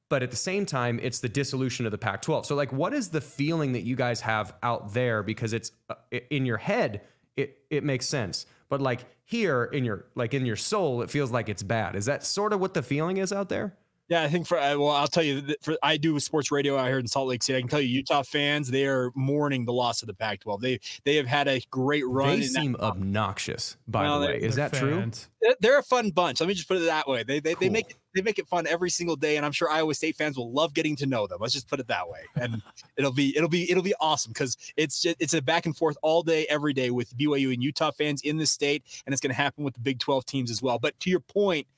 But 0.09 0.23
at 0.23 0.31
the 0.31 0.37
same 0.37 0.67
time, 0.67 0.99
it's 1.03 1.21
the 1.21 1.29
dissolution 1.29 1.87
of 1.87 1.93
the 1.93 1.99
Pac 1.99 2.23
12. 2.23 2.47
So, 2.47 2.57
like, 2.57 2.73
what 2.73 2.93
is 2.93 3.11
the 3.11 3.21
feeling 3.21 3.73
that 3.73 3.83
you 3.83 3.95
guys 3.95 4.21
have 4.23 4.53
out 4.63 4.93
there? 4.93 5.23
Because 5.23 5.53
it's 5.53 5.71
uh, 5.89 5.95
in 6.31 6.45
your 6.47 6.57
head, 6.57 7.03
it, 7.37 7.59
it 7.71 7.85
makes 7.85 8.07
sense. 8.07 8.47
But 8.69 8.81
like 8.81 9.05
here 9.25 9.65
in 9.65 9.85
your 9.85 10.07
like 10.15 10.33
in 10.33 10.47
your 10.47 10.57
soul, 10.57 11.03
it 11.03 11.11
feels 11.11 11.31
like 11.31 11.49
it's 11.49 11.63
bad. 11.63 11.97
Is 11.97 12.07
that 12.07 12.25
sort 12.25 12.53
of 12.53 12.61
what 12.61 12.73
the 12.73 12.83
feeling 12.83 13.19
is 13.19 13.33
out 13.33 13.49
there? 13.49 13.77
Yeah, 14.11 14.25
I 14.25 14.29
think 14.29 14.49
for 14.49 14.59
uh, 14.59 14.77
well, 14.77 14.91
I'll 14.91 15.07
tell 15.07 15.23
you. 15.23 15.41
For 15.63 15.79
I 15.85 15.97
do 15.97 16.19
sports 16.19 16.51
radio 16.51 16.77
out 16.77 16.89
here 16.89 16.99
in 16.99 17.07
Salt 17.07 17.29
Lake 17.29 17.45
City. 17.45 17.57
I 17.57 17.61
can 17.61 17.69
tell 17.71 17.81
you, 17.81 17.87
Utah 17.89 18.23
fans 18.25 18.69
they 18.69 18.85
are 18.87 19.13
mourning 19.15 19.65
the 19.65 19.73
loss 19.73 20.03
of 20.03 20.09
the 20.09 20.15
Pac-12. 20.15 20.61
They 20.61 20.81
they 21.05 21.15
have 21.15 21.27
had 21.27 21.47
a 21.47 21.61
great 21.71 22.05
run. 22.09 22.41
They 22.41 22.47
in 22.47 22.53
that- 22.53 22.61
seem 22.61 22.77
obnoxious, 22.81 23.77
by 23.87 24.03
Well, 24.03 24.21
the 24.21 24.27
way. 24.27 24.41
Is 24.41 24.57
that 24.57 24.73
true? 24.73 24.99
fans. 24.99 25.29
they're- 25.41 25.55
they're 25.61 25.79
a 25.79 25.83
fun 25.85 26.11
bunch. 26.11 26.41
Let 26.41 26.49
me 26.49 26.55
just 26.55 26.67
put 26.67 26.77
it 26.79 26.87
that 26.87 27.07
way. 27.07 27.23
They 27.23 27.39
they, 27.39 27.55
they 27.55 27.69
make 27.69 27.91
it, 27.91 27.97
they 28.15 28.23
make 28.23 28.41
it 28.41 28.49
fun 28.49 28.67
every 28.67 28.91
single 28.91 29.15
day, 29.15 29.37
and 29.37 29.47
I'm 29.47 29.53
sure 29.53 29.71
Iowa 29.71 29.95
State 29.95 30.17
fans 30.17 30.37
will 30.37 30.51
love 30.53 30.75
getting 30.75 30.97
to 30.97 31.07
know 31.07 31.29
them. 31.29 31.39
Let's 31.41 31.55
just 31.55 31.69
put 31.69 31.79
it 31.79 31.87
that 31.87 32.09
way, 32.09 32.21
and 32.35 32.61
it'll 32.97 33.13
be 33.13 33.37
it'll 33.37 33.49
be 33.49 33.71
it'll 33.71 33.83
be 33.83 33.95
awesome 34.01 34.33
because 34.33 34.57
it's 34.77 35.01
just 35.01 35.17
it's 35.21 35.35
a 35.35 35.41
back 35.41 35.67
and 35.67 35.77
forth 35.77 35.97
all 36.03 36.25
day 36.25 36.47
every 36.51 36.73
day 36.73 36.91
with 36.91 37.17
BYU 37.17 37.53
and 37.55 37.63
Utah 37.63 37.93
fans 37.93 38.23
in 38.23 38.39
the 38.39 38.47
state, 38.47 38.83
and 39.07 39.13
it's 39.13 39.21
going 39.21 39.31
to 39.31 39.37
happen 39.41 39.63
with 39.63 39.75
the 39.75 39.81
Big 39.81 40.01
12 40.01 40.27
teams 40.27 40.51
as 40.51 40.61
well. 40.61 40.81
But 40.81 40.99
to 40.99 41.11
your 41.11 41.21
point. 41.21 41.69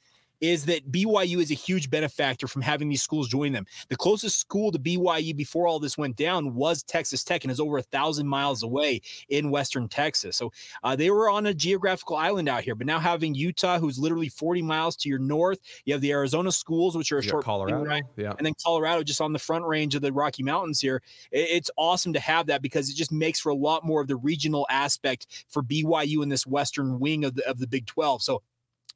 Is 0.43 0.65
that 0.67 0.91
BYU 0.91 1.41
is 1.41 1.53
a 1.53 1.55
huge 1.55 1.89
benefactor 1.89 2.49
from 2.49 2.63
having 2.63 2.89
these 2.89 3.01
schools 3.03 3.29
join 3.29 3.53
them? 3.53 3.65
The 3.89 3.97
closest 3.97 4.41
school 4.41 4.73
to 4.73 4.79
BYU 4.79 5.37
before 5.37 5.69
all 5.69 5.79
this 5.79 5.97
went 5.97 6.17
down 6.17 6.55
was 6.55 6.83
Texas 6.83 7.23
Tech, 7.23 7.45
and 7.45 7.51
is 7.53 7.61
over 7.61 7.79
a 7.79 7.83
thousand 7.83 8.27
miles 8.27 8.65
away 8.65 9.01
in 9.29 9.51
Western 9.53 9.89
Texas. 9.89 10.37
So 10.37 10.53
uh, 10.83 10.97
they 10.97 11.11
were 11.11 11.31
on 11.31 11.47
a 11.47 11.55
geographical 11.55 12.17
island 12.17 12.49
out 12.49 12.65
here, 12.65 12.75
but 12.75 12.89
now 12.89 12.99
having 12.99 13.35
Utah, 13.37 13.79
who's 13.79 14.01
literally 14.01 14.29
40 14.29 14.63
miles 14.63 14.97
to 14.97 15.09
your 15.09 15.21
north, 15.21 15.61
you 15.85 15.95
have 15.95 16.01
the 16.01 16.11
Arizona 16.11 16.51
schools, 16.51 16.97
which 16.97 17.13
are 17.13 17.19
a 17.19 17.23
got 17.23 17.31
short 17.31 17.45
Colorado. 17.45 17.85
ride, 17.85 18.03
Yeah. 18.19 18.33
and 18.37 18.45
then 18.45 18.55
Colorado 18.65 19.05
just 19.05 19.21
on 19.21 19.33
the 19.33 19.39
front 19.39 19.65
range 19.65 19.95
of 19.95 20.03
the 20.03 20.13
Rocky 20.13 20.43
Mountains 20.43 20.81
here. 20.81 21.03
It- 21.31 21.51
It's 21.63 21.71
awesome 21.77 22.13
to 22.15 22.21
have 22.21 22.47
that 22.47 22.63
because 22.63 22.91
it 22.91 22.97
just 22.97 23.13
makes 23.13 23.39
for 23.39 23.51
a 23.51 23.55
lot 23.55 23.85
more 23.87 24.01
of 24.01 24.09
the 24.09 24.17
regional 24.17 24.67
aspect 24.69 25.45
for 25.49 25.63
BYU 25.63 26.21
in 26.23 26.29
this 26.29 26.47
western 26.49 26.99
wing 26.99 27.25
of 27.25 27.37
the 27.37 27.49
of 27.49 27.61
the 27.61 27.67
Big 27.69 27.87
12. 27.87 28.23
So 28.23 28.43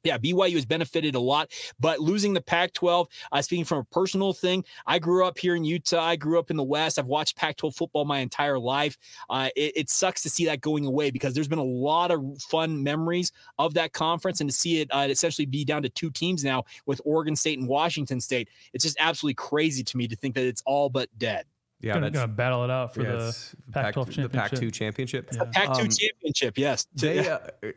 yeah, 0.03 0.17
BYU 0.17 0.53
has 0.53 0.65
benefited 0.65 1.15
a 1.15 1.19
lot, 1.19 1.51
but 1.79 1.99
losing 1.99 2.33
the 2.33 2.41
Pac 2.41 2.73
12, 2.73 3.07
uh, 3.31 3.41
speaking 3.41 3.65
from 3.65 3.79
a 3.79 3.83
personal 3.85 4.33
thing, 4.33 4.63
I 4.85 4.99
grew 4.99 5.25
up 5.25 5.37
here 5.37 5.55
in 5.55 5.63
Utah. 5.63 6.01
I 6.03 6.15
grew 6.15 6.39
up 6.39 6.49
in 6.49 6.57
the 6.57 6.63
West. 6.63 6.99
I've 6.99 7.05
watched 7.07 7.35
Pac 7.35 7.57
12 7.57 7.75
football 7.75 8.05
my 8.05 8.19
entire 8.19 8.59
life. 8.59 8.97
Uh, 9.29 9.49
it, 9.55 9.73
it 9.75 9.89
sucks 9.89 10.21
to 10.23 10.29
see 10.29 10.45
that 10.45 10.61
going 10.61 10.85
away 10.85 11.11
because 11.11 11.33
there's 11.33 11.47
been 11.47 11.59
a 11.59 11.63
lot 11.63 12.11
of 12.11 12.23
fun 12.41 12.81
memories 12.81 13.31
of 13.59 13.73
that 13.73 13.93
conference 13.93 14.41
and 14.41 14.49
to 14.49 14.55
see 14.55 14.81
it 14.81 14.89
uh, 14.91 15.07
essentially 15.09 15.45
be 15.45 15.65
down 15.65 15.81
to 15.81 15.89
two 15.89 16.09
teams 16.09 16.43
now 16.43 16.63
with 16.85 17.01
Oregon 17.05 17.35
State 17.35 17.59
and 17.59 17.67
Washington 17.67 18.21
State. 18.21 18.49
It's 18.73 18.83
just 18.83 18.97
absolutely 18.99 19.35
crazy 19.35 19.83
to 19.83 19.97
me 19.97 20.07
to 20.07 20.15
think 20.15 20.35
that 20.35 20.45
it's 20.45 20.63
all 20.65 20.89
but 20.89 21.09
dead. 21.17 21.45
Yeah, 21.79 21.93
gonna, 21.93 22.07
that's 22.07 22.15
gonna 22.15 22.27
battle 22.27 22.63
it 22.63 22.71
out 22.71 22.93
for 22.93 23.03
yeah, 23.03 23.11
the 23.11 23.27
it's 23.27 23.55
Pac-12 23.71 24.23
the 24.23 24.29
Pac-2 24.29 24.73
championship. 24.73 25.29
championship. 25.29 25.29
Yeah. 25.31 25.43
Pac 25.53 25.73
2 25.75 25.81
Um, 25.81 25.89
championship, 25.89 26.57
yes. 26.57 26.87
They, 26.95 27.29
uh, 27.29 27.39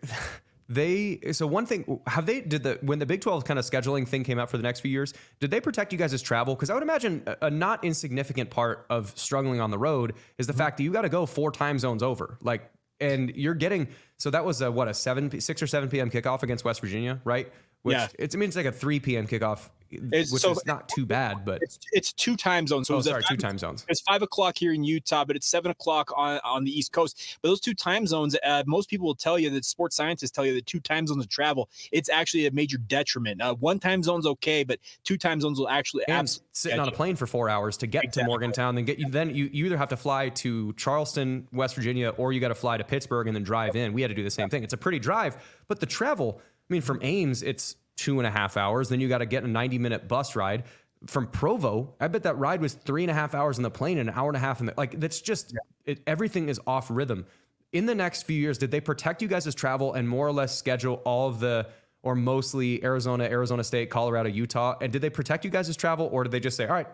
they 0.71 1.19
so 1.33 1.49
one 1.49 1.67
thing 1.67 2.01
have 2.07 2.27
they 2.27 2.41
did 2.41 2.63
the 2.63 2.79
when 2.81 3.01
the 3.01 3.07
Big 3.07 3.21
12 3.21 3.45
kind 3.45 3.59
of 3.59 3.65
scheduling 3.65 4.07
thing 4.07 4.23
came 4.23 4.39
out 4.39 4.51
for 4.51 4.57
the 4.57 4.63
next 4.63 4.81
few 4.81 4.91
years, 4.91 5.13
did 5.41 5.51
they 5.51 5.61
protect 5.61 5.93
you 5.93 5.99
guys' 5.99 6.23
travel? 6.23 6.55
Because 6.55 6.71
I 6.71 6.75
would 6.75 6.85
imagine 6.85 7.25
a, 7.27 7.47
a 7.47 7.51
not 7.51 7.85
insignificant 7.85 8.51
part 8.51 8.87
of 8.89 9.13
struggling 9.19 9.61
on 9.61 9.73
the 9.73 9.79
road 9.79 10.15
is 10.39 10.47
the 10.47 10.53
mm-hmm. 10.53 10.59
fact 10.59 10.77
that 10.77 10.85
you 10.85 10.93
got 10.93 11.03
to 11.03 11.09
go 11.09 11.27
four 11.27 11.51
time 11.51 11.79
zones 11.81 12.05
over. 12.05 12.39
Like 12.41 12.71
and 13.01 13.31
you're 13.35 13.55
getting 13.55 13.89
so 14.19 14.31
that 14.31 14.45
was 14.45 14.63
a 14.63 14.71
what 14.71 14.87
a 14.87 14.95
seven 14.95 15.41
six 15.41 15.61
or 15.61 15.67
seven 15.67 15.89
p.m. 15.89 16.09
kickoff 16.09 16.45
against 16.45 16.65
West 16.65 16.81
Virginia, 16.81 17.21
right? 17.25 17.53
Which 17.83 17.97
Yeah. 17.97 18.09
it's 18.19 18.37
I 18.37 18.39
mean 18.39 18.49
it's 18.49 18.57
like 18.57 18.67
a 18.67 18.73
three 18.73 19.01
p.m. 19.01 19.27
kickoff, 19.27 19.71
It's- 19.91 20.31
which 20.33 20.43
so- 20.43 20.53
is 20.53 20.65
not 20.67 20.89
too 20.89 21.07
bad, 21.07 21.45
but 21.45 21.63
It's 21.63 21.79
it's 21.93 22.13
two 22.13 22.37
time 22.37 22.67
zones. 22.67 22.89
So 22.89 22.97
oh 22.97 23.01
sorry, 23.01 23.23
two 23.29 23.37
time 23.37 23.59
zones. 23.59 23.85
It's 23.89 24.01
five 24.01 24.23
o'clock 24.23 24.57
here 24.59 24.73
in 24.73 24.85
Utah, 24.85 25.25
but 25.25 25.37
it's 25.37 25.47
seven 25.47 25.71
o'clock 25.71 26.13
on, 26.17 26.41
on 26.45 26.65
the 26.65 26.71
East 26.71 26.93
Coast. 26.93 27.39
But 27.43 27.49
those 27.49 27.61
two 27.61 27.75
time 27.75 28.07
zones, 28.07 28.37
uh, 28.45 28.63
most 28.67 28.89
people 28.89 29.07
will 29.07 29.15
tell 29.15 29.39
you 29.39 29.51
that 29.51 29.65
sports 29.65 29.97
scientists 29.97 30.31
tell 30.31 30.47
you 30.47 30.55
that 30.55 30.67
two 30.67 30.81
time 30.81 31.07
zones 31.07 31.25
of 31.25 31.29
travel, 31.29 31.69
it's 31.93 32.09
actually 32.09 32.47
a 32.47 32.51
major 32.51 32.79
detriment. 32.79 33.41
Uh, 33.43 33.55
one 33.55 33.79
time 33.79 34.03
zone's 34.03 34.27
okay, 34.27 34.65
but 34.65 34.79
two 35.05 35.17
time 35.19 35.41
zones 35.41 35.59
will 35.59 35.69
actually 35.69 36.05
and 36.09 36.19
absolutely 36.19 36.49
sitting 36.53 36.81
on 36.81 36.89
a 36.89 36.93
plane 36.93 37.17
for 37.17 37.27
four 37.27 37.49
hours 37.49 37.77
to 37.79 37.87
get 37.87 38.13
to 38.13 38.25
Morgantown, 38.25 38.75
then 38.75 38.85
get 38.85 38.99
you. 38.99 39.09
Then 39.09 39.35
you, 39.35 39.51
you 39.53 39.67
either 39.67 39.79
have 39.79 39.89
to 39.91 39.97
fly 39.97 40.29
to 40.31 40.73
Charleston, 40.75 41.49
West 41.53 41.75
Virginia, 41.75 42.11
or 42.11 42.33
you 42.33 42.41
got 42.41 42.49
to 42.49 42.55
fly 42.55 42.77
to 42.77 42.85
Pittsburgh 42.85 43.27
and 43.27 43.35
then 43.35 43.43
drive 43.43 43.77
in. 43.77 43.93
We 43.93 44.03
had 44.03 44.09
to 44.09 44.15
do 44.15 44.23
the 44.23 44.31
same 44.31 44.49
thing. 44.49 44.63
It's 44.63 44.75
a 44.75 44.79
pretty 44.79 44.99
drive, 44.99 45.37
but 45.69 45.81
the 45.81 45.87
travel. 45.87 46.41
I 46.41 46.73
mean, 46.73 46.83
from 46.83 47.01
Ames, 47.03 47.43
it's 47.43 47.75
two 48.01 48.19
and 48.19 48.27
a 48.27 48.31
half 48.31 48.57
hours. 48.57 48.89
Then 48.89 49.01
you 49.01 49.09
got 49.09 49.19
to 49.19 49.27
get 49.27 49.45
a 49.45 49.49
ninety 49.49 49.79
minute 49.79 50.09
bus 50.09 50.35
ride 50.35 50.65
from 51.07 51.27
Provo. 51.27 51.95
I 52.01 52.09
bet 52.09 52.23
that 52.23 52.39
ride 52.39 52.61
was 52.61 52.73
three 52.73 53.03
and 53.05 53.11
a 53.11 53.15
half 53.15 53.35
hours 53.35 53.59
in 53.59 53.63
the 53.63 53.71
plane 53.71 53.99
and 53.99 54.09
an 54.09 54.15
hour 54.15 54.29
and 54.29 54.37
a 54.37 54.41
half 54.41 54.61
in 54.61 54.67
the 54.67 54.75
like. 54.77 54.99
That's 54.99 55.21
just 55.21 55.55
it, 55.85 56.01
everything 56.07 56.49
is 56.49 56.59
off 56.67 56.89
rhythm. 56.91 57.27
In 57.73 57.87
the 57.87 57.95
next 57.95 58.23
few 58.23 58.37
years, 58.37 58.59
did 58.59 58.71
they 58.71 58.81
protect 58.81 59.23
you 59.23 59.29
guys' 59.29 59.55
travel 59.55 59.93
and 59.95 60.09
more 60.09 60.27
or 60.27 60.33
less 60.33 60.57
schedule 60.57 60.95
all 61.05 61.29
of 61.29 61.41
the 61.41 61.69
or 62.03 62.15
mostly 62.15 62.83
Arizona, 62.83 63.25
Arizona 63.25 63.63
State, 63.63 63.91
Colorado, 63.91 64.29
Utah? 64.29 64.77
And 64.81 64.93
did 64.93 65.03
they 65.03 65.11
protect 65.11 65.45
you 65.45 65.51
guys' 65.51 65.77
travel 65.77 66.09
or 66.11 66.25
did 66.25 66.33
they 66.33 66.41
just 66.41 66.57
say, 66.57 66.67
all 66.67 66.73
right, 66.73 66.89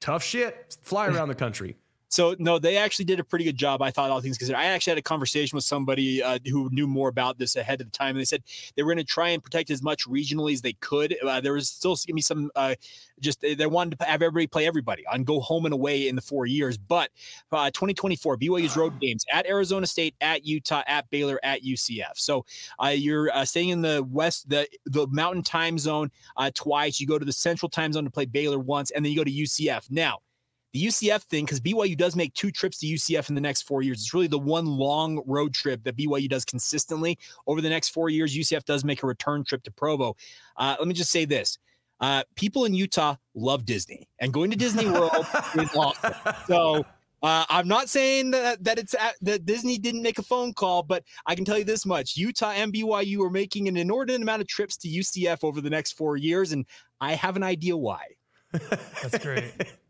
tough 0.00 0.22
shit, 0.22 0.76
fly 0.82 1.08
around 1.08 1.28
the 1.28 1.34
country? 1.34 1.76
So 2.12 2.36
no, 2.38 2.58
they 2.58 2.76
actually 2.76 3.06
did 3.06 3.20
a 3.20 3.24
pretty 3.24 3.46
good 3.46 3.56
job. 3.56 3.80
I 3.80 3.90
thought 3.90 4.10
all 4.10 4.20
things 4.20 4.36
considered. 4.36 4.58
I 4.58 4.66
actually 4.66 4.90
had 4.90 4.98
a 4.98 5.02
conversation 5.02 5.56
with 5.56 5.64
somebody 5.64 6.22
uh, 6.22 6.38
who 6.46 6.68
knew 6.70 6.86
more 6.86 7.08
about 7.08 7.38
this 7.38 7.56
ahead 7.56 7.80
of 7.80 7.86
the 7.86 7.90
time, 7.90 8.10
and 8.10 8.20
they 8.20 8.26
said 8.26 8.42
they 8.76 8.82
were 8.82 8.92
going 8.92 9.04
to 9.04 9.10
try 9.10 9.30
and 9.30 9.42
protect 9.42 9.70
as 9.70 9.82
much 9.82 10.06
regionally 10.06 10.52
as 10.52 10.60
they 10.60 10.74
could. 10.74 11.16
Uh, 11.24 11.40
there 11.40 11.54
was 11.54 11.70
still 11.70 11.92
going 11.92 12.08
to 12.08 12.12
be 12.12 12.20
some, 12.20 12.50
uh, 12.54 12.74
just 13.18 13.40
they 13.40 13.66
wanted 13.66 13.98
to 13.98 14.04
have 14.04 14.20
everybody 14.20 14.46
play 14.46 14.66
everybody 14.66 15.04
and 15.10 15.24
go 15.24 15.40
home 15.40 15.64
and 15.64 15.72
away 15.72 16.06
in 16.06 16.14
the 16.14 16.20
four 16.20 16.44
years. 16.44 16.76
But 16.76 17.08
uh, 17.50 17.70
2024 17.70 18.36
BYU's 18.36 18.76
road 18.76 19.00
games 19.00 19.24
at 19.32 19.46
Arizona 19.46 19.86
State, 19.86 20.14
at 20.20 20.44
Utah, 20.44 20.82
at 20.86 21.08
Baylor, 21.08 21.40
at 21.42 21.62
UCF. 21.62 22.16
So 22.16 22.44
uh, 22.78 22.88
you're 22.88 23.32
uh, 23.32 23.46
staying 23.46 23.70
in 23.70 23.80
the 23.80 24.06
west, 24.10 24.50
the 24.50 24.68
the 24.84 25.06
Mountain 25.06 25.44
Time 25.44 25.78
Zone 25.78 26.10
uh, 26.36 26.50
twice. 26.52 27.00
You 27.00 27.06
go 27.06 27.18
to 27.18 27.24
the 27.24 27.32
Central 27.32 27.70
Time 27.70 27.90
Zone 27.94 28.04
to 28.04 28.10
play 28.10 28.26
Baylor 28.26 28.58
once, 28.58 28.90
and 28.90 29.02
then 29.02 29.12
you 29.12 29.16
go 29.16 29.24
to 29.24 29.32
UCF. 29.32 29.90
Now 29.90 30.18
the 30.72 30.86
UCF 30.86 31.22
thing, 31.22 31.44
because 31.44 31.60
BYU 31.60 31.96
does 31.96 32.16
make 32.16 32.32
two 32.34 32.50
trips 32.50 32.78
to 32.78 32.86
UCF 32.86 33.28
in 33.28 33.34
the 33.34 33.40
next 33.40 33.62
four 33.62 33.82
years. 33.82 34.00
It's 34.00 34.14
really 34.14 34.26
the 34.26 34.38
one 34.38 34.66
long 34.66 35.22
road 35.26 35.52
trip 35.52 35.82
that 35.84 35.96
BYU 35.96 36.28
does 36.28 36.44
consistently 36.44 37.18
over 37.46 37.60
the 37.60 37.68
next 37.68 37.90
four 37.90 38.08
years. 38.08 38.34
UCF 38.34 38.64
does 38.64 38.84
make 38.84 39.02
a 39.02 39.06
return 39.06 39.44
trip 39.44 39.62
to 39.64 39.70
Provo. 39.70 40.16
Uh, 40.56 40.76
let 40.78 40.88
me 40.88 40.94
just 40.94 41.10
say 41.10 41.24
this. 41.24 41.58
Uh, 42.00 42.24
people 42.34 42.64
in 42.64 42.74
Utah 42.74 43.14
love 43.34 43.64
Disney, 43.64 44.08
and 44.18 44.32
going 44.32 44.50
to 44.50 44.56
Disney 44.56 44.86
World 44.90 45.26
is 45.54 45.70
awesome. 45.76 46.14
So 46.48 46.84
uh, 47.22 47.44
I'm 47.48 47.68
not 47.68 47.88
saying 47.88 48.32
that 48.32 48.64
that 48.64 48.78
it's 48.78 48.94
at, 48.94 49.14
that 49.22 49.46
Disney 49.46 49.78
didn't 49.78 50.02
make 50.02 50.18
a 50.18 50.22
phone 50.22 50.52
call, 50.52 50.82
but 50.82 51.04
I 51.26 51.36
can 51.36 51.44
tell 51.44 51.58
you 51.58 51.64
this 51.64 51.86
much: 51.86 52.16
Utah 52.16 52.50
and 52.50 52.72
BYU 52.72 53.24
are 53.24 53.30
making 53.30 53.68
an 53.68 53.76
inordinate 53.76 54.22
amount 54.22 54.42
of 54.42 54.48
trips 54.48 54.76
to 54.78 54.88
UCF 54.88 55.44
over 55.44 55.60
the 55.60 55.70
next 55.70 55.92
four 55.92 56.16
years, 56.16 56.50
and 56.50 56.66
I 57.00 57.12
have 57.12 57.36
an 57.36 57.44
idea 57.44 57.76
why. 57.76 58.06
That's 58.52 59.18
great. 59.18 59.52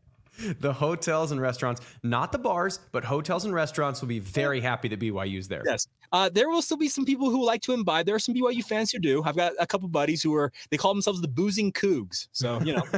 the 0.60 0.72
hotels 0.72 1.30
and 1.32 1.40
restaurants, 1.40 1.80
not 2.02 2.32
the 2.32 2.38
bars, 2.38 2.80
but 2.92 3.04
hotels 3.04 3.44
and 3.44 3.52
restaurants 3.54 4.00
will 4.00 4.08
be 4.08 4.18
very 4.18 4.60
happy 4.60 4.88
that 4.88 4.98
BYU's 5.00 5.48
there. 5.48 5.62
Yes. 5.66 5.86
Uh, 6.12 6.28
there 6.28 6.48
will 6.48 6.62
still 6.62 6.76
be 6.76 6.88
some 6.88 7.04
people 7.04 7.30
who 7.30 7.44
like 7.44 7.62
to 7.62 7.72
imbibe. 7.72 8.06
There 8.06 8.14
are 8.14 8.18
some 8.18 8.34
BYU 8.34 8.64
fans 8.64 8.90
who 8.90 8.98
do. 8.98 9.22
I've 9.24 9.36
got 9.36 9.52
a 9.60 9.66
couple 9.66 9.88
buddies 9.88 10.22
who 10.22 10.34
are 10.34 10.52
they 10.70 10.76
call 10.76 10.92
themselves 10.94 11.20
the 11.20 11.28
boozing 11.28 11.72
cougs. 11.72 12.28
So 12.32 12.60
you 12.62 12.74
know, 12.74 12.82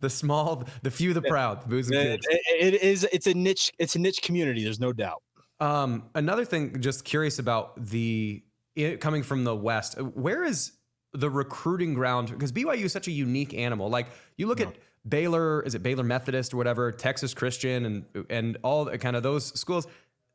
The 0.00 0.10
small, 0.10 0.64
the 0.82 0.90
few, 0.90 1.14
the 1.14 1.22
proud, 1.22 1.62
the 1.62 1.68
booze 1.68 1.88
and 1.88 1.96
it, 1.96 2.26
it- 2.28 2.74
it 2.74 2.82
is 2.82 3.06
it's 3.12 3.26
a 3.26 3.32
niche 3.32 3.72
it's 3.78 3.94
a 3.96 3.98
niche 3.98 4.20
community. 4.22 4.62
There's 4.62 4.80
no 4.80 4.92
doubt. 4.92 5.22
Um, 5.60 6.10
another 6.14 6.44
thing, 6.44 6.80
just 6.80 7.04
curious 7.04 7.38
about 7.38 7.72
the 7.86 8.42
it, 8.76 9.00
coming 9.00 9.22
from 9.22 9.44
the 9.44 9.54
West. 9.56 9.98
Where 10.00 10.44
is 10.44 10.72
the 11.12 11.30
recruiting 11.30 11.94
ground? 11.94 12.28
Because 12.30 12.52
BYU 12.52 12.84
is 12.84 12.92
such 12.92 13.08
a 13.08 13.12
unique 13.12 13.54
animal. 13.54 13.88
Like 13.88 14.08
you 14.36 14.46
look 14.46 14.60
at 14.60 14.74
Baylor, 15.08 15.62
is 15.62 15.74
it 15.74 15.82
Baylor 15.82 16.04
Methodist 16.04 16.54
or 16.54 16.56
whatever, 16.56 16.90
Texas 16.92 17.34
Christian, 17.34 17.84
and 17.84 18.26
and 18.30 18.56
all 18.62 18.86
the, 18.86 18.98
kind 18.98 19.16
of 19.16 19.22
those 19.22 19.58
schools 19.58 19.86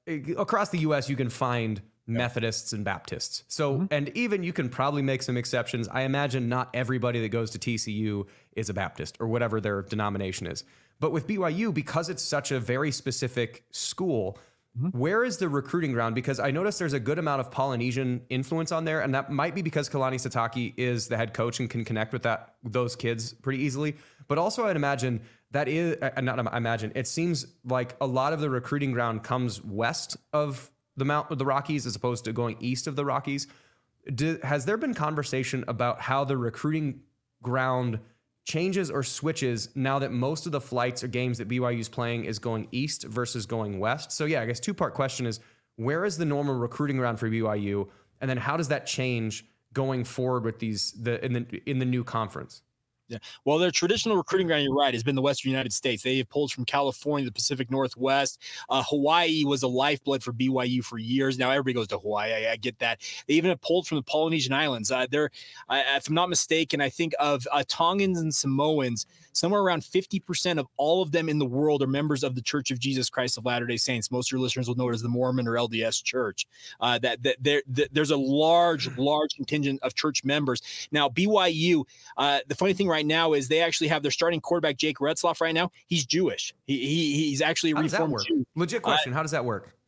eh, 0.08 0.20
across 0.38 0.70
the 0.70 0.80
U.S. 0.80 1.10
You 1.10 1.16
can 1.16 1.30
find 1.30 1.82
Methodists 2.10 2.74
and 2.74 2.84
Baptists. 2.84 3.44
So, 3.48 3.88
and 3.92 4.10
even 4.18 4.44
you 4.44 4.52
can 4.52 4.70
probably 4.70 5.02
make 5.02 5.22
some 5.22 5.38
exceptions. 5.38 5.88
I 5.88 6.02
imagine 6.02 6.50
not 6.50 6.70
everybody 6.74 7.22
that 7.22 7.30
goes 7.30 7.52
to 7.52 7.60
TCU 7.60 8.26
is 8.54 8.70
a 8.70 8.74
Baptist 8.74 9.18
or 9.20 9.28
whatever 9.28 9.62
their 9.62 9.84
denomination 9.84 10.48
is. 10.48 10.64
But 11.00 11.12
with 11.12 11.28
BYU, 11.28 11.74
because 11.74 12.10
it's 12.10 12.24
such 12.24 12.52
a 12.52 12.60
very 12.60 12.92
specific 12.92 13.64
school, 13.72 14.38
where 14.92 15.24
is 15.24 15.38
the 15.38 15.50
recruiting 15.50 15.94
ground? 15.94 16.16
Because 16.16 16.40
I 16.40 16.52
noticed 16.52 16.80
there's 16.80 16.94
a 16.94 17.00
good 17.00 17.20
amount 17.20 17.42
of 17.42 17.52
Polynesian 17.52 18.22
influence 18.30 18.72
on 18.72 18.86
there, 18.86 19.02
and 19.02 19.14
that 19.14 19.32
might 19.32 19.56
be 19.56 19.62
because 19.62 19.90
Kalani 19.90 20.16
Sitake 20.16 20.74
is 20.78 21.08
the 21.08 21.18
head 21.18 21.34
coach 21.34 21.60
and 21.60 21.70
can 21.70 21.86
connect 21.86 22.14
with 22.14 22.24
that 22.24 22.56
those 22.64 22.96
kids 22.96 23.34
pretty 23.34 23.64
easily. 23.64 23.96
But 24.30 24.38
also, 24.38 24.68
I'd 24.68 24.78
imagine 24.78 25.22
that 25.52 25.68
is 25.68 25.98
uh, 26.02 26.22
not 26.22 26.48
I 26.48 26.58
imagine. 26.58 26.94
It 26.96 27.08
seems 27.08 27.48
like 27.66 27.96
a 28.00 28.06
lot 28.06 28.32
of 28.32 28.40
the 28.40 28.50
recruiting 28.50 28.92
ground 28.92 29.24
comes 29.24 29.62
west 29.62 30.16
of 30.32 30.72
the 30.96 31.04
Mount 31.04 31.36
the 31.38 31.46
Rockies 31.46 31.86
as 31.86 31.96
opposed 31.96 32.26
to 32.26 32.32
going 32.32 32.56
east 32.60 32.86
of 32.86 32.96
the 32.96 33.04
Rockies. 33.04 33.48
Do, 34.14 34.40
has 34.44 34.66
there 34.66 34.78
been 34.78 34.94
conversation 34.94 35.66
about 35.68 36.00
how 36.00 36.24
the 36.24 36.38
recruiting 36.38 37.02
ground 37.42 38.00
changes 38.46 38.92
or 38.92 39.04
switches 39.04 39.70
now 39.76 40.00
that 40.00 40.12
most 40.12 40.46
of 40.46 40.52
the 40.52 40.62
flights 40.62 41.04
or 41.04 41.08
games 41.08 41.40
that 41.40 41.50
BYU 41.50 41.80
is 41.80 41.90
playing 41.90 42.26
is 42.26 42.38
going 42.38 42.68
east 42.72 43.04
versus 43.06 43.48
going 43.48 43.80
west? 43.80 44.12
So 44.12 44.26
yeah, 44.26 44.42
I 44.42 44.46
guess 44.46 44.60
two 44.60 44.76
part 44.76 44.94
question 44.94 45.26
is 45.26 45.40
where 45.76 46.06
is 46.06 46.18
the 46.18 46.26
normal 46.26 46.54
recruiting 46.54 46.98
ground 46.98 47.20
for 47.20 47.30
BYU, 47.30 47.88
and 48.22 48.30
then 48.30 48.38
how 48.38 48.58
does 48.58 48.68
that 48.68 48.86
change 48.86 49.46
going 49.74 50.04
forward 50.04 50.44
with 50.44 50.60
these 50.60 50.92
the 50.92 51.24
in 51.26 51.34
the 51.34 51.62
in 51.66 51.80
the 51.80 51.86
new 51.86 52.04
conference? 52.04 52.62
Yeah. 53.10 53.18
Well, 53.44 53.58
their 53.58 53.72
traditional 53.72 54.16
recruiting 54.16 54.46
ground, 54.46 54.64
you're 54.64 54.76
right, 54.76 54.94
has 54.94 55.02
been 55.02 55.16
the 55.16 55.22
Western 55.22 55.50
United 55.50 55.74
States. 55.74 56.04
They 56.04 56.20
have 56.20 56.30
pulled 56.30 56.52
from 56.52 56.64
California, 56.64 57.26
the 57.26 57.32
Pacific 57.32 57.72
Northwest. 57.72 58.40
Uh, 58.70 58.84
Hawaii 58.88 59.44
was 59.46 59.64
a 59.64 59.68
lifeblood 59.68 60.22
for 60.22 60.32
BYU 60.32 60.84
for 60.84 61.00
years. 61.00 61.40
Now 61.40 61.50
everybody 61.50 61.74
goes 61.74 61.88
to 61.88 61.98
Hawaii. 61.98 62.46
I, 62.46 62.52
I 62.52 62.56
get 62.56 62.78
that. 62.80 63.02
They 63.28 63.34
even 63.34 63.50
have 63.50 63.62
pulled 63.62 63.88
from 63.88 63.98
the 63.98 64.04
Polynesian 64.04 64.54
Islands. 64.54 64.92
Uh, 64.92 65.08
they're, 65.10 65.32
uh, 65.70 65.82
if 65.96 66.08
I'm 66.08 66.14
not 66.14 66.30
mistaken, 66.30 66.82
I 66.82 66.90
think 66.90 67.14
of 67.20 67.48
uh, 67.52 67.64
Tongans 67.68 68.20
and 68.20 68.34
Samoans, 68.34 69.08
somewhere 69.40 69.62
around 69.62 69.82
50% 69.82 70.60
of 70.60 70.68
all 70.78 71.02
of 71.02 71.12
them 71.12 71.30
in 71.30 71.40
the 71.40 71.46
world 71.46 71.82
are 71.82 71.88
members 71.88 72.24
of 72.24 72.36
the 72.36 72.42
Church 72.42 72.72
of 72.72 72.80
Jesus 72.80 73.10
Christ 73.10 73.38
of 73.38 73.46
Latter-day 73.46 73.78
Saints. 73.78 74.12
Most 74.12 74.30
of 74.30 74.34
your 74.34 74.42
listeners 74.42 74.68
will 74.68 74.76
know 74.76 74.90
it 74.90 74.94
as 74.94 75.02
the 75.02 75.10
Mormon 75.10 75.48
or 75.48 75.54
LDS 75.54 76.04
Church. 76.04 76.46
Uh, 76.80 77.00
that, 77.00 77.24
that, 77.24 77.38
there, 77.40 77.64
that 77.68 77.94
there's 77.94 78.12
a 78.12 78.18
large, 78.18 78.96
large 78.98 79.36
contingent 79.36 79.80
of 79.82 79.96
church 79.96 80.24
members. 80.24 80.62
Now, 80.92 81.10
BYU, 81.10 81.86
uh, 82.18 82.40
the 82.48 82.56
funny 82.56 82.74
thing 82.74 82.88
right 82.88 83.06
now 83.06 83.34
is 83.34 83.48
they 83.48 83.62
actually 83.62 83.88
have 83.88 84.04
their 84.04 84.12
starting 84.12 84.42
quarterback, 84.42 84.78
Jake 84.78 84.98
Retzlaff, 84.98 85.42
right 85.42 85.56
now. 85.56 85.72
He's 85.88 86.06
Jewish. 86.06 86.54
He, 86.66 86.78
he 86.78 87.30
He's 87.30 87.42
actually 87.42 87.72
a 87.72 87.76
How 87.76 87.82
does 87.84 87.92
that 87.92 87.98
reformed 87.98 88.14
work? 88.14 88.28
Jew. 88.28 88.46
Legit 88.56 88.82
question. 88.82 89.14
how 89.14 89.22
does 89.22 89.32
that 89.32 89.46
work? 89.46 89.79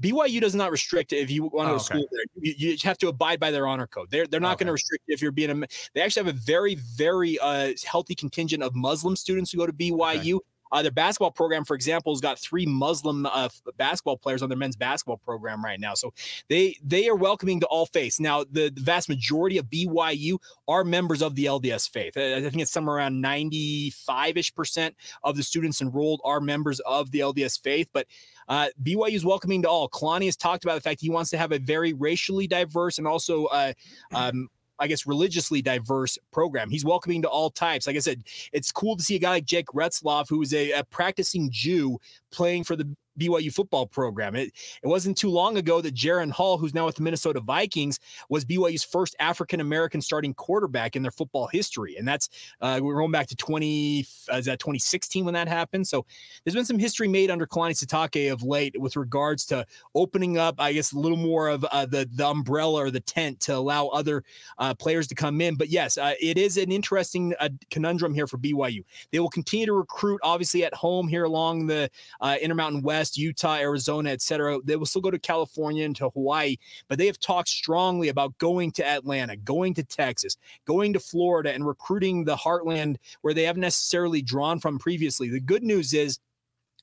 BYU 0.00 0.40
does 0.40 0.54
not 0.54 0.70
restrict 0.70 1.12
if 1.12 1.30
you 1.30 1.44
want 1.44 1.52
to 1.52 1.58
Oh, 1.58 1.64
go 1.64 1.68
to 1.68 1.74
okay. 1.74 1.84
school 1.84 2.06
there. 2.12 2.24
You, 2.36 2.54
you 2.70 2.76
have 2.84 2.98
to 2.98 3.08
abide 3.08 3.40
by 3.40 3.50
their 3.50 3.66
honor 3.66 3.86
code. 3.86 4.08
They're 4.10 4.26
they're 4.26 4.40
not 4.40 4.58
going 4.58 4.66
to 4.66 4.72
restrict 4.72 5.04
you 5.08 5.14
if 5.14 5.22
you're 5.22 5.32
being 5.32 5.50
a. 5.50 5.66
They 5.94 6.00
actually 6.00 6.26
have 6.26 6.34
a 6.36 6.38
very 6.38 6.76
very 6.96 7.38
uh, 7.40 7.72
healthy 7.84 8.14
contingent 8.14 8.62
of 8.62 8.74
Muslim 8.74 9.16
students 9.16 9.50
who 9.50 9.58
go 9.58 9.66
to 9.66 9.72
BYU. 9.72 10.40
Uh, 10.70 10.82
their 10.82 10.92
basketball 10.92 11.30
program, 11.30 11.64
for 11.64 11.74
example, 11.74 12.12
has 12.12 12.20
got 12.20 12.38
three 12.38 12.66
Muslim 12.66 13.24
uh, 13.24 13.48
basketball 13.78 14.18
players 14.18 14.42
on 14.42 14.50
their 14.50 14.58
men's 14.58 14.76
basketball 14.76 15.16
program 15.16 15.64
right 15.64 15.80
now. 15.80 15.94
So 15.94 16.12
they 16.48 16.76
they 16.84 17.08
are 17.08 17.16
welcoming 17.16 17.58
to 17.60 17.66
all 17.66 17.86
faiths. 17.86 18.20
Now, 18.20 18.44
the, 18.44 18.70
the 18.70 18.82
vast 18.82 19.08
majority 19.08 19.56
of 19.56 19.64
BYU 19.66 20.38
are 20.68 20.84
members 20.84 21.22
of 21.22 21.34
the 21.36 21.46
LDS 21.46 21.88
faith. 21.90 22.16
I 22.18 22.42
think 22.42 22.56
it's 22.56 22.70
somewhere 22.70 22.96
around 22.96 23.20
95 23.20 24.36
ish 24.36 24.54
percent 24.54 24.94
of 25.24 25.36
the 25.36 25.42
students 25.42 25.80
enrolled 25.80 26.20
are 26.22 26.40
members 26.40 26.80
of 26.80 27.10
the 27.12 27.20
LDS 27.20 27.62
faith. 27.62 27.88
But 27.94 28.06
uh, 28.48 28.68
BYU 28.82 29.12
is 29.12 29.24
welcoming 29.24 29.62
to 29.62 29.68
all. 29.68 29.88
Kalani 29.88 30.26
has 30.26 30.36
talked 30.36 30.64
about 30.64 30.74
the 30.74 30.80
fact 30.80 31.00
he 31.00 31.10
wants 31.10 31.30
to 31.30 31.38
have 31.38 31.52
a 31.52 31.58
very 31.58 31.92
racially 31.92 32.46
diverse 32.46 32.98
and 32.98 33.06
also, 33.06 33.46
uh, 33.46 33.72
um, 34.14 34.48
I 34.78 34.86
guess, 34.86 35.06
religiously 35.06 35.60
diverse 35.60 36.18
program. 36.32 36.70
He's 36.70 36.84
welcoming 36.84 37.22
to 37.22 37.28
all 37.28 37.50
types. 37.50 37.86
Like 37.86 37.96
I 37.96 38.00
said, 38.00 38.22
it's 38.52 38.72
cool 38.72 38.96
to 38.96 39.02
see 39.02 39.16
a 39.16 39.18
guy 39.18 39.30
like 39.30 39.44
Jake 39.44 39.66
Retzlaff, 39.68 40.28
who 40.28 40.40
is 40.42 40.54
a, 40.54 40.72
a 40.72 40.84
practicing 40.84 41.50
Jew, 41.50 41.98
playing 42.30 42.64
for 42.64 42.76
the 42.76 42.96
BYU 43.18 43.52
football 43.52 43.86
program. 43.86 44.36
It, 44.36 44.52
it 44.82 44.86
wasn't 44.86 45.16
too 45.16 45.30
long 45.30 45.56
ago 45.56 45.80
that 45.80 45.94
Jaren 45.94 46.30
Hall, 46.30 46.58
who's 46.58 46.74
now 46.74 46.86
with 46.86 46.96
the 46.96 47.02
Minnesota 47.02 47.40
Vikings, 47.40 48.00
was 48.28 48.44
BYU's 48.44 48.84
first 48.84 49.16
African 49.18 49.60
American 49.60 50.00
starting 50.00 50.34
quarterback 50.34 50.96
in 50.96 51.02
their 51.02 51.10
football 51.10 51.46
history. 51.48 51.96
And 51.96 52.06
that's, 52.06 52.28
uh, 52.60 52.80
we're 52.82 52.96
going 52.96 53.12
back 53.12 53.26
to 53.28 53.36
20, 53.36 54.06
uh, 54.32 54.36
is 54.36 54.46
that 54.46 54.58
2016 54.58 55.24
when 55.24 55.34
that 55.34 55.48
happened? 55.48 55.86
So 55.86 56.06
there's 56.44 56.54
been 56.54 56.64
some 56.64 56.78
history 56.78 57.08
made 57.08 57.30
under 57.30 57.46
Kalani 57.46 57.72
Sitake 57.72 58.32
of 58.32 58.42
late 58.42 58.78
with 58.80 58.96
regards 58.96 59.44
to 59.46 59.66
opening 59.94 60.38
up, 60.38 60.56
I 60.58 60.72
guess, 60.72 60.92
a 60.92 60.98
little 60.98 61.16
more 61.16 61.48
of 61.48 61.64
uh, 61.64 61.86
the, 61.86 62.08
the 62.12 62.26
umbrella 62.26 62.84
or 62.84 62.90
the 62.90 63.00
tent 63.00 63.40
to 63.40 63.56
allow 63.56 63.88
other 63.88 64.24
uh, 64.58 64.74
players 64.74 65.06
to 65.08 65.14
come 65.14 65.40
in. 65.40 65.56
But 65.56 65.68
yes, 65.68 65.98
uh, 65.98 66.14
it 66.20 66.38
is 66.38 66.56
an 66.56 66.70
interesting 66.72 67.34
uh, 67.40 67.48
conundrum 67.70 68.14
here 68.14 68.26
for 68.26 68.38
BYU. 68.38 68.84
They 69.10 69.20
will 69.20 69.28
continue 69.28 69.66
to 69.66 69.72
recruit, 69.72 70.20
obviously, 70.22 70.64
at 70.64 70.74
home 70.74 71.08
here 71.08 71.24
along 71.24 71.66
the 71.66 71.90
uh, 72.20 72.36
Intermountain 72.40 72.82
West, 72.82 73.07
Utah, 73.16 73.56
Arizona, 73.56 74.10
etc. 74.10 74.58
They 74.64 74.76
will 74.76 74.86
still 74.86 75.02
go 75.02 75.10
to 75.10 75.18
California 75.18 75.84
and 75.84 75.96
to 75.96 76.10
Hawaii, 76.10 76.56
but 76.88 76.98
they 76.98 77.06
have 77.06 77.18
talked 77.18 77.48
strongly 77.48 78.08
about 78.08 78.36
going 78.38 78.72
to 78.72 78.86
Atlanta, 78.86 79.36
going 79.36 79.74
to 79.74 79.84
Texas, 79.84 80.36
going 80.66 80.92
to 80.92 81.00
Florida, 81.00 81.52
and 81.52 81.66
recruiting 81.66 82.24
the 82.24 82.36
heartland 82.36 82.96
where 83.22 83.34
they 83.34 83.44
haven't 83.44 83.60
necessarily 83.62 84.22
drawn 84.22 84.58
from 84.58 84.78
previously. 84.78 85.28
The 85.28 85.40
good 85.40 85.62
news 85.62 85.94
is 85.94 86.18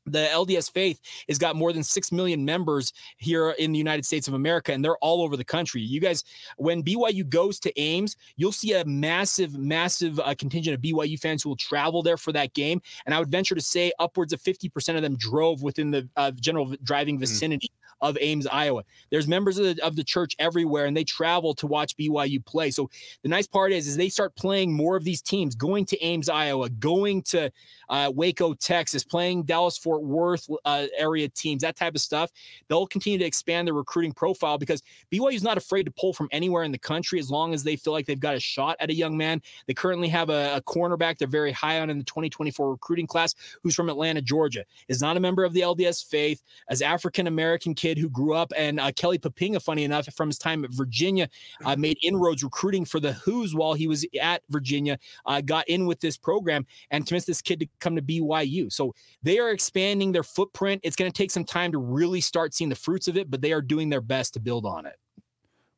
the 0.05 0.27
LDS 0.31 0.71
faith 0.71 1.01
has 1.27 1.37
got 1.37 1.55
more 1.55 1.73
than 1.73 1.83
6 1.83 2.11
million 2.11 2.45
members 2.45 2.93
here 3.17 3.51
in 3.51 3.71
the 3.71 3.77
United 3.77 4.05
States 4.05 4.27
of 4.27 4.33
America, 4.33 4.71
and 4.73 4.83
they're 4.83 4.97
all 4.97 5.21
over 5.21 5.35
the 5.37 5.43
country. 5.43 5.81
You 5.81 5.99
guys, 5.99 6.23
when 6.57 6.83
BYU 6.83 7.27
goes 7.27 7.59
to 7.61 7.79
Ames, 7.79 8.15
you'll 8.37 8.51
see 8.51 8.73
a 8.73 8.85
massive, 8.85 9.57
massive 9.57 10.19
uh, 10.19 10.35
contingent 10.37 10.75
of 10.75 10.81
BYU 10.81 11.19
fans 11.19 11.43
who 11.43 11.49
will 11.49 11.55
travel 11.55 12.03
there 12.03 12.17
for 12.17 12.31
that 12.33 12.53
game. 12.53 12.81
And 13.05 13.13
I 13.13 13.19
would 13.19 13.29
venture 13.29 13.55
to 13.55 13.61
say 13.61 13.91
upwards 13.99 14.33
of 14.33 14.41
50% 14.41 14.95
of 14.95 15.01
them 15.01 15.15
drove 15.17 15.63
within 15.63 15.91
the 15.91 16.07
uh, 16.15 16.31
general 16.31 16.75
driving 16.83 17.19
vicinity. 17.19 17.67
Mm 17.67 17.81
of 18.01 18.17
Ames, 18.19 18.47
Iowa. 18.47 18.83
There's 19.09 19.27
members 19.27 19.57
of 19.57 19.75
the, 19.75 19.85
of 19.85 19.95
the 19.95 20.03
church 20.03 20.35
everywhere, 20.39 20.85
and 20.85 20.95
they 20.95 21.03
travel 21.03 21.53
to 21.55 21.67
watch 21.67 21.95
BYU 21.97 22.43
play. 22.45 22.71
So 22.71 22.89
the 23.23 23.29
nice 23.29 23.47
part 23.47 23.71
is, 23.71 23.87
is 23.87 23.97
they 23.97 24.09
start 24.09 24.35
playing 24.35 24.73
more 24.73 24.95
of 24.95 25.03
these 25.03 25.21
teams, 25.21 25.55
going 25.55 25.85
to 25.85 26.03
Ames, 26.03 26.29
Iowa, 26.29 26.69
going 26.69 27.21
to 27.23 27.51
uh, 27.89 28.11
Waco, 28.13 28.53
Texas, 28.53 29.03
playing 29.03 29.43
Dallas 29.43 29.77
Fort 29.77 30.03
Worth 30.03 30.49
uh, 30.65 30.85
area 30.97 31.27
teams, 31.29 31.61
that 31.61 31.75
type 31.75 31.95
of 31.95 32.01
stuff. 32.01 32.31
They'll 32.67 32.87
continue 32.87 33.19
to 33.19 33.25
expand 33.25 33.67
their 33.67 33.73
recruiting 33.73 34.13
profile 34.13 34.57
because 34.57 34.81
BYU 35.11 35.33
is 35.33 35.43
not 35.43 35.57
afraid 35.57 35.83
to 35.83 35.91
pull 35.91 36.13
from 36.13 36.29
anywhere 36.31 36.63
in 36.63 36.71
the 36.71 36.77
country 36.77 37.19
as 37.19 37.29
long 37.29 37.53
as 37.53 37.63
they 37.63 37.75
feel 37.75 37.93
like 37.93 38.05
they've 38.05 38.19
got 38.19 38.35
a 38.35 38.39
shot 38.39 38.77
at 38.79 38.89
a 38.89 38.93
young 38.93 39.17
man. 39.17 39.41
They 39.67 39.73
currently 39.73 40.07
have 40.09 40.29
a, 40.29 40.55
a 40.55 40.61
cornerback 40.61 41.17
they're 41.17 41.27
very 41.27 41.51
high 41.51 41.79
on 41.79 41.89
in 41.89 41.97
the 41.97 42.03
2024 42.03 42.71
recruiting 42.71 43.07
class 43.07 43.35
who's 43.63 43.75
from 43.75 43.89
Atlanta, 43.89 44.21
Georgia, 44.21 44.65
is 44.87 45.01
not 45.01 45.17
a 45.17 45.19
member 45.19 45.43
of 45.43 45.53
the 45.53 45.61
LDS 45.61 46.05
faith, 46.05 46.43
as 46.69 46.81
African 46.81 47.27
American 47.27 47.73
kid 47.73 47.97
who 47.97 48.09
grew 48.09 48.33
up. 48.33 48.51
And 48.57 48.79
uh, 48.79 48.91
Kelly 48.91 49.17
Poppinga, 49.17 49.61
funny 49.61 49.83
enough, 49.83 50.07
from 50.15 50.29
his 50.29 50.37
time 50.37 50.63
at 50.63 50.71
Virginia, 50.71 51.29
uh, 51.63 51.75
made 51.75 51.97
inroads 52.01 52.43
recruiting 52.43 52.85
for 52.85 52.99
the 52.99 53.13
Who's 53.13 53.55
while 53.55 53.73
he 53.73 53.87
was 53.87 54.05
at 54.21 54.41
Virginia, 54.49 54.99
uh, 55.25 55.41
got 55.41 55.67
in 55.67 55.85
with 55.85 55.99
this 55.99 56.17
program 56.17 56.65
and 56.91 57.05
convinced 57.05 57.27
this 57.27 57.41
kid 57.41 57.59
to 57.59 57.67
come 57.79 57.95
to 57.95 58.01
BYU. 58.01 58.71
So 58.71 58.93
they 59.23 59.39
are 59.39 59.51
expanding 59.51 60.11
their 60.11 60.23
footprint. 60.23 60.81
It's 60.83 60.95
going 60.95 61.11
to 61.11 61.15
take 61.15 61.31
some 61.31 61.43
time 61.43 61.71
to 61.71 61.77
really 61.77 62.21
start 62.21 62.53
seeing 62.53 62.69
the 62.69 62.75
fruits 62.75 63.07
of 63.07 63.17
it, 63.17 63.29
but 63.29 63.41
they 63.41 63.53
are 63.53 63.61
doing 63.61 63.89
their 63.89 64.01
best 64.01 64.33
to 64.33 64.39
build 64.39 64.65
on 64.65 64.85
it. 64.85 64.95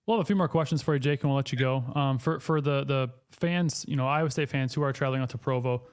We'll 0.06 0.18
have 0.18 0.26
a 0.26 0.28
few 0.28 0.38
more 0.38 0.48
questions 0.48 0.82
for 0.82 0.93
you, 0.93 1.00
Jake, 1.00 1.24
and 1.24 1.30
we'll 1.30 1.36
let 1.36 1.52
you 1.52 1.58
go. 1.58 1.84
Um, 1.93 2.18
for 2.18 2.39
for 2.39 2.62
the 2.62 2.86
the 2.86 3.10
fans, 3.32 3.84
you 3.88 3.98
know, 3.98 4.08
Iowa 4.08 4.32
State 4.32 4.50
fans 4.50 4.74
who 4.74 4.82
are 4.82 4.93
traveling 4.93 5.22
out 5.22 5.32
to 5.32 5.38
Provo, 5.38 5.84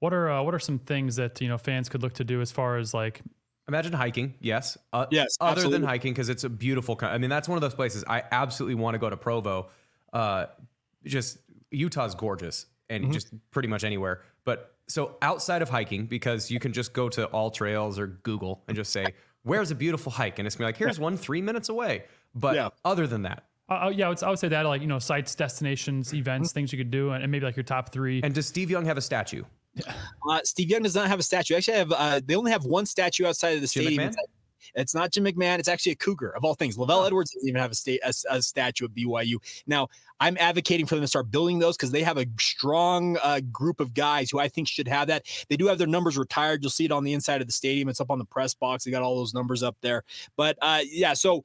what 0.00 0.12
are 0.12 0.30
uh, 0.30 0.42
what 0.42 0.54
are 0.54 0.58
some 0.58 0.78
things 0.78 1.16
that 1.16 1.40
you 1.40 1.48
know 1.48 1.56
fans 1.56 1.88
could 1.88 2.02
look 2.02 2.12
to 2.14 2.24
do 2.24 2.42
as 2.42 2.52
far 2.52 2.76
as 2.76 2.92
like 2.92 3.22
Imagine 3.66 3.94
hiking, 3.94 4.34
yes. 4.40 4.76
Uh, 4.92 5.06
yes. 5.10 5.36
Other 5.40 5.52
absolutely. 5.52 5.78
than 5.78 5.88
hiking, 5.88 6.12
because 6.12 6.28
it's 6.28 6.44
a 6.44 6.50
beautiful. 6.50 6.98
I 7.00 7.16
mean, 7.16 7.30
that's 7.30 7.48
one 7.48 7.56
of 7.56 7.62
those 7.62 7.74
places 7.74 8.04
I 8.06 8.22
absolutely 8.30 8.74
want 8.74 8.94
to 8.94 8.98
go 8.98 9.08
to 9.08 9.16
Provo. 9.16 9.70
Uh, 10.12 10.46
just 11.04 11.38
Utah's 11.70 12.14
gorgeous, 12.14 12.66
and 12.90 13.04
mm-hmm. 13.04 13.12
just 13.12 13.32
pretty 13.50 13.68
much 13.68 13.82
anywhere. 13.82 14.22
But 14.44 14.73
so 14.88 15.16
outside 15.22 15.62
of 15.62 15.68
hiking, 15.68 16.06
because 16.06 16.50
you 16.50 16.60
can 16.60 16.72
just 16.72 16.92
go 16.92 17.08
to 17.08 17.26
All 17.26 17.50
Trails 17.50 17.98
or 17.98 18.06
Google 18.06 18.62
and 18.68 18.76
just 18.76 18.92
say, 18.92 19.06
"Where's 19.42 19.70
a 19.70 19.74
beautiful 19.74 20.12
hike?" 20.12 20.38
and 20.38 20.46
it's 20.46 20.56
gonna 20.56 20.66
be 20.66 20.72
like, 20.72 20.76
"Here's 20.76 20.98
one 20.98 21.16
three 21.16 21.42
minutes 21.42 21.68
away." 21.68 22.04
But 22.34 22.56
yeah. 22.56 22.68
other 22.84 23.06
than 23.06 23.22
that, 23.22 23.44
uh, 23.68 23.90
yeah, 23.94 24.06
I 24.06 24.08
would, 24.10 24.22
I 24.22 24.30
would, 24.30 24.38
say 24.38 24.48
that 24.48 24.66
like 24.66 24.82
you 24.82 24.86
know 24.86 24.98
sites, 24.98 25.34
destinations, 25.34 26.12
events, 26.12 26.52
things 26.52 26.72
you 26.72 26.78
could 26.78 26.90
do, 26.90 27.10
and, 27.12 27.22
and 27.22 27.32
maybe 27.32 27.46
like 27.46 27.56
your 27.56 27.64
top 27.64 27.92
three. 27.92 28.20
And 28.22 28.34
does 28.34 28.46
Steve 28.46 28.70
Young 28.70 28.84
have 28.84 28.98
a 28.98 29.02
statue? 29.02 29.44
Uh, 30.28 30.40
Steve 30.44 30.70
Young 30.70 30.82
does 30.82 30.94
not 30.94 31.08
have 31.08 31.18
a 31.18 31.22
statue. 31.22 31.56
Actually, 31.56 31.74
I 31.74 31.78
have 31.78 31.92
uh, 31.92 32.20
they 32.24 32.36
only 32.36 32.52
have 32.52 32.64
one 32.64 32.86
statue 32.86 33.26
outside 33.26 33.50
of 33.50 33.60
the 33.62 33.66
Jim 33.66 33.84
stadium. 33.84 34.10
McMahon? 34.10 34.14
It's 34.74 34.94
not 34.94 35.12
Jim 35.12 35.24
McMahon. 35.24 35.58
It's 35.58 35.68
actually 35.68 35.92
a 35.92 35.96
cougar 35.96 36.30
of 36.30 36.44
all 36.44 36.54
things. 36.54 36.76
LaVell 36.76 37.02
oh. 37.02 37.04
Edwards 37.04 37.32
doesn't 37.32 37.48
even 37.48 37.60
have 37.60 37.70
a, 37.70 37.74
state, 37.74 38.00
a, 38.04 38.12
a, 38.30 38.42
statue 38.42 38.84
of 38.84 38.92
BYU. 38.92 39.36
Now, 39.66 39.88
I'm 40.20 40.36
advocating 40.38 40.86
for 40.86 40.94
them 40.94 41.02
to 41.02 41.08
start 41.08 41.30
building 41.30 41.58
those 41.58 41.76
because 41.76 41.90
they 41.90 42.02
have 42.02 42.18
a 42.18 42.26
strong 42.38 43.18
uh, 43.22 43.40
group 43.52 43.80
of 43.80 43.94
guys 43.94 44.30
who 44.30 44.38
I 44.38 44.48
think 44.48 44.68
should 44.68 44.88
have 44.88 45.08
that. 45.08 45.26
They 45.48 45.56
do 45.56 45.66
have 45.66 45.78
their 45.78 45.86
numbers 45.86 46.16
retired. 46.16 46.62
You'll 46.62 46.70
see 46.70 46.84
it 46.84 46.92
on 46.92 47.04
the 47.04 47.12
inside 47.12 47.40
of 47.40 47.46
the 47.46 47.52
stadium. 47.52 47.88
It's 47.88 48.00
up 48.00 48.10
on 48.10 48.18
the 48.18 48.24
press 48.24 48.54
box. 48.54 48.84
They 48.84 48.90
got 48.90 49.02
all 49.02 49.16
those 49.16 49.34
numbers 49.34 49.62
up 49.62 49.76
there. 49.80 50.04
But 50.36 50.56
uh, 50.62 50.80
yeah, 50.84 51.14
so 51.14 51.44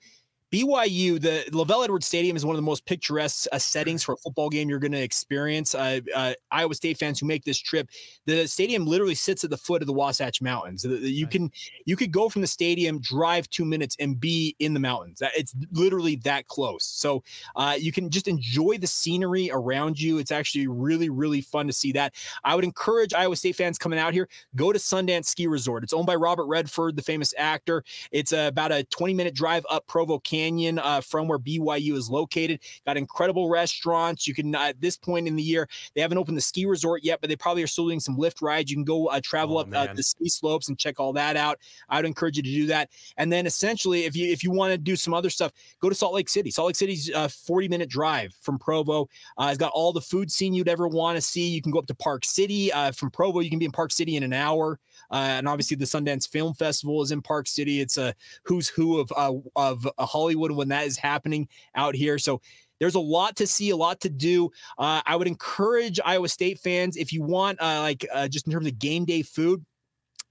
BYU, 0.52 1.22
the 1.22 1.46
LaVell 1.52 1.84
Edwards 1.84 2.08
Stadium 2.08 2.36
is 2.36 2.44
one 2.44 2.56
of 2.56 2.58
the 2.58 2.66
most 2.66 2.86
picturesque 2.86 3.48
uh, 3.52 3.60
settings 3.60 4.02
for 4.02 4.14
a 4.14 4.18
football 4.18 4.50
game 4.50 4.68
you're 4.68 4.80
going 4.80 4.92
to 4.92 5.02
experience. 5.02 5.76
Uh, 5.76 6.00
uh, 6.16 6.34
Iowa 6.50 6.74
State 6.74 6.98
fans 6.98 7.20
who 7.20 7.28
make 7.28 7.44
this 7.44 7.60
trip, 7.60 7.88
the 8.26 8.48
stadium 8.48 8.88
literally 8.88 9.14
sits 9.14 9.44
at 9.44 9.52
the 9.52 9.58
foot 9.58 9.84
of 9.84 9.88
the 9.88 9.94
Wasatch 9.94 10.42
Mountains. 10.42 10.84
You 10.84 11.28
can 11.28 11.52
you 11.86 11.96
could 11.96 12.12
go 12.12 12.30
from 12.30 12.42
the 12.42 12.48
stadium, 12.48 13.00
drive 13.00 13.48
two 13.52 13.64
minutes, 13.64 13.96
and 14.00 14.20
be 14.20 14.56
in 14.58 14.74
the 14.74 14.80
mountains. 14.80 15.22
It's 15.38 15.54
literally 15.72 16.16
that 16.18 16.48
close. 16.48 16.84
So 16.84 17.24
uh, 17.56 17.76
you 17.80 17.92
can 17.92 18.10
just 18.10 18.28
enjoy 18.28 18.80
the 18.80 18.88
scenery 18.88 19.52
around 19.54 20.02
you. 20.02 20.18
It's 20.18 20.32
actually 20.32 20.68
really 20.68 21.10
really 21.10 21.42
fun 21.42 21.68
to 21.68 21.74
see 21.74 21.92
that. 21.92 22.16
I 22.44 22.56
would 22.56 22.64
encourage 22.64 23.14
Iowa 23.14 23.36
State 23.36 23.56
fans 23.56 23.78
coming 23.78 24.00
out 24.00 24.14
here 24.14 24.28
go 24.56 24.74
to 24.74 24.80
Sundance 24.80 25.26
Ski 25.26 25.46
Resort. 25.46 25.84
It's 25.84 25.94
owned 25.94 26.08
by 26.08 26.16
Robert 26.16 26.46
Redford, 26.46 26.96
the 26.96 27.04
famous 27.04 27.36
actor. 27.38 27.84
It's 28.12 28.32
about 28.32 28.72
a 28.72 28.84
20 28.86 29.14
minute 29.14 29.36
drive 29.36 29.64
up 29.70 29.86
Provo 29.86 30.18
Canyon 30.18 30.39
Canyon 30.40 30.80
uh, 30.80 31.02
from 31.02 31.28
where 31.28 31.38
BYU 31.38 31.94
is 31.94 32.10
located. 32.10 32.62
Got 32.86 32.98
incredible 32.98 33.50
restaurants. 33.50 34.28
You 34.28 34.34
can, 34.34 34.56
uh, 34.56 34.60
at 34.60 34.82
this 34.82 34.96
point 34.96 35.28
in 35.28 35.36
the 35.36 35.44
year, 35.44 35.68
they 35.96 36.02
haven't 36.02 36.18
opened 36.18 36.38
the 36.38 36.42
ski 36.42 36.66
resort 36.66 37.04
yet, 37.04 37.20
but 37.20 37.30
they 37.30 37.36
probably 37.36 37.64
are 37.64 37.68
still 37.68 37.86
doing 37.86 38.00
some 38.00 38.18
lift 38.18 38.42
rides. 38.42 38.72
You 38.72 38.78
can 38.78 38.86
go 38.86 39.08
uh, 39.08 39.20
travel 39.22 39.58
oh, 39.58 39.62
up 39.62 39.68
uh, 39.74 39.94
the 39.94 40.04
ski 40.04 40.30
slopes 40.30 40.70
and 40.70 40.78
check 40.78 41.00
all 41.00 41.14
that 41.14 41.36
out. 41.36 41.60
I 41.90 41.98
would 41.98 42.06
encourage 42.06 42.38
you 42.38 42.44
to 42.44 42.50
do 42.50 42.68
that. 42.68 42.90
And 43.18 43.32
then 43.32 43.46
essentially, 43.46 44.06
if 44.06 44.16
you 44.16 44.32
if 44.32 44.44
you 44.44 44.52
want 44.52 44.72
to 44.72 44.78
do 44.78 44.96
some 44.96 45.14
other 45.14 45.30
stuff, 45.30 45.52
go 45.82 45.90
to 45.90 45.96
Salt 45.96 46.14
Lake 46.14 46.30
City. 46.30 46.52
Salt 46.52 46.68
Lake 46.68 46.76
City's 46.76 47.10
a 47.10 47.28
40 47.28 47.68
minute 47.68 47.90
drive 47.90 48.34
from 48.42 48.58
Provo. 48.58 49.10
Uh, 49.38 49.48
it's 49.50 49.58
got 49.58 49.72
all 49.74 49.92
the 49.92 50.02
food 50.02 50.32
scene 50.32 50.54
you'd 50.54 50.70
ever 50.70 50.88
want 50.88 51.18
to 51.18 51.22
see. 51.22 51.50
You 51.50 51.62
can 51.62 51.72
go 51.72 51.80
up 51.80 51.88
to 51.88 51.96
Park 51.96 52.24
City 52.24 52.72
uh, 52.72 52.92
from 52.92 53.12
Provo. 53.12 53.42
You 53.42 53.50
can 53.50 53.60
be 53.60 53.66
in 53.66 53.72
Park 53.72 53.92
City 53.92 54.16
in 54.16 54.24
an 54.24 54.34
hour. 54.34 54.80
And 55.12 55.48
obviously, 55.48 55.78
the 55.78 55.86
Sundance 55.86 56.28
Film 56.30 56.54
Festival 56.54 57.02
is 57.02 57.12
in 57.12 57.22
Park 57.22 57.48
City. 57.48 57.82
It's 57.82 57.98
a 57.98 58.14
who's 58.44 58.68
who 58.68 59.00
of 59.00 59.12
of 59.56 59.88
Hollywood 60.00 60.40
Hollywood 60.40 60.52
when 60.52 60.70
that 60.70 60.86
is 60.86 60.98
happening 60.98 61.48
out 61.76 61.96
here. 61.96 62.18
So 62.18 62.42
there's 62.80 62.96
a 62.96 63.00
lot 63.00 63.36
to 63.38 63.48
see, 63.48 63.72
a 63.72 63.76
lot 63.76 64.00
to 64.02 64.10
do. 64.10 64.52
Uh, 64.78 65.02
I 65.06 65.16
would 65.16 65.28
encourage 65.28 66.00
Iowa 66.04 66.30
State 66.30 66.60
fans 66.60 66.96
if 66.98 67.12
you 67.12 67.24
want, 67.24 67.62
uh, 67.62 67.82
like, 67.82 68.06
uh, 68.14 68.28
just 68.28 68.48
in 68.48 68.54
terms 68.54 68.68
of 68.68 68.80
game 68.80 69.06
day 69.06 69.22
food, 69.22 69.66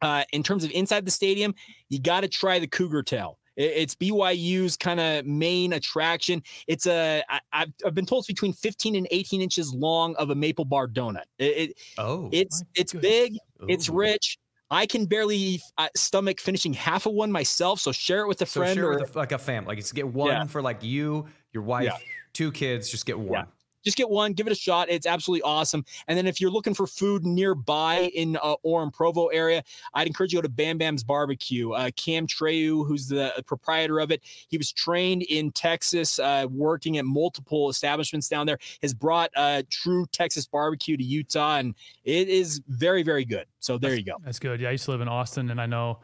uh, 0.00 0.24
in 0.32 0.42
terms 0.42 0.64
of 0.64 0.70
inside 0.70 1.04
the 1.04 1.10
stadium, 1.10 1.54
you 1.88 2.00
got 2.00 2.20
to 2.20 2.28
try 2.28 2.58
the 2.58 2.66
Cougar 2.66 3.02
Tail. 3.02 3.38
It's 3.56 3.96
BYU's 3.96 4.76
kind 4.76 5.00
of 5.00 5.26
main 5.26 5.72
attraction. 5.72 6.44
It's 6.68 6.86
a 6.86 7.24
I, 7.28 7.40
I've, 7.52 7.72
I've 7.84 7.94
been 7.94 8.06
told 8.06 8.20
it's 8.20 8.28
between 8.28 8.52
15 8.52 8.94
and 8.94 9.08
18 9.10 9.42
inches 9.42 9.74
long 9.74 10.14
of 10.14 10.30
a 10.30 10.34
maple 10.34 10.64
bar 10.64 10.86
donut. 10.86 11.24
It, 11.40 11.44
it 11.44 11.80
oh, 11.98 12.28
it's 12.30 12.62
it's 12.76 12.92
goodness. 12.92 13.10
big, 13.10 13.32
Ooh. 13.34 13.66
it's 13.68 13.88
rich. 13.88 14.38
I 14.70 14.86
can 14.86 15.06
barely 15.06 15.62
uh, 15.78 15.88
stomach 15.96 16.40
finishing 16.40 16.74
half 16.74 17.06
of 17.06 17.12
one 17.12 17.32
myself. 17.32 17.80
So 17.80 17.92
share 17.92 18.20
it 18.20 18.28
with 18.28 18.42
a 18.42 18.46
so 18.46 18.60
friend 18.60 18.78
or 18.80 18.98
with 18.98 19.14
a, 19.14 19.18
like 19.18 19.32
a 19.32 19.38
family. 19.38 19.68
Like, 19.68 19.78
just 19.78 19.94
get 19.94 20.06
one 20.06 20.30
yeah. 20.30 20.44
for 20.44 20.60
like 20.60 20.82
you, 20.82 21.26
your 21.52 21.62
wife, 21.62 21.84
yeah. 21.84 21.96
two 22.32 22.52
kids. 22.52 22.90
Just 22.90 23.06
get 23.06 23.18
one. 23.18 23.46
Yeah 23.88 23.88
just 23.88 23.96
get 23.96 24.10
one, 24.10 24.34
give 24.34 24.46
it 24.46 24.52
a 24.52 24.56
shot. 24.56 24.90
It's 24.90 25.06
absolutely 25.06 25.42
awesome. 25.42 25.84
And 26.08 26.18
then 26.18 26.26
if 26.26 26.40
you're 26.40 26.50
looking 26.50 26.74
for 26.74 26.86
food 26.86 27.24
nearby 27.24 28.10
in 28.14 28.36
uh, 28.42 28.56
Orem 28.64 28.92
Provo 28.92 29.26
area, 29.28 29.62
I'd 29.94 30.06
encourage 30.06 30.32
you 30.32 30.38
to 30.38 30.42
go 30.42 30.48
to 30.48 30.54
Bam 30.54 30.76
Bam's 30.76 31.02
Barbecue. 31.02 31.72
Uh, 31.72 31.90
Cam 31.96 32.26
Treyu, 32.26 32.86
who's 32.86 33.08
the 33.08 33.32
proprietor 33.46 33.98
of 33.98 34.10
it, 34.10 34.20
he 34.48 34.58
was 34.58 34.70
trained 34.72 35.22
in 35.22 35.50
Texas, 35.52 36.18
uh, 36.18 36.46
working 36.50 36.98
at 36.98 37.06
multiple 37.06 37.70
establishments 37.70 38.28
down 38.28 38.46
there. 38.46 38.58
Has 38.82 38.92
brought 38.92 39.30
uh, 39.36 39.62
true 39.70 40.06
Texas 40.12 40.46
barbecue 40.46 40.96
to 40.96 41.02
Utah, 41.02 41.56
and 41.56 41.74
it 42.04 42.28
is 42.28 42.60
very, 42.68 43.02
very 43.02 43.24
good. 43.24 43.46
So 43.60 43.78
there 43.78 43.92
that's, 43.92 43.98
you 44.00 44.04
go. 44.04 44.16
That's 44.22 44.38
good. 44.38 44.60
Yeah, 44.60 44.68
I 44.68 44.72
used 44.72 44.84
to 44.84 44.90
live 44.90 45.00
in 45.00 45.08
Austin, 45.08 45.50
and 45.50 45.60
I 45.60 45.66
know 45.66 46.00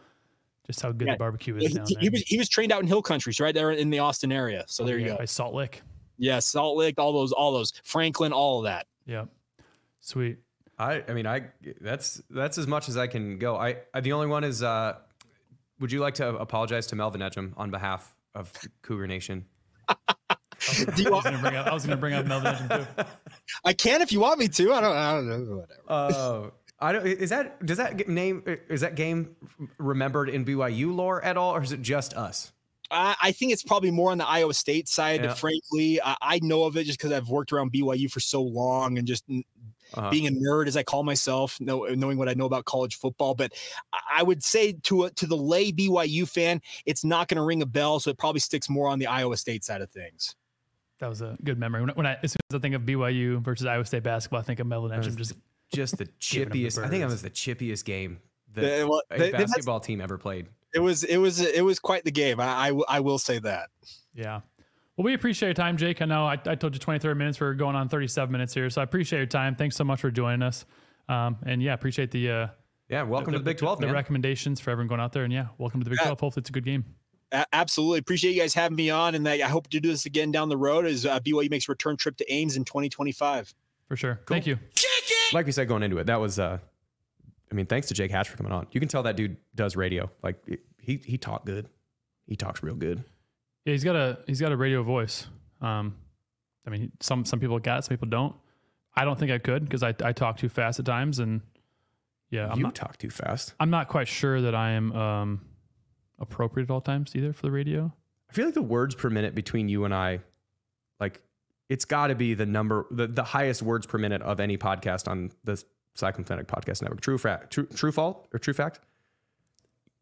just 0.66 0.80
how 0.80 0.90
good 0.92 1.06
yeah. 1.08 1.14
the 1.14 1.18
barbecue 1.18 1.56
is. 1.58 1.76
He, 1.86 1.96
he, 2.00 2.08
was 2.08 2.22
he 2.22 2.38
was 2.38 2.48
trained 2.48 2.72
out 2.72 2.80
in 2.80 2.88
Hill 2.88 3.02
Country, 3.02 3.34
so 3.34 3.44
right 3.44 3.54
there 3.54 3.70
in 3.72 3.90
the 3.90 3.98
Austin 3.98 4.32
area. 4.32 4.64
So 4.66 4.84
there 4.84 4.98
you 4.98 5.08
go. 5.08 5.16
By 5.18 5.26
Salt 5.26 5.52
Lick. 5.52 5.82
Yeah, 6.18 6.38
Salt 6.38 6.76
Lake, 6.76 6.94
all 6.98 7.12
those, 7.12 7.32
all 7.32 7.52
those, 7.52 7.72
Franklin, 7.82 8.32
all 8.32 8.58
of 8.58 8.64
that. 8.64 8.86
Yeah, 9.06 9.24
sweet. 10.00 10.38
I, 10.78 11.04
I 11.08 11.12
mean, 11.12 11.26
I 11.26 11.46
that's 11.80 12.20
that's 12.30 12.58
as 12.58 12.66
much 12.66 12.88
as 12.88 12.96
I 12.96 13.06
can 13.06 13.38
go. 13.38 13.56
I, 13.56 13.76
I 13.92 14.00
the 14.00 14.12
only 14.12 14.26
one 14.26 14.44
is 14.44 14.62
uh, 14.62 14.96
would 15.80 15.92
you 15.92 16.00
like 16.00 16.14
to 16.14 16.36
apologize 16.36 16.86
to 16.88 16.96
Melvin 16.96 17.20
Ejim 17.20 17.52
on 17.56 17.70
behalf 17.70 18.14
of 18.34 18.52
Cougar 18.82 19.06
Nation? 19.06 19.44
I 19.88 20.76
was 20.88 21.04
want, 21.10 21.24
gonna 21.24 21.38
bring 21.38 21.56
up, 21.56 21.72
was 21.72 21.84
gonna 21.84 21.96
bring 21.96 22.14
up 22.14 22.26
Melvin 22.26 22.54
Ejim 22.54 22.96
too. 22.96 23.04
I 23.64 23.72
can 23.72 24.02
if 24.02 24.12
you 24.12 24.20
want 24.20 24.38
me 24.38 24.48
to. 24.48 24.72
I 24.72 24.80
don't. 24.80 24.96
I 24.96 25.12
don't 25.12 25.28
know. 25.28 25.56
Whatever. 25.56 25.80
Oh, 25.88 26.52
I 26.80 26.92
don't. 26.92 27.06
Is 27.06 27.30
that 27.30 27.64
does 27.64 27.78
that 27.78 28.08
name 28.08 28.42
is 28.68 28.80
that 28.80 28.94
game 28.96 29.36
remembered 29.78 30.28
in 30.28 30.44
BYU 30.44 30.94
lore 30.94 31.22
at 31.24 31.36
all, 31.36 31.54
or 31.54 31.62
is 31.62 31.72
it 31.72 31.82
just 31.82 32.14
us? 32.14 32.52
I, 32.94 33.16
I 33.22 33.32
think 33.32 33.52
it's 33.52 33.62
probably 33.62 33.90
more 33.90 34.10
on 34.10 34.18
the 34.18 34.26
Iowa 34.26 34.54
State 34.54 34.88
side. 34.88 35.22
Yeah. 35.24 35.34
Frankly, 35.34 36.00
I, 36.02 36.16
I 36.22 36.40
know 36.42 36.64
of 36.64 36.76
it 36.76 36.84
just 36.84 36.98
because 36.98 37.12
I've 37.12 37.28
worked 37.28 37.52
around 37.52 37.72
BYU 37.72 38.10
for 38.10 38.20
so 38.20 38.42
long 38.42 38.98
and 38.98 39.06
just 39.06 39.24
Uh-huh. 39.94 40.10
being 40.10 40.26
a 40.26 40.30
nerd 40.30 40.66
as 40.66 40.76
I 40.76 40.82
call 40.82 41.02
myself, 41.04 41.60
know, 41.60 41.84
knowing 41.84 42.16
what 42.18 42.28
I 42.28 42.34
know 42.34 42.46
about 42.46 42.64
college 42.64 42.96
football. 42.96 43.34
But 43.34 43.52
I- 43.92 43.98
I 44.18 44.22
would 44.22 44.42
say 44.42 44.72
to 44.84 45.04
a, 45.04 45.10
to 45.12 45.26
the 45.26 45.36
lay 45.36 45.70
BYU 45.72 46.28
fan, 46.28 46.60
it's 46.86 47.04
not 47.04 47.28
going 47.28 47.36
to 47.36 47.42
ring 47.44 47.62
a 47.62 47.66
bell. 47.66 48.00
So 48.00 48.10
it 48.10 48.18
probably 48.18 48.40
sticks 48.40 48.68
more 48.70 48.88
on 48.88 48.98
the 48.98 49.06
Iowa 49.06 49.36
State 49.36 49.62
side 49.64 49.82
of 49.82 49.90
things. 49.90 50.34
That 51.00 51.08
was 51.08 51.20
a 51.22 51.36
good 51.44 51.58
memory. 51.58 51.80
When, 51.82 51.90
I- 51.90 51.94
when 51.94 52.06
I 52.06 52.14
as 52.22 52.32
soon 52.32 52.38
as 52.50 52.56
I 52.56 52.58
think 52.60 52.74
of 52.74 52.82
BYU 52.82 53.42
versus 53.42 53.66
Iowa 53.66 53.84
State 53.84 54.02
basketball, 54.04 54.40
I 54.40 54.42
think 54.44 54.60
of 54.60 54.66
Melvin 54.66 54.96
was 54.96 55.06
Ejim. 55.08 55.16
Just 55.16 55.34
Just 55.72 55.98
the 55.98 56.08
Giving 56.30 56.46
'em 56.64 56.70
the. 56.70 56.82
I 56.84 56.88
think 56.88 57.02
it 57.02 57.06
was 57.06 57.22
the 57.22 57.30
chippiest 57.30 57.84
game 57.84 58.20
that 58.54 58.60
They- 58.60 58.84
well, 58.84 59.02
they- 59.10 59.18
they've 59.18 59.34
had- 59.34 59.46
basketball 59.46 59.80
team 59.80 60.00
ever 60.00 60.18
played. 60.18 60.46
It 60.74 60.80
was 60.80 61.04
it 61.04 61.18
was 61.18 61.40
it 61.40 61.64
was 61.64 61.78
quite 61.78 62.04
the 62.04 62.10
game. 62.10 62.40
I 62.40 62.72
I 62.88 62.98
will 63.00 63.18
say 63.18 63.38
that. 63.38 63.68
Yeah. 64.14 64.40
Well, 64.96 65.04
we 65.04 65.14
appreciate 65.14 65.48
your 65.48 65.54
time, 65.54 65.76
Jake. 65.76 66.02
I 66.02 66.04
know 66.04 66.24
I, 66.24 66.34
I 66.46 66.54
told 66.54 66.74
you 66.74 66.78
23 66.80 67.14
minutes. 67.14 67.40
We're 67.40 67.54
going 67.54 67.74
on 67.76 67.88
37 67.88 68.30
minutes 68.30 68.54
here. 68.54 68.70
So 68.70 68.80
I 68.80 68.84
appreciate 68.84 69.18
your 69.18 69.26
time. 69.26 69.54
Thanks 69.56 69.74
so 69.76 69.82
much 69.84 70.00
for 70.00 70.10
joining 70.10 70.42
us. 70.42 70.64
Um, 71.08 71.36
and 71.46 71.60
yeah, 71.62 71.74
appreciate 71.74 72.10
the, 72.12 72.30
uh, 72.30 72.46
Yeah, 72.88 73.02
welcome 73.02 73.32
to 73.32 73.38
the 73.38 73.44
Big 73.44 73.58
Twelve, 73.58 73.80
the 73.80 73.86
man. 73.86 73.94
recommendations 73.94 74.60
for 74.60 74.70
everyone 74.70 74.88
going 74.88 75.00
out 75.00 75.12
there. 75.12 75.24
And 75.24 75.32
yeah, 75.32 75.48
welcome 75.58 75.80
to 75.80 75.84
the 75.84 75.90
Big 75.90 75.98
Yeah. 76.00 76.06
12. 76.06 76.20
Hopefully 76.20 76.42
it's 76.42 76.50
a 76.50 76.52
good 76.52 76.64
game. 76.64 76.84
A- 77.32 77.44
absolutely 77.52 77.98
appreciate 77.98 78.34
you 78.34 78.40
guys 78.40 78.54
having 78.54 78.76
me 78.76 78.90
on, 78.90 79.14
and 79.16 79.28
I 79.28 79.34
I 79.34 79.48
hope 79.48 79.68
to 79.70 79.80
do 79.80 79.88
this 79.90 80.06
again 80.06 80.30
down 80.32 80.48
the 80.48 80.56
road 80.56 80.86
as 80.86 81.04
uh, 81.06 81.18
BYU 81.20 81.50
makes 81.50 81.68
a 81.68 81.72
return 81.72 81.96
trip 81.96 82.16
to 82.18 82.32
Ames 82.32 82.56
in 82.56 82.64
2025. 82.64 83.52
For 83.88 83.96
sure. 83.96 84.20
Thank 84.28 84.46
you. 84.46 84.58
like 85.32 85.46
we 85.46 85.50
said 85.52 85.66
going 85.68 85.82
into 85.82 85.98
it, 85.98 86.06
that 86.06 86.20
was. 86.20 86.38
uh 86.38 86.58
I 87.54 87.56
mean, 87.56 87.66
thanks 87.66 87.86
to 87.86 87.94
Jake 87.94 88.10
Hatch 88.10 88.28
for 88.28 88.36
coming 88.36 88.50
on. 88.50 88.66
You 88.72 88.80
can 88.80 88.88
tell 88.88 89.04
that 89.04 89.14
dude 89.16 89.36
does 89.54 89.76
radio. 89.76 90.10
Like 90.24 90.42
it- 90.48 90.64
he 90.80 90.96
he 91.04 91.16
talked 91.16 91.46
good. 91.46 91.68
He 92.26 92.34
talks 92.36 92.62
real 92.62 92.74
good. 92.74 93.04
Yeah, 93.64 93.72
he's 93.72 93.84
got 93.84 93.94
a 93.94 94.18
he's 94.26 94.40
got 94.40 94.50
a 94.50 94.56
radio 94.56 94.82
voice. 94.82 95.28
Um, 95.60 95.94
I 96.66 96.70
mean, 96.70 96.90
some 97.00 97.24
some 97.24 97.38
people 97.38 97.58
got, 97.60 97.78
it, 97.78 97.84
some 97.84 97.96
people 97.96 98.08
don't. 98.08 98.34
I 98.96 99.04
don't 99.04 99.18
think 99.18 99.30
I 99.30 99.38
could 99.38 99.64
because 99.64 99.82
I 99.84 99.94
I 100.02 100.12
talk 100.12 100.36
too 100.36 100.48
fast 100.48 100.80
at 100.80 100.84
times, 100.84 101.20
and 101.20 101.42
yeah, 102.30 102.48
I'm 102.50 102.58
you 102.58 102.64
not 102.64 102.74
talk 102.74 102.98
too 102.98 103.10
fast. 103.10 103.54
I'm 103.60 103.70
not 103.70 103.86
quite 103.88 104.08
sure 104.08 104.40
that 104.42 104.54
I 104.54 104.70
am 104.72 104.92
um 104.92 105.40
appropriate 106.18 106.64
at 106.64 106.72
all 106.72 106.80
times 106.80 107.14
either 107.14 107.32
for 107.32 107.42
the 107.42 107.50
radio. 107.52 107.92
I 108.28 108.32
feel 108.32 108.46
like 108.46 108.54
the 108.54 108.62
words 108.62 108.94
per 108.96 109.08
minute 109.10 109.34
between 109.34 109.68
you 109.68 109.84
and 109.84 109.94
I, 109.94 110.20
like, 110.98 111.20
it's 111.68 111.84
got 111.84 112.08
to 112.08 112.14
be 112.14 112.34
the 112.34 112.46
number, 112.46 112.86
the, 112.90 113.06
the 113.06 113.22
highest 113.22 113.62
words 113.62 113.86
per 113.86 113.96
minute 113.98 114.22
of 114.22 114.40
any 114.40 114.58
podcast 114.58 115.06
on 115.08 115.30
the 115.44 115.62
Cyclone 115.94 116.24
Fanatic 116.24 116.48
Podcast 116.48 116.82
Network. 116.82 117.00
True 117.00 117.18
fact, 117.18 117.52
true, 117.52 117.66
true 117.66 117.92
fault 117.92 118.26
or 118.32 118.38
true 118.38 118.54
fact? 118.54 118.80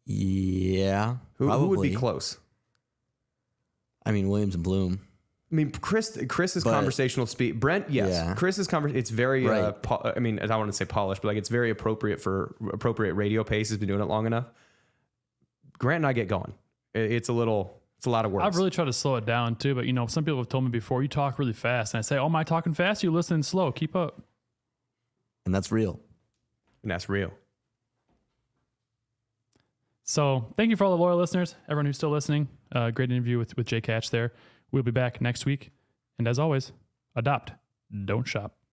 Yeah, 0.05 1.17
Who, 1.37 1.49
who 1.49 1.67
would 1.69 1.81
be 1.81 1.93
close? 1.95 2.37
I 4.05 4.11
mean, 4.11 4.27
Williams 4.27 4.55
and 4.55 4.63
Blum. 4.63 4.99
I 5.51 5.55
mean, 5.55 5.71
Chris, 5.71 6.17
Chris's 6.27 6.63
But- 6.63 6.71
conversational 6.71 7.25
speed. 7.25 7.59
Brent, 7.59 7.89
yes, 7.89 8.09
Yeah. 8.09 8.33
Chris's 8.33 8.67
conversation. 8.67 8.97
It's 8.99 9.11
very. 9.11 9.47
Uh, 9.47 9.51
Right. 9.51 9.81
po- 9.83 10.11
I 10.15 10.19
mean, 10.19 10.39
I 10.39 10.47
don't 10.47 10.59
want 10.59 10.71
to 10.71 10.75
say 10.75 10.83
polished, 10.85 11.21
but 11.21 11.29
like 11.29 11.37
it's 11.37 11.47
very 11.49 11.69
appropriate 11.69 12.19
for 12.19 12.55
appropriate 12.73 13.13
radio 13.13 13.43
pace. 13.43 13.69
Has 13.69 13.77
been 13.77 13.87
doing 13.87 14.01
it 14.01 14.05
long 14.07 14.25
enough. 14.25 14.47
Grant 15.77 15.97
and 15.97 16.07
I 16.07 16.13
get 16.13 16.27
going. 16.27 16.53
It- 16.93 17.11
It's 17.11 17.29
a 17.29 17.33
little. 17.33 17.79
It's 17.97 18.07
a 18.07 18.09
lot 18.09 18.25
of 18.25 18.31
work. 18.31 18.43
I've 18.43 18.57
really 18.57 18.71
tried 18.71 18.85
to 18.85 18.93
slow 18.93 19.15
it 19.15 19.25
down 19.25 19.55
too, 19.55 19.73
but 19.75 19.85
you 19.85 19.93
know, 19.93 20.07
some 20.07 20.25
people 20.25 20.39
have 20.39 20.49
told 20.49 20.65
me 20.65 20.69
before 20.71 21.01
you 21.03 21.07
talk 21.07 21.39
really 21.39 21.53
fast, 21.53 21.93
and 21.93 21.99
I 21.99 22.01
say, 22.01 22.17
"Oh, 22.17 22.25
am 22.25 22.35
I 22.35 22.43
talking 22.43 22.73
fast? 22.73 23.01
You 23.03 23.11
listening 23.11 23.43
slow? 23.43 23.71
Keep 23.71 23.95
up." 23.95 24.21
And 25.45 25.53
that's 25.53 25.71
real. 25.71 25.99
and 26.81 26.91
that's 26.91 27.09
real. 27.09 27.31
So, 30.05 30.53
thank 30.57 30.69
you 30.69 30.75
for 30.75 30.83
all 30.83 30.95
the 30.95 31.01
loyal 31.01 31.17
listeners, 31.17 31.55
everyone 31.65 31.85
who's 31.85 31.95
still 31.95 32.09
listening. 32.09 32.49
Uh, 32.73 32.91
great 32.91 33.09
interview 33.11 33.37
with 33.37 33.55
with 33.55 33.67
Jake 33.67 33.85
Hatch 33.85 34.09
there. 34.09 34.33
We'll 34.71 34.83
be 34.83 34.91
back 34.91 35.21
next 35.21 35.45
week, 35.45 35.71
and 36.19 36.27
as 36.27 36.39
always, 36.39 36.73
adopt, 37.15 37.53
don't 38.05 38.27
shop. 38.27 38.57